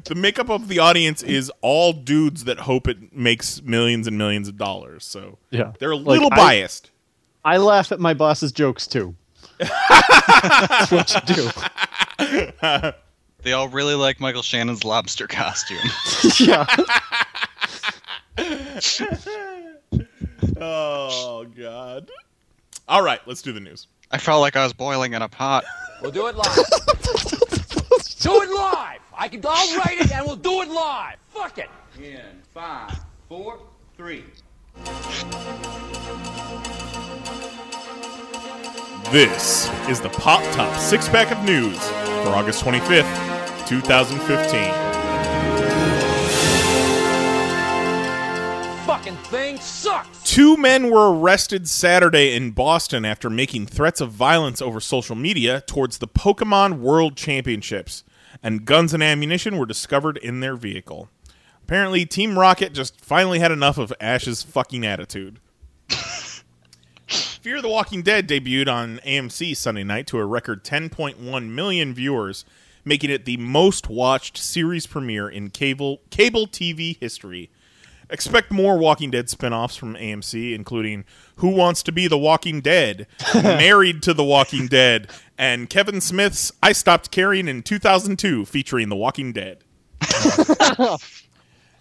the 0.05 0.15
makeup 0.15 0.51
of 0.51 0.69
the 0.69 0.79
audience 0.79 1.23
is 1.23 1.51
all 1.63 1.93
dudes 1.95 2.45
that 2.45 2.61
hope 2.61 2.87
it 2.89 3.13
makes 3.17 3.63
millions 3.63 4.07
and 4.07 4.19
millions 4.19 4.49
of 4.49 4.59
dollars. 4.59 5.05
So 5.05 5.39
Yeah. 5.51 5.73
they're 5.79 5.93
a 5.93 5.97
Like, 5.97 6.07
little 6.21 6.29
I- 6.33 6.37
biased. 6.37 6.91
I 7.45 7.57
laugh 7.57 7.91
at 7.91 7.99
my 8.01 8.13
boss's 8.15 8.53
jokes 8.53 8.87
too. 8.87 9.17
That's 9.59 10.91
what 10.91 11.29
you 11.29 11.35
do. 11.35 12.93
They 13.43 13.53
all 13.53 13.69
really 13.69 13.95
like 13.95 14.19
Michael 14.21 14.43
Shannon's 14.43 14.85
lobster 14.85 15.29
costume. 15.29 15.79
yeah. 16.41 16.67
oh 20.61 21.47
God. 21.57 22.11
All 22.89 23.03
right, 23.03 23.21
let's 23.27 23.43
do 23.43 23.53
the 23.53 23.61
news. 23.61 23.87
I 24.11 24.19
felt 24.19 24.41
like 24.41 24.57
I 24.57 24.65
was 24.65 24.73
boiling 24.73 25.13
in 25.13 25.23
a 25.23 25.29
pot. 25.29 25.65
We'll 26.03 26.11
do 26.11 26.27
it 26.27 26.35
live. 26.37 26.57
do 28.21 28.43
it 28.43 28.51
live. 28.51 28.99
I 29.17 29.29
can. 29.29 29.41
I'll 29.47 29.79
write 29.79 30.01
it 30.01 30.11
and 30.11 30.27
we'll 30.27 30.35
do 30.37 30.63
it 30.63 30.69
live. 30.69 31.17
Fuck 31.29 31.59
it. 31.59 31.69
In 32.03 32.43
five, 32.53 32.99
four, 33.29 33.61
three. 33.97 34.25
This 39.13 39.71
is 39.89 40.03
the 40.03 40.11
Pop 40.11 40.43
Top 40.53 40.79
Six 40.79 41.09
Pack 41.09 41.31
of 41.31 41.43
News 41.43 41.79
for 42.23 42.29
August 42.29 42.63
25th, 42.63 43.67
2015. 43.67 44.65
Fucking 48.85 49.17
thing 49.31 49.59
sucks. 49.61 50.23
Two 50.25 50.59
men 50.59 50.91
were 50.91 51.11
arrested 51.11 51.71
Saturday 51.71 52.37
in 52.37 52.51
Boston 52.51 53.07
after 53.07 53.31
making 53.31 53.65
threats 53.65 54.03
of 54.03 54.13
violence 54.13 54.61
over 54.61 54.79
social 54.79 55.17
media 55.17 55.63
towards 55.63 55.97
the 55.97 56.09
Pokemon 56.09 56.81
World 56.81 57.17
Championships, 57.17 58.05
and 58.43 58.67
guns 58.67 58.93
and 58.93 59.03
ammunition 59.03 59.57
were 59.57 59.65
discovered 59.65 60.19
in 60.19 60.41
their 60.41 60.55
vehicle. 60.55 61.09
Apparently, 61.63 62.05
Team 62.05 62.39
Rocket 62.39 62.75
just 62.75 63.01
finally 63.01 63.39
had 63.39 63.53
enough 63.53 63.79
of 63.79 63.91
Ash's 64.03 64.43
fucking 64.43 64.85
attitude. 64.85 65.41
Fear 67.49 67.63
the 67.63 67.69
Walking 67.71 68.03
Dead 68.03 68.29
debuted 68.29 68.69
on 68.69 69.01
AMC 69.07 69.57
Sunday 69.57 69.83
night 69.83 70.07
to 70.09 70.19
a 70.19 70.27
record 70.27 70.63
10.1 70.65 71.49
million 71.49 71.95
viewers, 71.95 72.45
making 72.85 73.09
it 73.09 73.25
the 73.25 73.39
most 73.39 73.89
watched 73.89 74.37
series 74.37 74.87
premiere 74.87 75.31
in 75.31 75.49
cable 75.49 76.03
cable 76.11 76.47
TV 76.47 76.99
history. 77.01 77.49
Expect 78.11 78.51
more 78.51 78.77
Walking 78.77 79.11
Dead 79.11 79.31
spin-offs 79.31 79.77
from 79.77 79.95
AMC, 79.95 80.55
including 80.55 81.07
Who 81.37 81.49
Wants 81.49 81.83
to 81.85 81.91
Be 81.91 82.07
the 82.07 82.19
Walking 82.19 82.61
Dead, 82.61 83.07
Married 83.35 84.03
to 84.03 84.13
the 84.13 84.25
Walking 84.25 84.67
Dead, 84.67 85.09
and 85.39 85.71
Kevin 85.71 86.03
Smith's 86.03 86.53
I 86.63 86.73
Stopped 86.73 87.11
Caring 87.11 87.49
in 87.49 87.63
2002, 87.63 88.45
featuring 88.45 88.91
The 88.91 88.97
Walking 88.97 89.33
Dead. 89.33 89.65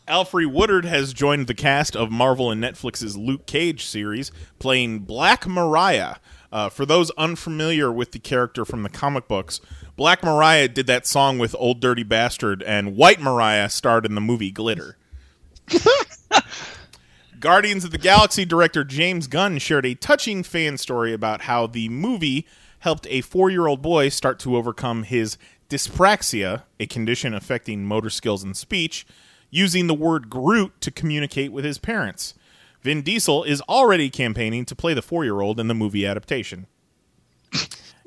Alfre 0.08 0.46
Woodard 0.46 0.86
has 0.86 1.14
joined 1.14 1.48
the 1.48 1.54
cast 1.54 1.96
of 1.96 2.10
Marvel 2.10 2.50
and 2.50 2.64
Netflix's 2.64 3.18
Luke 3.18 3.46
Cage 3.46 3.86
series, 3.86 4.32
playing 4.58 5.00
Black 5.00 5.46
Mariah. 5.46 6.16
Uh, 6.50 6.70
for 6.70 6.86
those 6.86 7.12
unfamiliar 7.12 7.92
with 7.92 8.14
the 8.14 8.20
character 8.20 8.64
from 8.64 8.84
the 8.84 8.90
comic 8.90 9.28
books, 9.28 9.60
Black 9.98 10.24
Mariah 10.24 10.70
did 10.70 10.88
that 10.88 11.06
song 11.06 11.38
with 11.40 11.54
Ol' 11.60 11.74
Dirty 11.74 12.04
Bastard, 12.04 12.64
and 12.64 12.96
White 12.96 13.20
Mariah 13.20 13.70
starred 13.70 14.06
in 14.06 14.16
the 14.16 14.22
movie 14.22 14.52
Glitter. 14.52 14.98
Guardians 17.40 17.84
of 17.84 17.92
the 17.92 17.98
Galaxy 17.98 18.46
director 18.46 18.86
James 18.86 19.28
Gunn 19.28 19.58
shared 19.58 19.86
a 19.86 19.94
touching 19.94 20.42
fan 20.42 20.78
story 20.78 21.12
about 21.14 21.42
how 21.42 21.68
the 21.68 21.90
movie 21.90 22.48
helped 22.80 23.08
a 23.10 23.22
four 23.22 23.50
year 23.50 23.68
old 23.68 23.82
boy 23.82 24.08
start 24.08 24.40
to 24.40 24.56
overcome 24.56 25.04
his 25.04 25.38
dyspraxia, 25.70 26.64
a 26.80 26.88
condition 26.88 27.34
affecting 27.34 27.86
motor 27.86 28.10
skills 28.10 28.44
and 28.44 28.56
speech, 28.56 29.06
using 29.50 29.88
the 29.88 29.94
word 29.94 30.30
Groot 30.30 30.80
to 30.82 30.92
communicate 30.92 31.52
with 31.52 31.66
his 31.66 31.78
parents. 31.78 32.34
Vin 32.82 33.02
Diesel 33.02 33.44
is 33.44 33.62
already 33.62 34.10
campaigning 34.10 34.66
to 34.66 34.76
play 34.76 34.94
the 34.94 35.02
four 35.02 35.24
year 35.24 35.42
old 35.42 35.60
in 35.60 35.68
the 35.68 35.74
movie 35.74 36.06
adaptation. 36.06 36.68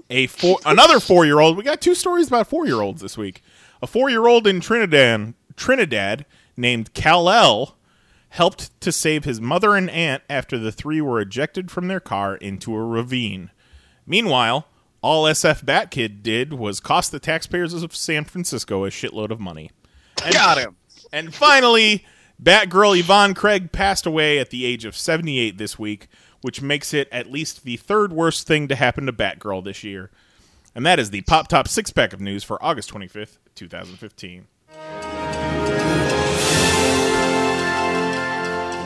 A 0.09 0.27
four, 0.27 0.59
another 0.65 1.01
four 1.01 1.25
year 1.25 1.41
old. 1.41 1.57
We 1.57 1.65
got 1.65 1.81
two 1.81 1.95
stories 1.95 2.29
about 2.29 2.49
four 2.49 2.67
year 2.67 2.81
olds 2.81 3.03
this 3.03 3.19
week. 3.19 3.43
A 3.83 3.87
four 3.87 4.11
year 4.11 4.27
old 4.27 4.47
in 4.47 4.61
Trinidad, 4.61 5.35
Trinidad 5.57 6.27
named 6.57 6.95
Kal-El 6.95 7.77
helped 8.31 8.81
to 8.81 8.93
save 8.93 9.25
his 9.25 9.41
mother 9.41 9.75
and 9.75 9.91
aunt 9.91 10.23
after 10.31 10.57
the 10.57 10.73
three 10.73 11.01
were 11.01 11.21
ejected 11.21 11.71
from 11.71 11.89
their 11.89 12.01
car 12.01 12.37
into 12.37 12.75
a 12.75 12.85
ravine. 12.85 13.51
Meanwhile, 14.07 14.67
all 15.03 15.25
SF 15.25 15.65
Batkid 15.65 16.23
did 16.23 16.53
was 16.53 16.79
cost 16.79 17.11
the 17.11 17.19
taxpayers 17.19 17.75
of 17.75 17.97
San 17.97 18.25
Francisco 18.25 18.85
a 18.85 18.91
shitload 18.91 19.31
of 19.31 19.41
money. 19.41 19.71
And, 20.25 20.35
Got 20.35 20.59
him. 20.59 20.77
And 21.13 21.35
finally, 21.35 22.05
Batgirl 22.43 22.99
Yvonne 22.99 23.35
Craig 23.35 23.73
passed 23.73 24.07
away 24.07 24.39
at 24.39 24.51
the 24.51 24.65
age 24.65 24.85
of 24.85 24.97
78 24.97 25.59
this 25.59 25.79
week, 25.79 26.09
which 26.41 26.63
makes 26.63 26.95
it 26.95 27.09
at 27.11 27.31
least 27.31 27.65
the 27.65 27.77
third 27.77 28.13
worst 28.13 28.47
thing 28.47 28.69
to 28.69 28.75
happen 28.75 29.07
to 29.07 29.13
Batgirl 29.13 29.65
this 29.65 29.85
year. 29.85 30.11
And 30.75 30.87
that 30.87 30.99
is 30.99 31.11
the 31.11 31.23
Pop 31.23 31.49
Top 31.49 31.67
six 31.69 31.91
pack 31.91 32.13
of 32.13 32.21
news 32.21 32.45
for 32.45 32.63
August 32.65 32.93
25th, 32.93 33.39
2015. 33.57 34.47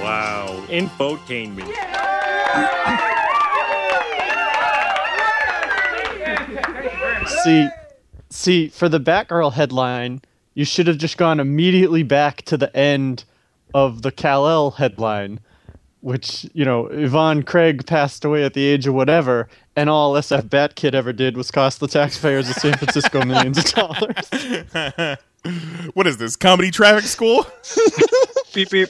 Wow. 0.02 0.64
Infotainment. 0.68 1.72
See, 7.42 7.68
see, 8.30 8.68
for 8.68 8.88
the 8.88 9.00
Batgirl 9.00 9.52
headline, 9.52 10.22
you 10.54 10.64
should 10.64 10.86
have 10.86 10.98
just 10.98 11.18
gone 11.18 11.40
immediately 11.40 12.02
back 12.02 12.42
to 12.42 12.56
the 12.56 12.74
end 12.76 13.24
of 13.74 14.02
the 14.02 14.12
Kal-El 14.12 14.72
headline, 14.72 15.40
which, 16.00 16.46
you 16.54 16.64
know, 16.64 16.86
Yvonne 16.86 17.42
Craig 17.42 17.86
passed 17.86 18.24
away 18.24 18.44
at 18.44 18.54
the 18.54 18.64
age 18.64 18.86
of 18.86 18.94
whatever, 18.94 19.48
and 19.74 19.90
all 19.90 20.14
SF 20.14 20.48
Batkid 20.48 20.94
ever 20.94 21.12
did 21.12 21.36
was 21.36 21.50
cost 21.50 21.80
the 21.80 21.88
taxpayers 21.88 22.48
of 22.48 22.56
San 22.56 22.76
Francisco 22.76 23.24
millions 23.24 23.58
of 23.58 23.64
dollars. 23.72 25.18
what 25.94 26.06
is 26.06 26.16
this, 26.18 26.36
comedy 26.36 26.70
traffic 26.70 27.04
school? 27.04 27.46
beep, 28.54 28.70
beep. 28.70 28.88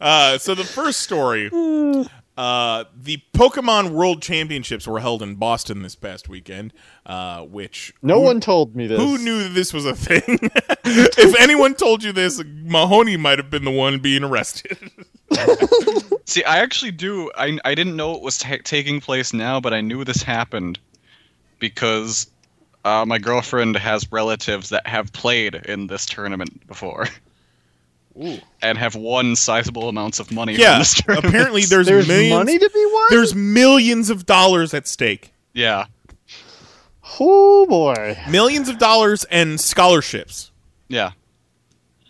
Uh, 0.00 0.36
so 0.38 0.54
the 0.54 0.64
first 0.64 1.00
story, 1.00 1.48
uh, 2.36 2.84
the 2.94 3.22
Pokemon 3.32 3.90
World 3.90 4.20
Championships 4.20 4.86
were 4.86 5.00
held 5.00 5.22
in 5.22 5.36
Boston 5.36 5.82
this 5.82 5.94
past 5.94 6.28
weekend, 6.28 6.72
uh, 7.06 7.42
which 7.42 7.94
No 8.02 8.16
who- 8.20 8.26
one 8.26 8.40
told 8.40 8.76
me 8.76 8.86
this. 8.86 8.98
Who 9.00 9.18
knew 9.18 9.42
that 9.44 9.54
this 9.54 9.72
was 9.72 9.86
a 9.86 9.94
thing? 9.94 10.22
if 10.84 11.40
anyone 11.40 11.74
told 11.74 12.02
you 12.04 12.12
this, 12.12 12.42
Mahoney 12.44 13.16
might 13.16 13.38
have 13.38 13.48
been 13.50 13.64
the 13.64 13.70
one 13.70 13.98
being 14.00 14.22
arrested. 14.24 14.76
See, 16.26 16.44
I 16.44 16.58
actually 16.58 16.90
do. 16.92 17.30
I, 17.36 17.58
I 17.64 17.74
didn't 17.74 17.96
know 17.96 18.14
it 18.14 18.22
was 18.22 18.38
ta 18.38 18.56
taking 18.64 19.00
place 19.00 19.32
now, 19.32 19.60
but 19.60 19.72
I 19.72 19.80
knew 19.80 20.04
this 20.04 20.22
happened 20.22 20.78
because 21.58 22.26
uh, 22.84 23.04
my 23.06 23.18
girlfriend 23.18 23.76
has 23.76 24.10
relatives 24.12 24.68
that 24.70 24.86
have 24.86 25.12
played 25.12 25.54
in 25.54 25.86
this 25.86 26.04
tournament 26.06 26.66
before. 26.66 27.06
Ooh. 28.22 28.38
And 28.62 28.78
have 28.78 28.94
won 28.94 29.36
sizable 29.36 29.88
amounts 29.88 30.20
of 30.20 30.32
money 30.32 30.54
from 30.54 30.62
yeah, 30.62 30.78
this 30.78 30.98
apparently 31.06 31.64
there's, 31.64 31.86
There's 31.88 32.08
millions, 32.08 32.34
money 32.34 32.58
to 32.58 32.70
be 32.70 32.86
won? 32.92 33.06
There's 33.10 33.34
millions 33.34 34.10
of 34.10 34.24
dollars 34.24 34.72
at 34.72 34.88
stake. 34.88 35.32
Yeah. 35.52 35.86
Oh 37.20 37.66
boy. 37.66 38.18
Millions 38.28 38.68
of 38.68 38.78
dollars 38.78 39.24
and 39.24 39.60
scholarships. 39.60 40.50
Yeah. 40.88 41.12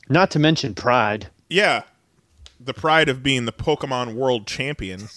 Not 0.08 0.30
to 0.32 0.38
mention 0.38 0.74
pride. 0.74 1.28
Yeah. 1.48 1.82
The 2.60 2.74
pride 2.74 3.08
of 3.08 3.22
being 3.22 3.44
the 3.44 3.52
Pokemon 3.52 4.14
World 4.14 4.46
Champion. 4.46 5.08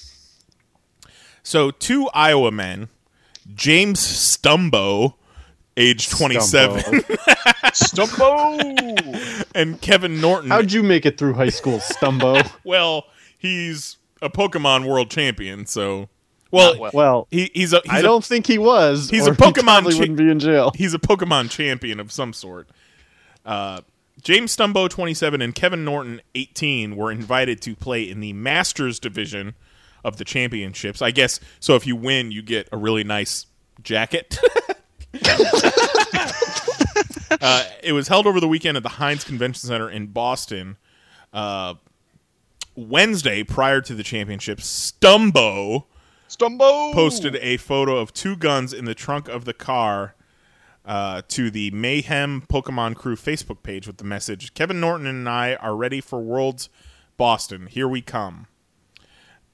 So, 1.43 1.71
two 1.71 2.07
Iowa 2.13 2.51
men, 2.51 2.89
James 3.55 3.99
Stumbo, 3.99 5.15
age 5.79 6.09
27, 6.09 6.81
Stumbo! 7.73 9.45
and 9.55 9.81
Kevin 9.81 10.19
Norton. 10.21 10.49
How'd 10.49 10.71
you 10.71 10.83
make 10.83 11.05
it 11.05 11.17
through 11.17 11.33
high 11.33 11.49
school, 11.49 11.79
Stumbo? 11.79 12.49
well, 12.63 13.05
he's 13.37 13.97
a 14.21 14.29
Pokemon 14.29 14.85
world 14.87 15.09
champion, 15.09 15.65
so 15.65 16.09
well, 16.51 16.89
Well, 16.93 17.27
he, 17.31 17.49
he's 17.53 17.73
a 17.73 17.81
he's 17.83 17.91
I 17.93 17.99
a- 17.99 18.03
don't 18.03 18.25
think 18.25 18.47
he 18.47 18.57
was. 18.57 19.09
He's 19.09 19.27
or 19.27 19.31
a 19.33 19.35
Pokemon 19.35 19.83
He 19.85 19.91
cha- 19.93 19.99
wouldn't 19.99 20.17
be 20.17 20.29
in 20.29 20.39
jail. 20.39 20.71
He's 20.75 20.93
a 20.93 20.99
Pokemon 20.99 21.49
champion 21.51 21.99
of 21.99 22.11
some 22.11 22.33
sort. 22.33 22.67
Uh, 23.45 23.81
James 24.21 24.55
Stumbo, 24.55 24.89
27, 24.89 25.41
and 25.41 25.55
Kevin 25.55 25.85
Norton, 25.85 26.21
18, 26.35 26.97
were 26.97 27.09
invited 27.11 27.61
to 27.61 27.73
play 27.75 28.03
in 28.09 28.19
the 28.19 28.33
Masters 28.33 28.99
division 28.99 29.55
of 30.03 30.17
the 30.17 30.25
championships. 30.25 31.01
I 31.01 31.11
guess 31.11 31.39
so. 31.61 31.75
If 31.75 31.87
you 31.87 31.95
win, 31.95 32.31
you 32.31 32.41
get 32.41 32.67
a 32.71 32.77
really 32.77 33.03
nice 33.05 33.45
jacket. 33.81 34.37
uh, 37.41 37.63
it 37.83 37.93
was 37.93 38.07
held 38.07 38.27
over 38.27 38.39
the 38.39 38.47
weekend 38.47 38.77
at 38.77 38.83
the 38.83 38.89
Hynes 38.89 39.25
Convention 39.25 39.67
Center 39.67 39.89
in 39.89 40.07
Boston. 40.07 40.77
Uh, 41.33 41.75
Wednesday, 42.75 43.43
prior 43.43 43.81
to 43.81 43.93
the 43.95 44.03
championship, 44.03 44.59
Stumbo 44.59 45.85
Stumbo 46.29 46.93
posted 46.93 47.35
a 47.37 47.57
photo 47.57 47.97
of 47.97 48.13
two 48.13 48.35
guns 48.35 48.71
in 48.71 48.85
the 48.85 48.93
trunk 48.93 49.27
of 49.27 49.45
the 49.45 49.53
car 49.53 50.13
uh, 50.85 51.23
to 51.27 51.49
the 51.49 51.71
Mayhem 51.71 52.43
Pokemon 52.47 52.95
Crew 52.95 53.15
Facebook 53.15 53.63
page 53.63 53.87
with 53.87 53.97
the 53.97 54.03
message 54.03 54.53
Kevin 54.53 54.79
Norton 54.79 55.07
and 55.07 55.27
I 55.27 55.55
are 55.55 55.75
ready 55.75 56.01
for 56.01 56.19
Worlds 56.19 56.69
Boston. 57.17 57.65
Here 57.65 57.87
we 57.87 58.01
come. 58.01 58.45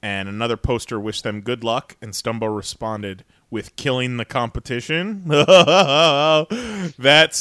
And 0.02 0.28
another 0.30 0.58
poster 0.58 1.00
wished 1.00 1.24
them 1.24 1.42
good 1.42 1.64
luck, 1.64 1.96
and 2.02 2.12
Stumbo 2.12 2.54
responded 2.56 3.24
with 3.50 3.76
killing 3.76 4.18
the 4.18 4.26
competition. 4.26 5.24
That's 5.28 6.46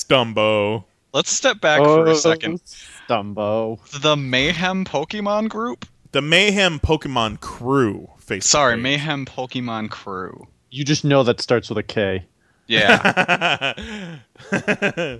Stumbo. 0.04 0.84
Let's 1.12 1.30
step 1.30 1.60
back 1.60 1.80
for 1.80 2.06
Oh, 2.08 2.10
a 2.10 2.16
second. 2.16 2.60
Stumbo. 3.08 3.78
The 4.00 4.16
Mayhem 4.16 4.84
Pokemon 4.84 5.48
group? 5.48 5.86
The 6.12 6.22
Mayhem 6.22 6.80
Pokemon 6.80 7.40
Crew 7.40 8.08
Facebook. 8.24 8.42
Sorry. 8.44 8.76
Mayhem 8.76 9.24
Pokemon 9.26 9.90
Crew. 9.90 10.46
You 10.70 10.84
just 10.84 11.04
know 11.04 11.22
that 11.22 11.40
starts 11.40 11.68
with 11.68 11.78
a 11.78 11.82
K. 11.82 12.24
Yeah. 12.66 13.74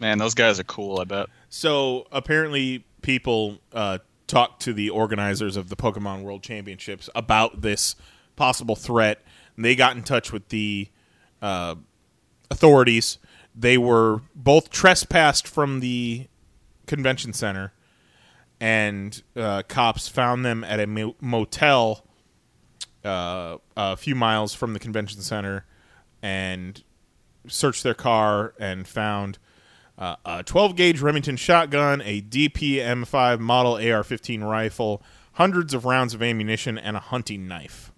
Man, 0.00 0.18
those 0.18 0.34
guys 0.34 0.58
are 0.60 0.64
cool, 0.64 1.00
I 1.00 1.04
bet. 1.04 1.26
So 1.48 2.06
apparently, 2.12 2.84
people 3.02 3.58
uh, 3.72 3.98
talked 4.26 4.62
to 4.62 4.72
the 4.72 4.90
organizers 4.90 5.56
of 5.56 5.68
the 5.68 5.76
Pokemon 5.76 6.22
World 6.22 6.42
Championships 6.42 7.08
about 7.14 7.60
this 7.62 7.96
possible 8.36 8.76
threat. 8.76 9.22
They 9.56 9.74
got 9.74 9.96
in 9.96 10.02
touch 10.02 10.32
with 10.32 10.48
the 10.48 10.88
uh, 11.40 11.76
authorities. 12.50 13.18
They 13.54 13.78
were 13.78 14.22
both 14.34 14.70
trespassed 14.70 15.46
from 15.46 15.80
the 15.80 16.26
convention 16.86 17.32
center, 17.32 17.72
and 18.60 19.22
uh, 19.36 19.62
cops 19.68 20.08
found 20.08 20.44
them 20.44 20.64
at 20.64 20.80
a 20.80 20.86
mo- 20.86 21.16
motel 21.20 22.04
uh, 23.04 23.58
a 23.76 23.96
few 23.96 24.14
miles 24.14 24.54
from 24.54 24.72
the 24.72 24.78
convention 24.80 25.20
center 25.20 25.66
and 26.22 26.82
searched 27.46 27.82
their 27.82 27.94
car 27.94 28.54
and 28.58 28.88
found 28.88 29.38
uh, 29.98 30.16
a 30.24 30.42
12 30.42 30.74
gauge 30.74 31.00
Remington 31.00 31.36
shotgun, 31.36 32.02
a 32.04 32.22
DPMS 32.22 33.38
model 33.38 33.74
AR 33.74 34.02
15 34.02 34.42
rifle, 34.42 35.02
hundreds 35.34 35.74
of 35.74 35.84
rounds 35.84 36.14
of 36.14 36.22
ammunition, 36.22 36.78
and 36.78 36.96
a 36.96 37.00
hunting 37.00 37.46
knife. 37.46 37.92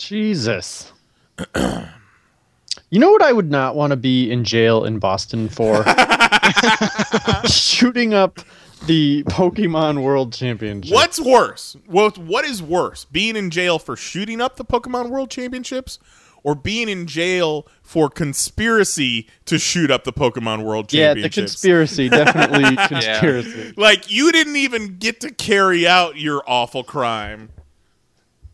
Jesus. 0.00 0.92
you 1.56 2.98
know 2.98 3.10
what 3.10 3.22
I 3.22 3.32
would 3.32 3.50
not 3.50 3.76
want 3.76 3.92
to 3.92 3.96
be 3.96 4.30
in 4.30 4.44
jail 4.44 4.84
in 4.84 4.98
Boston 4.98 5.48
for? 5.48 5.84
Shooting 7.46 8.14
up 8.14 8.40
the 8.86 9.22
Pokemon 9.24 10.02
World 10.02 10.32
Championship. 10.32 10.94
What's 10.94 11.20
worse? 11.20 11.76
What, 11.86 12.18
what 12.18 12.44
is 12.44 12.62
worse? 12.62 13.04
Being 13.04 13.36
in 13.36 13.50
jail 13.50 13.78
for 13.78 13.94
shooting 13.94 14.40
up 14.40 14.56
the 14.56 14.64
Pokemon 14.64 15.10
World 15.10 15.30
Championships 15.30 15.98
or 16.42 16.54
being 16.54 16.88
in 16.88 17.06
jail 17.06 17.66
for 17.82 18.08
conspiracy 18.08 19.28
to 19.44 19.58
shoot 19.58 19.90
up 19.90 20.04
the 20.04 20.12
Pokemon 20.12 20.64
World 20.64 20.90
Yeah, 20.92 21.12
the 21.12 21.28
conspiracy. 21.28 22.08
Definitely 22.10 22.76
conspiracy. 22.86 23.74
like 23.76 24.10
you 24.10 24.32
didn't 24.32 24.56
even 24.56 24.96
get 24.96 25.20
to 25.20 25.30
carry 25.30 25.86
out 25.86 26.16
your 26.16 26.42
awful 26.46 26.82
crime 26.82 27.50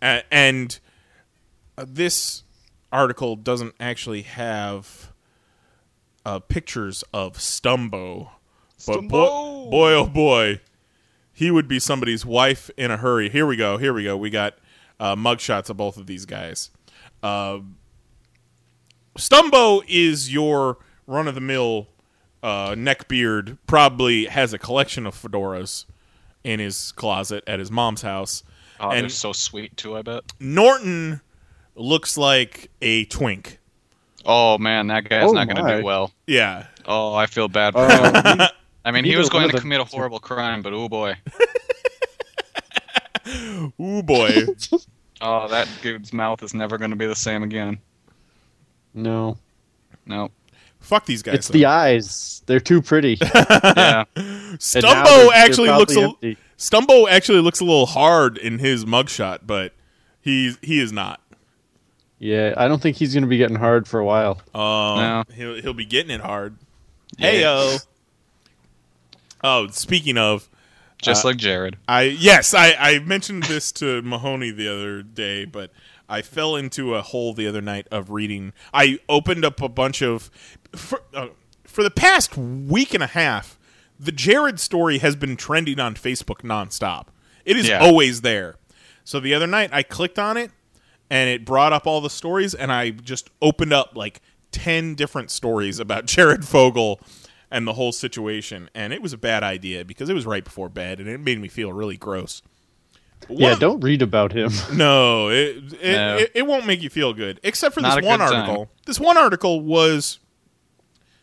and 0.03 0.81
uh, 1.77 1.85
this 1.87 2.43
article 2.93 3.37
doesn't 3.37 3.75
actually 3.81 4.23
have 4.23 5.13
uh, 6.25 6.39
pictures 6.39 7.05
of 7.13 7.35
stumbo 7.35 8.31
but 8.87 9.03
boy, 9.03 9.71
boy 9.71 9.93
oh 9.93 10.07
boy 10.07 10.61
he 11.33 11.51
would 11.51 11.69
be 11.69 11.79
somebody's 11.79 12.25
wife 12.25 12.71
in 12.77 12.91
a 12.91 12.97
hurry 12.97 13.29
here 13.29 13.47
we 13.47 13.57
go 13.57 13.77
here 13.79 13.93
we 13.93 14.05
go 14.05 14.17
we 14.17 14.31
got 14.31 14.55
uh, 14.99 15.15
mugshots 15.15 15.69
of 15.69 15.77
both 15.77 15.97
of 15.97 16.07
these 16.07 16.25
guys 16.25 16.71
uh, 17.23 17.59
Stumbo 19.17 19.83
is 19.89 20.33
your 20.33 20.79
run 21.07 21.27
of 21.27 21.35
the 21.35 21.41
mill 21.41 21.89
uh, 22.43 22.71
neckbeard. 22.71 23.59
Probably 23.67 24.27
has 24.27 24.53
a 24.53 24.59
collection 24.59 25.07
of 25.07 25.15
fedoras 25.15 25.87
in 26.45 26.61
his 26.61 26.93
closet 26.93 27.43
at 27.47 27.59
his 27.59 27.71
mom's 27.71 28.03
house. 28.03 28.43
Oh, 28.79 28.91
they're 28.91 28.99
and 29.05 29.13
so 29.13 29.33
sweet 29.33 29.77
too, 29.77 29.97
I 29.97 30.03
bet. 30.03 30.25
Norton 30.39 31.23
looks 31.77 32.17
like 32.19 32.71
a 32.83 33.05
twink. 33.07 33.59
Oh 34.25 34.59
man, 34.59 34.89
that 34.89 35.09
guy's 35.09 35.29
Oh, 35.29 35.33
not 35.33 35.49
going 35.49 35.65
to 35.65 35.79
do 35.79 35.85
well. 35.85 36.13
Yeah. 36.27 36.67
Oh, 36.85 37.15
I 37.15 37.27
feel 37.27 37.47
bad 37.49 37.75
for 37.75 37.81
Uh, 37.81 38.23
him. 38.37 38.49
I 38.85 38.91
mean, 38.91 39.05
he 39.05 39.17
was 39.17 39.29
going 39.29 39.47
to 39.49 39.53
them- 39.53 39.61
commit 39.61 39.81
a 39.81 39.85
horrible 39.85 40.19
crime, 40.19 40.63
but 40.63 40.73
oh 40.73 40.89
boy. 40.89 41.15
oh 43.79 44.03
boy. 44.03 44.31
Oh, 45.23 45.49
that 45.49 45.67
dude's 45.81 46.13
mouth 46.13 46.43
is 46.43 46.53
never 46.53 46.77
going 46.77 46.91
to 46.91 46.97
be 46.97 47.07
the 47.07 47.17
same 47.17 47.43
again. 47.43 47.79
no. 48.93 49.39
No. 50.05 50.31
Fuck 50.79 51.07
these 51.07 51.23
guys. 51.23 51.37
It's 51.37 51.49
the 51.49 51.65
eyes. 51.65 52.43
They're 52.45 52.61
too 52.61 52.83
pretty. 52.83 53.19
Yeah. 53.35 54.05
And 54.15 54.17
now 54.17 54.51
they're- 54.51 54.57
Stumbo 54.59 55.05
they're 55.07 55.29
actually 55.33 55.71
looks 55.71 55.95
probably 55.95 56.33
a. 56.33 56.37
Stumbo 56.59 57.09
actually 57.09 57.41
looks 57.41 57.61
a 57.61 57.65
little 57.65 57.87
hard 57.87 58.37
in 58.37 58.59
his 58.59 58.85
mugshot, 58.85 59.41
but 59.47 59.73
he's 60.21 60.59
he 60.61 60.81
is 60.81 60.93
not. 60.93 61.23
Yeah, 62.19 62.55
I 62.57 62.67
don't 62.69 62.81
think 62.81 62.97
he's 62.97 63.13
going 63.13 63.23
to 63.25 63.29
be 63.29 63.37
getting 63.37 63.57
hard 63.57 63.87
for 63.87 64.01
a 64.01 64.05
while. 64.05 64.41
Um, 64.55 64.99
No. 64.99 65.25
he'll 65.35 65.61
he'll 65.61 65.75
be 65.75 65.85
getting 65.85 66.11
it 66.11 66.21
hard. 66.21 66.57
Yeah. 67.19 67.33
Heyo. 67.33 67.87
Oh, 69.45 69.67
speaking 69.69 70.19
of, 70.19 70.49
Just 71.03 71.25
Uh, 71.25 71.29
like 71.29 71.37
Jared. 71.37 71.77
I 71.87 72.03
yes, 72.03 72.55
I, 72.55 72.73
I 72.79 72.99
mentioned 73.01 73.43
this 73.45 73.71
to 73.73 74.01
Mahoney 74.05 74.51
the 74.51 74.67
other 74.73 75.03
day, 75.03 75.45
but 75.45 75.71
I 76.09 76.23
fell 76.23 76.57
into 76.57 76.95
a 76.95 77.03
hole 77.03 77.35
the 77.35 77.47
other 77.47 77.61
night 77.61 77.87
of 77.91 78.11
reading. 78.11 78.55
I 78.73 78.99
opened 79.09 79.45
up 79.45 79.61
a 79.61 79.69
bunch 79.69 80.01
of 80.03 80.31
for, 80.75 81.03
uh, 81.13 81.29
for 81.65 81.83
the 81.83 81.91
past 81.91 82.37
week 82.39 82.95
and 82.95 83.03
a 83.03 83.09
half. 83.09 83.59
The 84.01 84.13
Jared 84.13 84.59
story 84.59 84.99
has 84.99 85.17
been 85.17 85.37
trending 85.37 85.79
on 85.81 85.95
Facebook 85.95 86.41
nonstop. 86.43 87.07
It 87.45 87.57
is 87.59 87.69
Yeah. 87.69 87.81
always 87.81 88.23
there. 88.23 88.57
So 89.05 89.21
the 89.21 89.35
other 89.35 89.47
night 89.47 89.71
I 89.73 89.83
clicked 89.83 90.19
on 90.19 90.37
it 90.39 90.51
and 91.11 91.31
it 91.31 91.45
brought 91.45 91.73
up 91.73 91.87
all 91.87 92.01
the 92.01 92.11
stories 92.11 92.55
and 92.55 92.73
I 92.73 92.91
just 92.91 93.31
opened 93.41 93.73
up 93.73 93.93
like 93.97 94.21
10 94.53 94.95
different 94.95 95.31
stories 95.31 95.79
about 95.79 96.07
Jared 96.07 96.45
Fogle 96.45 97.01
and 97.51 97.67
the 97.67 97.75
whole 97.75 97.93
situation 97.93 98.69
and 98.75 98.93
it 98.93 99.01
was 99.03 99.13
a 99.13 99.19
bad 99.19 99.43
idea 99.43 99.85
because 99.85 100.09
it 100.09 100.15
was 100.15 100.27
right 100.27 100.43
before 100.45 100.69
bed 100.69 100.99
and 101.01 101.09
it 101.09 101.21
made 101.21 101.41
me 101.41 101.49
feel 101.49 101.73
really 101.73 101.97
gross. 101.97 102.43
One 103.29 103.39
Yeah, 103.41 103.53
of- 103.53 103.61
don't 103.61 103.81
read 103.81 104.03
about 104.03 104.33
him. 104.33 104.51
no, 104.75 105.29
it 105.31 105.73
it, 105.81 105.93
No. 105.97 106.17
it 106.17 106.33
it 106.35 106.47
won't 106.47 106.67
make 106.67 106.83
you 106.83 106.91
feel 106.91 107.13
good. 107.13 107.41
Except 107.43 107.75
for 107.75 107.81
Not 107.81 107.97
this 107.97 108.05
one 108.05 108.19
good 108.19 108.27
time. 108.31 108.41
article. 108.43 108.71
This 108.85 109.01
one 109.01 109.17
article 109.17 109.61
was 109.61 110.19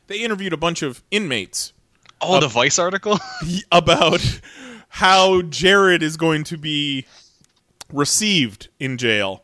they 0.07 0.17
interviewed 0.19 0.53
a 0.53 0.57
bunch 0.57 0.81
of 0.81 1.03
inmates 1.11 1.71
Oh, 2.25 2.39
the 2.39 2.47
Vice 2.47 2.79
article? 2.79 3.19
about 3.71 4.39
how 4.87 5.41
Jared 5.43 6.01
is 6.01 6.15
going 6.17 6.45
to 6.45 6.57
be 6.57 7.05
received 7.91 8.69
in 8.79 8.97
jail. 8.97 9.43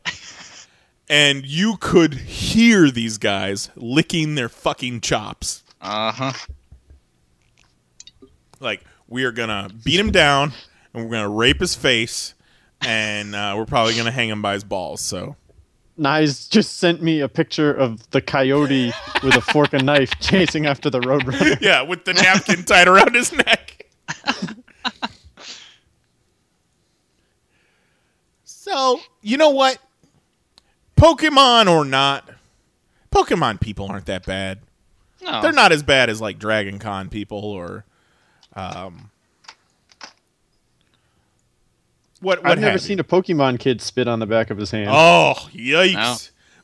And 1.09 1.45
you 1.45 1.77
could 1.77 2.13
hear 2.13 2.91
these 2.91 3.17
guys 3.17 3.71
licking 3.75 4.35
their 4.35 4.49
fucking 4.49 5.01
chops. 5.01 5.63
Uh 5.81 6.11
huh. 6.11 6.33
Like, 8.59 8.83
we 9.07 9.23
are 9.23 9.31
going 9.31 9.49
to 9.49 9.73
beat 9.73 9.99
him 9.99 10.11
down 10.11 10.53
and 10.93 11.03
we're 11.03 11.09
going 11.09 11.23
to 11.23 11.29
rape 11.29 11.59
his 11.59 11.73
face 11.75 12.35
and 12.81 13.35
uh, 13.35 13.55
we're 13.57 13.65
probably 13.65 13.93
going 13.93 14.05
to 14.05 14.11
hang 14.11 14.29
him 14.29 14.41
by 14.41 14.53
his 14.53 14.63
balls. 14.63 15.01
So, 15.01 15.35
Knize 15.97 16.47
just 16.47 16.77
sent 16.77 17.01
me 17.01 17.19
a 17.19 17.27
picture 17.27 17.73
of 17.73 18.09
the 18.11 18.21
coyote 18.21 18.93
with 19.23 19.35
a 19.35 19.41
fork 19.41 19.73
and 19.73 19.85
knife 19.85 20.11
chasing 20.19 20.65
after 20.65 20.89
the 20.89 20.99
roadrunner. 21.01 21.59
yeah, 21.61 21.81
with 21.81 22.05
the 22.05 22.13
napkin 22.13 22.63
tied 22.63 22.87
around 22.87 23.15
his 23.15 23.33
neck. 23.33 23.87
so, 28.43 28.99
you 29.21 29.37
know 29.37 29.49
what? 29.49 29.79
Pokemon 30.99 31.69
or 31.71 31.85
not, 31.85 32.29
Pokemon 33.11 33.59
people 33.61 33.87
aren't 33.87 34.05
that 34.07 34.25
bad. 34.25 34.59
No. 35.21 35.41
They're 35.41 35.51
not 35.51 35.71
as 35.71 35.83
bad 35.83 36.09
as 36.09 36.21
like 36.21 36.39
Dragon 36.39 36.79
Con 36.79 37.09
people 37.09 37.39
or 37.43 37.85
um 38.55 39.09
What? 42.21 42.43
what 42.43 42.51
I've 42.51 42.59
never 42.59 42.71
have 42.71 42.81
seen 42.81 42.99
a 42.99 43.03
Pokemon 43.03 43.59
kid 43.59 43.81
spit 43.81 44.07
on 44.07 44.19
the 44.19 44.25
back 44.25 44.49
of 44.49 44.57
his 44.57 44.71
hand. 44.71 44.89
Oh, 44.91 45.35
yikes! 45.53 45.93
No. 45.93 46.15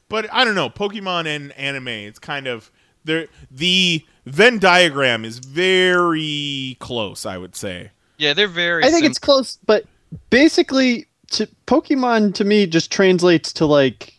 But 0.09 0.31
I 0.33 0.43
don't 0.43 0.55
know. 0.55 0.69
Pokemon 0.69 1.27
and 1.27 1.51
anime, 1.53 1.87
it's 1.87 2.19
kind 2.19 2.45
of 2.47 2.71
there. 3.05 3.27
The 3.49 4.05
Venn 4.25 4.59
diagram 4.59 5.23
is 5.23 5.39
very 5.39 6.75
close. 6.79 7.25
I 7.25 7.37
would 7.37 7.55
say. 7.55 7.91
Yeah, 8.17 8.33
they're 8.33 8.47
very. 8.47 8.83
I 8.83 8.87
think 8.87 9.03
sim- 9.03 9.11
it's 9.11 9.19
close, 9.19 9.57
but 9.65 9.85
basically, 10.29 11.05
to, 11.31 11.47
Pokemon 11.67 12.33
to 12.35 12.43
me 12.43 12.65
just 12.67 12.91
translates 12.91 13.51
to 13.53 13.65
like, 13.65 14.14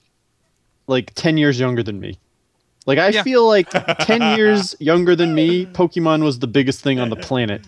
like 0.87 1.13
ten 1.15 1.37
years 1.37 1.59
younger 1.61 1.83
than 1.83 2.01
me. 2.01 2.19
Like 2.87 2.99
I 2.99 3.09
Yeah. 3.09 3.23
feel 3.23 3.47
like 3.47 3.69
ten 4.01 4.23
years 4.39 4.75
younger 4.79 5.17
than 5.17 5.35
me, 5.35 5.67
Pokemon 5.67 6.23
was 6.23 6.39
the 6.39 6.47
biggest 6.47 6.81
thing 6.83 7.01
on 7.01 7.11
the 7.11 7.17
planet, 7.17 7.63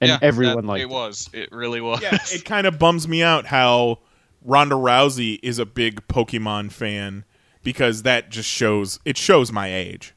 and 0.00 0.08
yeah, 0.08 0.18
everyone 0.22 0.66
that- 0.66 0.72
liked 0.72 0.82
it. 0.82 0.88
Was 0.88 1.28
it 1.32 1.52
really 1.52 1.80
was? 1.80 2.00
Yeah, 2.02 2.16
it 2.32 2.44
kind 2.44 2.66
of 2.66 2.78
bums 2.78 3.06
me 3.06 3.22
out 3.22 3.46
how 3.46 3.98
Ronda 4.44 4.74
Rousey 4.74 5.38
is 5.42 5.58
a 5.58 5.66
big 5.66 6.06
Pokemon 6.08 6.72
fan 6.72 7.24
because 7.62 8.02
that 8.02 8.30
just 8.30 8.48
shows 8.48 8.98
it 9.04 9.16
shows 9.18 9.52
my 9.52 9.72
age. 9.72 10.14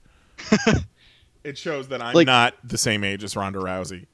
it 1.44 1.58
shows 1.58 1.90
that 1.90 2.02
I'm 2.02 2.14
Like- 2.14 2.28
not 2.28 2.54
the 2.64 2.78
same 2.78 3.04
age 3.04 3.24
as 3.24 3.36
Ronda 3.36 3.60
Rousey. 3.60 4.06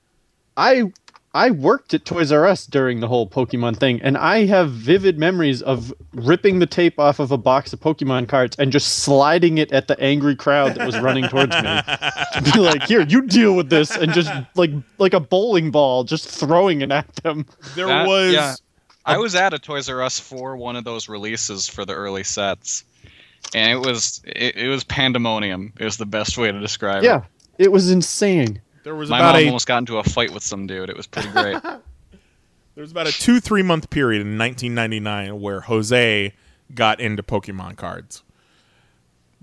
I 0.57 0.91
I 1.33 1.51
worked 1.51 1.93
at 1.93 2.03
Toys 2.03 2.29
R 2.31 2.45
Us 2.45 2.65
during 2.65 2.99
the 2.99 3.07
whole 3.07 3.25
Pokemon 3.25 3.77
thing, 3.77 4.01
and 4.01 4.17
I 4.17 4.45
have 4.47 4.71
vivid 4.71 5.17
memories 5.17 5.61
of 5.61 5.93
ripping 6.13 6.59
the 6.59 6.65
tape 6.65 6.99
off 6.99 7.19
of 7.19 7.31
a 7.31 7.37
box 7.37 7.71
of 7.71 7.79
Pokemon 7.79 8.27
cards 8.27 8.57
and 8.59 8.69
just 8.69 8.99
sliding 8.99 9.57
it 9.57 9.71
at 9.71 9.87
the 9.87 9.97
angry 10.01 10.35
crowd 10.35 10.75
that 10.75 10.85
was 10.85 10.99
running 10.99 11.25
towards 11.29 11.55
me. 11.55 11.61
to 11.63 12.51
be 12.53 12.59
like, 12.59 12.83
"Here, 12.83 13.01
you 13.01 13.21
deal 13.27 13.55
with 13.55 13.69
this," 13.69 13.95
and 13.95 14.11
just 14.11 14.29
like 14.55 14.71
like 14.97 15.13
a 15.13 15.21
bowling 15.21 15.71
ball, 15.71 16.03
just 16.03 16.27
throwing 16.27 16.81
it 16.81 16.91
at 16.91 17.13
them. 17.17 17.45
There 17.75 17.87
That- 17.87 18.07
was 18.07 18.33
yeah. 18.33 18.55
I 19.05 19.17
was 19.17 19.33
at 19.33 19.53
a 19.53 19.57
Toys 19.59 19.87
R 19.89 20.01
Us 20.01 20.19
for 20.19 20.57
one 20.57 20.75
of 20.75 20.83
those 20.83 21.07
releases 21.07 21.67
for 21.67 21.85
the 21.85 21.93
early 21.93 22.23
sets, 22.25 22.83
and 23.55 23.71
it 23.71 23.79
was 23.87 24.21
it, 24.25 24.57
it 24.57 24.67
was 24.67 24.83
pandemonium. 24.83 25.71
It 25.79 25.85
was 25.85 25.95
the 25.95 26.05
best 26.05 26.37
way 26.37 26.51
to 26.51 26.59
describe 26.59 27.03
Yeah, 27.03 27.19
it. 27.19 27.23
Yeah, 27.57 27.65
it 27.67 27.71
was 27.71 27.89
insane. 27.89 28.61
There 28.83 28.95
was 28.95 29.09
My 29.09 29.19
about 29.19 29.33
mom 29.35 29.43
a 29.43 29.45
almost 29.47 29.67
got 29.67 29.77
into 29.79 29.97
a 29.97 30.03
fight 30.03 30.31
with 30.31 30.43
some 30.43 30.67
dude. 30.67 30.89
It 30.89 30.97
was 30.97 31.07
pretty 31.07 31.29
great. 31.29 31.61
there 31.63 31.79
was 32.77 32.91
about 32.91 33.07
a 33.07 33.11
two 33.11 33.39
three 33.39 33.61
month 33.63 33.89
period 33.89 34.21
in 34.21 34.37
1999 34.37 35.39
where 35.41 35.61
Jose 35.61 36.33
got 36.73 36.99
into 36.99 37.23
Pokemon 37.23 37.77
cards. 37.77 38.23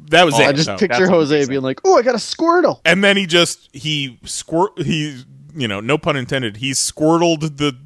That 0.07 0.25
was 0.25 0.35
Oh, 0.37 0.43
it. 0.43 0.47
I 0.47 0.53
just 0.53 0.67
though. 0.67 0.77
picture 0.77 0.99
That's 1.07 1.11
Jose 1.11 1.47
being 1.47 1.63
like, 1.63 1.81
"Oh, 1.85 1.99
I 1.99 2.03
got 2.03 2.15
a 2.15 2.19
Squirtle." 2.19 2.81
and 2.85 3.03
then 3.03 3.17
he 3.17 3.27
just 3.27 3.69
he 3.75 4.19
squirt 4.25 4.79
he 4.79 5.25
you 5.55 5.67
know 5.67 5.81
no 5.81 5.99
pun 5.99 6.17
intended 6.17 6.59
he 6.59 6.73
squirtled 6.73 7.57
the 7.59 7.77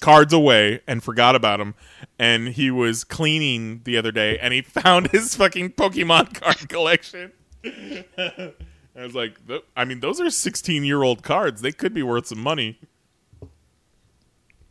cards 0.00 0.32
away 0.32 0.80
and 0.86 1.02
forgot 1.02 1.34
about 1.36 1.58
them 1.58 1.74
and 2.18 2.48
he 2.48 2.70
was 2.70 3.02
cleaning 3.04 3.80
the 3.84 3.96
other 3.96 4.10
day 4.12 4.38
and 4.38 4.52
he 4.52 4.60
found 4.82 5.08
his 5.12 5.34
fucking 5.36 5.70
pokemon 5.70 6.34
card 6.34 6.68
collection 6.68 7.32
i 8.98 9.02
was 9.02 9.14
like 9.14 9.38
i 9.76 9.84
mean 9.84 10.00
those 10.00 10.20
are 10.20 10.30
16 10.30 10.84
year 10.84 11.02
old 11.02 11.22
cards 11.22 11.60
they 11.60 11.72
could 11.72 11.94
be 11.94 12.02
worth 12.02 12.26
some 12.26 12.40
money 12.40 12.78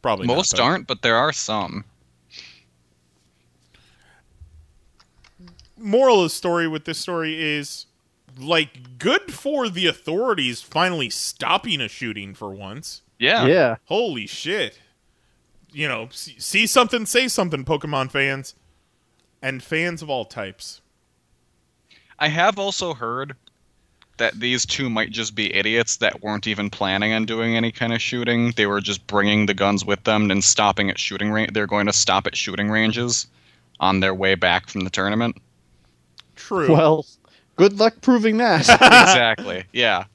probably 0.02 0.28
not, 0.28 0.36
Most 0.36 0.60
aren't, 0.60 0.86
but 0.86 1.02
there 1.02 1.16
are 1.16 1.34
some. 1.34 1.86
moral 5.78 6.18
of 6.20 6.24
the 6.24 6.30
story 6.30 6.68
with 6.68 6.86
this 6.86 6.98
story 6.98 7.42
is 7.42 7.86
like 8.38 8.98
good 8.98 9.34
for 9.34 9.70
the 9.70 9.88
authorities 9.88 10.62
finally 10.62 11.10
stopping 11.10 11.80
a 11.82 11.88
shooting 11.88 12.34
for 12.34 12.50
once 12.50 13.02
Yeah. 13.20 13.46
Yeah, 13.46 13.76
Holy 13.86 14.28
shit. 14.28 14.80
You 15.72 15.88
know, 15.88 16.08
see, 16.12 16.40
see 16.40 16.68
something, 16.68 17.06
say 17.06 17.28
something, 17.28 17.66
Pokemon 17.66 18.12
fans. 18.12 18.56
And 19.42 19.62
fans 19.62 20.02
of 20.02 20.10
all 20.10 20.26
types. 20.26 20.82
I 22.18 22.30
have 22.30 22.58
also 22.58 22.94
heard 22.94 23.36
that 24.18 24.40
these 24.40 24.66
two 24.66 24.90
might 24.90 25.12
just 25.12 25.36
be 25.36 25.54
idiots 25.54 25.98
that 25.98 26.22
weren't 26.22 26.48
even 26.48 26.70
planning 26.70 27.14
on 27.14 27.26
doing 27.26 27.56
any 27.56 27.72
kind 27.72 27.94
of 27.94 28.02
shooting. 28.02 28.52
They 28.52 28.66
were 28.66 28.82
just 28.82 29.06
bringing 29.08 29.46
the 29.46 29.54
guns 29.54 29.84
with 29.84 30.04
them 30.04 30.32
and 30.32 30.44
stopping 30.44 30.90
at 30.90 30.98
shooting 30.98 31.32
range. 31.32 31.52
They're 31.54 31.68
going 31.68 31.88
to 31.88 31.94
stop 31.94 32.26
at 32.28 32.36
shooting 32.36 32.70
ranges 32.70 33.28
on 33.80 34.00
their 34.00 34.14
way 34.14 34.36
back 34.36 34.70
from 34.70 34.82
the 34.82 34.90
tournament. 34.90 35.38
True. 36.36 36.72
well, 36.72 37.06
good 37.56 37.80
luck 37.80 37.96
proving 38.02 38.38
that. 38.38 38.62
exactly. 38.70 39.66
Yeah. 39.74 40.06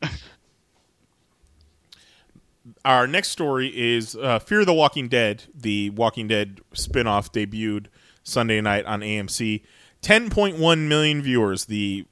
Our 2.84 3.06
next 3.06 3.28
story 3.28 3.68
is 3.68 4.16
uh, 4.16 4.38
Fear 4.38 4.64
the 4.64 4.72
Walking 4.72 5.08
Dead. 5.08 5.44
The 5.54 5.90
Walking 5.90 6.28
Dead 6.28 6.60
spin-off 6.72 7.32
debuted 7.32 7.86
Sunday 8.22 8.60
night 8.60 8.86
on 8.86 9.00
AMC. 9.00 9.62
10.1 10.02 10.88
million 10.88 11.20
viewers, 11.20 11.66
the 11.66 12.06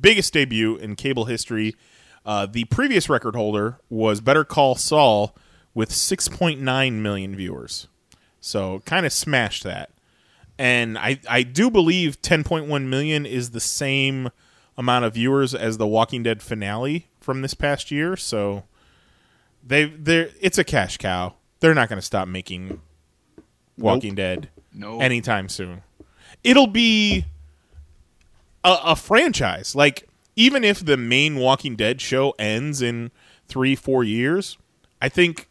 biggest 0.00 0.32
debut 0.32 0.76
in 0.76 0.96
cable 0.96 1.26
history. 1.26 1.74
Uh, 2.24 2.46
the 2.46 2.64
previous 2.64 3.08
record 3.08 3.34
holder 3.34 3.78
was 3.88 4.20
Better 4.20 4.44
Call 4.44 4.74
Saul 4.74 5.34
with 5.74 5.90
6.9 5.90 6.92
million 6.94 7.36
viewers. 7.36 7.88
So 8.40 8.80
kind 8.84 9.06
of 9.06 9.12
smashed 9.12 9.64
that. 9.64 9.90
And 10.58 10.98
I, 10.98 11.20
I 11.28 11.42
do 11.42 11.70
believe 11.70 12.20
10.1 12.20 12.86
million 12.86 13.24
is 13.24 13.50
the 13.50 13.60
same 13.60 14.30
amount 14.76 15.04
of 15.04 15.14
viewers 15.14 15.54
as 15.54 15.76
the 15.78 15.86
Walking 15.86 16.22
Dead 16.22 16.42
finale 16.42 17.08
from 17.20 17.42
this 17.42 17.54
past 17.54 17.90
year. 17.90 18.16
So 18.16 18.64
they 19.64 19.84
they 19.86 20.32
it's 20.40 20.58
a 20.58 20.64
cash 20.64 20.96
cow. 20.96 21.34
They're 21.60 21.74
not 21.74 21.88
going 21.88 22.00
to 22.00 22.04
stop 22.06 22.28
making 22.28 22.80
Walking 23.76 24.14
Dead 24.14 24.48
No. 24.72 25.00
anytime 25.00 25.48
soon. 25.48 25.82
It'll 26.44 26.66
be 26.68 27.24
a, 28.64 28.76
a 28.84 28.96
franchise. 28.96 29.74
Like 29.74 30.08
even 30.36 30.64
if 30.64 30.84
the 30.84 30.96
main 30.96 31.36
Walking 31.36 31.76
Dead 31.76 32.00
show 32.00 32.34
ends 32.38 32.82
in 32.82 33.10
three 33.46 33.74
four 33.74 34.04
years, 34.04 34.58
I 35.00 35.08
think 35.08 35.48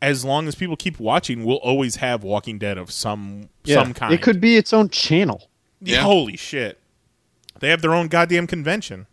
as 0.00 0.24
long 0.24 0.46
as 0.46 0.54
people 0.54 0.76
keep 0.76 1.00
watching, 1.00 1.44
we'll 1.44 1.56
always 1.56 1.96
have 1.96 2.22
Walking 2.22 2.58
Dead 2.58 2.78
of 2.78 2.90
some 2.90 3.48
yeah, 3.64 3.82
some 3.82 3.94
kind. 3.94 4.14
it 4.14 4.22
could 4.22 4.40
be 4.40 4.56
its 4.56 4.72
own 4.72 4.88
channel. 4.88 5.48
Yeah, 5.80 6.02
Holy 6.02 6.36
shit! 6.36 6.78
They 7.60 7.68
have 7.70 7.82
their 7.82 7.94
own 7.94 8.08
goddamn 8.08 8.46
convention. 8.46 9.06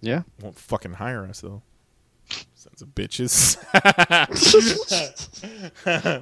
Yeah. 0.00 0.22
Won't 0.40 0.58
fucking 0.58 0.94
hire 0.94 1.24
us 1.24 1.40
though. 1.40 1.62
Sons 2.54 2.82
of 2.82 2.88
bitches. 2.94 3.56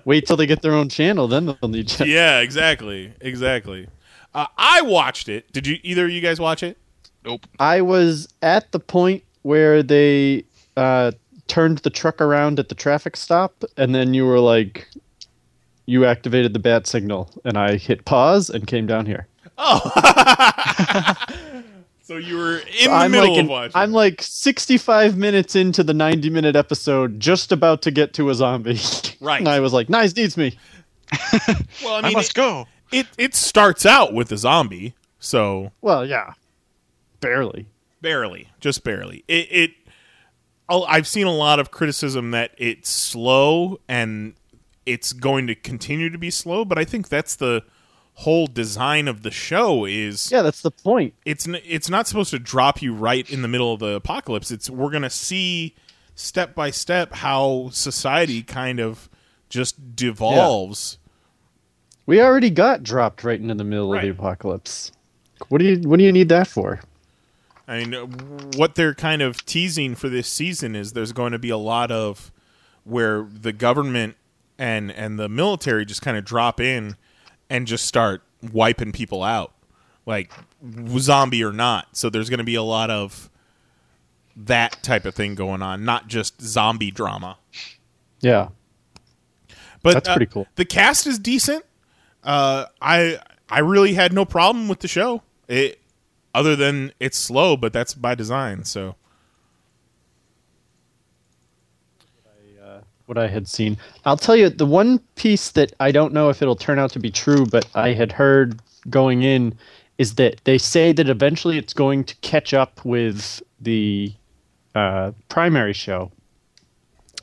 Wait 0.05 0.27
till 0.27 0.37
they 0.37 0.47
get 0.47 0.63
their 0.63 0.75
own 0.75 0.89
channel, 0.89 1.29
then 1.29 1.47
they'll 1.47 1.69
need 1.69 1.99
you. 1.99 2.07
yeah, 2.07 2.41
exactly, 2.41 3.13
exactly. 3.21 3.89
Uh, 4.35 4.47
I 4.57 4.83
watched 4.83 5.29
it. 5.29 5.51
Did 5.53 5.67
you? 5.67 5.79
Either 5.83 6.07
of 6.07 6.11
you 6.11 6.21
guys 6.21 6.41
watch 6.41 6.63
it? 6.63 6.79
Nope. 7.25 7.47
I 7.61 7.81
was 7.83 8.29
at 8.43 8.73
the 8.73 8.81
point 8.81 9.23
where 9.43 9.83
they 9.83 10.45
uh, 10.77 11.13
turned 11.49 11.79
the 11.79 11.91
truck 11.91 12.21
around 12.21 12.59
at 12.59 12.69
the 12.69 12.75
traffic 12.75 13.17
stop, 13.17 13.65
and 13.77 13.95
then 13.95 14.15
you 14.15 14.25
were 14.27 14.41
like, 14.41 14.89
you 15.87 16.05
activated 16.05 16.53
the 16.53 16.59
bat 16.59 16.87
signal, 16.87 17.31
and 17.45 17.57
I 17.59 17.77
hit 17.77 18.05
pause 18.05 18.49
and 18.51 18.67
came 18.67 18.87
down 18.87 19.07
here. 19.07 19.27
Oh. 19.59 19.81
so 22.03 22.17
you 22.17 22.37
were 22.37 22.59
in 22.59 22.85
the 22.87 22.91
I'm 22.91 23.11
middle 23.11 23.35
like 23.35 23.43
of 23.45 23.49
watching. 23.49 23.73
I'm 23.75 23.93
like 23.93 24.23
65 24.23 25.17
minutes 25.17 25.55
into 25.55 25.85
the 25.85 25.95
90 25.95 26.31
minute 26.31 26.57
episode, 26.57 27.21
just 27.21 27.53
about 27.53 27.83
to 27.83 27.91
get 27.91 28.15
to 28.15 28.31
a 28.31 28.35
zombie. 28.35 28.81
Right. 29.21 29.39
and 29.39 29.49
I 29.49 29.61
was 29.61 29.73
like, 29.73 29.89
Knize 29.89 30.17
needs 30.17 30.37
me. 30.37 30.59
well, 31.85 31.95
I 32.05 32.09
I 32.09 32.11
must 32.11 32.31
it, 32.31 32.35
go. 32.35 32.67
It 32.93 33.07
it 33.19 33.35
starts 33.35 33.85
out 33.87 34.13
with 34.13 34.31
a 34.33 34.37
zombie, 34.37 34.95
so 35.19 35.73
Well, 35.81 36.05
yeah. 36.07 36.35
Barely. 37.21 37.67
barely, 38.01 38.49
just 38.61 38.83
barely. 38.85 39.25
It, 39.29 39.49
it 39.51 39.71
I've 40.69 41.07
seen 41.07 41.27
a 41.27 41.33
lot 41.35 41.59
of 41.61 41.71
criticism 41.71 42.31
that 42.31 42.53
it's 42.57 42.89
slow 42.89 43.81
and 43.89 44.35
it's 44.87 45.13
going 45.13 45.47
to 45.49 45.55
continue 45.55 46.09
to 46.11 46.19
be 46.19 46.31
slow, 46.31 46.65
but 46.65 46.79
I 46.79 46.85
think 46.85 47.09
that's 47.09 47.37
the 47.37 47.63
whole 48.15 48.47
design 48.47 49.07
of 49.09 49.23
the 49.23 49.31
show 49.31 49.85
is 49.85 50.31
Yeah, 50.33 50.43
that's 50.43 50.63
the 50.63 50.71
point. 50.71 51.15
it's 51.25 51.47
it's 51.47 51.89
not 51.89 52.07
supposed 52.09 52.31
to 52.31 52.39
drop 52.39 52.83
you 52.83 52.93
right 52.95 53.29
in 53.31 53.43
the 53.43 53.49
middle 53.49 53.73
of 53.73 53.81
the 53.81 53.95
apocalypse. 53.95 54.51
It's 54.51 54.69
we're 54.69 54.91
going 54.91 55.03
to 55.03 55.11
see 55.11 55.75
step 56.15 56.55
by 56.55 56.71
step 56.71 57.13
how 57.15 57.71
society 57.73 58.43
kind 58.43 58.81
of 58.81 59.09
just 59.49 59.95
devolves. 59.95 60.99
We 62.07 62.21
already 62.21 62.51
got 62.51 62.83
dropped 62.83 63.25
right 63.25 63.41
into 63.41 63.55
the 63.55 63.65
middle 63.65 63.91
Right. 63.93 64.05
of 64.05 64.17
the 64.17 64.21
apocalypse. 64.23 64.93
What 65.49 65.59
do 65.59 65.65
you 65.65 65.89
What 65.89 65.99
do 65.99 66.05
you 66.05 66.13
need 66.13 66.29
that 66.29 66.47
for? 66.49 66.81
I 67.69 67.85
mean, 67.85 67.93
what 68.57 68.75
they're 68.75 68.95
kind 68.95 69.23
of 69.23 69.45
teasing 69.47 69.95
for 69.95 70.09
this 70.09 70.29
season 70.29 70.75
is 70.75 70.93
there's 70.93 71.13
going 71.13 71.33
to 71.33 71.39
be 71.39 71.51
a 71.51 71.57
lot 71.57 71.91
of 71.91 72.33
where 72.85 73.27
the 73.33 73.53
government 73.53 74.17
and 74.59 74.91
and 74.93 75.19
the 75.19 75.29
military 75.29 75.85
just 75.85 76.03
kind 76.03 76.17
of 76.17 76.25
drop 76.25 76.61
in 76.61 76.97
and 77.49 77.67
just 77.67 77.87
start 77.87 78.23
wiping 78.53 78.93
people 78.93 79.23
out, 79.23 79.53
like 80.07 80.33
zombie 80.99 81.45
or 81.45 81.53
not. 81.53 81.97
So 81.97 82.11
there's 82.11 82.29
going 82.29 82.39
to 82.39 82.45
be 82.45 82.57
a 82.57 82.63
lot 82.63 82.91
of 82.91 83.31
that 84.37 84.83
type 84.83 85.05
of 85.05 85.15
thing 85.15 85.35
going 85.35 85.63
on, 85.63 85.85
not 85.85 86.09
just 86.09 86.41
zombie 86.43 86.91
drama. 86.91 87.39
Yeah. 88.21 88.49
But 89.83 89.95
That's 89.95 90.09
uh, 90.09 90.15
pretty 90.15 90.31
cool. 90.31 90.47
The 90.57 90.65
cast 90.65 91.07
is 91.07 91.19
decent. 91.19 91.65
Uh, 92.23 92.67
I 92.81 93.19
I 93.49 93.61
really 93.61 93.95
had 93.95 94.13
no 94.13 94.25
problem 94.25 94.69
with 94.69 94.81
the 94.81 94.89
show. 94.89 95.23
It 95.49 95.81
other 96.35 96.57
than 96.57 96.93
it's 96.99 97.19
slow, 97.19 97.57
but 97.57 97.73
that's 97.73 97.95
by 97.95 98.15
design. 98.15 98.65
So 98.65 98.97
what 103.07 103.19
I 103.19 103.29
had 103.29 103.47
seen. 103.47 103.77
I'll 104.07 104.17
tell 104.17 104.37
you 104.37 104.49
the 104.49 104.65
one 104.65 104.99
piece 105.17 105.51
that 105.51 105.75
I 105.81 105.93
don't 105.93 106.15
know 106.15 106.31
if 106.31 106.41
it'll 106.41 106.57
turn 106.57 106.79
out 106.79 106.93
to 106.93 106.99
be 106.99 107.11
true, 107.11 107.45
but 107.45 107.67
I 107.75 107.93
had 107.93 108.13
heard 108.13 108.61
going 108.89 109.23
in 109.23 109.55
is 109.99 110.15
that 110.15 110.41
they 110.45 110.57
say 110.57 110.93
that 110.93 111.09
eventually 111.09 111.59
it's 111.59 111.75
going 111.75 112.05
to 112.05 112.17
catch 112.17 112.55
up 112.55 112.83
with 112.85 113.43
the 113.61 114.15
uh, 114.75 115.13
primary 115.29 115.75
show 115.75 116.11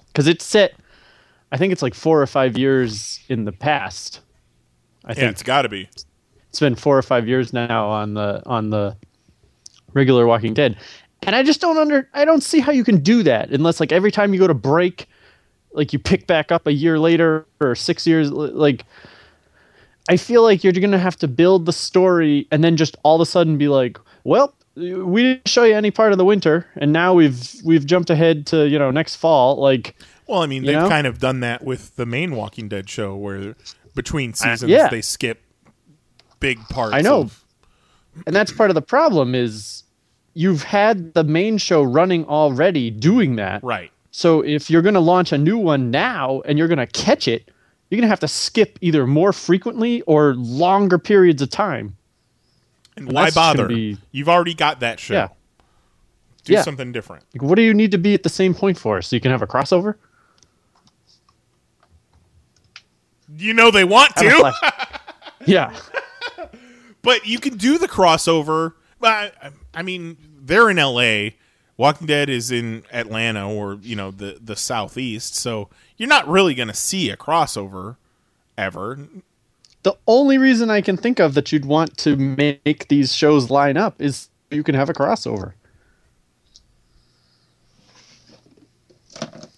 because 0.07 0.27
it's 0.27 0.45
set. 0.45 0.75
I 1.51 1.57
think 1.57 1.73
it's 1.73 1.81
like 1.81 1.95
four 1.95 2.21
or 2.21 2.27
five 2.27 2.55
years 2.55 3.19
in 3.27 3.45
the 3.45 3.51
past. 3.51 4.21
I 5.09 5.13
yeah, 5.13 5.15
think 5.15 5.31
it's 5.31 5.43
got 5.43 5.63
to 5.63 5.69
be. 5.69 5.89
it's 6.49 6.59
been 6.59 6.75
four 6.75 6.97
or 6.97 7.01
five 7.01 7.27
years 7.27 7.51
now 7.51 7.89
on 7.89 8.13
the 8.13 8.41
on 8.45 8.69
the 8.69 8.95
regular 9.93 10.25
Walking 10.25 10.53
Dead, 10.53 10.77
and 11.23 11.35
I 11.35 11.43
just 11.43 11.59
don't 11.59 11.77
under 11.77 12.07
I 12.13 12.23
don't 12.23 12.41
see 12.41 12.59
how 12.59 12.71
you 12.71 12.83
can 12.85 13.01
do 13.01 13.23
that 13.23 13.49
unless 13.49 13.79
like 13.81 13.91
every 13.91 14.11
time 14.11 14.33
you 14.33 14.39
go 14.39 14.47
to 14.47 14.53
break, 14.53 15.07
like 15.73 15.91
you 15.91 15.99
pick 15.99 16.27
back 16.27 16.51
up 16.51 16.67
a 16.67 16.71
year 16.73 16.97
later 16.99 17.45
or 17.59 17.75
six 17.75 18.07
years 18.07 18.31
like. 18.31 18.85
I 20.11 20.17
feel 20.17 20.41
like 20.41 20.63
you're 20.63 20.73
gonna 20.73 20.97
have 20.97 21.17
to 21.17 21.27
build 21.27 21.67
the 21.67 21.73
story 21.73 22.47
and 22.51 22.63
then 22.63 22.77
just 22.77 22.95
all 23.03 23.15
of 23.15 23.21
a 23.21 23.27
sudden 23.27 23.59
be 23.59 23.67
like, 23.67 23.99
well, 24.23 24.55
we 24.75 25.21
didn't 25.21 25.47
show 25.47 25.63
you 25.65 25.75
any 25.75 25.91
part 25.91 26.11
of 26.13 26.17
the 26.17 26.25
winter, 26.25 26.65
and 26.77 26.91
now 26.91 27.13
we've 27.13 27.53
we've 27.63 27.85
jumped 27.85 28.09
ahead 28.09 28.47
to 28.47 28.67
you 28.67 28.79
know 28.79 28.89
next 28.91 29.17
fall. 29.17 29.57
Like, 29.57 29.95
Well, 30.27 30.41
I 30.41 30.47
mean, 30.47 30.63
they've 30.63 30.73
know? 30.75 30.89
kind 30.89 31.05
of 31.05 31.19
done 31.19 31.41
that 31.41 31.63
with 31.63 31.95
the 31.95 32.05
main 32.07 32.35
Walking 32.35 32.67
Dead 32.69 32.89
show, 32.89 33.15
where 33.15 33.55
between 34.03 34.33
seasons 34.33 34.69
yeah. 34.71 34.87
they 34.87 35.01
skip 35.01 35.41
big 36.39 36.57
parts. 36.69 36.93
I 36.95 37.01
know. 37.01 37.21
of- 37.21 37.43
and 38.25 38.35
that's 38.35 38.51
part 38.51 38.69
of 38.69 38.75
the 38.75 38.81
problem 38.81 39.35
is 39.35 39.83
you've 40.33 40.63
had 40.63 41.13
the 41.13 41.23
main 41.23 41.57
show 41.57 41.83
running 41.83 42.25
already 42.25 42.89
doing 42.89 43.35
that. 43.35 43.63
Right. 43.63 43.91
So 44.11 44.41
if 44.41 44.69
you're 44.69 44.81
going 44.81 44.95
to 44.95 44.99
launch 45.01 45.31
a 45.31 45.37
new 45.37 45.57
one 45.57 45.91
now 45.91 46.41
and 46.45 46.57
you're 46.57 46.67
going 46.67 46.79
to 46.79 46.87
catch 46.87 47.27
it, 47.27 47.49
you're 47.89 47.97
going 47.97 48.07
to 48.07 48.09
have 48.09 48.19
to 48.21 48.27
skip 48.27 48.77
either 48.81 49.05
more 49.05 49.33
frequently 49.33 50.01
or 50.01 50.33
longer 50.35 50.97
periods 50.97 51.41
of 51.41 51.49
time. 51.49 51.95
and 52.97 53.07
And 53.07 53.15
why 53.15 53.23
that's 53.25 53.35
just 53.35 53.57
gonna 53.57 53.67
bother? 53.67 53.75
be- 53.75 53.97
You've 54.11 54.29
already 54.29 54.53
got 54.53 54.79
that 54.79 54.99
show. 54.99 55.13
Yeah. 55.13 55.27
Do 56.45 56.53
Yeah. 56.53 56.61
something 56.63 56.91
different. 56.91 57.23
Like, 57.33 57.41
what 57.43 57.55
do 57.55 57.61
you 57.61 57.73
need 57.73 57.91
to 57.91 57.97
be 57.97 58.13
at 58.13 58.23
the 58.23 58.29
same 58.29 58.53
point 58.53 58.77
for 58.77 59.01
so 59.01 59.15
you 59.15 59.19
can 59.21 59.31
have 59.31 59.41
a 59.41 59.47
crossover? 59.47 59.95
You 63.37 63.53
know 63.53 63.71
they 63.71 63.83
want 63.83 64.15
to, 64.17 64.53
yeah. 65.45 65.77
but 67.01 67.25
you 67.25 67.39
can 67.39 67.57
do 67.57 67.77
the 67.77 67.87
crossover. 67.87 68.73
I, 69.03 69.31
I 69.73 69.83
mean, 69.83 70.17
they're 70.41 70.69
in 70.69 70.79
L.A. 70.79 71.37
Walking 71.77 72.07
Dead 72.07 72.29
is 72.29 72.51
in 72.51 72.83
Atlanta 72.91 73.49
or 73.49 73.75
you 73.81 73.95
know 73.95 74.11
the 74.11 74.37
the 74.41 74.55
southeast, 74.55 75.35
so 75.35 75.69
you're 75.95 76.09
not 76.09 76.27
really 76.27 76.53
going 76.53 76.67
to 76.67 76.73
see 76.73 77.09
a 77.09 77.15
crossover 77.17 77.95
ever. 78.57 79.07
The 79.83 79.95
only 80.07 80.37
reason 80.37 80.69
I 80.69 80.81
can 80.81 80.97
think 80.97 81.19
of 81.19 81.35
that 81.35 81.51
you'd 81.53 81.63
want 81.65 81.95
to 81.99 82.17
make 82.17 82.87
these 82.89 83.13
shows 83.15 83.49
line 83.49 83.77
up 83.77 84.01
is 84.01 84.27
you 84.51 84.61
can 84.63 84.75
have 84.75 84.89
a 84.89 84.93
crossover. 84.93 85.53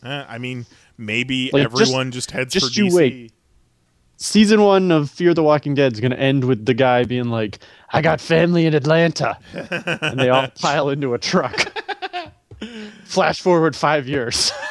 Uh, 0.03 0.25
I 0.27 0.37
mean, 0.37 0.65
maybe 0.97 1.49
Like, 1.53 1.63
everyone 1.63 2.11
just, 2.11 2.31
heads 2.31 2.53
just 2.53 2.73
for 2.75 2.81
you 2.81 2.89
DC. 2.91 2.93
wait. 2.95 3.33
Season 4.21 4.61
one 4.61 4.91
of 4.91 5.09
Fear 5.09 5.33
the 5.33 5.43
Walking 5.43 5.73
Dead 5.73 5.93
is 5.93 5.99
going 5.99 6.11
to 6.11 6.19
end 6.19 6.45
with 6.45 6.65
the 6.65 6.73
guy 6.73 7.03
being 7.03 7.25
like, 7.29 7.59
"I 7.91 8.01
got 8.01 8.21
family 8.21 8.65
in 8.65 8.73
Atlanta," 8.73 9.37
and 9.53 10.19
they 10.19 10.29
all 10.29 10.47
pile 10.59 10.89
into 10.89 11.13
a 11.13 11.17
truck. 11.17 11.71
Flash 13.05 13.41
forward 13.41 13.75
five 13.75 14.07
years. 14.07 14.51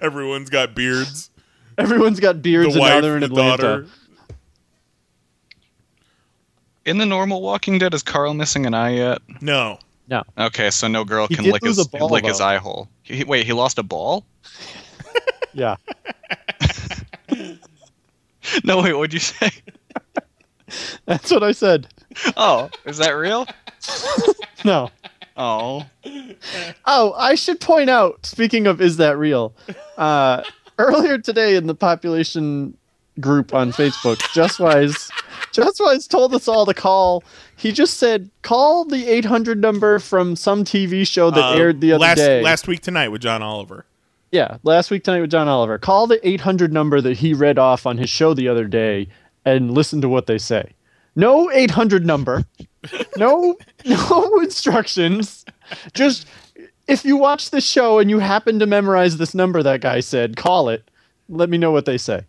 Everyone's 0.00 0.50
got 0.50 0.74
beards. 0.74 1.30
Everyone's 1.78 2.20
got 2.20 2.42
beards, 2.42 2.74
The 2.74 2.80
and 2.80 2.88
now 2.88 2.94
wife, 2.96 3.02
they're 3.02 3.14
in 3.16 3.20
the 3.20 3.26
Atlanta. 3.26 3.56
daughter. 3.62 3.86
In 6.84 6.98
the 6.98 7.06
normal 7.06 7.40
Walking 7.42 7.78
Dead, 7.78 7.94
is 7.94 8.02
Carl 8.02 8.34
missing 8.34 8.66
an 8.66 8.74
eye 8.74 8.96
yet? 8.96 9.18
No. 9.40 9.78
No. 10.08 10.24
Okay, 10.36 10.70
so 10.70 10.88
no 10.88 11.04
girl 11.04 11.28
He 11.28 11.36
can 11.36 11.44
did 11.44 11.52
lick 11.52 11.62
his 11.64 11.78
a 11.78 11.88
ball, 11.88 12.08
lick 12.08 12.24
his 12.26 12.40
eye 12.40 12.56
hole. 12.56 12.88
He, 13.02 13.18
he- 13.18 13.24
wait, 13.24 13.46
he 13.46 13.52
lost 13.52 13.78
a 13.78 13.82
ball? 13.82 14.24
Yeah. 15.54 15.76
No, 18.64 18.82
wait, 18.82 18.92
what'd 18.92 19.12
you 19.12 19.20
say? 19.20 19.50
That's 21.06 21.30
what 21.30 21.42
I 21.42 21.52
said. 21.52 21.88
Oh, 22.36 22.70
is 22.84 22.98
that 22.98 23.10
real? 23.12 23.46
No. 24.64 24.90
Oh. 25.36 25.84
Oh, 26.84 27.14
I 27.16 27.34
should 27.34 27.58
point 27.58 27.90
out, 27.90 28.24
speaking 28.24 28.68
of 28.68 28.80
is 28.80 28.98
that 28.98 29.18
real? 29.18 29.54
Uh, 29.98 30.44
earlier 30.78 31.18
today 31.18 31.56
in 31.56 31.66
the 31.66 31.74
population 31.74 32.76
group 33.18 33.52
on 33.52 33.72
Facebook, 33.72 34.18
Justwise 34.32 35.10
Justwise 35.52 36.08
told 36.08 36.32
us 36.34 36.46
all 36.46 36.64
to 36.66 36.74
call. 36.74 37.24
He 37.56 37.72
just 37.72 37.98
said, 37.98 38.30
call 38.42 38.84
the 38.84 39.08
800 39.08 39.60
number 39.60 39.98
from 39.98 40.36
some 40.36 40.62
TV 40.64 41.04
show 41.06 41.30
that 41.32 41.42
Uh, 41.44 41.54
aired 41.54 41.80
the 41.80 41.92
other 41.92 42.02
last, 42.02 42.18
day. 42.18 42.40
Last 42.42 42.68
week 42.68 42.80
tonight 42.82 43.08
with 43.08 43.22
John 43.22 43.42
Oliver. 43.42 43.84
Yeah, 44.32 44.56
last 44.62 44.90
week 44.90 45.04
tonight 45.04 45.20
with 45.20 45.30
John 45.30 45.46
Oliver. 45.46 45.76
Call 45.76 46.06
the 46.06 46.26
800 46.26 46.72
number 46.72 47.02
that 47.02 47.18
he 47.18 47.34
read 47.34 47.58
off 47.58 47.84
on 47.84 47.98
his 47.98 48.08
show 48.08 48.32
the 48.32 48.48
other 48.48 48.66
day 48.66 49.08
and 49.44 49.70
listen 49.70 50.00
to 50.00 50.08
what 50.08 50.26
they 50.26 50.38
say. 50.38 50.72
No 51.14 51.50
800 51.50 52.06
number. 52.06 52.42
no 53.18 53.56
no 53.84 54.40
instructions. 54.40 55.44
Just 55.92 56.26
if 56.88 57.04
you 57.04 57.18
watch 57.18 57.50
the 57.50 57.60
show 57.60 57.98
and 57.98 58.08
you 58.08 58.20
happen 58.20 58.58
to 58.58 58.66
memorize 58.66 59.18
this 59.18 59.34
number 59.34 59.62
that 59.62 59.82
guy 59.82 60.00
said, 60.00 60.36
call 60.36 60.70
it. 60.70 60.90
Let 61.28 61.50
me 61.50 61.58
know 61.58 61.70
what 61.70 61.84
they 61.84 61.98
say. 61.98 62.22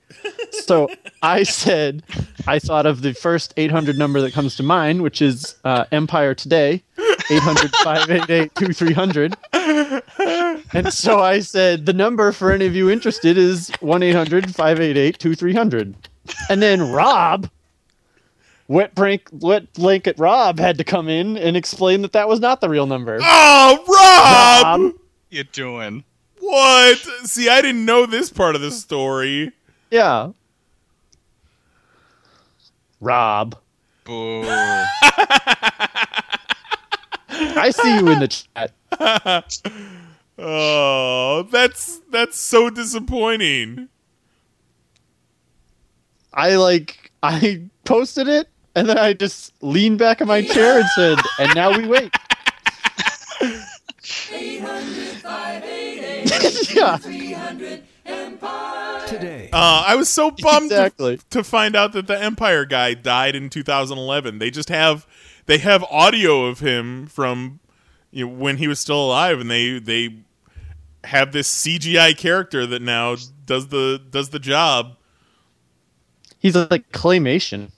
So 0.51 0.89
I 1.21 1.43
said, 1.43 2.03
I 2.47 2.59
thought 2.59 2.85
of 2.85 3.01
the 3.01 3.13
first 3.13 3.53
800 3.57 3.97
number 3.97 4.21
that 4.21 4.33
comes 4.33 4.55
to 4.57 4.63
mind, 4.63 5.01
which 5.01 5.21
is 5.21 5.55
uh, 5.63 5.85
Empire 5.91 6.35
Today, 6.35 6.83
800 7.31 7.71
588 7.77 8.55
2300. 8.55 10.02
And 10.73 10.91
so 10.91 11.19
I 11.19 11.39
said, 11.39 11.85
the 11.85 11.93
number 11.93 12.31
for 12.31 12.51
any 12.51 12.65
of 12.65 12.75
you 12.75 12.89
interested 12.89 13.37
is 13.37 13.71
1 13.79 14.03
800 14.03 14.53
588 14.55 15.19
2300. 15.19 15.95
And 16.49 16.61
then 16.61 16.91
Rob, 16.91 17.49
wet, 18.67 18.95
brink, 18.95 19.29
wet 19.31 19.71
blanket 19.73 20.17
Rob, 20.17 20.59
had 20.59 20.77
to 20.77 20.83
come 20.83 21.07
in 21.07 21.37
and 21.37 21.55
explain 21.55 22.01
that 22.01 22.13
that 22.13 22.27
was 22.27 22.39
not 22.39 22.61
the 22.61 22.69
real 22.69 22.87
number. 22.87 23.19
Oh, 23.21 23.83
Rob! 23.87 24.81
Rob. 24.81 24.93
You 25.29 25.43
doing? 25.43 26.03
What? 26.39 26.97
See, 27.23 27.49
I 27.49 27.61
didn't 27.61 27.85
know 27.85 28.05
this 28.05 28.29
part 28.29 28.55
of 28.55 28.61
the 28.61 28.71
story. 28.71 29.51
Yeah. 29.91 30.31
Rob. 32.99 33.57
Boo. 34.05 34.43
I 37.29 37.71
see 37.71 37.95
you 37.97 38.07
in 38.09 38.19
the 38.19 38.27
chat. 38.27 38.73
Oh, 40.37 41.47
that's 41.51 42.01
that's 42.11 42.37
so 42.37 42.69
disappointing. 42.69 43.89
I 46.33 46.55
like, 46.55 47.11
I 47.21 47.69
posted 47.85 48.27
it 48.27 48.49
and 48.75 48.89
then 48.89 48.97
I 48.97 49.13
just 49.13 49.53
leaned 49.61 49.99
back 49.99 50.21
in 50.21 50.27
my 50.27 50.41
chair 50.41 50.79
and 50.79 50.89
said, 50.95 51.19
and 51.39 51.53
now 51.53 51.77
we 51.77 51.87
wait. 51.87 52.11
yeah. 56.73 56.97
Today. 59.07 59.49
Uh, 59.53 59.83
I 59.85 59.95
was 59.95 60.09
so 60.09 60.31
bummed 60.31 60.71
to- 60.71 61.19
to, 61.29 61.43
find 61.43 61.75
out 61.75 61.93
that 61.93 62.07
the 62.07 62.19
Empire 62.19 62.65
guy 62.65 62.95
died 62.95 63.35
in 63.35 63.49
2011. 63.49 64.39
They 64.39 64.49
just 64.49 64.69
have 64.69 65.05
they 65.45 65.59
have 65.59 65.83
audio 65.83 66.45
of 66.45 66.59
him 66.59 67.05
from 67.05 67.59
you 68.13 68.27
know, 68.27 68.33
when 68.33 68.57
he 68.57 68.67
was 68.67 68.79
still 68.79 69.03
alive, 69.03 69.39
and 69.39 69.49
they 69.49 69.79
they 69.79 70.15
have 71.03 71.31
this 71.31 71.51
CGI 71.51 72.15
character 72.15 72.65
that 72.65 72.81
now 72.81 73.15
does 73.45 73.67
the 73.67 74.01
does 74.09 74.29
the 74.29 74.39
job. 74.39 74.95
He's 76.39 76.55
like 76.55 76.91
claymation. 76.91 77.71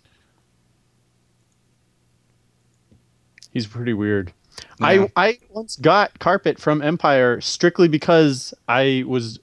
He's 3.51 3.65
pretty 3.65 3.93
weird. 3.93 4.33
Yeah. 4.79 4.87
I 4.87 5.11
I 5.15 5.39
once 5.49 5.77
got 5.77 6.19
carpet 6.19 6.59
from 6.59 6.81
Empire 6.81 7.39
strictly 7.39 7.87
because 7.87 8.53
I 8.67 9.05
was 9.07 9.39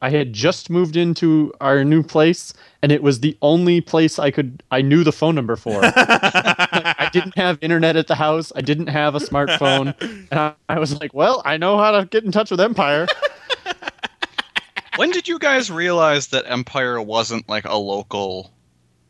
I 0.00 0.10
had 0.10 0.32
just 0.32 0.70
moved 0.70 0.96
into 0.96 1.52
our 1.60 1.84
new 1.84 2.02
place 2.02 2.54
and 2.82 2.92
it 2.92 3.02
was 3.02 3.20
the 3.20 3.36
only 3.42 3.80
place 3.80 4.18
I 4.18 4.30
could 4.30 4.62
I 4.70 4.82
knew 4.82 5.02
the 5.02 5.12
phone 5.12 5.34
number 5.34 5.56
for. 5.56 5.80
I 7.10 7.12
didn't 7.20 7.36
have 7.36 7.58
internet 7.60 7.96
at 7.96 8.06
the 8.06 8.14
house. 8.14 8.52
I 8.54 8.60
didn't 8.60 8.86
have 8.88 9.14
a 9.14 9.18
smartphone. 9.18 9.94
And 10.30 10.38
I, 10.38 10.54
I 10.68 10.78
was 10.78 10.98
like, 11.00 11.12
well, 11.12 11.42
I 11.44 11.56
know 11.56 11.76
how 11.78 11.90
to 11.90 12.06
get 12.06 12.24
in 12.24 12.30
touch 12.32 12.50
with 12.50 12.60
Empire. 12.60 13.06
when 14.96 15.10
did 15.10 15.26
you 15.26 15.38
guys 15.38 15.70
realize 15.70 16.28
that 16.28 16.44
Empire 16.46 17.00
wasn't 17.02 17.48
like 17.48 17.64
a 17.64 17.76
local? 17.76 18.52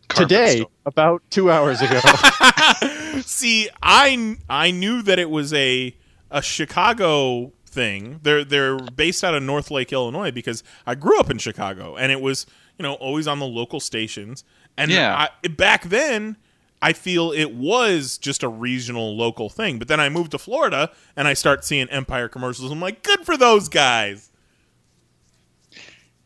Today, 0.09 0.57
store? 0.59 0.71
about 0.87 1.23
two 1.31 1.51
hours 1.53 1.81
ago. 1.81 2.01
See, 3.23 3.69
I 3.81 4.37
I 4.49 4.73
knew 4.73 5.03
that 5.03 5.21
it 5.21 5.31
was 5.31 5.53
a 5.55 5.95
a 6.33 6.43
Chicago 6.43 7.53
thing. 7.65 8.19
They're 8.23 8.45
they're 8.45 8.79
based 8.79 9.23
out 9.23 9.35
of 9.35 9.43
Northlake, 9.45 9.93
Illinois, 9.93 10.33
because 10.33 10.65
I 10.85 10.97
grew 10.97 11.21
up 11.21 11.31
in 11.31 11.39
Chicago, 11.39 11.97
and 11.97 12.11
it 12.11 12.21
was 12.21 12.45
you 12.77 12.83
know 12.83 12.95
always 12.95 13.29
on 13.29 13.39
the 13.39 13.47
local 13.47 13.79
stations. 13.79 14.43
And 14.77 14.91
Yeah. 14.91 15.29
I, 15.45 15.49
back 15.49 15.85
then, 15.85 16.37
I 16.83 16.93
feel 16.93 17.33
it 17.33 17.53
was 17.53 18.19
just 18.19 18.43
a 18.43 18.49
regional 18.49 19.17
local 19.17 19.49
thing. 19.49 19.79
But 19.79 19.89
then 19.89 20.01
I 20.01 20.09
moved 20.09 20.31
to 20.33 20.39
Florida, 20.39 20.91
and 21.17 21.29
I 21.29 21.35
start 21.35 21.65
seeing 21.65 21.89
Empire 21.91 22.29
commercials. 22.29 22.71
I'm 22.73 22.81
like, 22.81 23.03
good 23.03 23.21
for 23.27 23.37
those 23.37 23.69
guys. 23.69 24.31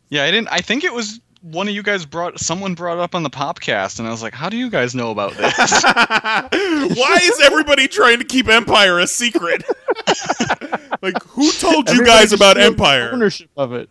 Yeah, 0.09 0.25
I 0.25 0.31
didn't. 0.31 0.49
I 0.49 0.59
think 0.59 0.85
it 0.85 0.93
was 0.93 1.21
one 1.45 1.69
of 1.69 1.75
you 1.75 1.83
guys 1.83 2.07
brought 2.07 2.41
someone 2.41 2.75
brought 2.75 2.99
up 2.99 3.15
on 3.15 3.23
the 3.23 3.31
podcast, 3.31 3.99
and 3.99 4.09
I 4.09 4.11
was 4.11 4.23
like, 4.23 4.33
"How 4.33 4.49
do 4.49 4.57
you 4.57 4.71
guys 4.71 4.95
know 4.95 5.11
about 5.11 5.33
this?" 5.35 5.55
Why 6.97 7.19
is 7.23 7.41
everybody 7.43 7.87
trying 7.87 8.19
to 8.19 8.25
keep 8.25 8.49
Empire 8.49 8.99
a 8.99 9.07
secret? 9.07 9.63
like, 11.03 11.23
who 11.25 11.51
told 11.53 11.89
you 11.89 11.95
Everybody 11.95 12.07
guys 12.07 12.33
about 12.33 12.59
Empire? 12.59 13.11
Ownership 13.13 13.51
of 13.57 13.73
it. 13.73 13.91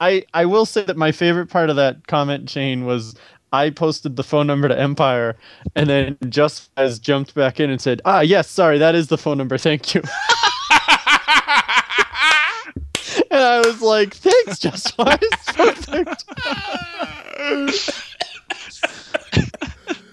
I 0.00 0.24
I 0.34 0.46
will 0.46 0.66
say 0.66 0.82
that 0.84 0.96
my 0.96 1.12
favorite 1.12 1.46
part 1.46 1.70
of 1.70 1.76
that 1.76 2.06
comment 2.08 2.48
chain 2.48 2.84
was 2.84 3.14
I 3.54 3.70
posted 3.70 4.16
the 4.16 4.24
phone 4.24 4.48
number 4.48 4.66
to 4.66 4.76
Empire, 4.78 5.36
and 5.76 5.88
then 5.88 6.18
Just 6.28 6.70
as 6.76 6.98
jumped 6.98 7.34
back 7.34 7.60
in 7.60 7.70
and 7.70 7.80
said, 7.80 8.02
"Ah, 8.04 8.20
yes, 8.20 8.50
sorry, 8.50 8.78
that 8.78 8.96
is 8.96 9.06
the 9.06 9.16
phone 9.16 9.38
number. 9.38 9.56
Thank 9.58 9.94
you." 9.94 10.00
and 13.30 13.40
I 13.40 13.62
was 13.64 13.80
like, 13.80 14.14
"Thanks, 14.14 14.58
Just 14.58 14.96
Perfect." 14.98 16.24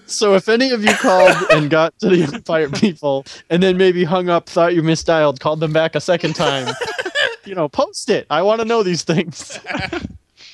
So 0.06 0.34
if 0.34 0.48
any 0.48 0.70
of 0.70 0.84
you 0.84 0.94
called 0.94 1.34
and 1.50 1.68
got 1.68 1.98
to 1.98 2.08
the 2.10 2.22
Empire 2.22 2.68
people 2.70 3.24
and 3.50 3.60
then 3.62 3.76
maybe 3.76 4.04
hung 4.04 4.28
up, 4.28 4.48
thought 4.48 4.74
you 4.74 4.82
misdialed, 4.82 5.40
called 5.40 5.58
them 5.58 5.72
back 5.72 5.96
a 5.96 6.00
second 6.00 6.36
time, 6.36 6.72
you 7.44 7.54
know, 7.56 7.68
post 7.68 8.08
it. 8.08 8.26
I 8.30 8.42
want 8.42 8.60
to 8.60 8.66
know 8.66 8.84
these 8.84 9.02
things. 9.02 9.58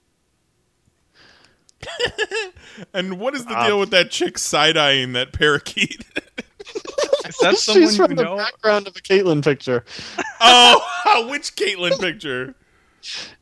And 2.94 3.20
what 3.20 3.34
is 3.36 3.46
the 3.46 3.58
Uh, 3.58 3.68
deal 3.68 3.80
with 3.80 3.90
that 3.92 4.12
chick 4.12 4.38
side 4.38 4.76
eyeing 4.78 5.14
that 5.14 5.32
parakeet? 5.34 6.04
Is 7.28 7.38
that 7.38 7.58
someone 7.58 7.84
She's 7.84 7.98
you 7.98 8.06
from 8.06 8.16
the 8.16 8.24
know? 8.24 8.38
background 8.38 8.88
of 8.88 8.96
a 8.96 9.00
Caitlyn 9.00 9.44
picture. 9.44 9.86
oh, 10.42 11.28
which 11.30 11.56
Caitlyn 11.56 11.98
picture? 12.00 12.54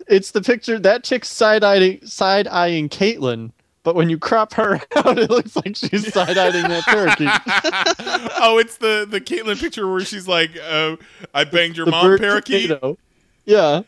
It's 0.08 0.32
the 0.32 0.42
picture 0.42 0.78
that 0.80 1.04
chick's 1.04 1.30
side 1.30 1.64
eyeing 1.64 2.06
side 2.06 2.48
eyeing 2.48 2.90
Caitlyn, 2.90 3.52
but 3.84 3.96
when 3.96 4.10
you 4.10 4.18
crop 4.20 4.54
her 4.54 4.80
out, 4.96 5.18
it 5.18 5.30
looks 5.30 5.56
like 5.56 5.76
she's 5.76 6.14
side 6.14 6.38
eyeing 6.38 6.68
that 6.68 6.84
parakeet. 6.84 8.32
oh, 8.42 8.58
it's 8.60 8.78
the 8.78 9.08
the 9.10 9.20
Caitlyn 9.22 9.60
picture 9.60 9.90
where 9.90 10.02
she's 10.06 10.28
like, 10.28 10.52
uh, 10.62 10.96
"I 11.34 11.44
banged 11.46 11.76
your 11.78 11.88
mom, 11.88 12.06
bird 12.06 12.20
parakeet." 12.20 12.70
potato. 12.70 12.98
Yeah. 13.46 13.82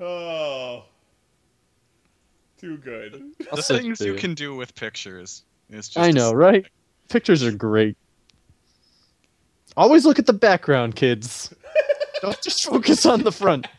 Oh, 0.00 0.84
too 2.62 2.76
good. 2.78 3.22
I'll 3.50 3.56
The 3.56 3.62
things 3.62 4.00
you 4.00 4.12
you. 4.14 4.18
can 4.18 4.32
do 4.34 4.54
with 4.54 4.74
pictures 4.74 5.42
is 5.68 5.88
just. 5.88 5.98
I 5.98 6.10
know, 6.12 6.32
right? 6.32 6.64
Pictures 7.10 7.42
are 7.42 7.52
great. 7.52 7.96
Always 9.76 10.06
look 10.06 10.18
at 10.18 10.24
the 10.26 10.32
background, 10.32 10.96
kids. 10.96 11.52
Don't 12.22 12.40
just 12.40 12.64
focus 12.64 13.04
on 13.04 13.22
the 13.22 13.32
front. 13.32 13.66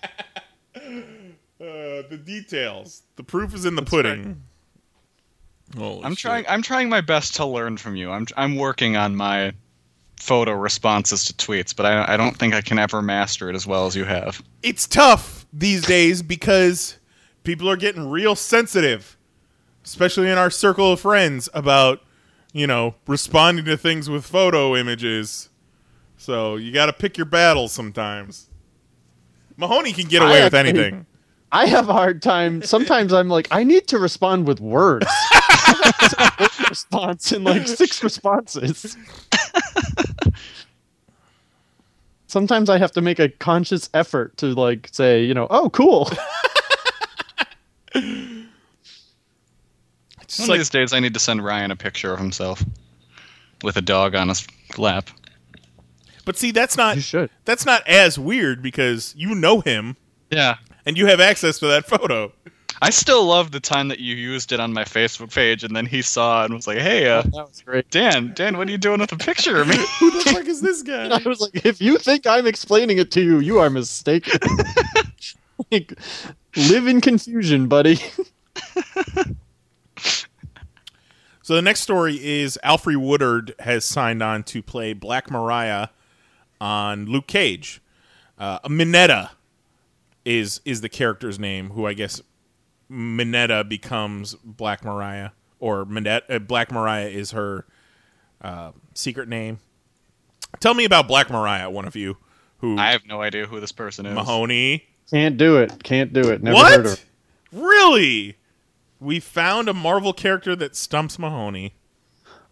Uh, 1.61 2.03
the 2.09 2.17
details. 2.21 3.03
The 3.15 3.23
proof 3.23 3.53
is 3.53 3.63
in 3.63 3.75
the 3.75 3.83
pudding. 3.83 4.41
Holy 5.77 6.03
I'm 6.03 6.11
shit. 6.13 6.19
trying. 6.19 6.45
I'm 6.49 6.61
trying 6.61 6.89
my 6.89 6.99
best 6.99 7.35
to 7.35 7.45
learn 7.45 7.77
from 7.77 7.95
you. 7.95 8.11
I'm. 8.11 8.27
I'm 8.35 8.57
working 8.57 8.97
on 8.97 9.15
my 9.15 9.53
photo 10.17 10.51
responses 10.51 11.23
to 11.25 11.33
tweets, 11.33 11.73
but 11.73 11.85
I. 11.85 12.15
I 12.15 12.17
don't 12.17 12.35
think 12.35 12.53
I 12.53 12.59
can 12.59 12.79
ever 12.79 13.01
master 13.01 13.49
it 13.49 13.55
as 13.55 13.65
well 13.65 13.85
as 13.87 13.95
you 13.95 14.03
have. 14.03 14.43
It's 14.61 14.87
tough 14.87 15.45
these 15.53 15.85
days 15.85 16.21
because 16.21 16.97
people 17.43 17.69
are 17.69 17.75
getting 17.77 18.09
real 18.09 18.35
sensitive, 18.35 19.17
especially 19.83 20.29
in 20.29 20.37
our 20.37 20.49
circle 20.49 20.91
of 20.91 20.99
friends, 20.99 21.49
about 21.53 22.01
you 22.53 22.67
know 22.67 22.95
responding 23.07 23.65
to 23.65 23.77
things 23.77 24.09
with 24.09 24.25
photo 24.25 24.75
images. 24.75 25.49
So 26.17 26.55
you 26.55 26.71
got 26.71 26.85
to 26.85 26.93
pick 26.93 27.17
your 27.17 27.25
battles 27.25 27.71
sometimes. 27.71 28.49
Mahoney 29.57 29.91
can 29.93 30.07
get 30.07 30.21
I 30.21 30.29
away 30.29 30.43
with 30.43 30.53
actually- 30.53 30.79
anything. 30.81 31.05
I 31.55 31.67
have 31.67 31.87
a 31.87 31.93
hard 31.93 32.23
time. 32.23 32.63
Sometimes 32.63 33.13
I'm 33.13 33.29
like, 33.29 33.47
I 33.51 33.63
need 33.63 33.85
to 33.89 33.99
respond 33.99 34.47
with 34.47 34.59
words. 34.59 35.05
Response 36.67 37.31
in 37.31 37.43
like 37.43 37.67
six 37.67 38.03
responses. 38.03 38.97
Sometimes 42.25 42.71
I 42.71 42.79
have 42.79 42.91
to 42.93 43.01
make 43.01 43.19
a 43.19 43.29
conscious 43.29 43.87
effort 43.93 44.35
to 44.37 44.47
like 44.47 44.89
say, 44.91 45.23
you 45.23 45.35
know, 45.35 45.45
oh, 45.51 45.69
cool. 45.69 46.09
One 47.93 48.49
of 50.39 50.47
these 50.57 50.69
days, 50.69 50.93
I 50.93 50.99
need 50.99 51.13
to 51.13 51.19
send 51.19 51.43
Ryan 51.43 51.71
a 51.71 51.75
picture 51.75 52.11
of 52.13 52.19
himself 52.19 52.63
with 53.63 53.77
a 53.77 53.81
dog 53.81 54.15
on 54.15 54.29
his 54.29 54.47
lap. 54.77 55.09
But 56.25 56.37
see, 56.37 56.51
that's 56.51 56.77
not 56.77 56.95
You 56.95 57.01
should. 57.01 57.29
that's 57.45 57.65
not 57.65 57.87
as 57.87 58.17
weird 58.17 58.61
because 58.63 59.13
you 59.17 59.35
know 59.35 59.59
him 59.61 59.95
Yeah. 60.31 60.55
and 60.85 60.97
you 60.97 61.05
have 61.07 61.19
access 61.19 61.59
to 61.59 61.67
that 61.67 61.85
photo. 61.87 62.31
I 62.81 62.89
still 62.89 63.23
love 63.25 63.51
the 63.51 63.59
time 63.59 63.89
that 63.89 63.99
you 63.99 64.15
used 64.15 64.51
it 64.51 64.59
on 64.59 64.73
my 64.73 64.83
Facebook 64.83 65.33
page, 65.33 65.63
and 65.63 65.73
then 65.75 65.85
he 65.85 66.01
saw 66.01 66.41
it 66.41 66.45
and 66.45 66.53
was 66.55 66.65
like, 66.67 66.79
"Hey, 66.79 67.07
uh, 67.07 67.21
That 67.21 67.47
was 67.47 67.61
great. 67.63 67.89
Dan, 67.91 68.33
Dan, 68.35 68.57
what 68.57 68.67
are 68.67 68.71
you 68.71 68.77
doing 68.77 68.99
with 68.99 69.11
a 69.11 69.17
picture 69.17 69.61
of 69.61 69.67
me?" 69.67 69.75
Who 69.99 70.11
the 70.11 70.31
fuck 70.31 70.45
is 70.47 70.59
this 70.61 70.81
guy? 70.81 71.07
I 71.23 71.27
was 71.27 71.39
like, 71.39 71.65
if 71.65 71.79
you 71.81 71.97
think 71.97 72.25
I'm 72.27 72.47
explaining 72.47 72.97
it 72.97 73.11
to 73.11 73.21
you, 73.21 73.39
you 73.39 73.59
are 73.59 73.69
mistaken. 73.69 74.39
like, 75.71 75.93
live 76.55 76.87
in 76.87 77.01
confusion, 77.01 77.67
buddy. 77.67 77.99
So 81.43 81.55
the 81.55 81.61
next 81.61 81.81
story 81.81 82.15
is 82.23 82.57
Alfre 82.63 82.95
Woodard 82.95 83.53
has 83.59 83.83
signed 83.83 84.23
on 84.23 84.43
to 84.43 84.63
play 84.63 84.93
Black 84.93 85.29
Mariah 85.29 85.89
on 86.61 87.05
Luke 87.05 87.27
Cage. 87.27 87.81
Uh, 88.39 88.59
Minetta 88.69 89.31
is 90.23 90.61
is 90.63 90.79
the 90.79 90.87
character's 90.87 91.37
name, 91.37 91.71
who 91.71 91.85
I 91.85 91.93
guess 91.93 92.21
Minetta 92.87 93.65
becomes 93.65 94.35
Black 94.35 94.85
Mariah, 94.85 95.31
or 95.59 95.83
Minetta, 95.83 96.35
uh, 96.35 96.39
Black 96.39 96.71
Mariah 96.71 97.09
is 97.09 97.31
her 97.31 97.65
uh, 98.41 98.71
secret 98.93 99.27
name. 99.27 99.59
Tell 100.61 100.73
me 100.73 100.85
about 100.85 101.09
Black 101.09 101.29
Mariah, 101.29 101.69
one 101.69 101.83
of 101.83 101.97
you, 101.97 102.15
who 102.59 102.77
I 102.77 102.91
have 102.91 103.05
no 103.05 103.21
idea 103.21 103.47
who 103.47 103.59
this 103.59 103.73
person 103.73 104.05
is. 104.05 104.15
Mahoney. 104.15 104.85
Can't 105.09 105.37
do 105.37 105.57
it. 105.57 105.83
Can't 105.83 106.13
do 106.13 106.29
it. 106.31 106.41
Never 106.41 106.55
what? 106.55 106.71
heard 106.71 106.85
of 106.85 106.93
it. 106.93 107.05
Really? 107.51 108.37
We 108.99 109.19
found 109.19 109.69
a 109.69 109.73
Marvel 109.73 110.13
character 110.13 110.55
that 110.55 110.75
stumps 110.75 111.19
Mahoney. 111.19 111.73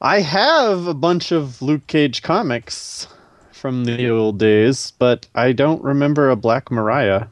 I 0.01 0.21
have 0.21 0.87
a 0.87 0.93
bunch 0.93 1.31
of 1.31 1.61
Luke 1.61 1.87
Cage 1.87 2.21
comics 2.23 3.07
from 3.51 3.85
the 3.85 4.09
old 4.09 4.39
days, 4.39 4.91
but 4.97 5.27
I 5.35 5.51
don't 5.53 5.83
remember 5.83 6.29
a 6.29 6.35
Black 6.35 6.71
Mariah. 6.71 7.27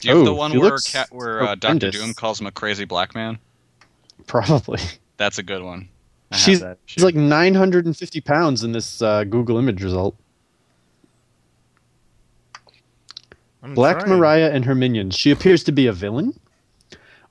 Do 0.00 0.08
you 0.08 0.16
have 0.16 0.24
the 0.26 0.34
one 0.34 0.52
where 0.52 0.70
Luke 0.70 0.84
Cage, 0.84 1.06
where 1.10 1.42
uh, 1.42 1.54
Doctor. 1.54 1.90
Doom 1.90 2.12
calls 2.12 2.40
him 2.40 2.46
a 2.46 2.52
crazy 2.52 2.84
black 2.84 3.14
man? 3.14 3.38
Probably. 4.26 4.80
That's 5.16 5.38
a 5.38 5.42
good 5.42 5.62
one. 5.62 5.88
She's, 6.32 6.62
she's 6.86 7.04
like 7.04 7.14
950 7.14 8.20
pounds 8.20 8.64
in 8.64 8.72
this 8.72 9.00
uh, 9.00 9.24
Google 9.24 9.56
image 9.56 9.82
result. 9.82 10.16
I'm 13.64 13.74
Black 13.74 14.00
trying. 14.00 14.10
Mariah 14.10 14.50
and 14.52 14.64
her 14.66 14.74
minions. 14.74 15.16
She 15.16 15.30
appears 15.30 15.64
to 15.64 15.72
be 15.72 15.86
a 15.86 15.92
villain. 15.92 16.38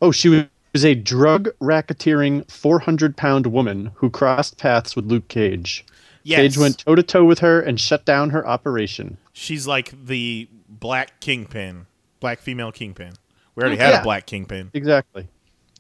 Oh, 0.02 0.12
she 0.12 0.48
was 0.74 0.84
a 0.84 0.96
drug 0.96 1.50
racketeering 1.62 2.50
400 2.50 3.16
pound 3.16 3.48
woman 3.48 3.92
who 3.96 4.10
crossed 4.10 4.58
paths 4.58 4.96
with 4.96 5.06
Luke 5.06 5.28
Cage. 5.28 5.86
Yes. 6.24 6.40
Cage 6.40 6.58
went 6.58 6.78
toe 6.80 6.96
to 6.96 7.04
toe 7.04 7.24
with 7.24 7.40
her 7.40 7.62
and 7.62 7.80
shut 7.80 8.06
down 8.06 8.32
her 8.32 8.48
operation. 8.48 9.18
She's 9.34 9.68
like 9.68 9.94
the 10.06 10.50
black 10.68 11.20
kingpin, 11.20 11.86
black 12.20 12.40
female 12.40 12.72
kingpin. 12.72 13.14
We 13.56 13.62
already 13.62 13.78
mm, 13.78 13.82
had 13.82 13.90
Yeah. 13.92 14.02
a 14.02 14.04
black 14.04 14.26
kingpin. 14.26 14.72
Exactly. 14.74 15.28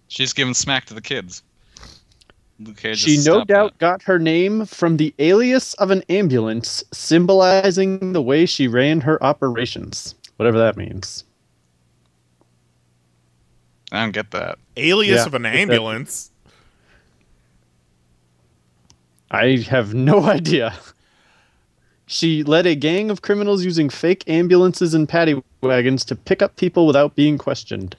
She's 0.08 0.34
giving 0.34 0.54
smack 0.54 0.86
to 0.86 0.94
the 0.94 1.02
kids. 1.02 1.42
Luke 2.60 2.80
She 2.94 3.16
no 3.16 3.22
stopped 3.22 3.48
doubt 3.48 3.78
got 3.80 4.04
her 4.04 4.20
name 4.20 4.66
from 4.68 4.98
the 4.98 5.14
alias 5.18 5.74
of 5.76 5.90
an 5.90 6.04
ambulance, 6.08 6.84
symbolizing 6.94 8.14
the 8.14 8.22
way 8.22 8.46
she 8.46 8.68
ran 8.68 9.02
her 9.02 9.22
operations. 9.24 10.14
Whatever 10.38 10.58
that 10.60 10.78
means. 10.78 11.24
I 13.92 14.02
don't 14.02 14.12
get 14.12 14.32
that. 14.32 14.58
Alias 14.76 15.20
Yeah, 15.22 15.26
of 15.26 15.34
an 15.36 15.46
exactly. 15.46 15.62
ambulance. 15.62 16.32
I 19.32 19.58
have 19.70 19.94
no 19.94 20.24
idea. 20.38 20.74
She 22.06 22.44
led 22.44 22.66
a 22.66 22.76
gang 22.76 23.10
of 23.10 23.22
criminals 23.22 23.64
using 23.64 23.90
fake 23.90 24.24
ambulances 24.28 24.94
and 24.94 25.08
paddy 25.08 25.42
wagons 25.62 26.04
to 26.06 26.16
pick 26.16 26.42
up 26.42 26.56
people 26.56 26.86
without 26.86 27.16
being 27.16 27.38
questioned. 27.38 27.96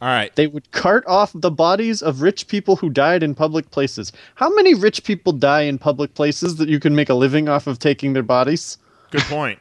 All 0.00 0.08
right. 0.08 0.34
They 0.36 0.46
would 0.46 0.70
cart 0.70 1.04
off 1.08 1.32
the 1.34 1.50
bodies 1.50 2.02
of 2.02 2.22
rich 2.22 2.46
people 2.46 2.76
who 2.76 2.88
died 2.88 3.22
in 3.24 3.34
public 3.34 3.70
places. 3.72 4.12
How 4.36 4.48
many 4.54 4.74
rich 4.74 5.02
people 5.02 5.32
die 5.32 5.62
in 5.62 5.76
public 5.76 6.14
places 6.14 6.56
that 6.56 6.68
you 6.68 6.78
can 6.78 6.94
make 6.94 7.08
a 7.08 7.14
living 7.14 7.48
off 7.48 7.66
of 7.66 7.80
taking 7.80 8.12
their 8.12 8.22
bodies? 8.22 8.78
Good 9.10 9.22
point. 9.22 9.58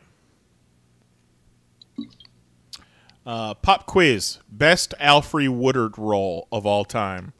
Uh, 3.27 3.53
pop 3.55 3.85
quiz: 3.85 4.39
Best 4.49 4.93
Alfre 5.01 5.49
Woodard 5.49 5.97
role 5.97 6.47
of 6.49 6.65
all 6.65 6.85
time. 6.85 7.33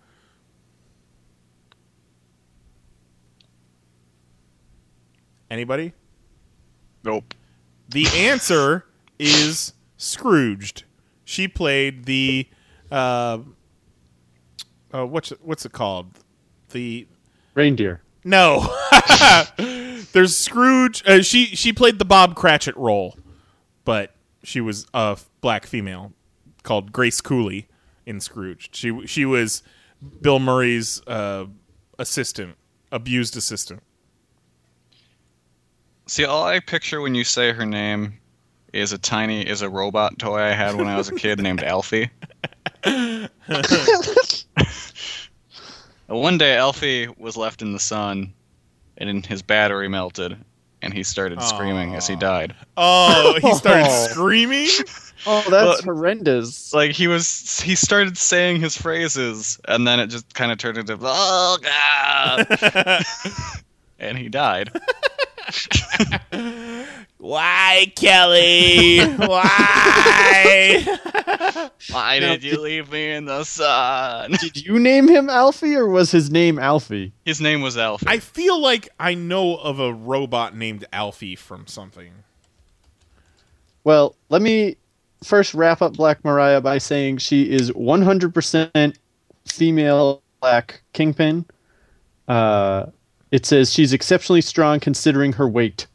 Anybody? 5.50 5.94
Nope. 7.06 7.34
The 7.88 8.06
answer 8.14 8.86
is 9.18 9.72
Scrooged. 9.96 10.84
She 11.24 11.48
played 11.48 12.04
the 12.04 12.50
uh, 12.92 13.40
uh 14.94 15.06
what's 15.06 15.32
it, 15.32 15.40
what's 15.42 15.66
it 15.66 15.72
called? 15.72 16.20
The 16.72 17.08
Reindeer. 17.54 18.02
no. 18.26 18.76
There's 20.12 20.36
Scrooge. 20.36 21.02
Uh, 21.08 21.22
she 21.22 21.46
she 21.46 21.72
played 21.72 21.98
the 21.98 22.06
Bob 22.06 22.36
Cratchit 22.36 22.76
role, 22.76 23.18
but 23.86 24.14
she 24.44 24.60
was 24.60 24.86
a 24.94 25.16
f- 25.16 25.27
black 25.48 25.66
female 25.66 26.12
called 26.64 26.92
Grace 26.92 27.22
Cooley 27.22 27.70
in 28.06 28.20
Scrooge. 28.20 28.68
She 28.74 29.08
she 29.08 29.24
was 29.24 29.64
Bill 30.20 30.40
Murray's 30.40 31.02
uh, 31.08 31.46
assistant, 31.98 32.58
abused 32.92 33.38
assistant. 33.38 33.82
See, 36.06 36.26
all 36.26 36.44
I 36.44 36.60
picture 36.60 37.00
when 37.00 37.16
you 37.16 37.24
say 37.24 37.54
her 37.54 37.66
name 37.66 38.20
is 38.74 38.92
a 38.92 38.98
tiny 38.98 39.48
is 39.48 39.62
a 39.62 39.70
robot 39.70 40.20
toy 40.20 40.42
I 40.42 40.52
had 40.52 40.76
when 40.76 40.90
I 40.90 40.98
was 40.98 41.08
a 41.08 41.16
kid 41.16 41.40
named 41.40 41.64
Alfie. 41.64 42.10
One 46.08 46.38
day, 46.38 46.58
Alfie 46.58 47.08
was 47.18 47.38
left 47.38 47.62
in 47.62 47.72
the 47.72 47.80
sun, 47.80 48.34
and 48.98 49.26
his 49.26 49.42
battery 49.42 49.88
melted, 49.88 50.38
and 50.82 50.94
he 50.94 51.04
started 51.04 51.42
screaming 51.42 51.96
as 51.96 52.06
he 52.06 52.18
died. 52.18 52.54
Oh, 52.76 53.40
he 53.42 53.54
started 53.54 53.90
screaming. 54.10 54.68
Oh, 55.26 55.44
that's 55.50 55.84
horrendous. 55.84 56.74
Like 56.74 56.92
he 56.92 57.08
was, 57.08 57.60
he 57.60 57.76
started 57.76 58.18
saying 58.18 58.62
his 58.62 58.78
phrases, 58.78 59.60
and 59.68 59.88
then 59.88 60.00
it 60.00 60.08
just 60.08 60.34
kind 60.34 60.52
of 60.52 60.58
turned 60.58 60.78
into 60.78 60.98
"Oh 61.02 61.58
God," 61.62 63.04
and 64.00 64.18
he 64.18 64.30
died. 64.30 64.72
Why, 67.18 67.92
Kelly? 67.96 69.00
Why? 69.16 70.98
Why 71.90 72.20
did 72.20 72.44
you 72.44 72.62
leave 72.62 72.92
me 72.92 73.12
in 73.12 73.26
the 73.26 73.44
sun? 73.44 74.32
Did 74.40 74.64
you 74.64 74.80
name 74.80 75.08
him 75.08 75.30
Alfie 75.30 75.76
or 75.76 75.88
was 75.88 76.12
his 76.12 76.30
name 76.30 76.60
Alfie? 76.60 77.14
His 77.26 77.42
name 77.42 77.62
was 77.62 77.78
Alfie. 77.78 78.06
I 78.08 78.20
feel 78.20 78.62
like 78.62 78.90
I 79.00 79.14
know 79.14 79.56
of 79.58 79.80
a 79.80 79.94
robot 79.94 80.56
named 80.56 80.86
Alfie 80.94 81.36
from 81.36 81.66
something. 81.66 82.12
Well, 83.84 84.16
let 84.30 84.42
me 84.42 84.78
first 85.24 85.54
wrap 85.54 85.82
up 85.82 85.94
Black 85.94 86.24
Mariah 86.24 86.62
by 86.62 86.78
saying 86.78 87.18
she 87.18 87.50
is 87.50 87.72
100% 87.72 88.96
female 89.46 90.22
black 90.42 90.82
kingpin. 90.94 91.46
Uh, 92.28 92.88
it 93.32 93.46
says 93.46 93.74
she's 93.74 93.94
exceptionally 93.94 94.42
strong 94.42 94.80
considering 94.80 95.34
her 95.34 95.48
weight. 95.48 95.88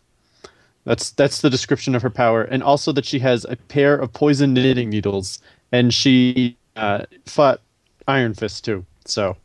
That's 0.85 1.11
that's 1.11 1.41
the 1.41 1.51
description 1.51 1.95
of 1.95 2.03
her 2.03 2.11
power, 2.11 2.43
and 2.43 2.63
also 2.63 2.91
that 2.93 3.05
she 3.05 3.21
has 3.21 3.45
a 3.49 3.57
pair 3.57 3.97
of 3.97 4.13
poison 4.13 4.53
knitting 4.53 4.91
needles, 4.91 5.41
and 5.71 5.95
she 5.95 6.57
uh, 6.75 7.05
fought 7.25 7.61
Iron 8.09 8.35
Fist 8.35 8.65
too. 8.65 8.85
So 9.05 9.37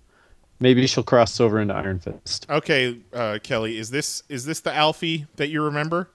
maybe 0.59 0.87
she'll 0.87 1.03
cross 1.03 1.39
over 1.39 1.59
into 1.59 1.75
Iron 1.75 1.99
Fist. 1.99 2.47
Okay, 2.49 2.97
uh, 3.13 3.37
Kelly, 3.43 3.77
is 3.77 3.91
this 3.91 4.23
is 4.29 4.45
this 4.45 4.61
the 4.61 4.73
Alfie 4.73 5.27
that 5.35 5.49
you 5.49 5.61
remember? 5.61 6.09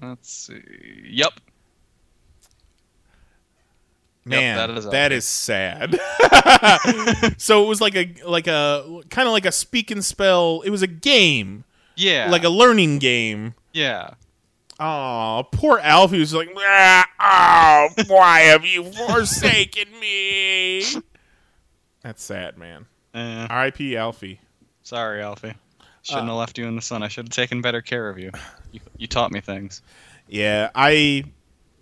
Let's 0.00 0.30
see. 0.30 0.62
Yep. 1.08 1.32
Man, 4.28 4.56
that 4.56 4.70
is 4.76 4.84
that 4.90 5.12
is 5.12 5.24
sad. 5.24 5.98
so 7.38 7.64
it 7.64 7.68
was 7.68 7.80
like 7.80 7.94
a 7.94 8.12
like 8.26 8.46
a 8.48 9.00
kind 9.08 9.28
of 9.28 9.32
like 9.32 9.46
a 9.46 9.52
speak 9.52 9.90
and 9.90 10.04
spell. 10.04 10.62
It 10.62 10.70
was 10.70 10.82
a 10.82 10.86
game, 10.88 11.64
Yeah. 11.94 12.28
like 12.30 12.44
a 12.44 12.48
learning 12.48 12.98
game. 12.98 13.54
yeah. 13.72 14.10
Oh, 14.78 15.44
poor 15.52 15.78
Alfie 15.78 16.18
was 16.18 16.34
like, 16.34 16.50
"Ah, 16.58 17.06
oh, 17.18 18.02
why 18.08 18.40
have 18.40 18.66
you 18.66 18.84
forsaken 18.92 19.88
me? 19.98 20.84
That's 22.02 22.22
sad, 22.22 22.58
man. 22.58 22.84
Eh, 23.14 23.46
R.I.P. 23.48 23.96
Alfie. 23.96 24.38
sorry, 24.82 25.22
Alfie. 25.22 25.54
Shouldn't 26.02 26.24
Uh, 26.24 26.32
have 26.32 26.36
left 26.36 26.58
you 26.58 26.66
in 26.66 26.76
the 26.76 26.82
sun. 26.82 27.02
I 27.02 27.08
should 27.08 27.26
have 27.28 27.32
taken 27.34 27.62
better 27.62 27.80
care 27.80 28.10
of 28.10 28.18
you. 28.18 28.30
You, 28.70 28.80
you 28.98 29.06
taught 29.06 29.32
me 29.32 29.40
things. 29.40 29.80
Yeah, 30.28 30.68
I 30.74 31.24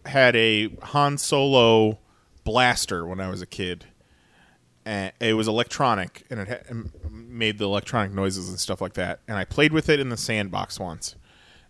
had 0.07 0.37
a 0.37 0.69
Han 0.83 1.19
Solo 1.19 1.99
blaster 2.45 3.07
when 3.07 3.21
I 3.21 3.29
was 3.29 3.43
a 3.43 3.47
kid. 3.47 3.87
And 4.87 5.13
it 5.19 5.33
was 5.33 5.49
electronic, 5.49 6.25
and 6.29 6.41
it 6.41 6.67
made 7.11 7.57
the 7.57 7.65
electronic 7.65 8.13
noises 8.13 8.51
and 8.51 8.61
stuff 8.61 8.83
like 8.83 8.93
that. 8.95 9.21
And 9.27 9.39
I 9.39 9.45
played 9.47 9.73
with 9.73 9.89
it 9.89 9.99
in 9.99 10.11
the 10.11 10.17
sandbox 10.19 10.79
once, 10.79 11.17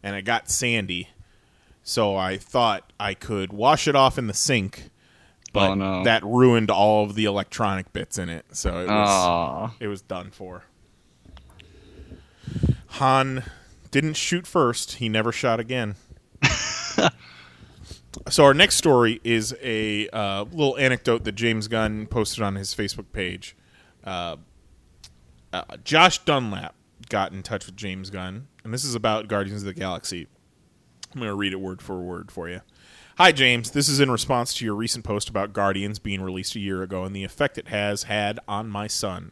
and 0.03 0.17
it 0.17 0.23
got 0.23 0.51
sandy. 0.51 1.11
So 1.85 2.17
I 2.17 2.39
thought 2.39 2.93
I 2.99 3.15
could 3.15 3.53
wash 3.53 3.87
it 3.87 3.95
off 3.95 4.19
in 4.19 4.27
the 4.27 4.35
sink, 4.35 4.87
oh, 4.87 4.91
but 5.53 5.71
Oh, 5.71 5.75
no. 5.75 6.03
that 6.03 6.25
ruined 6.25 6.73
all 6.73 7.05
of 7.05 7.15
the 7.15 7.25
electronic 7.27 7.93
bits 7.93 8.19
in 8.19 8.29
it. 8.29 8.47
So 8.51 8.81
it 8.81 8.89
was 8.89 9.09
Aw. 9.11 9.75
it 9.79 9.87
was 9.87 10.03
done 10.03 10.33
for. 10.33 10.65
Han 12.99 13.45
didn't 13.93 14.15
shoot 14.15 14.45
first. 14.47 14.95
He 14.97 15.09
never 15.09 15.31
shot 15.31 15.61
again. 15.61 15.95
so 18.29 18.45
our 18.45 18.55
next 18.55 18.77
story 18.77 19.21
is 19.25 19.55
a 19.63 20.09
uh, 20.09 20.45
little 20.45 20.77
anecdote 20.79 21.25
that 21.25 21.33
James 21.33 21.69
Gunn 21.69 22.07
posted 22.07 22.43
on 22.43 22.55
his 22.55 22.75
Facebook 22.75 23.13
page. 23.13 23.57
Uh, 24.03 24.37
uh, 25.53 25.63
Josh 25.85 26.19
Dunlap 26.25 26.75
got 27.09 27.33
in 27.33 27.43
touch 27.43 27.67
with 27.67 27.77
James 27.77 28.11
Gunn, 28.11 28.49
and 28.65 28.73
this 28.73 28.85
is 28.85 28.95
about 28.95 29.29
Guardians 29.29 29.63
of 29.63 29.67
the 29.67 29.75
Galaxy. 29.75 30.27
I'm 31.13 31.21
going 31.21 31.31
to 31.31 31.35
read 31.35 31.53
it 31.53 31.61
word 31.61 31.81
for 31.81 32.01
word 32.01 32.31
for 32.31 32.49
you. 32.49 32.61
Hi, 33.17 33.31
James. 33.31 33.71
This 33.71 33.89
is 33.89 34.01
in 34.01 34.11
response 34.11 34.53
to 34.55 34.65
your 34.65 34.75
recent 34.75 35.05
post 35.05 35.29
about 35.29 35.53
Guardians 35.53 36.01
being 36.01 36.21
released 36.21 36.57
a 36.57 36.61
year 36.61 36.83
ago 36.83 37.05
and 37.05 37.15
the 37.15 37.23
effect 37.23 37.57
it 37.57 37.69
has 37.69 38.05
had 38.05 38.41
on 38.49 38.69
my 38.69 38.89
son. 38.89 39.31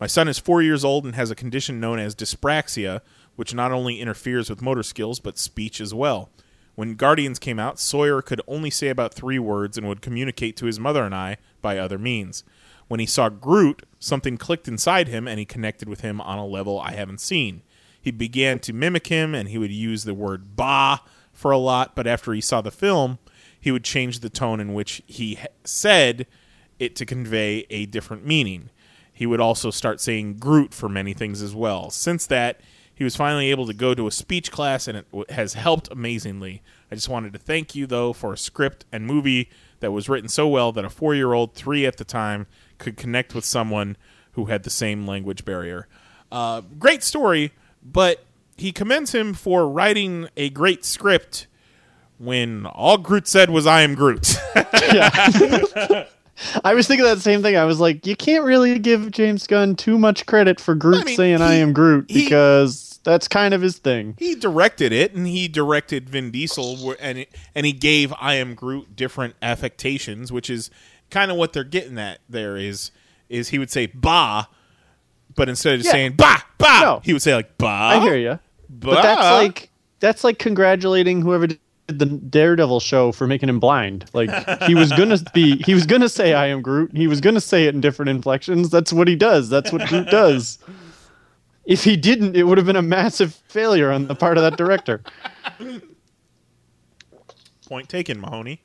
My 0.00 0.08
son 0.08 0.26
is 0.26 0.38
four 0.38 0.62
years 0.62 0.84
old 0.84 1.04
and 1.04 1.14
has 1.14 1.30
a 1.30 1.36
condition 1.36 1.78
known 1.78 2.00
as 2.00 2.16
dyspraxia, 2.16 3.02
which 3.36 3.54
not 3.54 3.70
only 3.70 4.00
interferes 4.00 4.50
with 4.50 4.62
motor 4.62 4.82
skills 4.82 5.20
but 5.20 5.38
speech 5.38 5.80
as 5.80 5.94
well. 5.94 6.30
When 6.74 6.94
Guardians 6.94 7.38
came 7.38 7.58
out, 7.58 7.78
Sawyer 7.78 8.22
could 8.22 8.40
only 8.46 8.70
say 8.70 8.88
about 8.88 9.14
three 9.14 9.38
words 9.38 9.76
and 9.76 9.86
would 9.88 10.02
communicate 10.02 10.56
to 10.58 10.66
his 10.66 10.80
mother 10.80 11.04
and 11.04 11.14
I 11.14 11.36
by 11.60 11.78
other 11.78 11.98
means. 11.98 12.44
When 12.88 13.00
he 13.00 13.06
saw 13.06 13.28
Groot, 13.28 13.84
something 13.98 14.36
clicked 14.36 14.66
inside 14.66 15.08
him 15.08 15.28
and 15.28 15.38
he 15.38 15.44
connected 15.44 15.88
with 15.88 16.00
him 16.00 16.20
on 16.20 16.38
a 16.38 16.46
level 16.46 16.80
I 16.80 16.92
haven't 16.92 17.20
seen. 17.20 17.62
He 18.00 18.10
began 18.10 18.58
to 18.60 18.72
mimic 18.72 19.08
him 19.08 19.34
and 19.34 19.48
he 19.48 19.58
would 19.58 19.70
use 19.70 20.04
the 20.04 20.14
word 20.14 20.56
bah 20.56 20.98
for 21.32 21.50
a 21.50 21.58
lot, 21.58 21.94
but 21.94 22.06
after 22.06 22.32
he 22.32 22.40
saw 22.40 22.60
the 22.60 22.70
film, 22.70 23.18
he 23.60 23.70
would 23.70 23.84
change 23.84 24.20
the 24.20 24.30
tone 24.30 24.58
in 24.58 24.74
which 24.74 25.02
he 25.06 25.38
said 25.64 26.26
it 26.78 26.96
to 26.96 27.06
convey 27.06 27.66
a 27.70 27.86
different 27.86 28.26
meaning. 28.26 28.70
He 29.12 29.26
would 29.26 29.40
also 29.40 29.70
start 29.70 30.00
saying 30.00 30.38
Groot 30.38 30.72
for 30.72 30.88
many 30.88 31.12
things 31.12 31.42
as 31.42 31.54
well. 31.54 31.90
Since 31.90 32.26
that, 32.26 32.60
he 33.00 33.04
was 33.04 33.16
finally 33.16 33.50
able 33.50 33.66
to 33.66 33.72
go 33.72 33.94
to 33.94 34.06
a 34.06 34.10
speech 34.10 34.52
class 34.52 34.86
and 34.86 34.98
it 34.98 35.10
w- 35.10 35.24
has 35.30 35.54
helped 35.54 35.90
amazingly. 35.90 36.60
I 36.92 36.96
just 36.96 37.08
wanted 37.08 37.32
to 37.32 37.38
thank 37.38 37.74
you, 37.74 37.86
though, 37.86 38.12
for 38.12 38.34
a 38.34 38.36
script 38.36 38.84
and 38.92 39.06
movie 39.06 39.48
that 39.78 39.90
was 39.90 40.10
written 40.10 40.28
so 40.28 40.46
well 40.46 40.70
that 40.72 40.84
a 40.84 40.90
four 40.90 41.14
year 41.14 41.32
old, 41.32 41.54
three 41.54 41.86
at 41.86 41.96
the 41.96 42.04
time, 42.04 42.46
could 42.76 42.98
connect 42.98 43.34
with 43.34 43.46
someone 43.46 43.96
who 44.32 44.44
had 44.44 44.64
the 44.64 44.70
same 44.70 45.06
language 45.06 45.46
barrier. 45.46 45.88
Uh, 46.30 46.60
great 46.78 47.02
story, 47.02 47.54
but 47.82 48.22
he 48.58 48.70
commends 48.70 49.14
him 49.14 49.32
for 49.32 49.66
writing 49.66 50.28
a 50.36 50.50
great 50.50 50.84
script 50.84 51.46
when 52.18 52.66
all 52.66 52.98
Groot 52.98 53.26
said 53.26 53.48
was, 53.48 53.66
I 53.66 53.80
am 53.80 53.94
Groot. 53.94 54.36
I 56.64 56.74
was 56.74 56.86
thinking 56.86 57.04
that 57.04 57.20
same 57.20 57.40
thing. 57.40 57.56
I 57.56 57.64
was 57.64 57.80
like, 57.80 58.06
you 58.06 58.14
can't 58.14 58.44
really 58.44 58.78
give 58.78 59.10
James 59.10 59.46
Gunn 59.46 59.74
too 59.74 59.98
much 59.98 60.26
credit 60.26 60.60
for 60.60 60.74
Groot 60.74 61.06
mean, 61.06 61.16
saying 61.16 61.40
"I 61.40 61.54
am 61.54 61.72
Groot" 61.72 62.10
he- 62.10 62.24
because 62.24 62.89
that's 63.02 63.28
kind 63.28 63.54
of 63.54 63.62
his 63.62 63.78
thing. 63.78 64.14
he 64.18 64.34
directed 64.34 64.92
it 64.92 65.14
and 65.14 65.26
he 65.26 65.48
directed 65.48 66.08
Vin 66.10 66.30
Diesel 66.30 66.94
and 67.00 67.18
it, 67.18 67.28
and 67.54 67.64
he 67.66 67.72
gave 67.72 68.12
I 68.20 68.34
am 68.34 68.54
Groot 68.54 68.94
different 68.96 69.34
affectations 69.42 70.30
which 70.32 70.50
is 70.50 70.70
kind 71.10 71.30
of 71.30 71.36
what 71.36 71.52
they're 71.52 71.64
getting 71.64 71.98
at 71.98 72.18
there 72.28 72.56
is 72.56 72.90
is 73.28 73.48
he 73.48 73.58
would 73.58 73.70
say 73.70 73.86
bah 73.86 74.44
but 75.36 75.48
instead 75.48 75.78
of 75.80 75.84
Yeah. 75.86 75.90
saying 75.92 76.12
bah 76.16 76.42
bah, 76.58 76.80
No. 76.82 77.00
he 77.04 77.12
would 77.12 77.22
say 77.22 77.34
like 77.34 77.56
bah. 77.58 77.90
I 77.90 78.00
hear 78.00 78.16
you. 78.16 78.38
But 78.68 79.02
that's 79.02 79.20
like 79.22 79.70
that's 80.00 80.24
like 80.24 80.38
congratulating 80.38 81.22
whoever 81.22 81.46
did 81.46 81.58
the 81.88 82.06
Daredevil 82.06 82.78
show 82.80 83.10
for 83.10 83.26
making 83.26 83.48
him 83.48 83.58
blind. 83.58 84.04
Like 84.12 84.30
he 84.62 84.74
was 84.76 84.92
gonna 84.92 85.18
be, 85.34 85.56
he 85.64 85.74
was 85.74 85.86
gonna 85.86 86.08
say 86.08 86.34
"I 86.34 86.46
am 86.46 86.62
Groot." 86.62 86.96
He 86.96 87.08
was 87.08 87.20
gonna 87.20 87.40
say 87.40 87.64
it 87.66 87.74
in 87.74 87.80
different 87.80 88.10
inflections. 88.10 88.70
That's 88.70 88.92
what 88.92 89.08
he 89.08 89.16
does. 89.16 89.48
That's 89.48 89.72
what 89.72 89.88
Groot 89.88 90.08
does. 90.08 90.58
If 91.64 91.84
he 91.84 91.96
didn't, 91.96 92.36
it 92.36 92.44
would 92.44 92.58
have 92.58 92.66
been 92.66 92.76
a 92.76 92.82
massive 92.82 93.34
failure 93.48 93.90
on 93.90 94.06
the 94.06 94.14
part 94.14 94.36
of 94.38 94.42
that 94.42 94.56
director. 94.56 95.02
Point 97.68 97.88
taken, 97.88 98.20
Mahoney. 98.20 98.62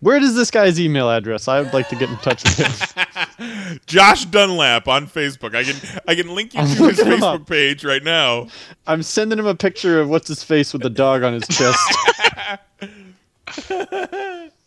Where 0.00 0.20
does 0.20 0.34
this 0.36 0.50
guy's 0.50 0.78
email 0.78 1.10
address? 1.10 1.48
I 1.48 1.60
would 1.60 1.72
like 1.72 1.88
to 1.88 1.96
get 1.96 2.08
in 2.08 2.16
touch 2.18 2.44
with 2.44 2.58
him. 2.58 3.80
Josh 3.86 4.26
Dunlap 4.26 4.86
on 4.86 5.08
Facebook. 5.08 5.56
I 5.56 5.64
can 5.64 6.00
I 6.06 6.14
can 6.14 6.34
link 6.34 6.54
you 6.54 6.60
I'm 6.60 6.68
to 6.76 6.88
his 6.88 6.98
Facebook 7.00 7.40
up. 7.40 7.46
page 7.48 7.84
right 7.84 8.04
now. 8.04 8.46
I'm 8.86 9.02
sending 9.02 9.38
him 9.38 9.46
a 9.46 9.56
picture 9.56 10.00
of 10.00 10.08
what's 10.08 10.28
his 10.28 10.44
face 10.44 10.72
with 10.72 10.82
the 10.82 10.90
dog 10.90 11.24
on 11.24 11.32
his 11.32 11.48
chest. 11.48 11.78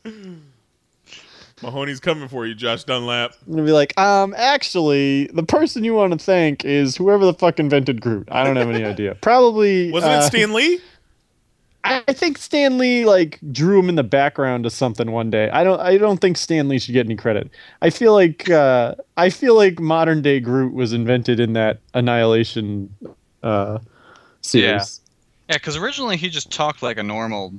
Mahoney's 1.61 1.99
coming 1.99 2.27
for 2.27 2.45
you, 2.45 2.55
Josh 2.55 2.83
Dunlap. 2.83 3.33
I'm 3.45 3.53
gonna 3.53 3.65
be 3.65 3.71
like, 3.71 3.97
um, 3.99 4.33
actually, 4.37 5.27
the 5.27 5.43
person 5.43 5.83
you 5.83 5.93
want 5.93 6.13
to 6.13 6.19
thank 6.19 6.65
is 6.65 6.95
whoever 6.95 7.25
the 7.25 7.33
fuck 7.33 7.59
invented 7.59 8.01
Groot. 8.01 8.27
I 8.31 8.43
don't 8.43 8.55
have 8.55 8.69
any 8.69 8.83
idea. 8.83 9.15
Probably 9.21 9.91
Wasn't 9.91 10.11
uh, 10.11 10.17
it 10.17 10.23
Stan 10.23 10.53
Lee? 10.53 10.79
I 11.83 12.03
I 12.07 12.13
think 12.13 12.37
Stan 12.37 12.77
Lee 12.77 13.05
like 13.05 13.39
drew 13.51 13.79
him 13.79 13.89
in 13.89 13.95
the 13.95 14.03
background 14.03 14.65
of 14.65 14.73
something 14.73 15.11
one 15.11 15.29
day. 15.29 15.49
I 15.49 15.63
don't. 15.63 15.79
I 15.79 15.97
don't 15.97 16.19
think 16.19 16.37
Stan 16.37 16.67
Lee 16.67 16.79
should 16.79 16.93
get 16.93 17.05
any 17.05 17.15
credit. 17.15 17.49
I 17.81 17.89
feel 17.89 18.13
like 18.13 18.49
uh, 18.49 18.95
I 19.17 19.29
feel 19.29 19.55
like 19.55 19.79
modern 19.79 20.21
day 20.21 20.39
Groot 20.39 20.73
was 20.73 20.93
invented 20.93 21.39
in 21.39 21.53
that 21.53 21.79
Annihilation 21.93 22.93
uh, 23.43 23.79
series. 24.41 25.01
Yeah, 25.49 25.57
because 25.57 25.75
originally 25.75 26.17
he 26.17 26.29
just 26.29 26.51
talked 26.51 26.81
like 26.81 26.97
a 26.97 27.03
normal 27.03 27.53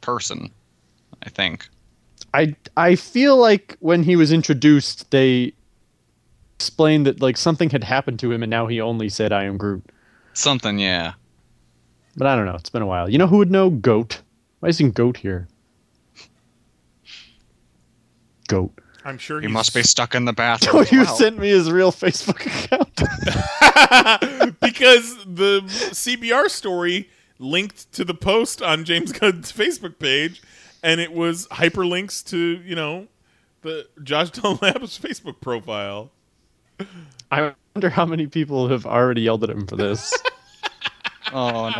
person. 0.00 0.50
I 1.22 1.28
think. 1.28 1.68
I 2.34 2.54
I 2.76 2.94
feel 2.94 3.36
like 3.36 3.76
when 3.80 4.02
he 4.02 4.16
was 4.16 4.32
introduced, 4.32 5.10
they 5.10 5.52
explained 6.56 7.06
that 7.06 7.20
like 7.20 7.36
something 7.36 7.70
had 7.70 7.84
happened 7.84 8.18
to 8.20 8.32
him, 8.32 8.42
and 8.42 8.50
now 8.50 8.66
he 8.66 8.80
only 8.80 9.08
said, 9.08 9.32
"I 9.32 9.44
am 9.44 9.56
Groot." 9.56 9.84
Something, 10.32 10.78
yeah. 10.78 11.14
But 12.16 12.26
I 12.26 12.36
don't 12.36 12.46
know. 12.46 12.54
It's 12.54 12.70
been 12.70 12.82
a 12.82 12.86
while. 12.86 13.08
You 13.08 13.18
know 13.18 13.26
who 13.26 13.38
would 13.38 13.50
know? 13.50 13.70
Goat. 13.70 14.20
Why 14.60 14.68
isn't 14.68 14.94
Goat 14.94 15.18
here? 15.18 15.48
Goat. 18.48 18.72
I'm 19.04 19.16
sure 19.16 19.40
He 19.40 19.46
he's 19.46 19.54
must 19.54 19.74
be 19.74 19.82
stuck 19.82 20.14
in 20.14 20.24
the 20.26 20.32
bathroom. 20.32 20.76
Oh, 20.76 20.80
as 20.82 20.92
you 20.92 21.00
well. 21.02 21.16
sent 21.16 21.38
me 21.38 21.48
his 21.48 21.70
real 21.70 21.90
Facebook 21.92 22.44
account. 22.46 22.94
because 24.60 25.16
the 25.24 25.62
CBR 25.66 26.50
story 26.50 27.08
linked 27.38 27.90
to 27.92 28.04
the 28.04 28.12
post 28.14 28.60
on 28.60 28.84
James 28.84 29.12
Gunn's 29.12 29.52
Facebook 29.52 29.98
page, 29.98 30.42
and 30.82 31.00
it 31.00 31.12
was 31.12 31.46
hyperlinks 31.48 32.24
to 32.30 32.60
you 32.64 32.74
know 32.74 33.06
the 33.62 33.86
Josh 34.02 34.30
Dunlap's 34.32 34.98
Facebook 34.98 35.40
profile. 35.40 36.10
I 37.30 37.52
wonder 37.74 37.90
how 37.90 38.06
many 38.06 38.26
people 38.26 38.68
have 38.68 38.86
already 38.86 39.22
yelled 39.22 39.44
at 39.44 39.50
him 39.50 39.66
for 39.66 39.76
this. 39.76 40.12
Oh 41.32 41.70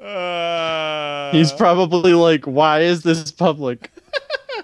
no. 0.00 0.02
Uh, 0.02 1.30
He's 1.32 1.52
probably 1.52 2.14
like, 2.14 2.46
"Why 2.46 2.80
is 2.80 3.02
this 3.02 3.30
public?" 3.30 3.90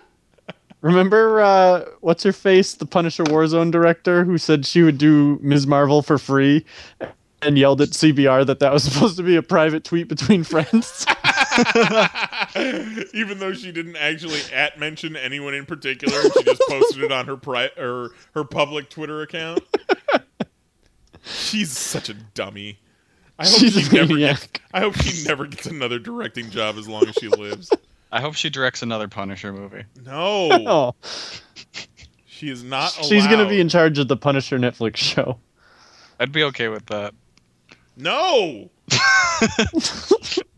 Remember, 0.80 1.40
uh, 1.40 1.84
what's 2.00 2.22
her 2.22 2.32
face, 2.32 2.74
the 2.74 2.86
Punisher 2.86 3.24
Warzone 3.24 3.70
director, 3.70 4.24
who 4.24 4.38
said 4.38 4.64
she 4.64 4.82
would 4.82 4.96
do 4.98 5.38
Ms. 5.42 5.66
Marvel 5.66 6.00
for 6.00 6.16
free, 6.16 6.64
and 7.42 7.58
yelled 7.58 7.80
at 7.82 7.90
CBR 7.90 8.46
that 8.46 8.60
that 8.60 8.72
was 8.72 8.84
supposed 8.84 9.16
to 9.18 9.22
be 9.22 9.36
a 9.36 9.42
private 9.42 9.84
tweet 9.84 10.08
between 10.08 10.44
friends. 10.44 11.04
even 13.14 13.38
though 13.38 13.52
she 13.52 13.72
didn't 13.72 13.96
actually 13.96 14.40
at 14.52 14.78
mention 14.78 15.16
anyone 15.16 15.54
in 15.54 15.66
particular, 15.66 16.22
she 16.22 16.42
just 16.44 16.62
posted 16.68 17.04
it 17.04 17.12
on 17.12 17.26
her 17.26 17.36
pri- 17.36 17.70
or 17.78 18.10
her 18.34 18.44
public 18.44 18.88
Twitter 18.90 19.22
account. 19.22 19.60
She's 21.24 21.76
such 21.76 22.08
a 22.08 22.14
dummy. 22.14 22.78
I 23.38 23.46
hope 23.46 23.58
She's 23.58 23.74
she 23.74 23.94
never 23.94 24.16
gets, 24.16 24.48
I 24.72 24.80
hope 24.80 24.96
she 24.96 25.26
never 25.26 25.46
gets 25.46 25.66
another 25.66 25.98
directing 25.98 26.50
job 26.50 26.76
as 26.76 26.88
long 26.88 27.06
as 27.06 27.14
she 27.16 27.28
lives. 27.28 27.70
I 28.10 28.20
hope 28.20 28.34
she 28.34 28.48
directs 28.48 28.82
another 28.82 29.08
Punisher 29.08 29.52
movie. 29.52 29.84
No, 30.04 30.48
oh, 30.52 30.94
she 32.26 32.48
is 32.48 32.62
not. 32.62 32.96
Allowed. 32.96 33.08
she's 33.08 33.26
gonna 33.26 33.48
be 33.48 33.60
in 33.60 33.68
charge 33.68 33.98
of 33.98 34.08
the 34.08 34.16
Punisher 34.16 34.58
Netflix 34.58 34.96
show. 34.96 35.38
I'd 36.18 36.32
be 36.32 36.44
okay 36.44 36.68
with 36.68 36.86
that. 36.86 37.12
No. 37.96 38.70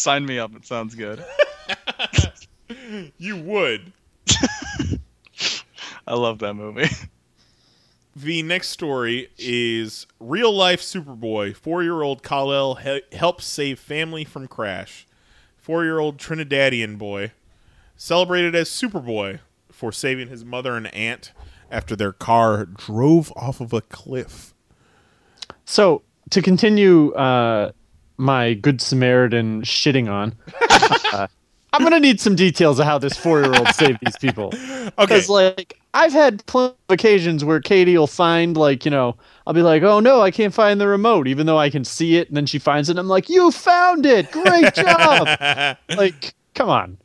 Sign 0.00 0.24
me 0.24 0.38
up. 0.38 0.56
It 0.56 0.64
sounds 0.64 0.94
good. 0.94 1.22
You 3.18 3.36
would. 3.36 3.92
I 6.06 6.14
love 6.14 6.38
that 6.38 6.54
movie. 6.54 6.88
The 8.16 8.42
next 8.42 8.68
story 8.68 9.28
is 9.38 10.06
real 10.18 10.52
life 10.52 10.80
Superboy. 10.80 11.54
Four 11.56 11.82
year 11.82 12.02
old 12.02 12.22
Kal-El 12.22 12.76
he- 12.76 13.02
helps 13.12 13.44
save 13.44 13.78
family 13.78 14.24
from 14.24 14.48
crash. 14.48 15.06
Four 15.56 15.84
year 15.84 15.98
old 15.98 16.16
Trinidadian 16.16 16.96
boy 16.96 17.32
celebrated 17.96 18.54
as 18.54 18.68
Superboy 18.68 19.40
for 19.70 19.92
saving 19.92 20.28
his 20.28 20.44
mother 20.44 20.76
and 20.76 20.92
aunt 20.94 21.32
after 21.70 21.94
their 21.94 22.12
car 22.12 22.64
drove 22.64 23.32
off 23.36 23.60
of 23.60 23.72
a 23.72 23.82
cliff. 23.82 24.54
So 25.64 26.02
to 26.30 26.40
continue 26.40 27.12
uh, 27.12 27.72
my 28.20 28.54
good 28.54 28.80
Samaritan 28.80 29.62
shitting 29.62 30.10
on, 30.10 30.34
uh, 31.12 31.26
I'm 31.72 31.82
gonna 31.82 32.00
need 32.00 32.20
some 32.20 32.34
details 32.34 32.78
of 32.78 32.86
how 32.86 32.98
this 32.98 33.16
four 33.16 33.40
year 33.42 33.54
old 33.54 33.68
saved 33.74 33.98
these 34.04 34.16
people. 34.18 34.52
Okay. 34.54 34.90
Because 34.98 35.28
like 35.28 35.78
I've 35.94 36.12
had 36.12 36.44
plenty 36.46 36.74
of 36.88 36.94
occasions 36.94 37.44
where 37.44 37.60
Katie 37.60 37.96
will 37.96 38.06
find 38.06 38.56
like 38.56 38.84
you 38.84 38.90
know 38.90 39.16
I'll 39.46 39.54
be 39.54 39.62
like, 39.62 39.82
oh 39.82 40.00
no, 40.00 40.20
I 40.20 40.30
can't 40.30 40.54
find 40.54 40.80
the 40.80 40.88
remote, 40.88 41.26
even 41.28 41.46
though 41.46 41.58
I 41.58 41.70
can 41.70 41.84
see 41.84 42.16
it, 42.16 42.28
and 42.28 42.36
then 42.36 42.46
she 42.46 42.58
finds 42.58 42.88
it. 42.88 42.92
and 42.92 42.98
I'm 43.00 43.08
like, 43.08 43.28
you 43.28 43.50
found 43.50 44.06
it, 44.06 44.30
great 44.30 44.74
job. 44.74 45.76
like, 45.88 46.34
come 46.54 46.68
on. 46.68 46.98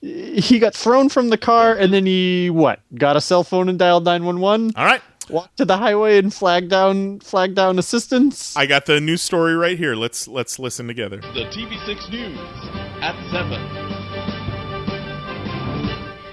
He 0.00 0.58
got 0.58 0.74
thrown 0.74 1.08
from 1.08 1.30
the 1.30 1.38
car, 1.38 1.74
and 1.74 1.94
then 1.94 2.04
he 2.04 2.50
what? 2.50 2.80
Got 2.94 3.16
a 3.16 3.22
cell 3.22 3.42
phone 3.42 3.70
and 3.70 3.78
dialed 3.78 4.04
nine 4.04 4.24
one 4.24 4.40
one. 4.40 4.72
All 4.76 4.84
right. 4.84 5.00
Walked 5.30 5.56
to 5.56 5.64
the 5.64 5.78
highway 5.78 6.18
and 6.18 6.32
flag 6.32 6.68
down 6.68 7.20
flagged 7.20 7.56
down 7.56 7.78
assistance. 7.78 8.54
I 8.56 8.66
got 8.66 8.84
the 8.84 9.00
news 9.00 9.22
story 9.22 9.54
right 9.54 9.78
here. 9.78 9.94
Let's 9.94 10.28
let's 10.28 10.58
listen 10.58 10.86
together. 10.86 11.16
The 11.16 11.46
TV6 11.46 12.10
News 12.10 12.38
at 13.00 13.16
7. 13.32 14.04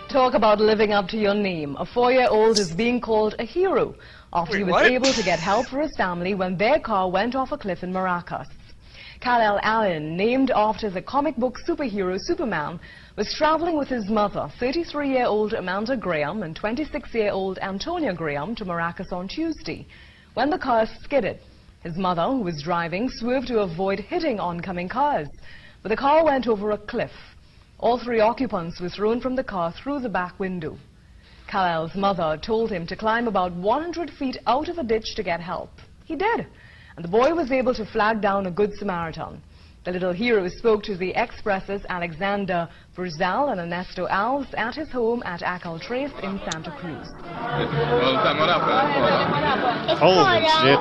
Talk 0.10 0.34
about 0.34 0.60
living 0.60 0.92
up 0.92 1.08
to 1.10 1.18
your 1.18 1.34
name. 1.34 1.78
A 1.80 1.86
four-year-old 1.86 2.60
is 2.60 2.74
being 2.74 3.00
called 3.00 3.36
a 3.40 3.46
hero 3.46 3.96
after 4.34 4.58
he 4.58 4.64
was 4.66 4.74
what? 4.74 4.92
able 4.92 5.14
to 5.14 5.24
get 5.24 5.40
help 5.40 5.68
for 5.68 5.80
his 5.80 5.96
family 5.96 6.34
when 6.36 6.58
their 6.58 6.80
car 6.80 7.10
went 7.10 7.34
off 7.34 7.54
a 7.54 7.58
cliff 7.58 7.84
in 7.84 7.94
Maracas. 7.94 8.48
Kal-El 9.22 9.60
Allen, 9.62 10.18
named 10.18 10.52
after 10.52 10.90
the 10.90 11.02
comic 11.02 11.38
book 11.38 11.60
superhero 11.66 12.20
Superman, 12.20 12.80
was 13.22 13.36
traveling 13.38 13.78
with 13.78 13.88
his 13.88 14.10
mother, 14.10 14.52
33-year-old 14.60 15.54
Amanda 15.54 15.96
Graham, 15.96 16.42
and 16.42 16.60
26-year-old 16.60 17.60
Antonia 17.60 18.16
Graham 18.16 18.56
to 18.56 18.66
Maracas 18.66 19.12
on 19.12 19.28
Tuesday. 19.28 19.86
When 20.34 20.50
the 20.50 20.58
car 20.58 20.88
skidded, 21.04 21.38
his 21.84 21.98
mother, 21.98 22.24
who 22.24 22.42
was 22.42 22.64
driving, 22.64 23.12
swerved 23.12 23.46
to 23.50 23.60
avoid 23.60 24.00
hitting 24.00 24.40
oncoming 24.40 24.90
cars, 24.90 25.28
but 25.84 25.90
the 25.90 25.96
car 25.96 26.26
went 26.26 26.48
over 26.48 26.72
a 26.72 26.80
cliff. 26.80 27.12
All 27.78 28.00
three 28.00 28.22
occupants 28.22 28.82
were 28.82 28.90
thrown 28.90 29.22
from 29.22 29.36
the 29.36 29.44
car 29.44 29.72
through 29.72 30.00
the 30.00 30.10
back 30.10 30.40
window. 30.40 30.76
Kal-El's 31.48 31.94
mother 31.94 32.40
told 32.44 32.72
him 32.72 32.88
to 32.88 32.96
climb 32.96 33.28
about 33.28 33.54
100 33.54 34.10
feet 34.18 34.38
out 34.48 34.68
of 34.68 34.80
a 34.80 34.84
ditch 34.84 35.14
to 35.16 35.22
get 35.22 35.40
help. 35.40 35.70
He 36.06 36.16
did, 36.16 36.48
and 36.96 37.06
the 37.06 37.18
boy 37.20 37.36
was 37.36 37.52
able 37.52 37.76
to 37.76 37.86
flag 37.86 38.20
down 38.20 38.48
a 38.48 38.52
good 38.52 38.74
Samaritan. 38.74 39.44
The 39.84 39.92
little 39.92 40.14
hero 40.14 40.48
spoke 40.48 40.84
to 40.84 40.96
the 40.96 41.12
Express's 41.16 41.82
Alexander 41.90 42.70
Verzal 42.96 43.52
and 43.52 43.60
Ernesto 43.60 44.06
Alves 44.08 44.54
at 44.56 44.76
his 44.76 44.92
home 44.92 45.24
at 45.26 45.42
Acal 45.42 45.82
Trace 45.82 46.12
in 46.22 46.40
Santa 46.46 46.70
Cruz. 46.78 47.10
Holy 49.98 50.46
shit. 50.62 50.78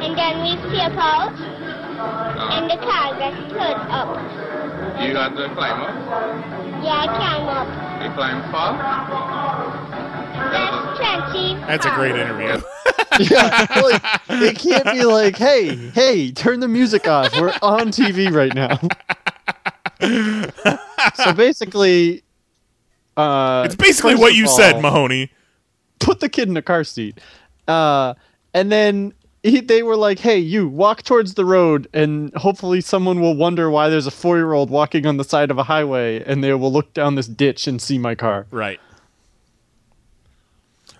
And 0.00 0.16
then 0.16 0.40
we 0.40 0.56
step 0.72 0.96
out, 0.96 1.36
uh-huh. 1.36 2.56
and 2.56 2.70
the 2.70 2.80
car 2.80 3.12
gets 3.20 3.36
turned 3.52 3.84
up. 3.92 4.16
You 5.04 5.12
got 5.12 5.36
to 5.36 5.52
climb 5.52 5.82
up. 5.82 5.92
Yeah, 6.82 6.96
I 6.96 7.12
climb 7.12 7.46
up. 7.46 7.68
You 8.02 8.08
climb 8.14 8.40
far. 8.50 10.21
That's 10.32 11.32
20. 11.32 11.54
That's 11.54 11.86
a 11.86 11.90
great 11.90 12.14
interview. 12.16 12.62
yeah, 13.30 13.66
like, 13.82 14.02
it 14.30 14.58
can't 14.58 14.84
be 14.86 15.04
like, 15.04 15.36
hey, 15.36 15.74
hey, 15.76 16.30
turn 16.32 16.60
the 16.60 16.68
music 16.68 17.06
off. 17.06 17.32
We're 17.38 17.52
on 17.62 17.88
TV 17.90 18.32
right 18.32 18.54
now. 18.54 18.78
so 21.14 21.32
basically, 21.32 22.22
Uh, 23.16 23.62
It's 23.66 23.74
basically 23.76 24.14
what 24.14 24.34
you 24.34 24.46
all, 24.46 24.56
said, 24.56 24.80
Mahoney. 24.80 25.30
Put 26.00 26.20
the 26.20 26.28
kid 26.28 26.48
in 26.48 26.56
a 26.56 26.62
car 26.62 26.84
seat. 26.84 27.18
Uh, 27.68 28.14
and 28.54 28.72
then 28.72 29.12
he, 29.42 29.60
they 29.60 29.82
were 29.82 29.96
like, 29.96 30.18
"Hey, 30.18 30.38
you 30.38 30.66
walk 30.68 31.02
towards 31.02 31.34
the 31.34 31.44
road, 31.44 31.88
and 31.92 32.34
hopefully 32.34 32.80
someone 32.80 33.20
will 33.20 33.36
wonder 33.36 33.70
why 33.70 33.88
there's 33.88 34.06
a 34.06 34.10
four-year-old 34.10 34.70
walking 34.70 35.06
on 35.06 35.16
the 35.16 35.24
side 35.24 35.50
of 35.50 35.58
a 35.58 35.62
highway, 35.64 36.22
and 36.24 36.42
they 36.42 36.52
will 36.54 36.72
look 36.72 36.92
down 36.94 37.14
this 37.14 37.26
ditch 37.28 37.66
and 37.68 37.80
see 37.80 37.98
my 37.98 38.14
car." 38.14 38.46
Right. 38.50 38.80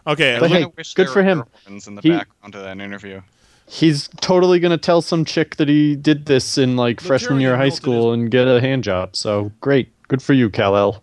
Okay. 0.07 0.37
But 0.41 0.51
hey, 0.51 0.67
good 0.95 1.09
for 1.09 1.23
him. 1.23 1.45
in 1.67 1.79
the 1.95 2.01
He- 2.03 2.11
background 2.11 2.55
of 2.55 2.63
that 2.63 2.79
interview. 2.81 3.23
He's 3.69 4.09
totally 4.21 4.59
gonna 4.61 4.77
tell 4.77 5.01
some 5.01 5.25
chick 5.25 5.57
that 5.57 5.69
he 5.69 5.97
did 5.97 6.27
this 6.27 6.59
in 6.59 6.77
like 6.77 7.01
freshman 7.01 7.41
year 7.41 7.55
of 7.55 7.59
high 7.61 7.69
school 7.71 8.13
and 8.13 8.31
get 8.31 8.47
a 8.47 8.61
hand 8.61 8.85
job. 8.85 9.17
So 9.17 9.53
great, 9.61 9.91
good 10.09 10.21
for 10.21 10.35
you, 10.35 10.51
Kal-El. 10.51 11.03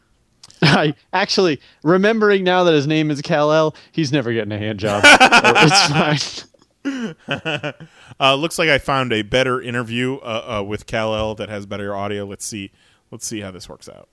I 0.62 0.94
actually 1.12 1.58
remembering 1.82 2.44
now 2.44 2.64
that 2.64 2.74
his 2.74 2.86
name 2.86 3.10
is 3.10 3.22
Kal-El, 3.22 3.74
he's 3.92 4.12
never 4.12 4.32
getting 4.32 4.52
a 4.52 4.58
hand 4.58 4.78
job. 4.78 5.02
So 5.04 5.16
it's 5.56 6.36
fine. 6.84 7.14
uh, 8.20 8.34
looks 8.34 8.58
like 8.58 8.68
I 8.68 8.78
found 8.78 9.12
a 9.12 9.22
better 9.22 9.60
interview 9.60 10.16
uh, 10.16 10.58
uh, 10.58 10.62
with 10.62 10.86
Kal 10.86 11.14
El 11.14 11.34
that 11.36 11.48
has 11.48 11.66
better 11.66 11.94
audio. 11.94 12.24
Let's 12.24 12.44
see. 12.44 12.72
Let's 13.10 13.26
see 13.26 13.40
how 13.40 13.50
this 13.50 13.68
works 13.68 13.88
out. 13.88 14.08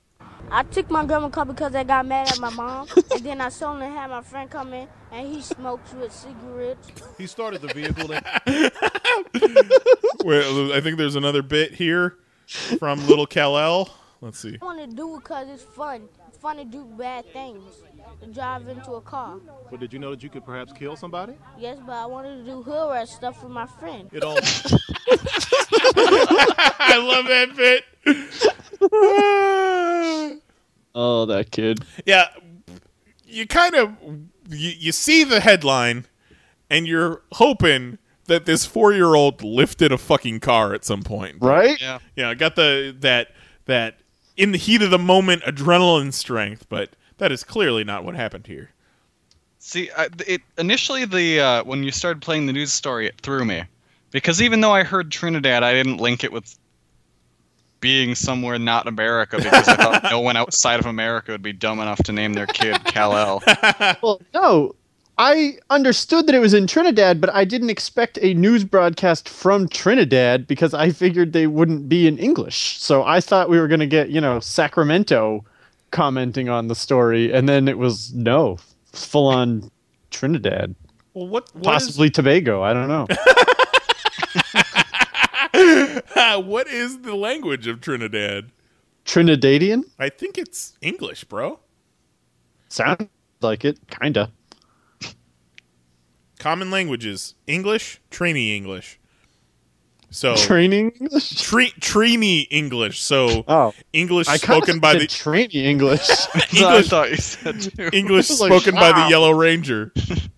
I 0.50 0.64
took 0.64 0.90
my 0.90 1.06
grandma 1.06 1.30
car 1.30 1.46
because 1.46 1.76
I 1.76 1.84
got 1.84 2.06
mad 2.06 2.30
at 2.32 2.40
my 2.40 2.50
mom, 2.50 2.88
and 3.12 3.24
then 3.24 3.42
I 3.42 3.50
suddenly 3.50 3.88
had 3.88 4.10
my 4.10 4.22
friend 4.22 4.50
come 4.50 4.74
in, 4.74 4.88
and 5.12 5.28
he 5.28 5.42
smokes 5.42 5.94
with 5.94 6.14
cigarettes. 6.14 6.90
He 7.18 7.28
started 7.28 7.62
the 7.62 7.74
vehicle. 7.74 8.08
Then. 8.08 8.24
Well, 10.24 10.74
I 10.74 10.82
think 10.82 10.98
there's 10.98 11.16
another 11.16 11.42
bit 11.42 11.74
here 11.74 12.18
from 12.80 13.06
little 13.08 13.26
Kal 13.26 13.58
El. 13.58 13.90
Let's 14.20 14.40
see. 14.40 14.58
I 14.62 14.66
want 14.66 14.80
to 14.90 14.94
do 14.94 15.16
it 15.16 15.20
because 15.20 15.48
it's 15.48 15.64
fun. 15.64 16.10
It's 16.28 16.38
fun 16.38 16.58
to 16.58 16.66
do 16.66 16.84
bad 16.98 17.32
things, 17.32 17.64
to 18.22 18.28
drive 18.28 18.68
into 18.68 18.94
a 18.94 19.02
car. 19.02 19.38
But 19.70 19.80
did 19.80 19.94
you 19.94 20.00
know 20.00 20.12
that 20.12 20.24
you 20.24 20.30
could 20.30 20.46
perhaps 20.46 20.74
kill 20.74 20.96
somebody? 20.96 21.34
Yes, 21.58 21.78
but 21.86 21.94
I 21.94 22.06
wanted 22.06 22.38
to 22.38 22.44
do 22.44 22.62
hood 22.62 22.92
rat 22.92 23.08
stuff 23.08 23.44
with 23.44 23.52
my 23.52 23.66
friend. 23.66 24.10
It 24.12 24.24
all. 24.24 24.38
I 26.80 26.98
love 26.98 27.28
that 27.28 27.56
bit. 27.56 27.84
oh, 30.96 31.26
that 31.26 31.52
kid. 31.52 31.80
Yeah, 32.06 32.28
you 33.26 33.48
kind 33.48 33.76
of 33.76 33.96
you, 34.50 34.72
you 34.78 34.92
see 34.92 35.24
the 35.24 35.40
headline, 35.40 36.06
and 36.70 36.88
you're 36.88 37.22
hoping 37.34 37.98
that 38.26 38.46
this 38.46 38.66
four 38.66 38.94
year 38.94 39.16
old 39.16 39.44
lifted 39.44 39.92
a 39.92 39.98
fucking 39.98 40.40
car 40.40 40.74
at 40.74 40.86
some 40.86 41.04
point, 41.04 41.38
right? 41.42 41.80
Yeah, 41.80 42.00
yeah. 42.16 42.34
Got 42.34 42.56
the 42.56 42.96
that 43.00 43.30
that 43.66 44.00
in 44.36 44.52
the 44.52 44.58
heat 44.58 44.82
of 44.82 44.92
the 44.92 45.00
moment 45.00 45.44
adrenaline 45.44 46.14
strength, 46.14 46.66
but 46.70 46.92
that 47.18 47.32
is 47.32 47.44
clearly 47.44 47.84
not 47.84 48.04
what 48.04 48.16
happened 48.16 48.48
here. 48.48 48.70
See, 49.60 49.90
I, 49.98 50.08
it 50.26 50.42
initially 50.58 51.06
the 51.06 51.40
uh, 51.40 51.64
when 51.64 51.84
you 51.84 51.92
started 51.92 52.22
playing 52.22 52.46
the 52.46 52.54
news 52.54 52.72
story, 52.72 53.08
it 53.08 53.20
threw 53.22 53.44
me 53.44 53.64
because 54.12 54.42
even 54.42 54.62
though 54.62 54.72
I 54.72 54.84
heard 54.84 55.12
Trinidad, 55.12 55.64
I 55.64 55.74
didn't 55.74 55.98
link 55.98 56.24
it 56.24 56.32
with 56.32 56.58
being 57.80 58.16
somewhere 58.16 58.58
not 58.58 58.88
America 58.88 59.38
because 59.38 59.68
I 59.68 59.76
thought 59.76 60.04
no 60.12 60.20
one 60.20 60.38
outside 60.38 60.80
of 60.80 60.86
America 60.86 61.32
would 61.32 61.42
be 61.42 61.54
dumb 61.54 61.80
enough 61.80 62.02
to 62.04 62.12
name 62.12 62.34
their 62.34 62.48
kid 62.48 62.84
Kal 62.86 63.16
El. 63.16 63.44
well, 64.02 64.22
no. 64.34 64.76
I 65.20 65.58
understood 65.72 66.28
that 66.28 66.36
it 66.36 66.40
was 66.40 66.54
in 66.54 66.68
Trinidad, 66.68 67.20
but 67.20 67.34
I 67.34 67.44
didn't 67.44 67.72
expect 67.72 68.20
a 68.22 68.36
news 68.36 68.64
broadcast 68.64 69.28
from 69.28 69.68
Trinidad 69.68 70.46
because 70.46 70.76
I 70.76 70.92
figured 70.92 71.34
they 71.34 71.48
wouldn't 71.48 71.90
be 71.90 72.06
in 72.06 72.20
English. 72.20 72.78
So 72.80 73.04
I 73.04 73.20
thought 73.20 73.50
we 73.50 73.60
were 73.60 73.68
going 73.68 73.80
to 73.80 73.88
get, 73.88 74.10
you 74.10 74.22
know, 74.22 74.40
Sacramento 74.40 75.44
commenting 75.98 76.48
on 76.48 76.68
the 76.68 76.76
story, 76.76 77.34
and 77.34 77.50
then 77.50 77.68
it 77.68 77.80
was 77.80 78.14
no, 78.14 78.60
full 78.94 79.26
on 79.26 79.72
Trinidad. 80.12 80.76
Well, 81.16 81.28
what, 81.28 81.50
what 81.56 81.64
Possibly 81.64 82.12
Tobago. 82.12 82.62
I 82.62 82.72
don't 82.72 82.88
know. 82.88 83.08
is, 85.56 86.44
what 86.46 86.68
is 86.68 87.00
the 87.00 87.16
language 87.16 87.66
of 87.66 87.82
Trinidad? 87.82 88.52
Trinidadian? 89.06 89.86
I 89.98 90.10
think 90.10 90.38
it's 90.38 90.78
English, 90.82 91.24
bro. 91.24 91.60
Sounds 92.70 93.10
like 93.42 93.66
it, 93.66 93.80
kinda. 93.90 94.32
Common 96.38 96.70
languages: 96.70 97.34
English, 97.48 98.00
trainee 98.12 98.56
English. 98.56 98.97
So 100.10 100.36
Training 100.36 100.92
English? 101.00 101.42
Tre- 101.42 101.74
trainee 101.82 102.48
English. 102.50 103.02
So 103.02 103.44
oh, 103.48 103.74
English 103.92 104.28
spoken 104.28 104.80
by 104.80 104.94
said 104.94 105.02
the 105.02 105.08
trainee 105.08 105.66
English. 105.66 106.08
English, 106.56 106.94
I 106.94 107.08
you 107.08 107.18
said 107.18 107.62
too. 107.62 107.90
English 107.92 108.30
I 108.30 108.34
was 108.34 108.42
like, 108.42 108.52
spoken 108.52 108.76
by 108.76 108.94
the. 108.94 109.10
Yellow 109.10 109.32
Ranger. 109.32 109.92
the, 109.96 110.30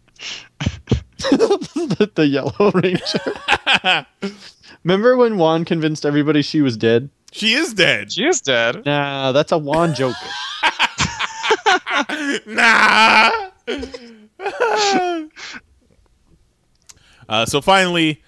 the 2.16 2.28
Yellow 2.28 2.72
Ranger. 2.72 4.06
Remember 4.84 5.18
when 5.18 5.38
Juan 5.38 5.66
convinced 5.66 6.06
everybody 6.06 6.42
she 6.42 6.62
was 6.62 6.76
dead? 6.76 7.10
She 7.32 7.54
is 7.54 7.76
dead. 7.76 8.12
She 8.12 8.26
is 8.26 8.42
dead. 8.42 8.84
Nah, 8.86 9.32
that's 9.34 9.52
a 9.52 9.58
Juan 9.58 9.94
joke. 9.94 10.16
nah. 12.48 13.30
uh, 17.30 17.46
so 17.46 17.62
finally, 17.62 18.24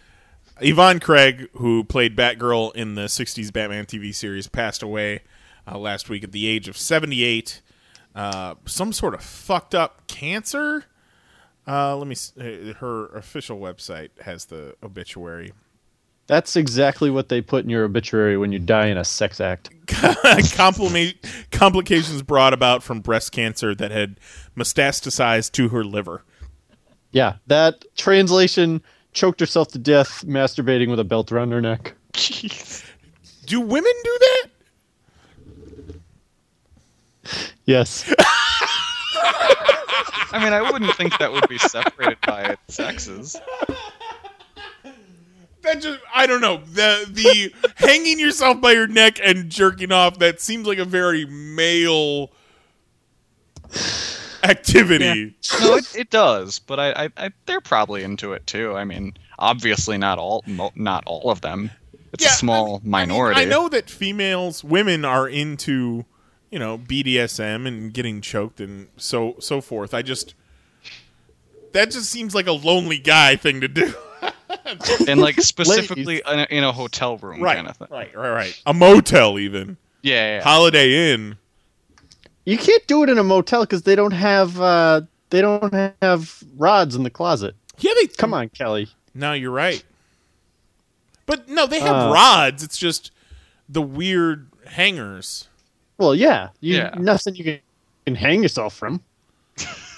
Yvonne 0.62 1.00
Craig, 1.00 1.50
who 1.56 1.84
played 1.84 2.16
Batgirl 2.16 2.76
in 2.76 2.96
the 2.96 3.04
'60s 3.06 3.52
Batman 3.52 3.86
TV 3.86 4.14
series, 4.14 4.48
passed 4.48 4.82
away 4.84 5.22
uh, 5.70 5.78
last 5.78 6.10
week 6.10 6.24
at 6.24 6.32
the 6.32 6.48
age 6.48 6.68
of 6.68 6.78
78. 6.78 7.62
Uh, 8.14 8.56
some 8.66 8.94
sort 8.94 9.14
of 9.14 9.24
fucked 9.24 9.74
up 9.76 10.06
cancer. 10.08 10.86
Uh, 11.68 11.96
let 11.96 12.08
me. 12.08 12.16
uh, 12.40 12.74
Her 12.76 13.08
official 13.16 13.60
website 13.60 14.10
has 14.22 14.46
the 14.46 14.76
obituary. 14.84 15.54
That's 16.28 16.56
exactly 16.56 17.10
what 17.10 17.30
they 17.30 17.42
put 17.42 17.64
in 17.66 17.70
your 17.70 17.84
obituary 17.84 18.38
when 18.38 18.52
you 18.54 18.60
die 18.60 18.88
in 18.88 18.98
a 18.98 19.04
sex 19.04 19.42
act. 19.42 19.70
Complications 21.52 22.22
brought 22.22 22.54
about 22.54 22.84
from 22.84 23.02
breast 23.02 23.32
cancer 23.32 23.76
that 23.76 23.92
had 23.92 24.18
metastasized 24.56 25.52
to 25.54 25.70
her 25.70 25.84
liver. 25.84 26.24
Yeah, 27.12 27.36
that 27.48 27.84
translation 27.98 28.82
choked 29.14 29.40
herself 29.40 29.70
to 29.70 29.80
death 29.80 30.26
masturbating 30.26 30.90
with 30.90 31.00
a 31.00 31.04
belt 31.04 31.32
around 31.32 31.52
her 31.52 31.62
neck. 31.62 31.94
Jeez. 32.14 32.86
Do 33.46 33.60
women 33.60 33.92
do 34.04 34.20
that? 34.20 34.48
Yes. 37.66 38.12
I 40.34 40.40
mean, 40.42 40.54
I 40.54 40.72
wouldn't 40.72 40.96
think 40.96 41.18
that 41.20 41.32
would 41.32 41.48
be 41.50 41.58
separated 41.58 42.18
by 42.26 42.56
sexes. 42.68 43.36
That 45.64 45.82
just 45.82 46.00
I 46.14 46.26
don't 46.26 46.42
know. 46.42 46.58
The 46.74 47.06
the 47.10 47.54
hanging 47.76 48.18
yourself 48.20 48.62
by 48.62 48.72
your 48.72 48.88
neck 48.88 49.20
and 49.24 49.50
jerking 49.50 49.92
off, 49.92 50.18
that 50.20 50.42
seems 50.42 50.66
like 50.66 50.80
a 50.80 50.86
very 50.86 51.26
male 51.26 52.32
activity. 54.50 55.36
No, 55.60 55.76
it, 55.76 55.96
it 55.96 56.10
does, 56.10 56.60
but 56.60 56.80
I, 56.80 57.06
I, 57.06 57.10
I, 57.18 57.32
they're 57.46 57.62
probably 57.62 58.04
into 58.04 58.34
it 58.34 58.46
too. 58.48 58.76
I 58.76 58.86
mean, 58.86 59.16
obviously 59.40 59.98
not 59.98 60.18
all, 60.18 60.44
mo- 60.48 60.72
not 60.76 61.04
all 61.06 61.30
of 61.32 61.42
them. 61.42 61.72
It's 62.14 62.24
Yeah, 62.24 62.32
a 62.32 62.34
small 62.34 62.82
minority. 62.84 63.40
I 63.42 63.46
know 63.46 63.70
that 63.70 63.90
females, 63.90 64.64
women 64.64 65.06
are 65.06 65.28
into, 65.30 66.06
you 66.50 66.60
know, 66.60 66.78
BDSM 66.78 67.66
and 67.68 67.94
getting 67.94 68.20
choked 68.22 68.60
and 68.60 68.88
so 68.98 69.36
so 69.40 69.62
forth. 69.62 69.94
I 69.94 70.02
just 70.02 70.36
that 71.72 71.92
just 71.92 72.10
seems 72.10 72.36
like 72.36 72.48
a 72.48 72.52
lonely 72.52 72.98
guy 72.98 73.38
thing 73.38 73.62
to 73.62 73.68
do. 73.70 73.94
and 75.08 75.22
like 75.22 75.40
specifically 75.40 76.22
in 76.30 76.40
a, 76.40 76.48
in 76.50 76.64
a 76.66 76.72
hotel 76.74 77.18
room 77.18 77.42
right, 77.42 77.56
kind 77.56 77.68
of 77.70 77.78
thing. 77.78 77.88
right, 77.90 78.14
right, 78.16 78.30
right. 78.32 78.62
A 78.66 78.74
motel 78.74 79.40
even. 79.40 79.78
Yeah, 80.02 80.16
yeah, 80.16 80.38
yeah. 80.38 80.44
Holiday 80.44 81.14
Inn. 81.14 81.38
You 82.52 82.58
can't 82.58 82.86
do 82.88 83.02
it 83.04 83.10
in 83.10 83.18
a 83.18 83.24
motel 83.24 83.62
because 83.62 83.84
they 83.84 83.96
don't 83.96 84.12
have 84.12 84.60
uh, 84.60 85.02
they 85.30 85.42
don't 85.42 85.74
have 86.02 86.44
rods 86.58 86.96
in 86.96 87.04
the 87.04 87.10
closet. 87.10 87.56
Yeah, 87.80 87.94
they 87.96 88.08
come 88.08 88.34
on, 88.34 88.50
Kelly. 88.50 88.90
No, 89.14 89.32
you're 89.32 89.52
right. 89.52 89.82
But 91.26 91.48
no, 91.48 91.66
they 91.66 91.80
have 91.80 92.10
Uh, 92.10 92.12
rods. 92.14 92.62
It's 92.62 92.78
just 92.78 93.12
the 93.70 93.82
weird 93.82 94.48
hangers. 94.66 95.48
Well, 95.98 96.14
yeah, 96.14 96.50
you, 96.60 96.76
Yeah. 96.76 96.94
nothing 96.98 97.36
you 97.36 97.44
can, 97.46 97.60
can 98.06 98.16
hang 98.16 98.42
yourself 98.44 98.74
from. 98.76 99.02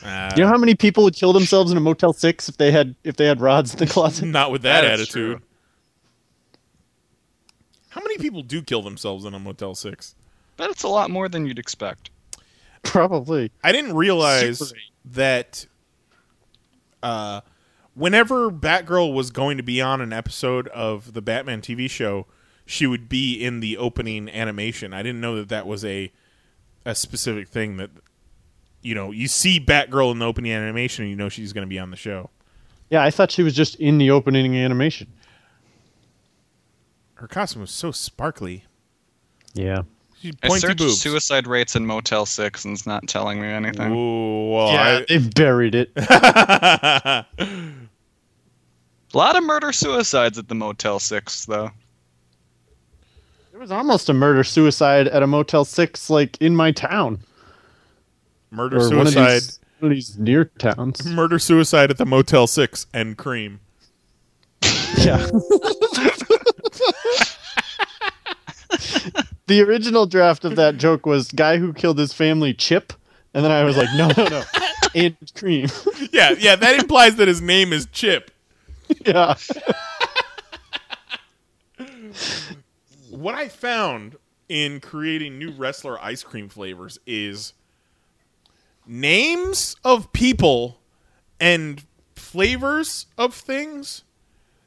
Uh, 0.03 0.31
you 0.35 0.43
know 0.43 0.49
how 0.49 0.57
many 0.57 0.75
people 0.75 1.03
would 1.05 1.15
kill 1.15 1.33
themselves 1.33 1.71
in 1.71 1.77
a 1.77 1.81
Motel 1.81 2.13
Six 2.13 2.49
if 2.49 2.57
they 2.57 2.71
had 2.71 2.93
if 3.03 3.15
they 3.15 3.25
had 3.25 3.41
rods 3.41 3.73
in 3.73 3.79
the 3.79 3.87
closet? 3.87 4.25
Not 4.25 4.51
with 4.51 4.61
that, 4.61 4.81
That 4.81 4.93
is 4.99 5.01
attitude. 5.01 5.39
true. 5.39 5.47
How 7.89 8.01
many 8.01 8.17
people 8.19 8.43
do 8.43 8.61
kill 8.61 8.83
themselves 8.83 9.25
in 9.25 9.33
a 9.33 9.39
Motel 9.39 9.73
6? 9.75 10.15
But 10.57 10.69
it's 10.71 10.83
a 10.83 10.87
lot 10.87 11.09
more 11.09 11.29
than 11.29 11.45
you'd 11.45 11.59
expect. 11.59 12.09
Probably. 12.91 13.51
I 13.63 13.71
didn't 13.71 13.95
realize 13.95 14.59
Super 14.59 14.79
that 15.05 15.65
uh, 17.01 17.41
whenever 17.95 18.49
Batgirl 18.49 19.13
was 19.13 19.31
going 19.31 19.57
to 19.57 19.63
be 19.63 19.81
on 19.81 20.01
an 20.01 20.13
episode 20.13 20.67
of 20.69 21.13
the 21.13 21.21
Batman 21.21 21.61
TV 21.61 21.89
show, 21.89 22.25
she 22.65 22.87
would 22.87 23.09
be 23.09 23.35
in 23.35 23.59
the 23.59 23.77
opening 23.77 24.29
animation. 24.29 24.93
I 24.93 25.03
didn't 25.03 25.21
know 25.21 25.35
that 25.35 25.49
that 25.49 25.67
was 25.67 25.83
a 25.83 26.11
a 26.85 26.93
specific 26.93 27.47
thing 27.47 27.77
that 27.77 27.89
you 28.81 28.93
know 28.93 29.11
you 29.11 29.27
see 29.27 29.59
Batgirl 29.59 30.11
in 30.11 30.19
the 30.19 30.25
opening 30.25 30.51
animation 30.51 31.03
and 31.03 31.09
you 31.09 31.15
know 31.15 31.29
she's 31.29 31.53
going 31.53 31.65
to 31.65 31.69
be 31.69 31.79
on 31.79 31.91
the 31.91 31.97
show. 31.97 32.29
Yeah, 32.89 33.03
I 33.03 33.09
thought 33.09 33.31
she 33.31 33.43
was 33.43 33.55
just 33.55 33.75
in 33.75 33.97
the 33.97 34.11
opening 34.11 34.55
animation. 34.55 35.13
Her 37.15 37.27
costume 37.27 37.61
was 37.61 37.71
so 37.71 37.91
sparkly. 37.91 38.65
Yeah. 39.53 39.83
She 40.19 40.31
I 40.41 40.47
pointy 40.47 40.61
searched 40.61 40.77
boobs. 40.79 40.99
suicide 41.01 41.47
rates 41.47 41.75
in 41.75 41.85
Motel 41.85 42.25
Six, 42.25 42.63
and 42.65 42.73
it's 42.73 42.87
not 42.87 43.07
telling 43.07 43.41
me 43.41 43.47
anything. 43.47 43.91
Ooh, 43.93 44.51
well, 44.53 44.71
yeah, 44.71 44.99
I- 44.99 45.05
they've 45.09 45.33
buried 45.33 45.75
it. 45.75 45.91
A 45.97 47.25
lot 49.13 49.35
of 49.35 49.43
murder 49.43 49.71
suicides 49.73 50.37
at 50.37 50.47
the 50.47 50.55
Motel 50.55 50.99
Six, 50.99 51.45
though. 51.45 51.71
There 53.51 53.59
was 53.59 53.71
almost 53.71 54.09
a 54.09 54.13
murder 54.13 54.43
suicide 54.43 55.07
at 55.09 55.21
a 55.23 55.27
Motel 55.27 55.65
Six, 55.65 56.09
like 56.09 56.37
in 56.41 56.55
my 56.55 56.71
town. 56.71 57.19
Murder 58.51 58.77
Or 58.77 58.89
one 58.89 59.07
of 59.07 59.13
suicide. 59.13 59.33
these- 59.33 59.59
one 59.79 59.91
of 59.91 59.95
these 59.97 60.17
near 60.17 60.45
towns. 60.45 61.05
Murder 61.07 61.37
suicide 61.39 61.91
at 61.91 61.97
the 61.97 62.05
Motel 62.05 62.47
Six 62.47 62.87
and 62.93 63.17
cream. 63.17 63.59
Yeah. 64.97 65.29
the 69.53 69.61
original 69.61 70.07
draft 70.07 70.45
of 70.45 70.55
that 70.55 70.77
joke 70.77 71.05
was 71.05 71.31
guy 71.31 71.57
who 71.57 71.73
killed 71.73 71.99
his 71.99 72.11
family 72.11 72.55
Chip, 72.55 72.91
and 73.35 73.45
then 73.45 73.51
I 73.51 73.63
was 73.63 73.77
like, 73.77 73.89
no, 73.95 74.09
no, 74.17 74.27
no, 74.27 74.43
and 74.95 75.15
cream. 75.35 75.67
yeah, 76.11 76.31
yeah, 76.39 76.55
that 76.55 76.79
implies 76.79 77.17
that 77.17 77.27
his 77.27 77.39
name 77.39 77.71
is 77.71 77.85
Chip. 77.91 78.31
yeah. 79.05 79.35
What 83.11 83.35
I 83.35 83.47
found 83.47 84.17
in 84.49 84.79
creating 84.79 85.37
new 85.37 85.51
wrestler 85.51 86.01
ice 86.01 86.23
cream 86.23 86.49
flavors 86.49 86.97
is 87.05 87.53
names 88.87 89.75
of 89.83 90.11
people 90.13 90.79
and 91.39 91.83
flavors 92.15 93.05
of 93.19 93.35
things. 93.35 94.03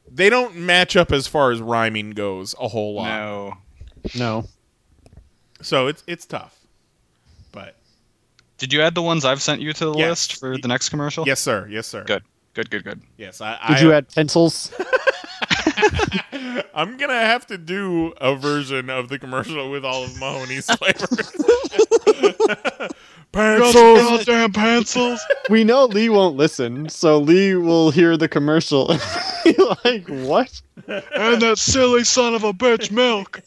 They 0.09 0.29
don't 0.29 0.55
match 0.55 0.95
up 0.95 1.11
as 1.11 1.27
far 1.27 1.51
as 1.51 1.61
rhyming 1.61 2.11
goes 2.11 2.55
a 2.57 2.69
whole 2.69 2.95
lot. 2.95 3.09
No. 3.09 3.57
No. 4.17 4.45
So 5.61 5.87
it's 5.87 6.03
it's 6.07 6.25
tough. 6.25 6.57
But 7.51 7.75
Did 8.57 8.73
you 8.73 8.81
add 8.81 8.95
the 8.95 9.01
ones 9.01 9.25
I've 9.25 9.41
sent 9.41 9.61
you 9.61 9.73
to 9.73 9.85
the 9.85 9.93
Yes. 9.97 10.09
list 10.09 10.39
for 10.39 10.57
the 10.57 10.67
next 10.67 10.89
commercial? 10.89 11.25
yes, 11.25 11.39
sir. 11.39 11.67
Yes, 11.69 11.87
sir. 11.87 12.03
Good. 12.03 12.23
Good. 12.53 12.69
Good. 12.69 12.83
Good. 12.83 13.01
Yes, 13.17 13.41
I. 13.41 13.53
Did 13.67 13.77
I, 13.77 13.81
you 13.81 13.93
add 13.93 14.07
pencils? 14.13 14.71
I'm 16.73 16.97
gonna 16.97 17.13
have 17.13 17.47
to 17.47 17.57
do 17.57 18.13
a 18.21 18.35
version 18.35 18.89
of 18.89 19.09
the 19.09 19.17
commercial 19.19 19.69
with 19.71 19.83
all 19.83 20.03
of 20.03 20.17
Mahoney's 20.19 20.69
flavors. 20.69 21.31
pencils. 23.37 23.99
Goddamn 23.99 24.51
pencils. 24.53 25.21
we 25.49 25.63
know 25.63 25.85
Lee 25.85 26.09
won't 26.09 26.35
listen, 26.35 26.89
so 26.89 27.17
Lee 27.19 27.55
will 27.55 27.91
hear 27.91 28.17
the 28.17 28.27
commercial 28.27 28.91
and 28.91 29.01
be 29.45 29.55
like, 29.83 30.07
"What?" 30.07 30.61
and 30.87 31.41
that 31.41 31.57
silly 31.57 32.03
son 32.03 32.35
of 32.35 32.43
a 32.43 32.53
bitch 32.53 32.91
milk. 32.91 33.41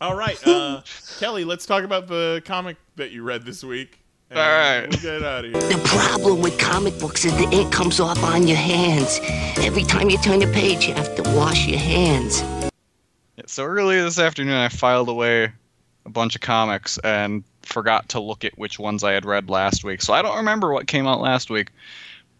All 0.00 0.16
right, 0.16 0.46
uh, 0.46 0.82
Kelly, 1.18 1.44
let's 1.44 1.66
talk 1.66 1.84
about 1.84 2.08
the 2.08 2.42
comic 2.44 2.76
that 2.96 3.10
you 3.10 3.22
read 3.22 3.44
this 3.44 3.62
week. 3.64 4.03
And 4.30 4.38
All 4.38 4.44
right. 4.48 4.88
we'll 4.88 5.00
get 5.00 5.22
out 5.22 5.44
of 5.44 5.52
here. 5.52 5.60
The 5.60 5.82
problem 5.84 6.40
with 6.40 6.58
comic 6.58 6.98
books 6.98 7.24
is 7.24 7.36
the 7.36 7.48
ink 7.50 7.72
comes 7.72 8.00
off 8.00 8.22
on 8.22 8.46
your 8.46 8.56
hands. 8.56 9.20
Every 9.58 9.82
time 9.84 10.10
you 10.10 10.18
turn 10.18 10.42
a 10.42 10.46
page, 10.46 10.86
you 10.86 10.94
have 10.94 11.14
to 11.16 11.22
wash 11.34 11.66
your 11.66 11.78
hands. 11.78 12.42
Yeah, 13.36 13.44
so 13.46 13.64
earlier 13.64 14.02
this 14.02 14.18
afternoon, 14.18 14.54
I 14.54 14.68
filed 14.68 15.08
away 15.08 15.52
a 16.06 16.10
bunch 16.10 16.34
of 16.34 16.40
comics 16.40 16.98
and 16.98 17.44
forgot 17.62 18.08
to 18.10 18.20
look 18.20 18.44
at 18.44 18.58
which 18.58 18.78
ones 18.78 19.02
I 19.04 19.12
had 19.12 19.24
read 19.24 19.48
last 19.48 19.84
week. 19.84 20.02
So 20.02 20.12
I 20.12 20.22
don't 20.22 20.36
remember 20.36 20.72
what 20.72 20.86
came 20.86 21.06
out 21.06 21.20
last 21.20 21.50
week, 21.50 21.70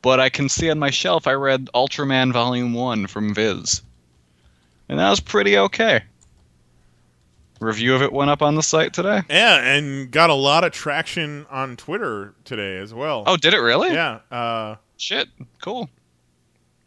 but 0.02 0.20
I 0.20 0.28
can 0.28 0.48
see 0.48 0.70
on 0.70 0.78
my 0.78 0.90
shelf 0.90 1.27
I 1.27 1.32
read 1.32 1.69
Ultraman 1.74 2.32
Volume 2.32 2.74
1 2.74 3.06
from 3.06 3.35
Viz. 3.35 3.82
And 4.89 4.98
that 4.98 5.11
was 5.11 5.20
pretty 5.20 5.56
okay. 5.56 6.02
Review 7.60 7.94
of 7.94 8.02
it 8.02 8.12
went 8.12 8.31
up 8.31 8.43
on 8.43 8.56
the 8.56 8.62
site 8.62 8.93
today. 8.93 9.22
Yeah, 9.31 9.56
and 9.59 10.10
got 10.10 10.28
a 10.31 10.35
lot 10.35 10.64
of 10.64 10.72
traction 10.72 11.47
on 11.51 11.76
Twitter 11.76 12.35
today 12.44 12.76
as 12.78 12.93
well. 12.93 13.22
Oh, 13.26 13.36
did 13.36 13.55
it 13.55 13.59
really? 13.60 13.93
yeah, 13.93 14.18
uh, 14.31 14.76
Shit. 14.97 15.28
Cool. 15.62 15.89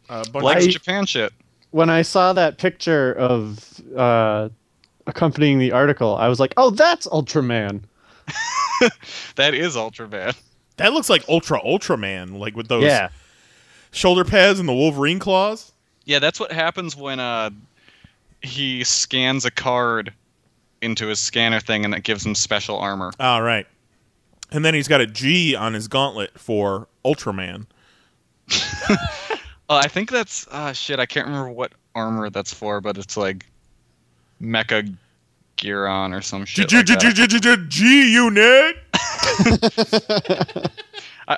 a 0.08 0.28
bunch 0.30 0.44
Likes 0.44 0.66
of, 0.66 0.72
Japan 0.72 1.06
shit. 1.06 1.32
When 1.70 1.90
I 1.90 2.02
saw 2.02 2.32
that 2.34 2.58
picture 2.58 3.12
of 3.14 3.80
uh, 3.96 4.48
accompanying 5.06 5.58
the 5.58 5.72
article, 5.72 6.16
I 6.16 6.28
was 6.28 6.38
like, 6.40 6.54
"Oh, 6.56 6.70
that's 6.70 7.06
Ultraman." 7.08 7.82
That 9.36 9.54
is 9.54 9.74
Ultraman. 9.74 10.36
that 10.76 10.92
looks 10.92 11.10
like 11.10 11.24
Ultra 11.28 11.60
Ultraman, 11.60 12.38
like 12.38 12.56
with 12.56 12.68
those 12.68 12.84
Yeah. 12.84 13.08
shoulder 13.90 14.24
pads 14.24 14.60
and 14.60 14.68
the 14.68 14.72
Wolverine 14.74 15.18
claws. 15.18 15.72
Yeah, 16.04 16.18
that's 16.20 16.38
what 16.38 16.52
happens 16.52 16.94
when 16.96 17.18
uh 17.20 17.50
he 18.42 18.84
scans 18.84 19.44
a 19.44 19.50
card 19.50 20.12
into 20.82 21.06
his 21.06 21.18
scanner 21.18 21.60
thing 21.60 21.84
and 21.84 21.92
that 21.94 22.02
gives 22.02 22.24
him 22.24 22.34
special 22.34 22.78
armor. 22.78 23.12
All 23.18 23.42
right, 23.42 23.66
and 24.50 24.64
then 24.64 24.74
he's 24.74 24.88
got 24.88 25.00
a 25.00 25.06
G 25.06 25.54
on 25.54 25.74
his 25.74 25.88
gauntlet 25.88 26.38
for 26.38 26.88
Ultraman. 27.04 27.66
Uh, 29.70 29.82
I 29.84 29.88
think 29.88 30.10
that's 30.10 30.48
uh 30.48 30.72
shit, 30.72 30.98
I 30.98 31.04
can't 31.04 31.26
remember 31.26 31.50
what 31.50 31.72
armor 31.94 32.30
that's 32.30 32.54
for, 32.54 32.80
but 32.80 32.96
it's 32.96 33.18
like 33.18 33.44
Mecha 34.40 34.96
Giron 35.58 36.16
or 36.16 36.22
some 36.22 36.46
shit. 36.46 36.68
G 37.68 38.12
unit. 38.14 38.76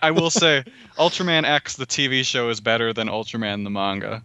I 0.02 0.12
will 0.12 0.30
say 0.30 0.62
Ultraman 0.96 1.44
X 1.44 1.74
the 1.74 1.86
TV 1.86 2.24
show 2.24 2.48
is 2.50 2.60
better 2.60 2.92
than 2.92 3.08
Ultraman 3.08 3.64
the 3.64 3.70
manga. 3.70 4.22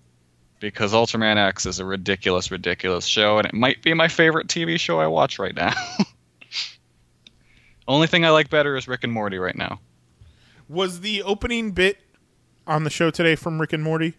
Because 0.65 0.93
Ultraman 0.93 1.37
X 1.37 1.67
is 1.67 1.79
a 1.79 1.85
ridiculous, 1.85 2.49
ridiculous 2.49 3.05
show, 3.05 3.37
and 3.37 3.45
it 3.45 3.53
might 3.53 3.83
be 3.83 3.93
my 3.93 4.07
favorite 4.07 4.47
TV 4.47 4.79
show 4.79 4.99
I 4.99 5.05
watch 5.05 5.37
right 5.37 5.55
now. 5.55 5.71
Only 7.87 8.07
thing 8.07 8.25
I 8.25 8.31
like 8.31 8.49
better 8.49 8.75
is 8.75 8.87
Rick 8.87 9.03
and 9.03 9.13
Morty 9.13 9.37
right 9.37 9.55
now. 9.55 9.79
Was 10.67 11.01
the 11.01 11.21
opening 11.21 11.71
bit 11.73 11.99
on 12.65 12.83
the 12.83 12.89
show 12.89 13.11
today 13.11 13.35
from 13.35 13.61
Rick 13.61 13.73
and 13.73 13.83
Morty? 13.83 14.15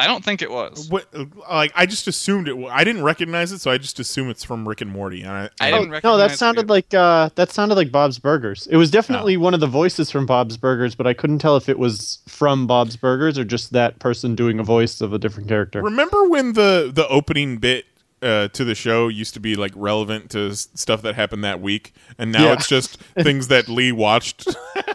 I 0.00 0.06
don't 0.06 0.24
think 0.24 0.40
it 0.42 0.50
was. 0.50 0.88
What, 0.88 1.06
like 1.50 1.72
I 1.74 1.84
just 1.86 2.08
assumed 2.08 2.48
it. 2.48 2.56
wa- 2.56 2.70
I 2.72 2.84
didn't 2.84 3.02
recognize 3.04 3.52
it, 3.52 3.60
so 3.60 3.70
I 3.70 3.76
just 3.78 4.00
assume 4.00 4.30
it's 4.30 4.42
from 4.42 4.66
Rick 4.66 4.80
and 4.80 4.90
Morty. 4.90 5.22
And 5.22 5.30
I, 5.30 5.50
I 5.60 5.70
Oh, 5.72 5.78
didn't 5.78 5.88
no, 5.88 5.92
recognize 5.92 6.30
that 6.30 6.38
sounded 6.38 6.60
either. 6.62 6.68
like 6.68 6.94
uh, 6.94 7.28
that 7.34 7.52
sounded 7.52 7.74
like 7.74 7.92
Bob's 7.92 8.18
Burgers. 8.18 8.66
It 8.68 8.76
was 8.78 8.90
definitely 8.90 9.36
one 9.36 9.52
of 9.54 9.60
the 9.60 9.66
voices 9.66 10.10
from 10.10 10.24
Bob's 10.26 10.56
Burgers, 10.56 10.94
but 10.94 11.06
I 11.06 11.12
couldn't 11.12 11.38
tell 11.40 11.56
if 11.58 11.68
it 11.68 11.78
was 11.78 12.18
from 12.26 12.66
Bob's 12.66 12.96
Burgers 12.96 13.38
or 13.38 13.44
just 13.44 13.72
that 13.72 13.98
person 13.98 14.34
doing 14.34 14.58
a 14.58 14.62
voice 14.64 15.00
of 15.02 15.12
a 15.12 15.18
different 15.18 15.48
character. 15.48 15.82
Remember 15.82 16.28
when 16.28 16.54
the 16.54 16.90
the 16.92 17.06
opening 17.08 17.58
bit 17.58 17.84
uh, 18.22 18.48
to 18.48 18.64
the 18.64 18.74
show 18.74 19.08
used 19.08 19.34
to 19.34 19.40
be 19.40 19.54
like 19.56 19.72
relevant 19.74 20.30
to 20.30 20.48
s- 20.50 20.68
stuff 20.74 21.02
that 21.02 21.14
happened 21.14 21.44
that 21.44 21.60
week, 21.60 21.92
and 22.18 22.32
now 22.32 22.44
Yeah. 22.46 22.52
it's 22.54 22.68
just 22.68 22.96
things 23.22 23.48
that 23.48 23.68
Lee 23.68 23.92
watched. 23.92 24.46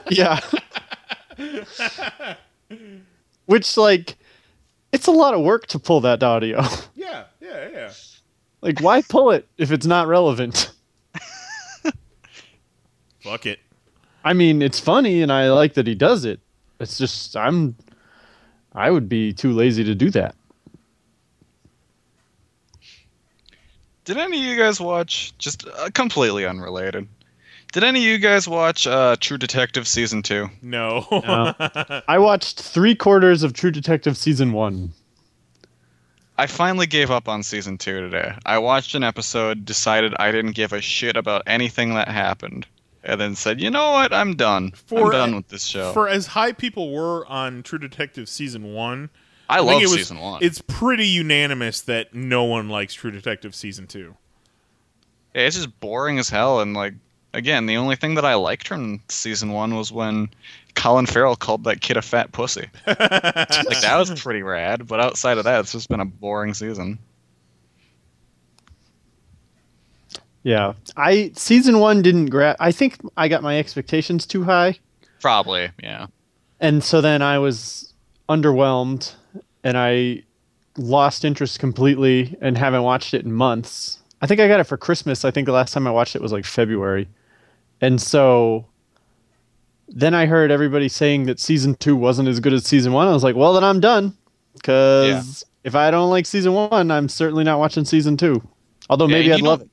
yeah. 0.10 0.40
Which 3.46 3.78
like 3.78 4.16
it's 4.96 5.08
a 5.08 5.12
lot 5.12 5.34
of 5.34 5.42
work 5.42 5.68
to 5.68 5.78
pull 5.78 6.00
that 6.02 6.24
audio. 6.24 6.64
yeah, 6.96 7.26
yeah, 7.42 7.68
yeah. 7.72 7.92
like 8.62 8.80
why 8.80 9.02
pull 9.02 9.32
it 9.32 9.46
if 9.58 9.72
it's 9.72 9.86
not 9.86 10.08
relevant? 10.08 10.72
Fuck 13.20 13.46
it. 13.46 13.60
I 14.24 14.32
mean, 14.34 14.62
it's 14.62 14.80
funny 14.80 15.22
and 15.22 15.34
I 15.34 15.52
like 15.52 15.74
that 15.74 15.86
he 15.86 15.96
does 15.96 16.24
it. 16.24 16.40
It's 16.80 16.98
just 16.98 17.36
I'm 17.36 17.76
I 18.74 18.90
would 18.90 19.10
be 19.10 19.34
too 19.34 19.52
lazy 19.52 19.84
to 19.84 19.94
do 19.94 20.10
that. 20.12 20.34
Did 24.06 24.18
any 24.18 24.38
of 24.38 24.46
you 24.46 24.56
guys 24.58 24.80
watch? 24.80 25.38
Just 25.38 25.68
uh, 25.68 25.90
completely 25.94 26.46
unrelated. 26.46 27.08
Did 27.76 27.84
any 27.84 28.00
of 28.00 28.06
you 28.06 28.20
guys 28.20 28.48
watch 28.48 28.88
uh, 28.88 29.18
True 29.20 29.38
Detective 29.38 29.86
season 29.86 30.24
two? 30.24 30.50
No. 30.62 31.06
I 32.08 32.18
watched 32.20 32.62
three 32.62 32.96
quarters 32.96 33.44
of 33.44 33.52
True 33.52 33.70
Detective 33.70 34.16
season 34.16 34.54
one. 34.54 34.94
I 36.38 36.48
finally 36.48 36.88
gave 36.88 37.12
up 37.12 37.28
on 37.28 37.44
season 37.44 37.78
two 37.78 38.00
today. 38.00 38.34
I 38.46 38.60
watched 38.60 38.96
an 38.96 39.04
episode, 39.04 39.66
decided 39.66 40.14
I 40.18 40.32
didn't 40.32 40.54
give 40.54 40.72
a 40.72 40.80
shit 40.80 41.18
about 41.18 41.44
anything 41.48 41.96
that 41.96 42.08
happened, 42.08 42.66
and 43.04 43.20
then 43.20 43.36
said, 43.36 43.60
"You 43.60 43.72
know 43.72 43.92
what? 43.92 44.14
I'm 44.14 44.38
done. 44.38 44.72
I'm 44.96 45.12
done 45.12 45.36
with 45.36 45.50
this 45.50 45.66
show." 45.66 45.92
For 45.92 46.08
as 46.08 46.28
high 46.28 46.54
people 46.54 46.94
were 46.94 47.28
on 47.28 47.62
True 47.62 47.80
Detective 47.80 48.30
season 48.30 48.74
one, 48.74 49.10
I 49.50 49.58
think 49.58 49.68
love 49.68 49.82
it 49.82 49.88
was- 49.88 49.96
season 49.96 50.20
one. 50.22 50.42
It's 50.42 50.62
pretty 50.62 51.08
unanimous 51.08 51.82
that 51.82 52.14
no 52.16 52.46
one 52.46 52.70
likes 52.70 52.94
True 52.94 53.12
Detective 53.12 53.54
season 53.54 53.86
two. 53.86 54.16
Yeah, 55.34 55.42
it's 55.42 55.58
just 55.58 55.78
boring 55.82 56.20
as 56.20 56.30
hell, 56.30 56.62
and 56.62 56.74
like 56.74 56.94
again, 57.36 57.66
the 57.66 57.78
only 57.78 57.96
thing 57.96 58.16
that 58.16 58.26
I 58.26 58.36
liked 58.36 58.68
from 58.68 59.02
season 59.10 59.52
one 59.52 59.76
was 59.76 59.92
when 59.92 60.30
Colin 60.76 61.06
Farrell 61.06 61.36
called 61.36 61.64
that 61.66 61.82
kid 61.82 61.98
a 61.98 62.02
fat 62.02 62.32
pussy. 62.32 62.68
like 62.88 62.98
that 62.98 63.96
was 63.98 64.20
pretty 64.22 64.42
rad. 64.42 64.88
But 64.88 65.00
outside 65.00 65.38
of 65.38 65.44
that, 65.44 65.60
it's 65.62 65.72
just 65.72 65.90
been 65.90 66.00
a 66.00 66.06
boring 66.06 66.54
season. 66.54 67.00
Yeah, 70.44 70.74
I 70.96 71.32
season 71.36 71.80
one 71.80 72.04
didn't 72.04 72.28
grab. 72.28 72.56
I 72.60 72.72
think 72.72 73.00
I 73.18 73.28
got 73.28 73.42
my 73.42 73.58
expectations 73.58 74.28
too 74.28 74.44
high, 74.44 74.78
Probably, 75.20 75.72
yeah. 75.82 76.06
and 76.60 76.84
so 76.84 77.02
then 77.02 77.24
I 77.24 77.40
was 77.40 77.96
underwhelmed, 78.30 79.16
and 79.64 79.76
I 79.76 80.22
lost 80.78 81.26
interest 81.26 81.58
completely, 81.58 82.38
and 82.42 82.60
haven't 82.60 82.84
watched 82.84 83.16
it 83.16 83.26
in 83.26 83.34
months. 83.34 83.98
I 84.22 84.28
think 84.28 84.40
I 84.40 84.48
got 84.48 84.60
it 84.60 84.66
for 84.66 84.78
Christmas. 84.78 85.26
I 85.26 85.32
think 85.32 85.48
the 85.48 85.52
last 85.52 85.74
time 85.74 85.88
I 85.88 85.92
watched 85.92 86.16
it 86.16 86.22
was 86.22 86.32
like 86.32 86.46
February, 86.46 87.08
and 87.82 88.02
so 88.02 88.66
then 89.88 90.14
I 90.14 90.26
heard 90.26 90.52
everybody 90.52 90.90
saying 90.90 91.26
that 91.26 91.40
season 91.40 91.76
two 91.76 91.96
wasn't 91.96 92.28
as 92.28 92.40
good 92.40 92.54
as 92.54 92.66
season 92.66 92.94
one. 92.94 93.08
I 93.08 93.14
was 93.14 93.24
like, 93.24 93.36
well, 93.36 93.54
then 93.54 93.64
I'm 93.64 93.80
done, 93.80 94.16
because 94.54 95.46
if 95.64 95.76
I 95.76 95.92
don't 95.92 96.10
like 96.10 96.26
season 96.26 96.54
one, 96.54 96.92
I'm 96.92 97.10
certainly 97.10 97.44
not 97.44 97.60
watching 97.60 97.86
season 97.86 98.18
two. 98.18 98.42
Although 98.90 99.08
maybe 99.08 99.28
you 99.28 99.34
I'd 99.34 99.42
love 99.42 99.62
it. 99.62 99.70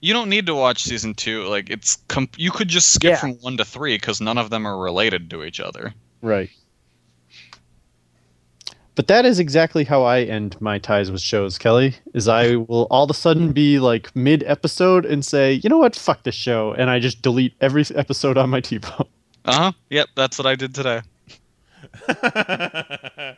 You 0.00 0.12
don't 0.12 0.28
need 0.28 0.46
to 0.46 0.54
watch 0.54 0.82
season 0.82 1.14
two. 1.14 1.44
Like 1.44 1.70
it's 1.70 1.96
com- 2.08 2.28
you 2.36 2.50
could 2.50 2.68
just 2.68 2.92
skip 2.92 3.18
from 3.18 3.34
one 3.34 3.56
to 3.56 3.64
three 3.64 3.94
because 3.94 4.20
none 4.20 4.36
of 4.36 4.50
them 4.50 4.66
are 4.66 4.76
related 4.76 5.30
to 5.30 5.44
each 5.44 5.60
other. 5.60 5.94
Right. 6.22 6.50
But 8.94 9.06
that 9.06 9.24
is 9.24 9.38
exactly 9.38 9.84
how 9.84 10.02
I 10.02 10.20
end 10.20 10.60
my 10.60 10.78
ties 10.78 11.10
with 11.10 11.22
shows, 11.22 11.56
Kelly. 11.56 11.96
Is 12.12 12.28
I 12.28 12.56
will 12.56 12.86
all 12.90 13.04
of 13.04 13.10
a 13.10 13.14
sudden 13.14 13.52
be 13.52 13.78
like 13.78 14.14
mid 14.14 14.42
episode 14.44 15.06
and 15.06 15.24
say, 15.24 15.54
you 15.54 15.70
know 15.70 15.78
what, 15.78 15.96
fuck 15.96 16.24
this 16.24 16.34
show, 16.34 16.72
and 16.72 16.90
I 16.90 16.98
just 16.98 17.22
delete 17.22 17.54
every 17.60 17.84
episode 17.94 18.36
on 18.36 18.50
my 18.50 18.60
TiVo. 18.60 19.06
Uh 19.44 19.52
huh. 19.52 19.72
Yep, 19.90 20.08
that's 20.14 20.38
what 20.38 20.46
I 20.46 20.54
did 20.56 20.74
today. 20.74 21.00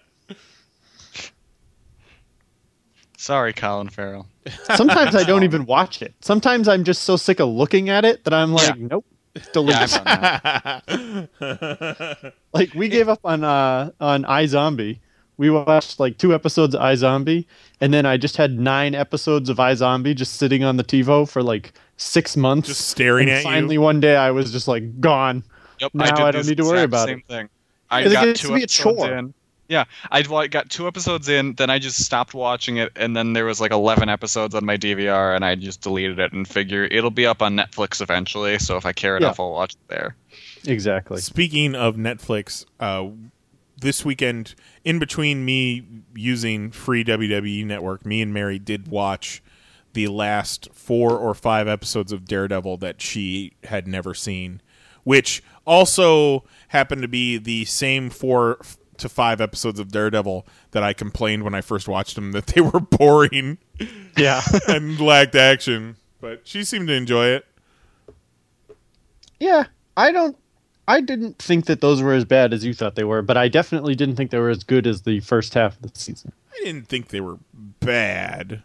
Sorry, 3.17 3.53
Colin 3.55 3.89
Farrell. 3.89 4.27
Sometimes 4.75 5.15
I 5.15 5.23
don't 5.23 5.45
even 5.45 5.65
watch 5.67 6.03
it. 6.03 6.15
Sometimes 6.21 6.69
I'm 6.69 6.85
just 6.85 7.05
so 7.05 7.17
sick 7.17 7.41
of 7.41 7.49
looking 7.49 7.89
at 7.89 8.05
it 8.05 8.25
that 8.25 8.35
I'm 8.35 8.53
like, 8.53 8.77
nope, 8.79 9.07
delete. 9.53 9.77
Yeah, 9.77 10.81
it. 10.89 12.35
like 12.53 12.75
we 12.75 12.89
gave 12.89 13.09
up 13.09 13.21
on 13.25 13.45
uh 13.45 13.93
on 14.01 14.25
iZombie. 14.25 14.99
We 15.37 15.51
watched 15.51 15.99
like 15.99 16.17
two 16.19 16.33
episodes 16.35 16.75
of 16.75 16.81
iZombie, 16.81 17.45
and 17.81 17.93
then 17.93 18.07
I 18.07 18.17
just 18.17 18.37
had 18.37 18.59
nine 18.59 18.95
episodes 18.95 19.49
of 19.49 19.57
iZombie 19.57 20.15
just 20.15 20.35
sitting 20.35 20.63
on 20.63 20.77
the 20.77 20.85
TiVo 20.85 21.29
for 21.29 21.43
like 21.43 21.73
six 21.97 22.37
months, 22.37 22.69
Just 22.69 22.89
staring 22.89 23.29
and 23.29 23.39
at 23.39 23.39
you? 23.39 23.51
Finally, 23.51 23.79
one 23.79 24.01
day 24.01 24.17
I 24.17 24.31
was 24.31 24.53
just 24.53 24.69
like 24.69 25.01
gone. 25.01 25.43
Yep, 25.81 25.91
now 25.95 26.05
I, 26.05 26.29
I, 26.29 26.31
don't 26.31 26.47
need 26.47 26.57
to 26.59 26.63
worry 26.65 26.85
exact 26.85 26.89
about 26.89 27.09
same 27.09 27.19
it. 27.19 27.27
thing. 27.33 27.49
I 27.91 28.01
It 28.03 28.13
got 28.13 28.25
gets 28.27 28.41
two 28.41 28.49
to 28.49 28.55
be 28.55 28.61
a 28.61 28.65
episodes 28.65 28.99
chore. 28.99 29.13
in. 29.19 29.35
Yeah, 29.67 29.85
I 30.11 30.23
got 30.23 30.69
two 30.69 30.87
episodes 30.87 31.29
in, 31.29 31.55
then 31.55 31.71
I 31.71 31.79
just 31.79 32.05
stopped 32.05 32.35
watching 32.35 32.77
it, 32.77 32.93
and 32.97 33.17
then 33.17 33.33
there 33.33 33.47
was 33.47 33.61
like 33.63 33.73
eleven 33.73 34.09
episodes 34.11 34.55
on 34.55 34.65
my 34.65 34.77
DVR, 34.77 35.35
and 35.35 35.45
I 35.45 35.55
just 35.55 35.81
deleted 35.81 36.19
it 36.19 36.33
and 36.33 36.47
figure 36.47 36.85
it'll 36.85 37.11
be 37.11 37.27
up 37.27 37.41
on 37.43 37.57
Netflix 37.57 38.01
eventually. 38.03 38.59
So 38.59 38.77
if 38.77 38.85
I 38.87 38.93
care 38.93 39.15
Yeah. 39.15 39.27
enough, 39.29 39.41
I'll 39.41 39.53
watch 39.53 39.73
it 39.73 39.89
there. 39.89 40.17
Exactly. 40.67 41.21
Speaking 41.21 41.75
of 41.75 41.97
Netflix, 41.97 42.67
uh, 42.79 43.07
this 43.85 44.05
weekend, 44.05 44.55
in 44.83 44.99
between 44.99 45.45
me 45.45 45.87
using 46.17 46.71
free 46.71 47.05
WWE 47.05 47.67
Network, 47.67 48.05
me 48.05 48.23
and 48.23 48.33
Mary 48.33 48.59
did 48.59 48.89
watch 48.89 49.43
the 49.93 50.09
last 50.09 50.69
four 50.73 51.13
or 51.13 51.35
five 51.35 51.69
episodes 51.69 52.11
of 52.11 52.25
Daredevil 52.25 52.79
that 52.79 53.01
she 53.01 53.53
had 53.65 53.87
never 53.87 54.15
seen, 54.15 54.63
which 55.05 55.43
also 55.67 56.45
happened 56.69 57.03
to 57.03 57.09
be 57.09 57.37
the 57.37 57.67
same 57.67 58.09
four 58.09 58.59
to 58.97 59.09
five 59.09 59.41
episodes 59.41 59.79
of 59.79 59.93
Daredevil 59.93 60.47
that 60.71 60.83
I 60.83 60.95
complained 60.95 61.43
when 61.43 61.55
I 61.55 61.61
first 61.61 61.87
watched 61.87 62.15
them 62.15 62.33
that 62.33 62.47
they 62.49 62.63
were 62.63 62.81
boring. 62.81 63.59
Yeah. 64.17 64.43
and 64.69 64.99
lacked 64.99 65.35
action. 65.35 65.97
But 66.23 66.49
she 66.49 66.65
seemed 66.65 66.89
to 66.89 66.95
enjoy 66.95 67.27
it. 67.27 67.47
Yeah, 69.39 69.65
I 69.95 70.11
don't. 70.11 70.37
I 70.87 71.01
didn't 71.01 71.39
think 71.39 71.67
that 71.67 71.81
those 71.81 72.03
were 72.03 72.13
as 72.13 72.25
bad 72.25 72.53
as 72.53 72.65
you 72.65 72.75
thought 72.75 72.95
they 72.95 73.05
were, 73.05 73.23
but 73.23 73.37
I 73.37 73.49
definitely 73.49 73.95
didn't 73.95 74.17
think 74.17 74.31
they 74.31 74.39
were 74.39 74.51
as 74.51 74.65
good 74.65 74.87
as 74.87 75.03
the 75.03 75.21
first 75.21 75.55
half 75.55 75.77
of 75.83 75.93
the 75.93 75.99
season. 75.99 76.33
I 76.53 76.65
didn't 76.65 76.89
think 76.89 77.09
they 77.09 77.21
were 77.21 77.39
bad. 77.81 78.63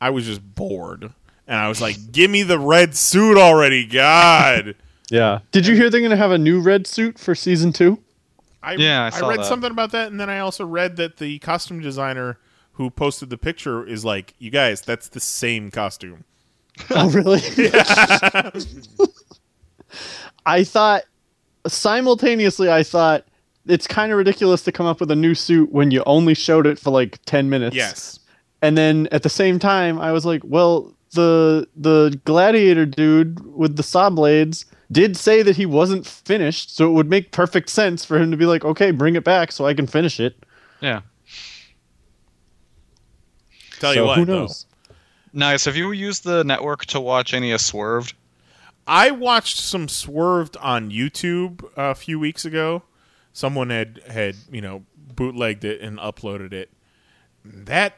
I 0.00 0.10
was 0.10 0.26
just 0.26 0.54
bored. 0.54 1.12
And 1.46 1.56
I 1.58 1.68
was 1.68 1.80
like, 1.80 1.96
give 2.12 2.30
me 2.30 2.42
the 2.42 2.58
red 2.58 2.96
suit 2.96 3.36
already, 3.38 3.86
God. 3.86 4.74
Yeah. 5.10 5.40
Did 5.50 5.66
you 5.66 5.74
hear 5.74 5.90
they're 5.90 6.00
going 6.00 6.10
to 6.12 6.16
have 6.16 6.30
a 6.30 6.38
new 6.38 6.58
red 6.58 6.86
suit 6.86 7.18
for 7.18 7.34
season 7.34 7.70
two? 7.74 7.98
I, 8.62 8.76
Yeah, 8.76 9.10
I 9.12 9.18
I, 9.18 9.28
read 9.28 9.40
that. 9.40 9.44
something 9.44 9.70
about 9.70 9.90
that, 9.92 10.10
and 10.10 10.18
then 10.18 10.30
I 10.30 10.38
also 10.38 10.64
read 10.64 10.96
that 10.96 11.18
the 11.18 11.38
costume 11.40 11.80
designer 11.80 12.38
who 12.74 12.88
posted 12.88 13.28
the 13.28 13.36
picture 13.36 13.86
is 13.86 14.06
like, 14.06 14.32
you 14.38 14.50
guys, 14.50 14.80
that's 14.80 15.08
the 15.08 15.20
same 15.20 15.70
costume. 15.70 16.24
Oh, 16.88 17.10
really? 17.10 17.42
I 20.46 20.64
thought 20.64 21.02
simultaneously, 21.66 22.70
I 22.70 22.82
thought 22.82 23.24
it's 23.66 23.86
kind 23.86 24.10
of 24.12 24.18
ridiculous 24.18 24.62
to 24.62 24.72
come 24.72 24.86
up 24.86 25.00
with 25.00 25.10
a 25.10 25.16
new 25.16 25.34
suit 25.34 25.70
when 25.72 25.90
you 25.90 26.02
only 26.06 26.34
showed 26.34 26.66
it 26.66 26.78
for 26.78 26.90
like 26.90 27.18
10 27.26 27.48
minutes. 27.48 27.76
Yes. 27.76 28.18
And 28.60 28.76
then 28.78 29.08
at 29.12 29.22
the 29.22 29.28
same 29.28 29.58
time, 29.58 29.98
I 30.00 30.12
was 30.12 30.24
like, 30.24 30.42
well, 30.44 30.94
the 31.14 31.68
the 31.76 32.18
gladiator 32.24 32.86
dude 32.86 33.44
with 33.54 33.76
the 33.76 33.82
saw 33.82 34.08
blades 34.08 34.64
did 34.90 35.16
say 35.16 35.42
that 35.42 35.56
he 35.56 35.66
wasn't 35.66 36.06
finished, 36.06 36.74
so 36.74 36.86
it 36.88 36.92
would 36.92 37.08
make 37.10 37.32
perfect 37.32 37.68
sense 37.68 38.04
for 38.04 38.18
him 38.18 38.30
to 38.30 38.36
be 38.36 38.46
like, 38.46 38.64
okay, 38.64 38.90
bring 38.92 39.14
it 39.16 39.24
back 39.24 39.52
so 39.52 39.66
I 39.66 39.74
can 39.74 39.86
finish 39.86 40.20
it. 40.20 40.36
Yeah. 40.80 41.00
Tell 43.80 43.92
So 43.92 44.00
you 44.00 44.06
what, 44.06 44.18
who 44.18 44.24
though. 44.24 44.40
knows? 44.40 44.66
Nice. 45.32 45.64
Have 45.64 45.76
you 45.76 45.92
used 45.92 46.24
the 46.24 46.44
network 46.44 46.86
to 46.86 47.00
watch 47.00 47.34
any 47.34 47.52
of 47.52 47.60
Swerved? 47.60 48.14
I 48.86 49.10
watched 49.10 49.58
some 49.58 49.88
Swerved 49.88 50.56
on 50.58 50.90
YouTube 50.90 51.64
a 51.76 51.94
few 51.94 52.18
weeks 52.18 52.44
ago. 52.44 52.82
Someone 53.32 53.70
had 53.70 54.00
had 54.08 54.36
you 54.50 54.60
know 54.60 54.84
bootlegged 54.96 55.64
it 55.64 55.80
and 55.80 55.98
uploaded 55.98 56.52
it. 56.52 56.70
That 57.44 57.94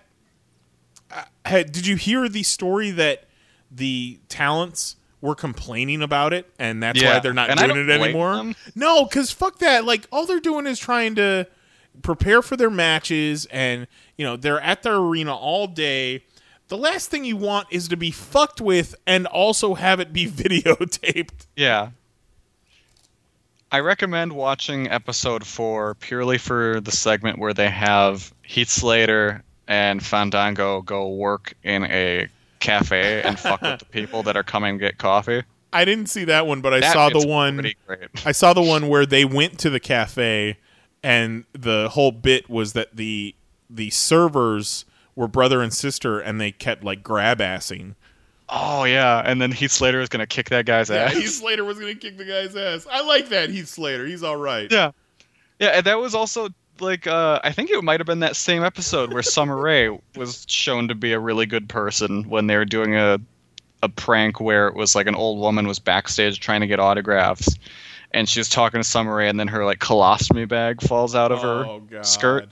uh, 1.10 1.24
had, 1.44 1.72
did 1.72 1.86
you 1.86 1.96
hear 1.96 2.28
the 2.28 2.42
story 2.42 2.90
that 2.92 3.24
the 3.70 4.18
talents 4.28 4.96
were 5.20 5.34
complaining 5.34 6.02
about 6.02 6.32
it 6.34 6.52
and 6.58 6.82
that's 6.82 7.02
why 7.02 7.18
they're 7.18 7.32
not 7.32 7.50
and 7.50 7.58
doing 7.58 7.88
it 7.88 7.90
anymore? 7.90 8.36
them. 8.36 8.54
No, 8.74 9.04
because 9.04 9.30
fuck 9.30 9.58
that. 9.58 9.84
Like 9.84 10.06
all 10.12 10.26
they're 10.26 10.40
doing 10.40 10.66
is 10.66 10.78
trying 10.78 11.14
to 11.16 11.46
prepare 12.02 12.42
for 12.42 12.56
their 12.56 12.70
matches, 12.70 13.46
and 13.46 13.86
you 14.16 14.24
know 14.24 14.36
they're 14.36 14.60
at 14.60 14.82
their 14.82 14.96
arena 14.96 15.34
all 15.34 15.66
day. 15.66 16.24
The 16.68 16.76
last 16.78 17.10
thing 17.10 17.24
you 17.24 17.36
want 17.36 17.68
is 17.70 17.88
to 17.88 17.96
be 17.96 18.10
fucked 18.10 18.60
with 18.60 18.94
and 19.06 19.26
also 19.26 19.74
have 19.74 20.00
it 20.00 20.12
be 20.12 20.26
videotaped. 20.30 21.46
Yeah. 21.56 21.90
I 23.70 23.80
recommend 23.80 24.32
watching 24.32 24.88
episode 24.90 25.44
four 25.46 25.94
purely 25.96 26.38
for 26.38 26.80
the 26.80 26.92
segment 26.92 27.38
where 27.38 27.52
they 27.52 27.68
have 27.70 28.32
Heath 28.42 28.68
Slater 28.68 29.42
and 29.66 30.04
Fandango 30.04 30.80
go 30.82 31.08
work 31.08 31.54
in 31.64 31.84
a 31.84 32.28
cafe 32.60 33.22
and 33.22 33.38
fuck 33.38 33.60
with 33.62 33.80
the 33.80 33.84
people 33.90 34.22
that 34.24 34.36
are 34.36 34.42
coming 34.44 34.78
to 34.78 34.84
get 34.84 34.98
coffee. 34.98 35.42
I 35.72 35.84
didn't 35.84 36.06
see 36.06 36.24
that 36.26 36.46
one, 36.46 36.60
but 36.60 36.72
I 36.72 36.80
That 36.80 36.92
saw 36.92 37.08
the 37.08 37.26
one. 37.26 37.56
great. 37.86 38.08
I 38.24 38.30
saw 38.32 38.52
the 38.54 38.62
one 38.62 38.86
where 38.88 39.04
they 39.06 39.24
went 39.24 39.58
to 39.60 39.70
the 39.70 39.80
cafe, 39.80 40.56
and 41.02 41.44
the 41.52 41.88
whole 41.90 42.12
bit 42.12 42.48
was 42.48 42.74
that 42.74 42.94
the 42.96 43.34
the 43.68 43.90
servers 43.90 44.84
were 45.16 45.28
brother 45.28 45.62
and 45.62 45.72
sister, 45.72 46.18
and 46.20 46.40
they 46.40 46.52
kept 46.52 46.84
like 46.84 47.02
grab 47.02 47.38
assing. 47.38 47.94
Oh 48.48 48.84
yeah, 48.84 49.22
and 49.24 49.40
then 49.40 49.52
Heath 49.52 49.72
Slater 49.72 50.00
is 50.00 50.08
gonna 50.08 50.26
kick 50.26 50.50
that 50.50 50.66
guy's 50.66 50.90
Yeah, 50.90 50.96
ass. 51.04 51.14
Heath 51.14 51.30
Slater 51.30 51.64
was 51.64 51.78
gonna 51.78 51.94
kick 51.94 52.18
the 52.18 52.24
guy's 52.24 52.54
ass. 52.54 52.86
I 52.90 53.02
like 53.02 53.28
that 53.30 53.50
Heath 53.50 53.68
Slater. 53.68 54.06
He's 54.06 54.22
all 54.22 54.36
right. 54.36 54.70
Yeah. 54.70 54.90
Yeah, 55.58 55.68
and 55.68 55.86
that 55.86 55.98
was 55.98 56.14
also 56.14 56.48
like 56.80 57.06
uh, 57.06 57.40
I 57.44 57.52
think 57.52 57.70
it 57.70 57.82
might 57.82 58.00
have 58.00 58.06
been 58.06 58.20
that 58.20 58.36
same 58.36 58.62
episode 58.64 59.12
where 59.12 59.22
Summer 59.22 59.56
Rae 59.56 59.96
was 60.16 60.44
shown 60.48 60.88
to 60.88 60.94
be 60.94 61.12
a 61.12 61.18
really 61.20 61.46
good 61.46 61.68
person 61.68 62.24
when 62.28 62.46
they 62.48 62.56
were 62.56 62.64
doing 62.64 62.96
a 62.96 63.18
a 63.82 63.88
prank 63.88 64.40
where 64.40 64.66
it 64.68 64.74
was 64.74 64.94
like 64.94 65.06
an 65.06 65.14
old 65.14 65.38
woman 65.38 65.66
was 65.68 65.78
backstage 65.78 66.40
trying 66.40 66.62
to 66.62 66.66
get 66.66 66.80
autographs 66.80 67.54
and 68.12 68.28
she 68.28 68.40
was 68.40 68.48
talking 68.48 68.80
to 68.80 68.84
Summer 68.88 69.14
Rae 69.16 69.28
and 69.28 69.38
then 69.38 69.46
her 69.48 69.64
like 69.64 69.78
colostomy 69.78 70.48
bag 70.48 70.80
falls 70.82 71.14
out 71.14 71.30
of 71.32 71.44
Oh, 71.44 71.80
her 71.80 71.80
God. 71.90 72.06
skirt. 72.06 72.48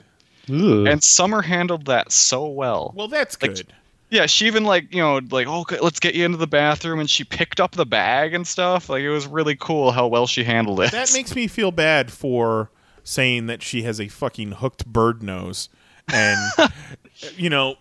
Ugh. 0.49 0.87
And 0.87 1.03
Summer 1.03 1.41
handled 1.41 1.85
that 1.85 2.11
so 2.11 2.47
well. 2.47 2.91
Well, 2.95 3.07
that's 3.07 3.41
Like, 3.41 3.55
good. 3.55 3.73
Yeah, 4.09 4.27
she 4.27 4.45
even 4.45 4.63
like 4.63 4.93
you 4.93 5.01
know 5.01 5.19
like 5.31 5.47
oh 5.47 5.61
okay, 5.61 5.79
let's 5.79 5.99
get 5.99 6.13
you 6.13 6.23
into 6.23 6.37
the 6.37 6.45
bathroom 6.45 6.99
and 6.99 7.09
she 7.09 7.23
picked 7.23 7.59
up 7.59 7.71
the 7.71 7.85
bag 7.85 8.35
and 8.35 8.45
stuff. 8.45 8.87
Like 8.87 9.01
it 9.01 9.09
was 9.09 9.25
really 9.25 9.55
cool 9.55 9.91
how 9.91 10.05
well 10.07 10.27
she 10.27 10.43
handled 10.43 10.81
it. 10.81 10.91
That 10.91 11.11
makes 11.13 11.33
me 11.35 11.47
feel 11.47 11.71
bad 11.71 12.11
for 12.11 12.69
saying 13.03 13.47
that 13.47 13.61
she 13.63 13.83
has 13.83 13.99
a 13.99 14.07
fucking 14.07 14.51
hooked 14.53 14.85
bird 14.85 15.23
nose. 15.23 15.69
And, 16.11 16.39
you 17.37 17.49
know, 17.49 17.75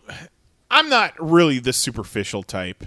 I'm 0.70 0.88
not 0.88 1.14
really 1.18 1.58
the 1.58 1.72
superficial 1.72 2.42
type. 2.42 2.84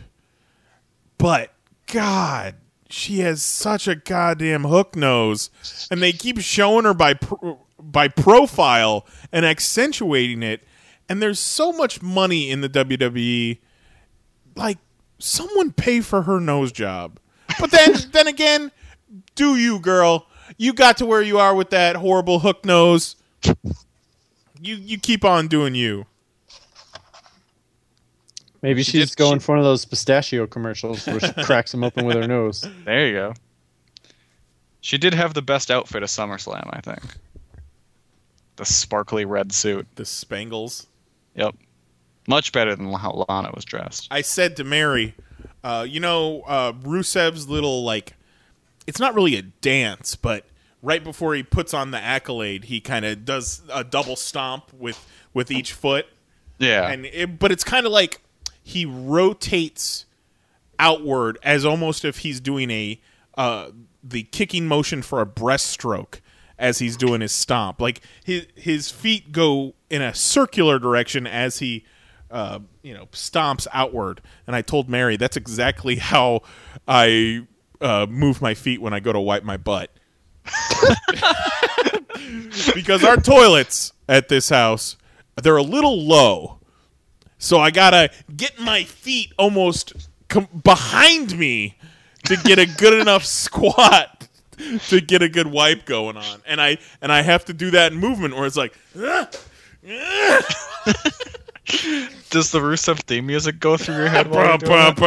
But, 1.17 1.53
God, 1.87 2.55
she 2.89 3.19
has 3.19 3.41
such 3.41 3.87
a 3.87 3.95
goddamn 3.95 4.63
hook 4.65 4.95
nose, 4.95 5.49
and 5.89 6.01
they 6.01 6.11
keep 6.11 6.39
showing 6.39 6.85
her 6.85 6.93
by 6.93 7.13
pro- 7.13 7.59
by 7.91 8.07
profile 8.07 9.05
and 9.31 9.45
accentuating 9.45 10.43
it. 10.43 10.63
And 11.07 11.21
there's 11.21 11.39
so 11.39 11.71
much 11.71 12.01
money 12.01 12.49
in 12.49 12.61
the 12.61 12.69
WWE, 12.69 13.59
like 14.55 14.77
someone 15.19 15.71
pay 15.71 16.01
for 16.01 16.23
her 16.23 16.39
nose 16.39 16.71
job. 16.71 17.19
But 17.59 17.71
then, 17.71 17.93
then 18.11 18.27
again, 18.27 18.71
do 19.35 19.55
you, 19.55 19.79
girl? 19.79 20.27
You 20.57 20.73
got 20.73 20.97
to 20.97 21.05
where 21.05 21.21
you 21.21 21.37
are 21.39 21.53
with 21.55 21.69
that 21.71 21.95
horrible 21.95 22.39
hook 22.39 22.65
nose. 22.65 23.15
You 24.61 24.75
you 24.75 24.97
keep 24.99 25.23
on 25.25 25.47
doing 25.47 25.75
you. 25.75 26.05
Maybe 28.61 28.81
She 28.83 28.93
she's 28.99 29.11
did- 29.11 29.17
going 29.17 29.39
she- 29.39 29.43
for 29.45 29.51
one 29.53 29.59
of 29.59 29.65
those 29.65 29.85
pistachio 29.85 30.47
commercials 30.47 31.05
where 31.05 31.19
she 31.19 31.31
cracks 31.43 31.71
them 31.71 31.83
open 31.83 32.05
with 32.05 32.15
her 32.17 32.27
nose. 32.27 32.67
There 32.83 33.07
you 33.07 33.13
go. 33.13 33.33
She 34.81 34.97
did 34.97 35.13
have 35.13 35.33
the 35.33 35.41
best 35.41 35.69
outfit 35.71 36.03
of 36.03 36.09
SummerSlam, 36.09 36.67
I 36.73 36.79
think. 36.81 37.01
The 38.55 38.65
sparkly 38.65 39.25
red 39.25 39.51
suit. 39.51 39.87
The 39.95 40.05
spangles. 40.05 40.87
Yep. 41.35 41.55
Much 42.27 42.51
better 42.51 42.75
than 42.75 42.91
how 42.93 43.25
Lana 43.29 43.51
was 43.53 43.65
dressed. 43.65 44.07
I 44.09 44.21
said 44.21 44.55
to 44.57 44.63
Mary, 44.63 45.13
uh, 45.63 45.85
you 45.87 45.99
know, 45.99 46.41
uh, 46.41 46.73
Rusev's 46.73 47.47
little 47.47 47.83
like, 47.83 48.13
it's 48.87 48.99
not 48.99 49.13
really 49.13 49.35
a 49.35 49.41
dance, 49.41 50.15
but 50.15 50.45
right 50.81 51.03
before 51.03 51.35
he 51.35 51.43
puts 51.43 51.73
on 51.73 51.91
the 51.91 51.99
accolade, 51.99 52.65
he 52.65 52.79
kind 52.79 53.05
of 53.05 53.25
does 53.25 53.61
a 53.71 53.83
double 53.83 54.15
stomp 54.15 54.71
with 54.73 55.05
with 55.33 55.51
each 55.51 55.73
foot. 55.73 56.05
Yeah. 56.57 56.87
and 56.89 57.05
it, 57.05 57.37
but 57.37 57.51
it's 57.51 57.65
kind 57.65 57.85
of 57.85 57.91
like 57.91 58.21
he 58.63 58.85
rotates 58.85 60.05
outward 60.79 61.37
as 61.43 61.65
almost 61.65 62.05
if 62.05 62.19
he's 62.19 62.39
doing 62.39 62.71
a 62.71 62.99
uh, 63.37 63.71
the 64.03 64.23
kicking 64.23 64.67
motion 64.67 65.01
for 65.01 65.21
a 65.21 65.25
breaststroke 65.25 66.19
as 66.57 66.79
he's 66.79 66.97
doing 66.97 67.21
his 67.21 67.31
stomp. 67.31 67.81
Like 67.81 68.01
his 68.23 68.47
his 68.55 68.91
feet 68.91 69.31
go 69.31 69.73
in 69.89 70.01
a 70.01 70.13
circular 70.13 70.79
direction 70.79 71.27
as 71.27 71.59
he 71.59 71.85
uh, 72.31 72.59
you 72.81 72.93
know 72.93 73.07
stomps 73.07 73.67
outward. 73.73 74.21
And 74.47 74.55
I 74.55 74.61
told 74.61 74.89
Mary 74.89 75.17
that's 75.17 75.37
exactly 75.37 75.97
how 75.97 76.41
I 76.87 77.47
uh, 77.81 78.07
move 78.09 78.41
my 78.41 78.53
feet 78.53 78.81
when 78.81 78.93
I 78.93 78.99
go 78.99 79.13
to 79.13 79.19
wipe 79.19 79.43
my 79.43 79.57
butt. 79.57 79.91
because 82.73 83.03
our 83.03 83.17
toilets 83.17 83.93
at 84.07 84.29
this 84.29 84.49
house 84.49 84.97
they're 85.41 85.57
a 85.57 85.63
little 85.63 86.01
low 86.01 86.59
so 87.37 87.59
i 87.59 87.71
gotta 87.71 88.09
get 88.35 88.59
my 88.59 88.83
feet 88.83 89.31
almost 89.37 89.93
com- 90.29 90.47
behind 90.63 91.37
me 91.37 91.77
to 92.23 92.35
get 92.37 92.59
a 92.59 92.65
good 92.65 92.93
enough 92.93 93.25
squat 93.25 94.14
to 94.89 95.01
get 95.01 95.21
a 95.21 95.29
good 95.29 95.47
wipe 95.47 95.85
going 95.85 96.17
on 96.17 96.41
and 96.45 96.61
i 96.61 96.77
and 97.01 97.11
i 97.11 97.21
have 97.21 97.45
to 97.45 97.53
do 97.53 97.71
that 97.71 97.91
in 97.91 97.97
movement 97.97 98.35
where 98.35 98.45
it's 98.45 98.57
like 98.57 98.77
"Ah, 98.97 99.29
ah." 99.89 100.41
Does 102.29 102.51
the 102.51 102.59
Rusev 102.59 102.99
theme 103.01 103.25
music 103.25 103.59
go 103.59 103.75
through 103.77 103.95
your 103.95 104.07
head? 104.07 104.29
while 104.29 104.45
you're 104.45 104.57
doing 104.57 104.69
that? 104.71 104.97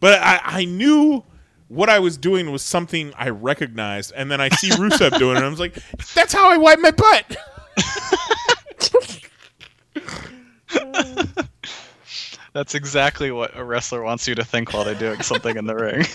but 0.00 0.20
I, 0.20 0.40
I 0.42 0.64
knew 0.64 1.22
what 1.68 1.88
I 1.88 2.00
was 2.00 2.16
doing 2.16 2.50
was 2.50 2.62
something 2.62 3.12
I 3.16 3.28
recognized, 3.28 4.12
and 4.16 4.30
then 4.30 4.40
I 4.40 4.48
see 4.48 4.70
Rusev 4.70 5.18
doing 5.18 5.36
it, 5.36 5.38
and 5.38 5.46
I 5.46 5.48
was 5.48 5.60
like, 5.60 5.78
"That's 6.14 6.32
how 6.32 6.50
I 6.50 6.56
wipe 6.56 6.80
my 6.80 6.90
butt." 6.90 7.36
That's 12.52 12.74
exactly 12.74 13.30
what 13.30 13.56
a 13.56 13.64
wrestler 13.64 14.02
wants 14.02 14.28
you 14.28 14.34
to 14.34 14.44
think 14.44 14.72
while 14.72 14.84
they're 14.84 14.94
doing 14.94 15.22
something 15.22 15.56
in 15.56 15.66
the 15.66 15.74
ring. 15.74 16.06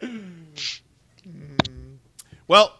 Well, 2.48 2.78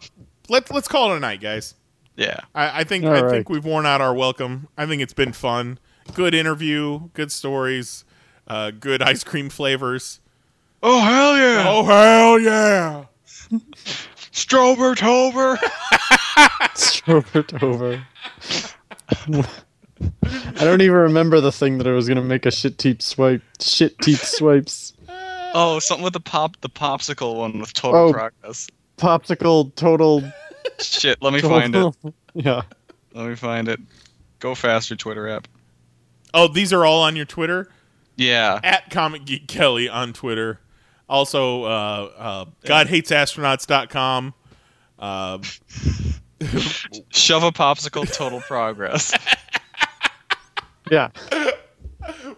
let's 0.49 0.71
let's 0.71 0.87
call 0.87 1.13
it 1.13 1.17
a 1.17 1.19
night, 1.19 1.41
guys. 1.41 1.75
Yeah. 2.15 2.39
I, 2.55 2.81
I 2.81 2.83
think 2.83 3.05
All 3.05 3.11
I 3.13 3.21
right. 3.21 3.29
think 3.29 3.49
we've 3.49 3.63
worn 3.63 3.85
out 3.85 4.01
our 4.01 4.13
welcome. 4.15 4.67
I 4.77 4.87
think 4.87 5.01
it's 5.01 5.13
been 5.13 5.31
fun. 5.31 5.77
Good 6.15 6.33
interview, 6.33 7.09
good 7.13 7.31
stories, 7.31 8.03
uh, 8.47 8.71
good 8.71 9.03
ice 9.03 9.23
cream 9.23 9.49
flavors. 9.49 10.19
Oh 10.81 10.99
hell 11.01 11.37
yeah! 11.37 11.65
Oh 11.67 11.83
hell 11.85 12.39
yeah! 12.39 13.05
Strobert 14.31 15.03
over. 15.03 15.59
Strobert 20.01 20.47
over. 20.47 20.59
I 20.59 20.63
don't 20.65 20.81
even 20.81 20.95
remember 20.97 21.41
the 21.41 21.51
thing 21.51 21.77
that 21.79 21.87
I 21.87 21.91
was 21.91 22.07
gonna 22.07 22.21
make 22.21 22.45
a 22.45 22.51
shit 22.51 22.77
teeth 22.77 23.01
swipe. 23.01 23.41
Shit 23.59 23.97
teeth 23.99 24.23
swipes. 24.23 24.93
Oh, 25.53 25.79
something 25.79 26.03
with 26.03 26.13
the 26.13 26.19
pop, 26.19 26.59
the 26.61 26.69
popsicle 26.69 27.35
one 27.35 27.59
with 27.59 27.73
total 27.73 28.09
Oh. 28.09 28.11
progress. 28.13 28.67
Popsicle 28.97 29.73
total. 29.75 30.23
Shit, 30.79 31.21
let 31.21 31.33
me 31.33 31.41
find 31.41 31.75
it. 31.75 31.95
Yeah. 32.35 32.61
Let 33.13 33.27
me 33.27 33.35
find 33.35 33.67
it. 33.67 33.79
Go 34.39 34.53
faster, 34.53 34.95
Twitter 34.95 35.27
app. 35.27 35.47
Oh, 36.33 36.47
these 36.47 36.71
are 36.71 36.85
all 36.85 37.01
on 37.01 37.15
your 37.15 37.25
Twitter 37.25 37.69
Yeah. 38.17 38.59
at 38.63 38.91
Comic 38.91 39.25
Geek 39.25 39.47
Kelly 39.47 39.89
on 39.89 40.13
Twitter. 40.13 40.59
Also, 41.09 41.63
uh, 41.63 42.09
uh, 42.17 42.45
GodHatesAstronauts.com. 42.65 44.33
Uh, 44.99 45.39
Shove 47.09 47.43
a 47.43 47.51
popsicle, 47.51 48.11
total 48.15 48.41
progress. 48.41 49.11
Yeah. 50.91 51.09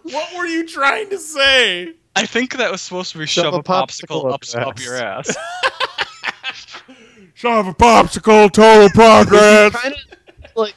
what 0.02 0.36
were 0.36 0.46
you 0.46 0.66
trying 0.66 1.10
to 1.10 1.18
say? 1.18 1.94
I 2.14 2.26
think 2.26 2.56
that 2.58 2.70
was 2.70 2.82
supposed 2.82 3.12
to 3.12 3.18
be 3.18 3.26
shove, 3.26 3.54
a 3.54 3.62
popsicle, 3.62 4.30
up, 4.30 4.42
up 4.66 4.78
your 4.80 4.96
ass. 4.96 5.34
Shove 7.34 7.66
a 7.66 7.74
popsicle, 7.74 8.52
total 8.52 8.90
progress. 8.90 9.74
Kinda, 9.80 9.96
like 10.54 10.74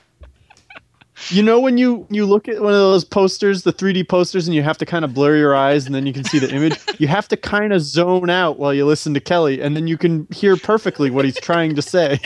you 1.30 1.44
know 1.44 1.60
when 1.60 1.78
you 1.78 2.08
you 2.10 2.26
look 2.26 2.48
at 2.48 2.62
one 2.62 2.74
of 2.74 2.80
those 2.80 3.04
posters, 3.04 3.64
the 3.64 3.74
3D 3.74 4.08
posters, 4.08 4.48
and 4.48 4.56
you 4.56 4.64
have 4.64 4.78
to 4.78 4.86
kind 4.86 5.04
of 5.04 5.14
blur 5.14 5.36
your 5.36 5.56
eyes, 5.56 5.86
and 5.86 5.94
then 5.94 6.06
you 6.06 6.14
can 6.14 6.24
see 6.24 6.40
the 6.40 6.52
image. 6.54 6.80
You 6.98 7.10
have 7.10 7.28
to 7.28 7.36
kind 7.36 7.74
of 7.74 7.82
zone 7.82 8.30
out 8.30 8.58
while 8.58 8.74
you 8.74 8.86
listen 8.86 9.14
to 9.16 9.20
Kelly, 9.20 9.62
and 9.62 9.76
then 9.76 9.86
you 9.86 9.98
can 9.98 10.28
hear 10.32 10.56
perfectly 10.56 11.12
what 11.12 11.26
he's 11.26 11.38
trying 11.40 11.76
to 11.76 11.82
say. 11.82 12.22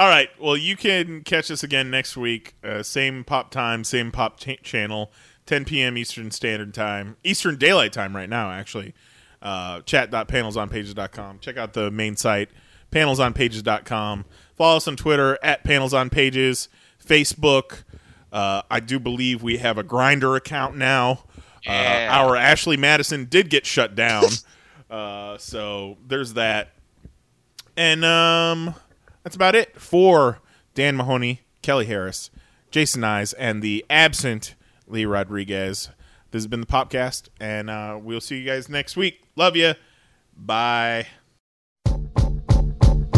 All 0.00 0.08
right. 0.08 0.30
Well, 0.40 0.56
you 0.56 0.78
can 0.78 1.20
catch 1.24 1.50
us 1.50 1.62
again 1.62 1.90
next 1.90 2.16
week. 2.16 2.54
Uh, 2.64 2.82
same 2.82 3.22
pop 3.22 3.50
time, 3.50 3.84
same 3.84 4.10
pop 4.10 4.40
ch- 4.40 4.58
channel, 4.62 5.12
10 5.44 5.66
p.m. 5.66 5.98
Eastern 5.98 6.30
Standard 6.30 6.72
Time, 6.72 7.18
Eastern 7.22 7.58
Daylight 7.58 7.92
Time 7.92 8.16
right 8.16 8.30
now, 8.30 8.50
actually. 8.50 8.94
Uh, 9.42 9.82
chat.panelsonpages.com. 9.82 11.40
Check 11.40 11.58
out 11.58 11.74
the 11.74 11.90
main 11.90 12.16
site, 12.16 12.48
panelsonpages.com. 12.90 14.24
Follow 14.56 14.78
us 14.78 14.88
on 14.88 14.96
Twitter 14.96 15.38
at 15.42 15.64
panelsonpages, 15.64 16.68
Facebook. 17.06 17.82
Uh, 18.32 18.62
I 18.70 18.80
do 18.80 18.98
believe 18.98 19.42
we 19.42 19.58
have 19.58 19.76
a 19.76 19.84
Grindr 19.84 20.34
account 20.34 20.78
now. 20.78 21.24
Uh, 21.66 21.72
our 21.72 22.36
Ashley 22.36 22.78
Madison 22.78 23.26
did 23.26 23.50
get 23.50 23.66
shut 23.66 23.94
down. 23.94 24.24
uh, 24.90 25.36
so 25.36 25.98
there's 26.06 26.32
that. 26.32 26.70
And 27.76 28.02
um, 28.02 28.74
that's 29.22 29.36
about 29.36 29.54
it 29.54 29.80
for 29.80 30.40
Dan 30.74 30.96
Mahoney, 30.96 31.42
Kelly 31.62 31.86
Harris, 31.86 32.30
Jason 32.70 33.02
Knize, 33.02 33.32
and 33.34 33.62
the 33.62 33.84
absent 33.90 34.54
Lee 34.86 35.04
Rodriguez. 35.04 35.88
This 36.30 36.42
has 36.42 36.46
been 36.46 36.60
the 36.60 36.66
Popcast, 36.66 37.28
and 37.40 37.68
uh, 37.68 37.98
we'll 38.00 38.20
see 38.20 38.38
you 38.38 38.46
guys 38.46 38.68
next 38.68 38.96
week. 38.96 39.22
Love 39.36 39.56
you. 39.56 39.74
Bye. 40.36 41.06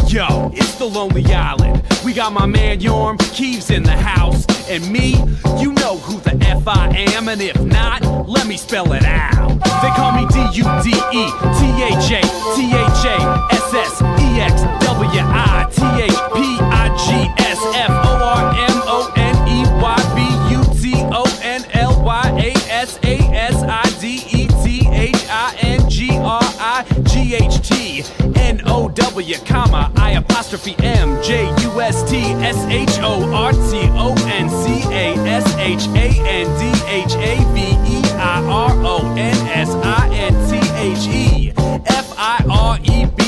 Yo, 0.07 0.51
it's 0.53 0.75
the 0.75 0.85
Lonely 0.85 1.25
Island. 1.25 1.83
We 2.05 2.13
got 2.13 2.33
my 2.33 2.45
man 2.45 2.79
Yorm 2.79 3.17
Keeves 3.33 3.71
in 3.71 3.83
the 3.83 3.91
house. 3.91 4.45
And 4.69 4.87
me, 4.91 5.15
you 5.59 5.73
know 5.73 5.97
who 5.97 6.19
the 6.19 6.37
F 6.45 6.67
I 6.67 6.89
am. 7.15 7.27
And 7.29 7.41
if 7.41 7.59
not, 7.61 8.03
let 8.27 8.45
me 8.45 8.55
spell 8.57 8.93
it 8.93 9.03
out. 9.05 9.47
They 9.81 9.89
call 9.89 10.11
me 10.13 10.27
D 10.27 10.39
U 10.59 10.63
D 10.83 10.91
E 10.91 11.25
T 11.57 11.83
H 11.83 12.11
A 12.11 12.21
T 12.55 12.69
H 12.69 13.05
A 13.05 13.47
S 13.51 13.73
S 13.73 14.01
E 14.01 14.39
X 14.39 14.82
W 15.13 15.21
I 15.29 15.67
T 15.69 15.81
H 16.01 16.09
P 16.33 16.57
I 16.59 16.87
G 16.97 17.43
S 17.43 17.59
F 17.75 17.91
O 17.91 18.13
R 18.17 18.49
M 18.57 18.81
O 18.87 19.13
N 19.15 19.47
E 19.47 19.61
Y 19.79 19.99
B 20.17 20.55
U 20.55 20.63
T 20.81 21.03
O 21.13 21.23
N 21.43 21.63
L 21.73 22.01
Y 22.03 22.29
A 22.41 22.51
S 22.71 22.97
A 23.03 23.19
S 23.19 23.61
I 23.61 23.83
D 24.01 24.23
E 24.31 24.47
T 24.63 24.87
H 24.89 25.25
I 25.29 25.55
N 25.61 25.87
G 25.87 26.09
R 26.17 26.41
I 26.41 26.83
G 27.03 27.35
H 27.35 27.61
T 27.61 28.03
N 28.35 28.61
O 28.65 28.89
W, 28.89 29.35
comma, 29.45 29.91
I 29.97 30.13
apostrophe 30.13 30.75
M 30.79 31.21
J 31.21 31.45
U 31.61 31.79
S 31.79 32.09
T 32.09 32.17
S 32.41 32.65
H 32.65 32.97
O 33.03 33.31
R 33.31 33.51
T 33.51 33.87
O 33.93 34.15
N 34.25 34.49
C 34.49 34.81
A 34.91 35.13
S 35.27 35.45
H 35.57 35.85
A 35.89 36.09
N 36.27 36.47
D 36.57 36.73
H 36.87 37.13
A 37.13 37.35
V 37.53 37.59
E 37.61 38.01
I 38.17 38.43
R 38.47 38.71
O 38.83 39.13
N 39.15 39.47
S 39.47 39.69
I 39.75 40.09
N 40.11 40.33
T 40.49 40.57
H 40.73 41.07
E 41.07 41.53
F 41.85 42.11
I 42.17 42.43
R 42.49 42.79
E 42.83 43.05
B 43.05 43.22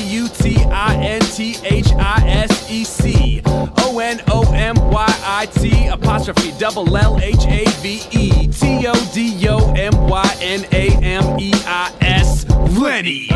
T 0.45 0.55
I 0.65 0.95
N 0.97 1.21
T 1.21 1.55
H 1.63 1.87
I 1.93 2.23
S 2.27 2.69
E 2.69 2.83
C 2.83 3.41
O 3.79 3.97
N 3.97 4.21
O 4.27 4.43
M 4.53 4.75
Y 4.91 5.19
I 5.25 5.47
T 5.47 5.87
apostrophe 5.87 6.53
double 6.59 6.95
L 6.95 7.19
H 7.19 7.47
A 7.47 7.65
V 7.81 8.03
E 8.11 8.47
T 8.49 8.85
O 8.85 8.93
D 9.11 9.49
O 9.49 9.73
M 9.73 10.07
Y 10.07 10.37
N 10.41 10.63
A 10.71 10.89
M 11.01 11.39
E 11.39 11.51
I 11.65 11.91
S. 12.01 12.47
Lenny. 12.77 13.29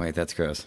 Wait, 0.00 0.16
that's 0.16 0.34
gross. 0.34 0.66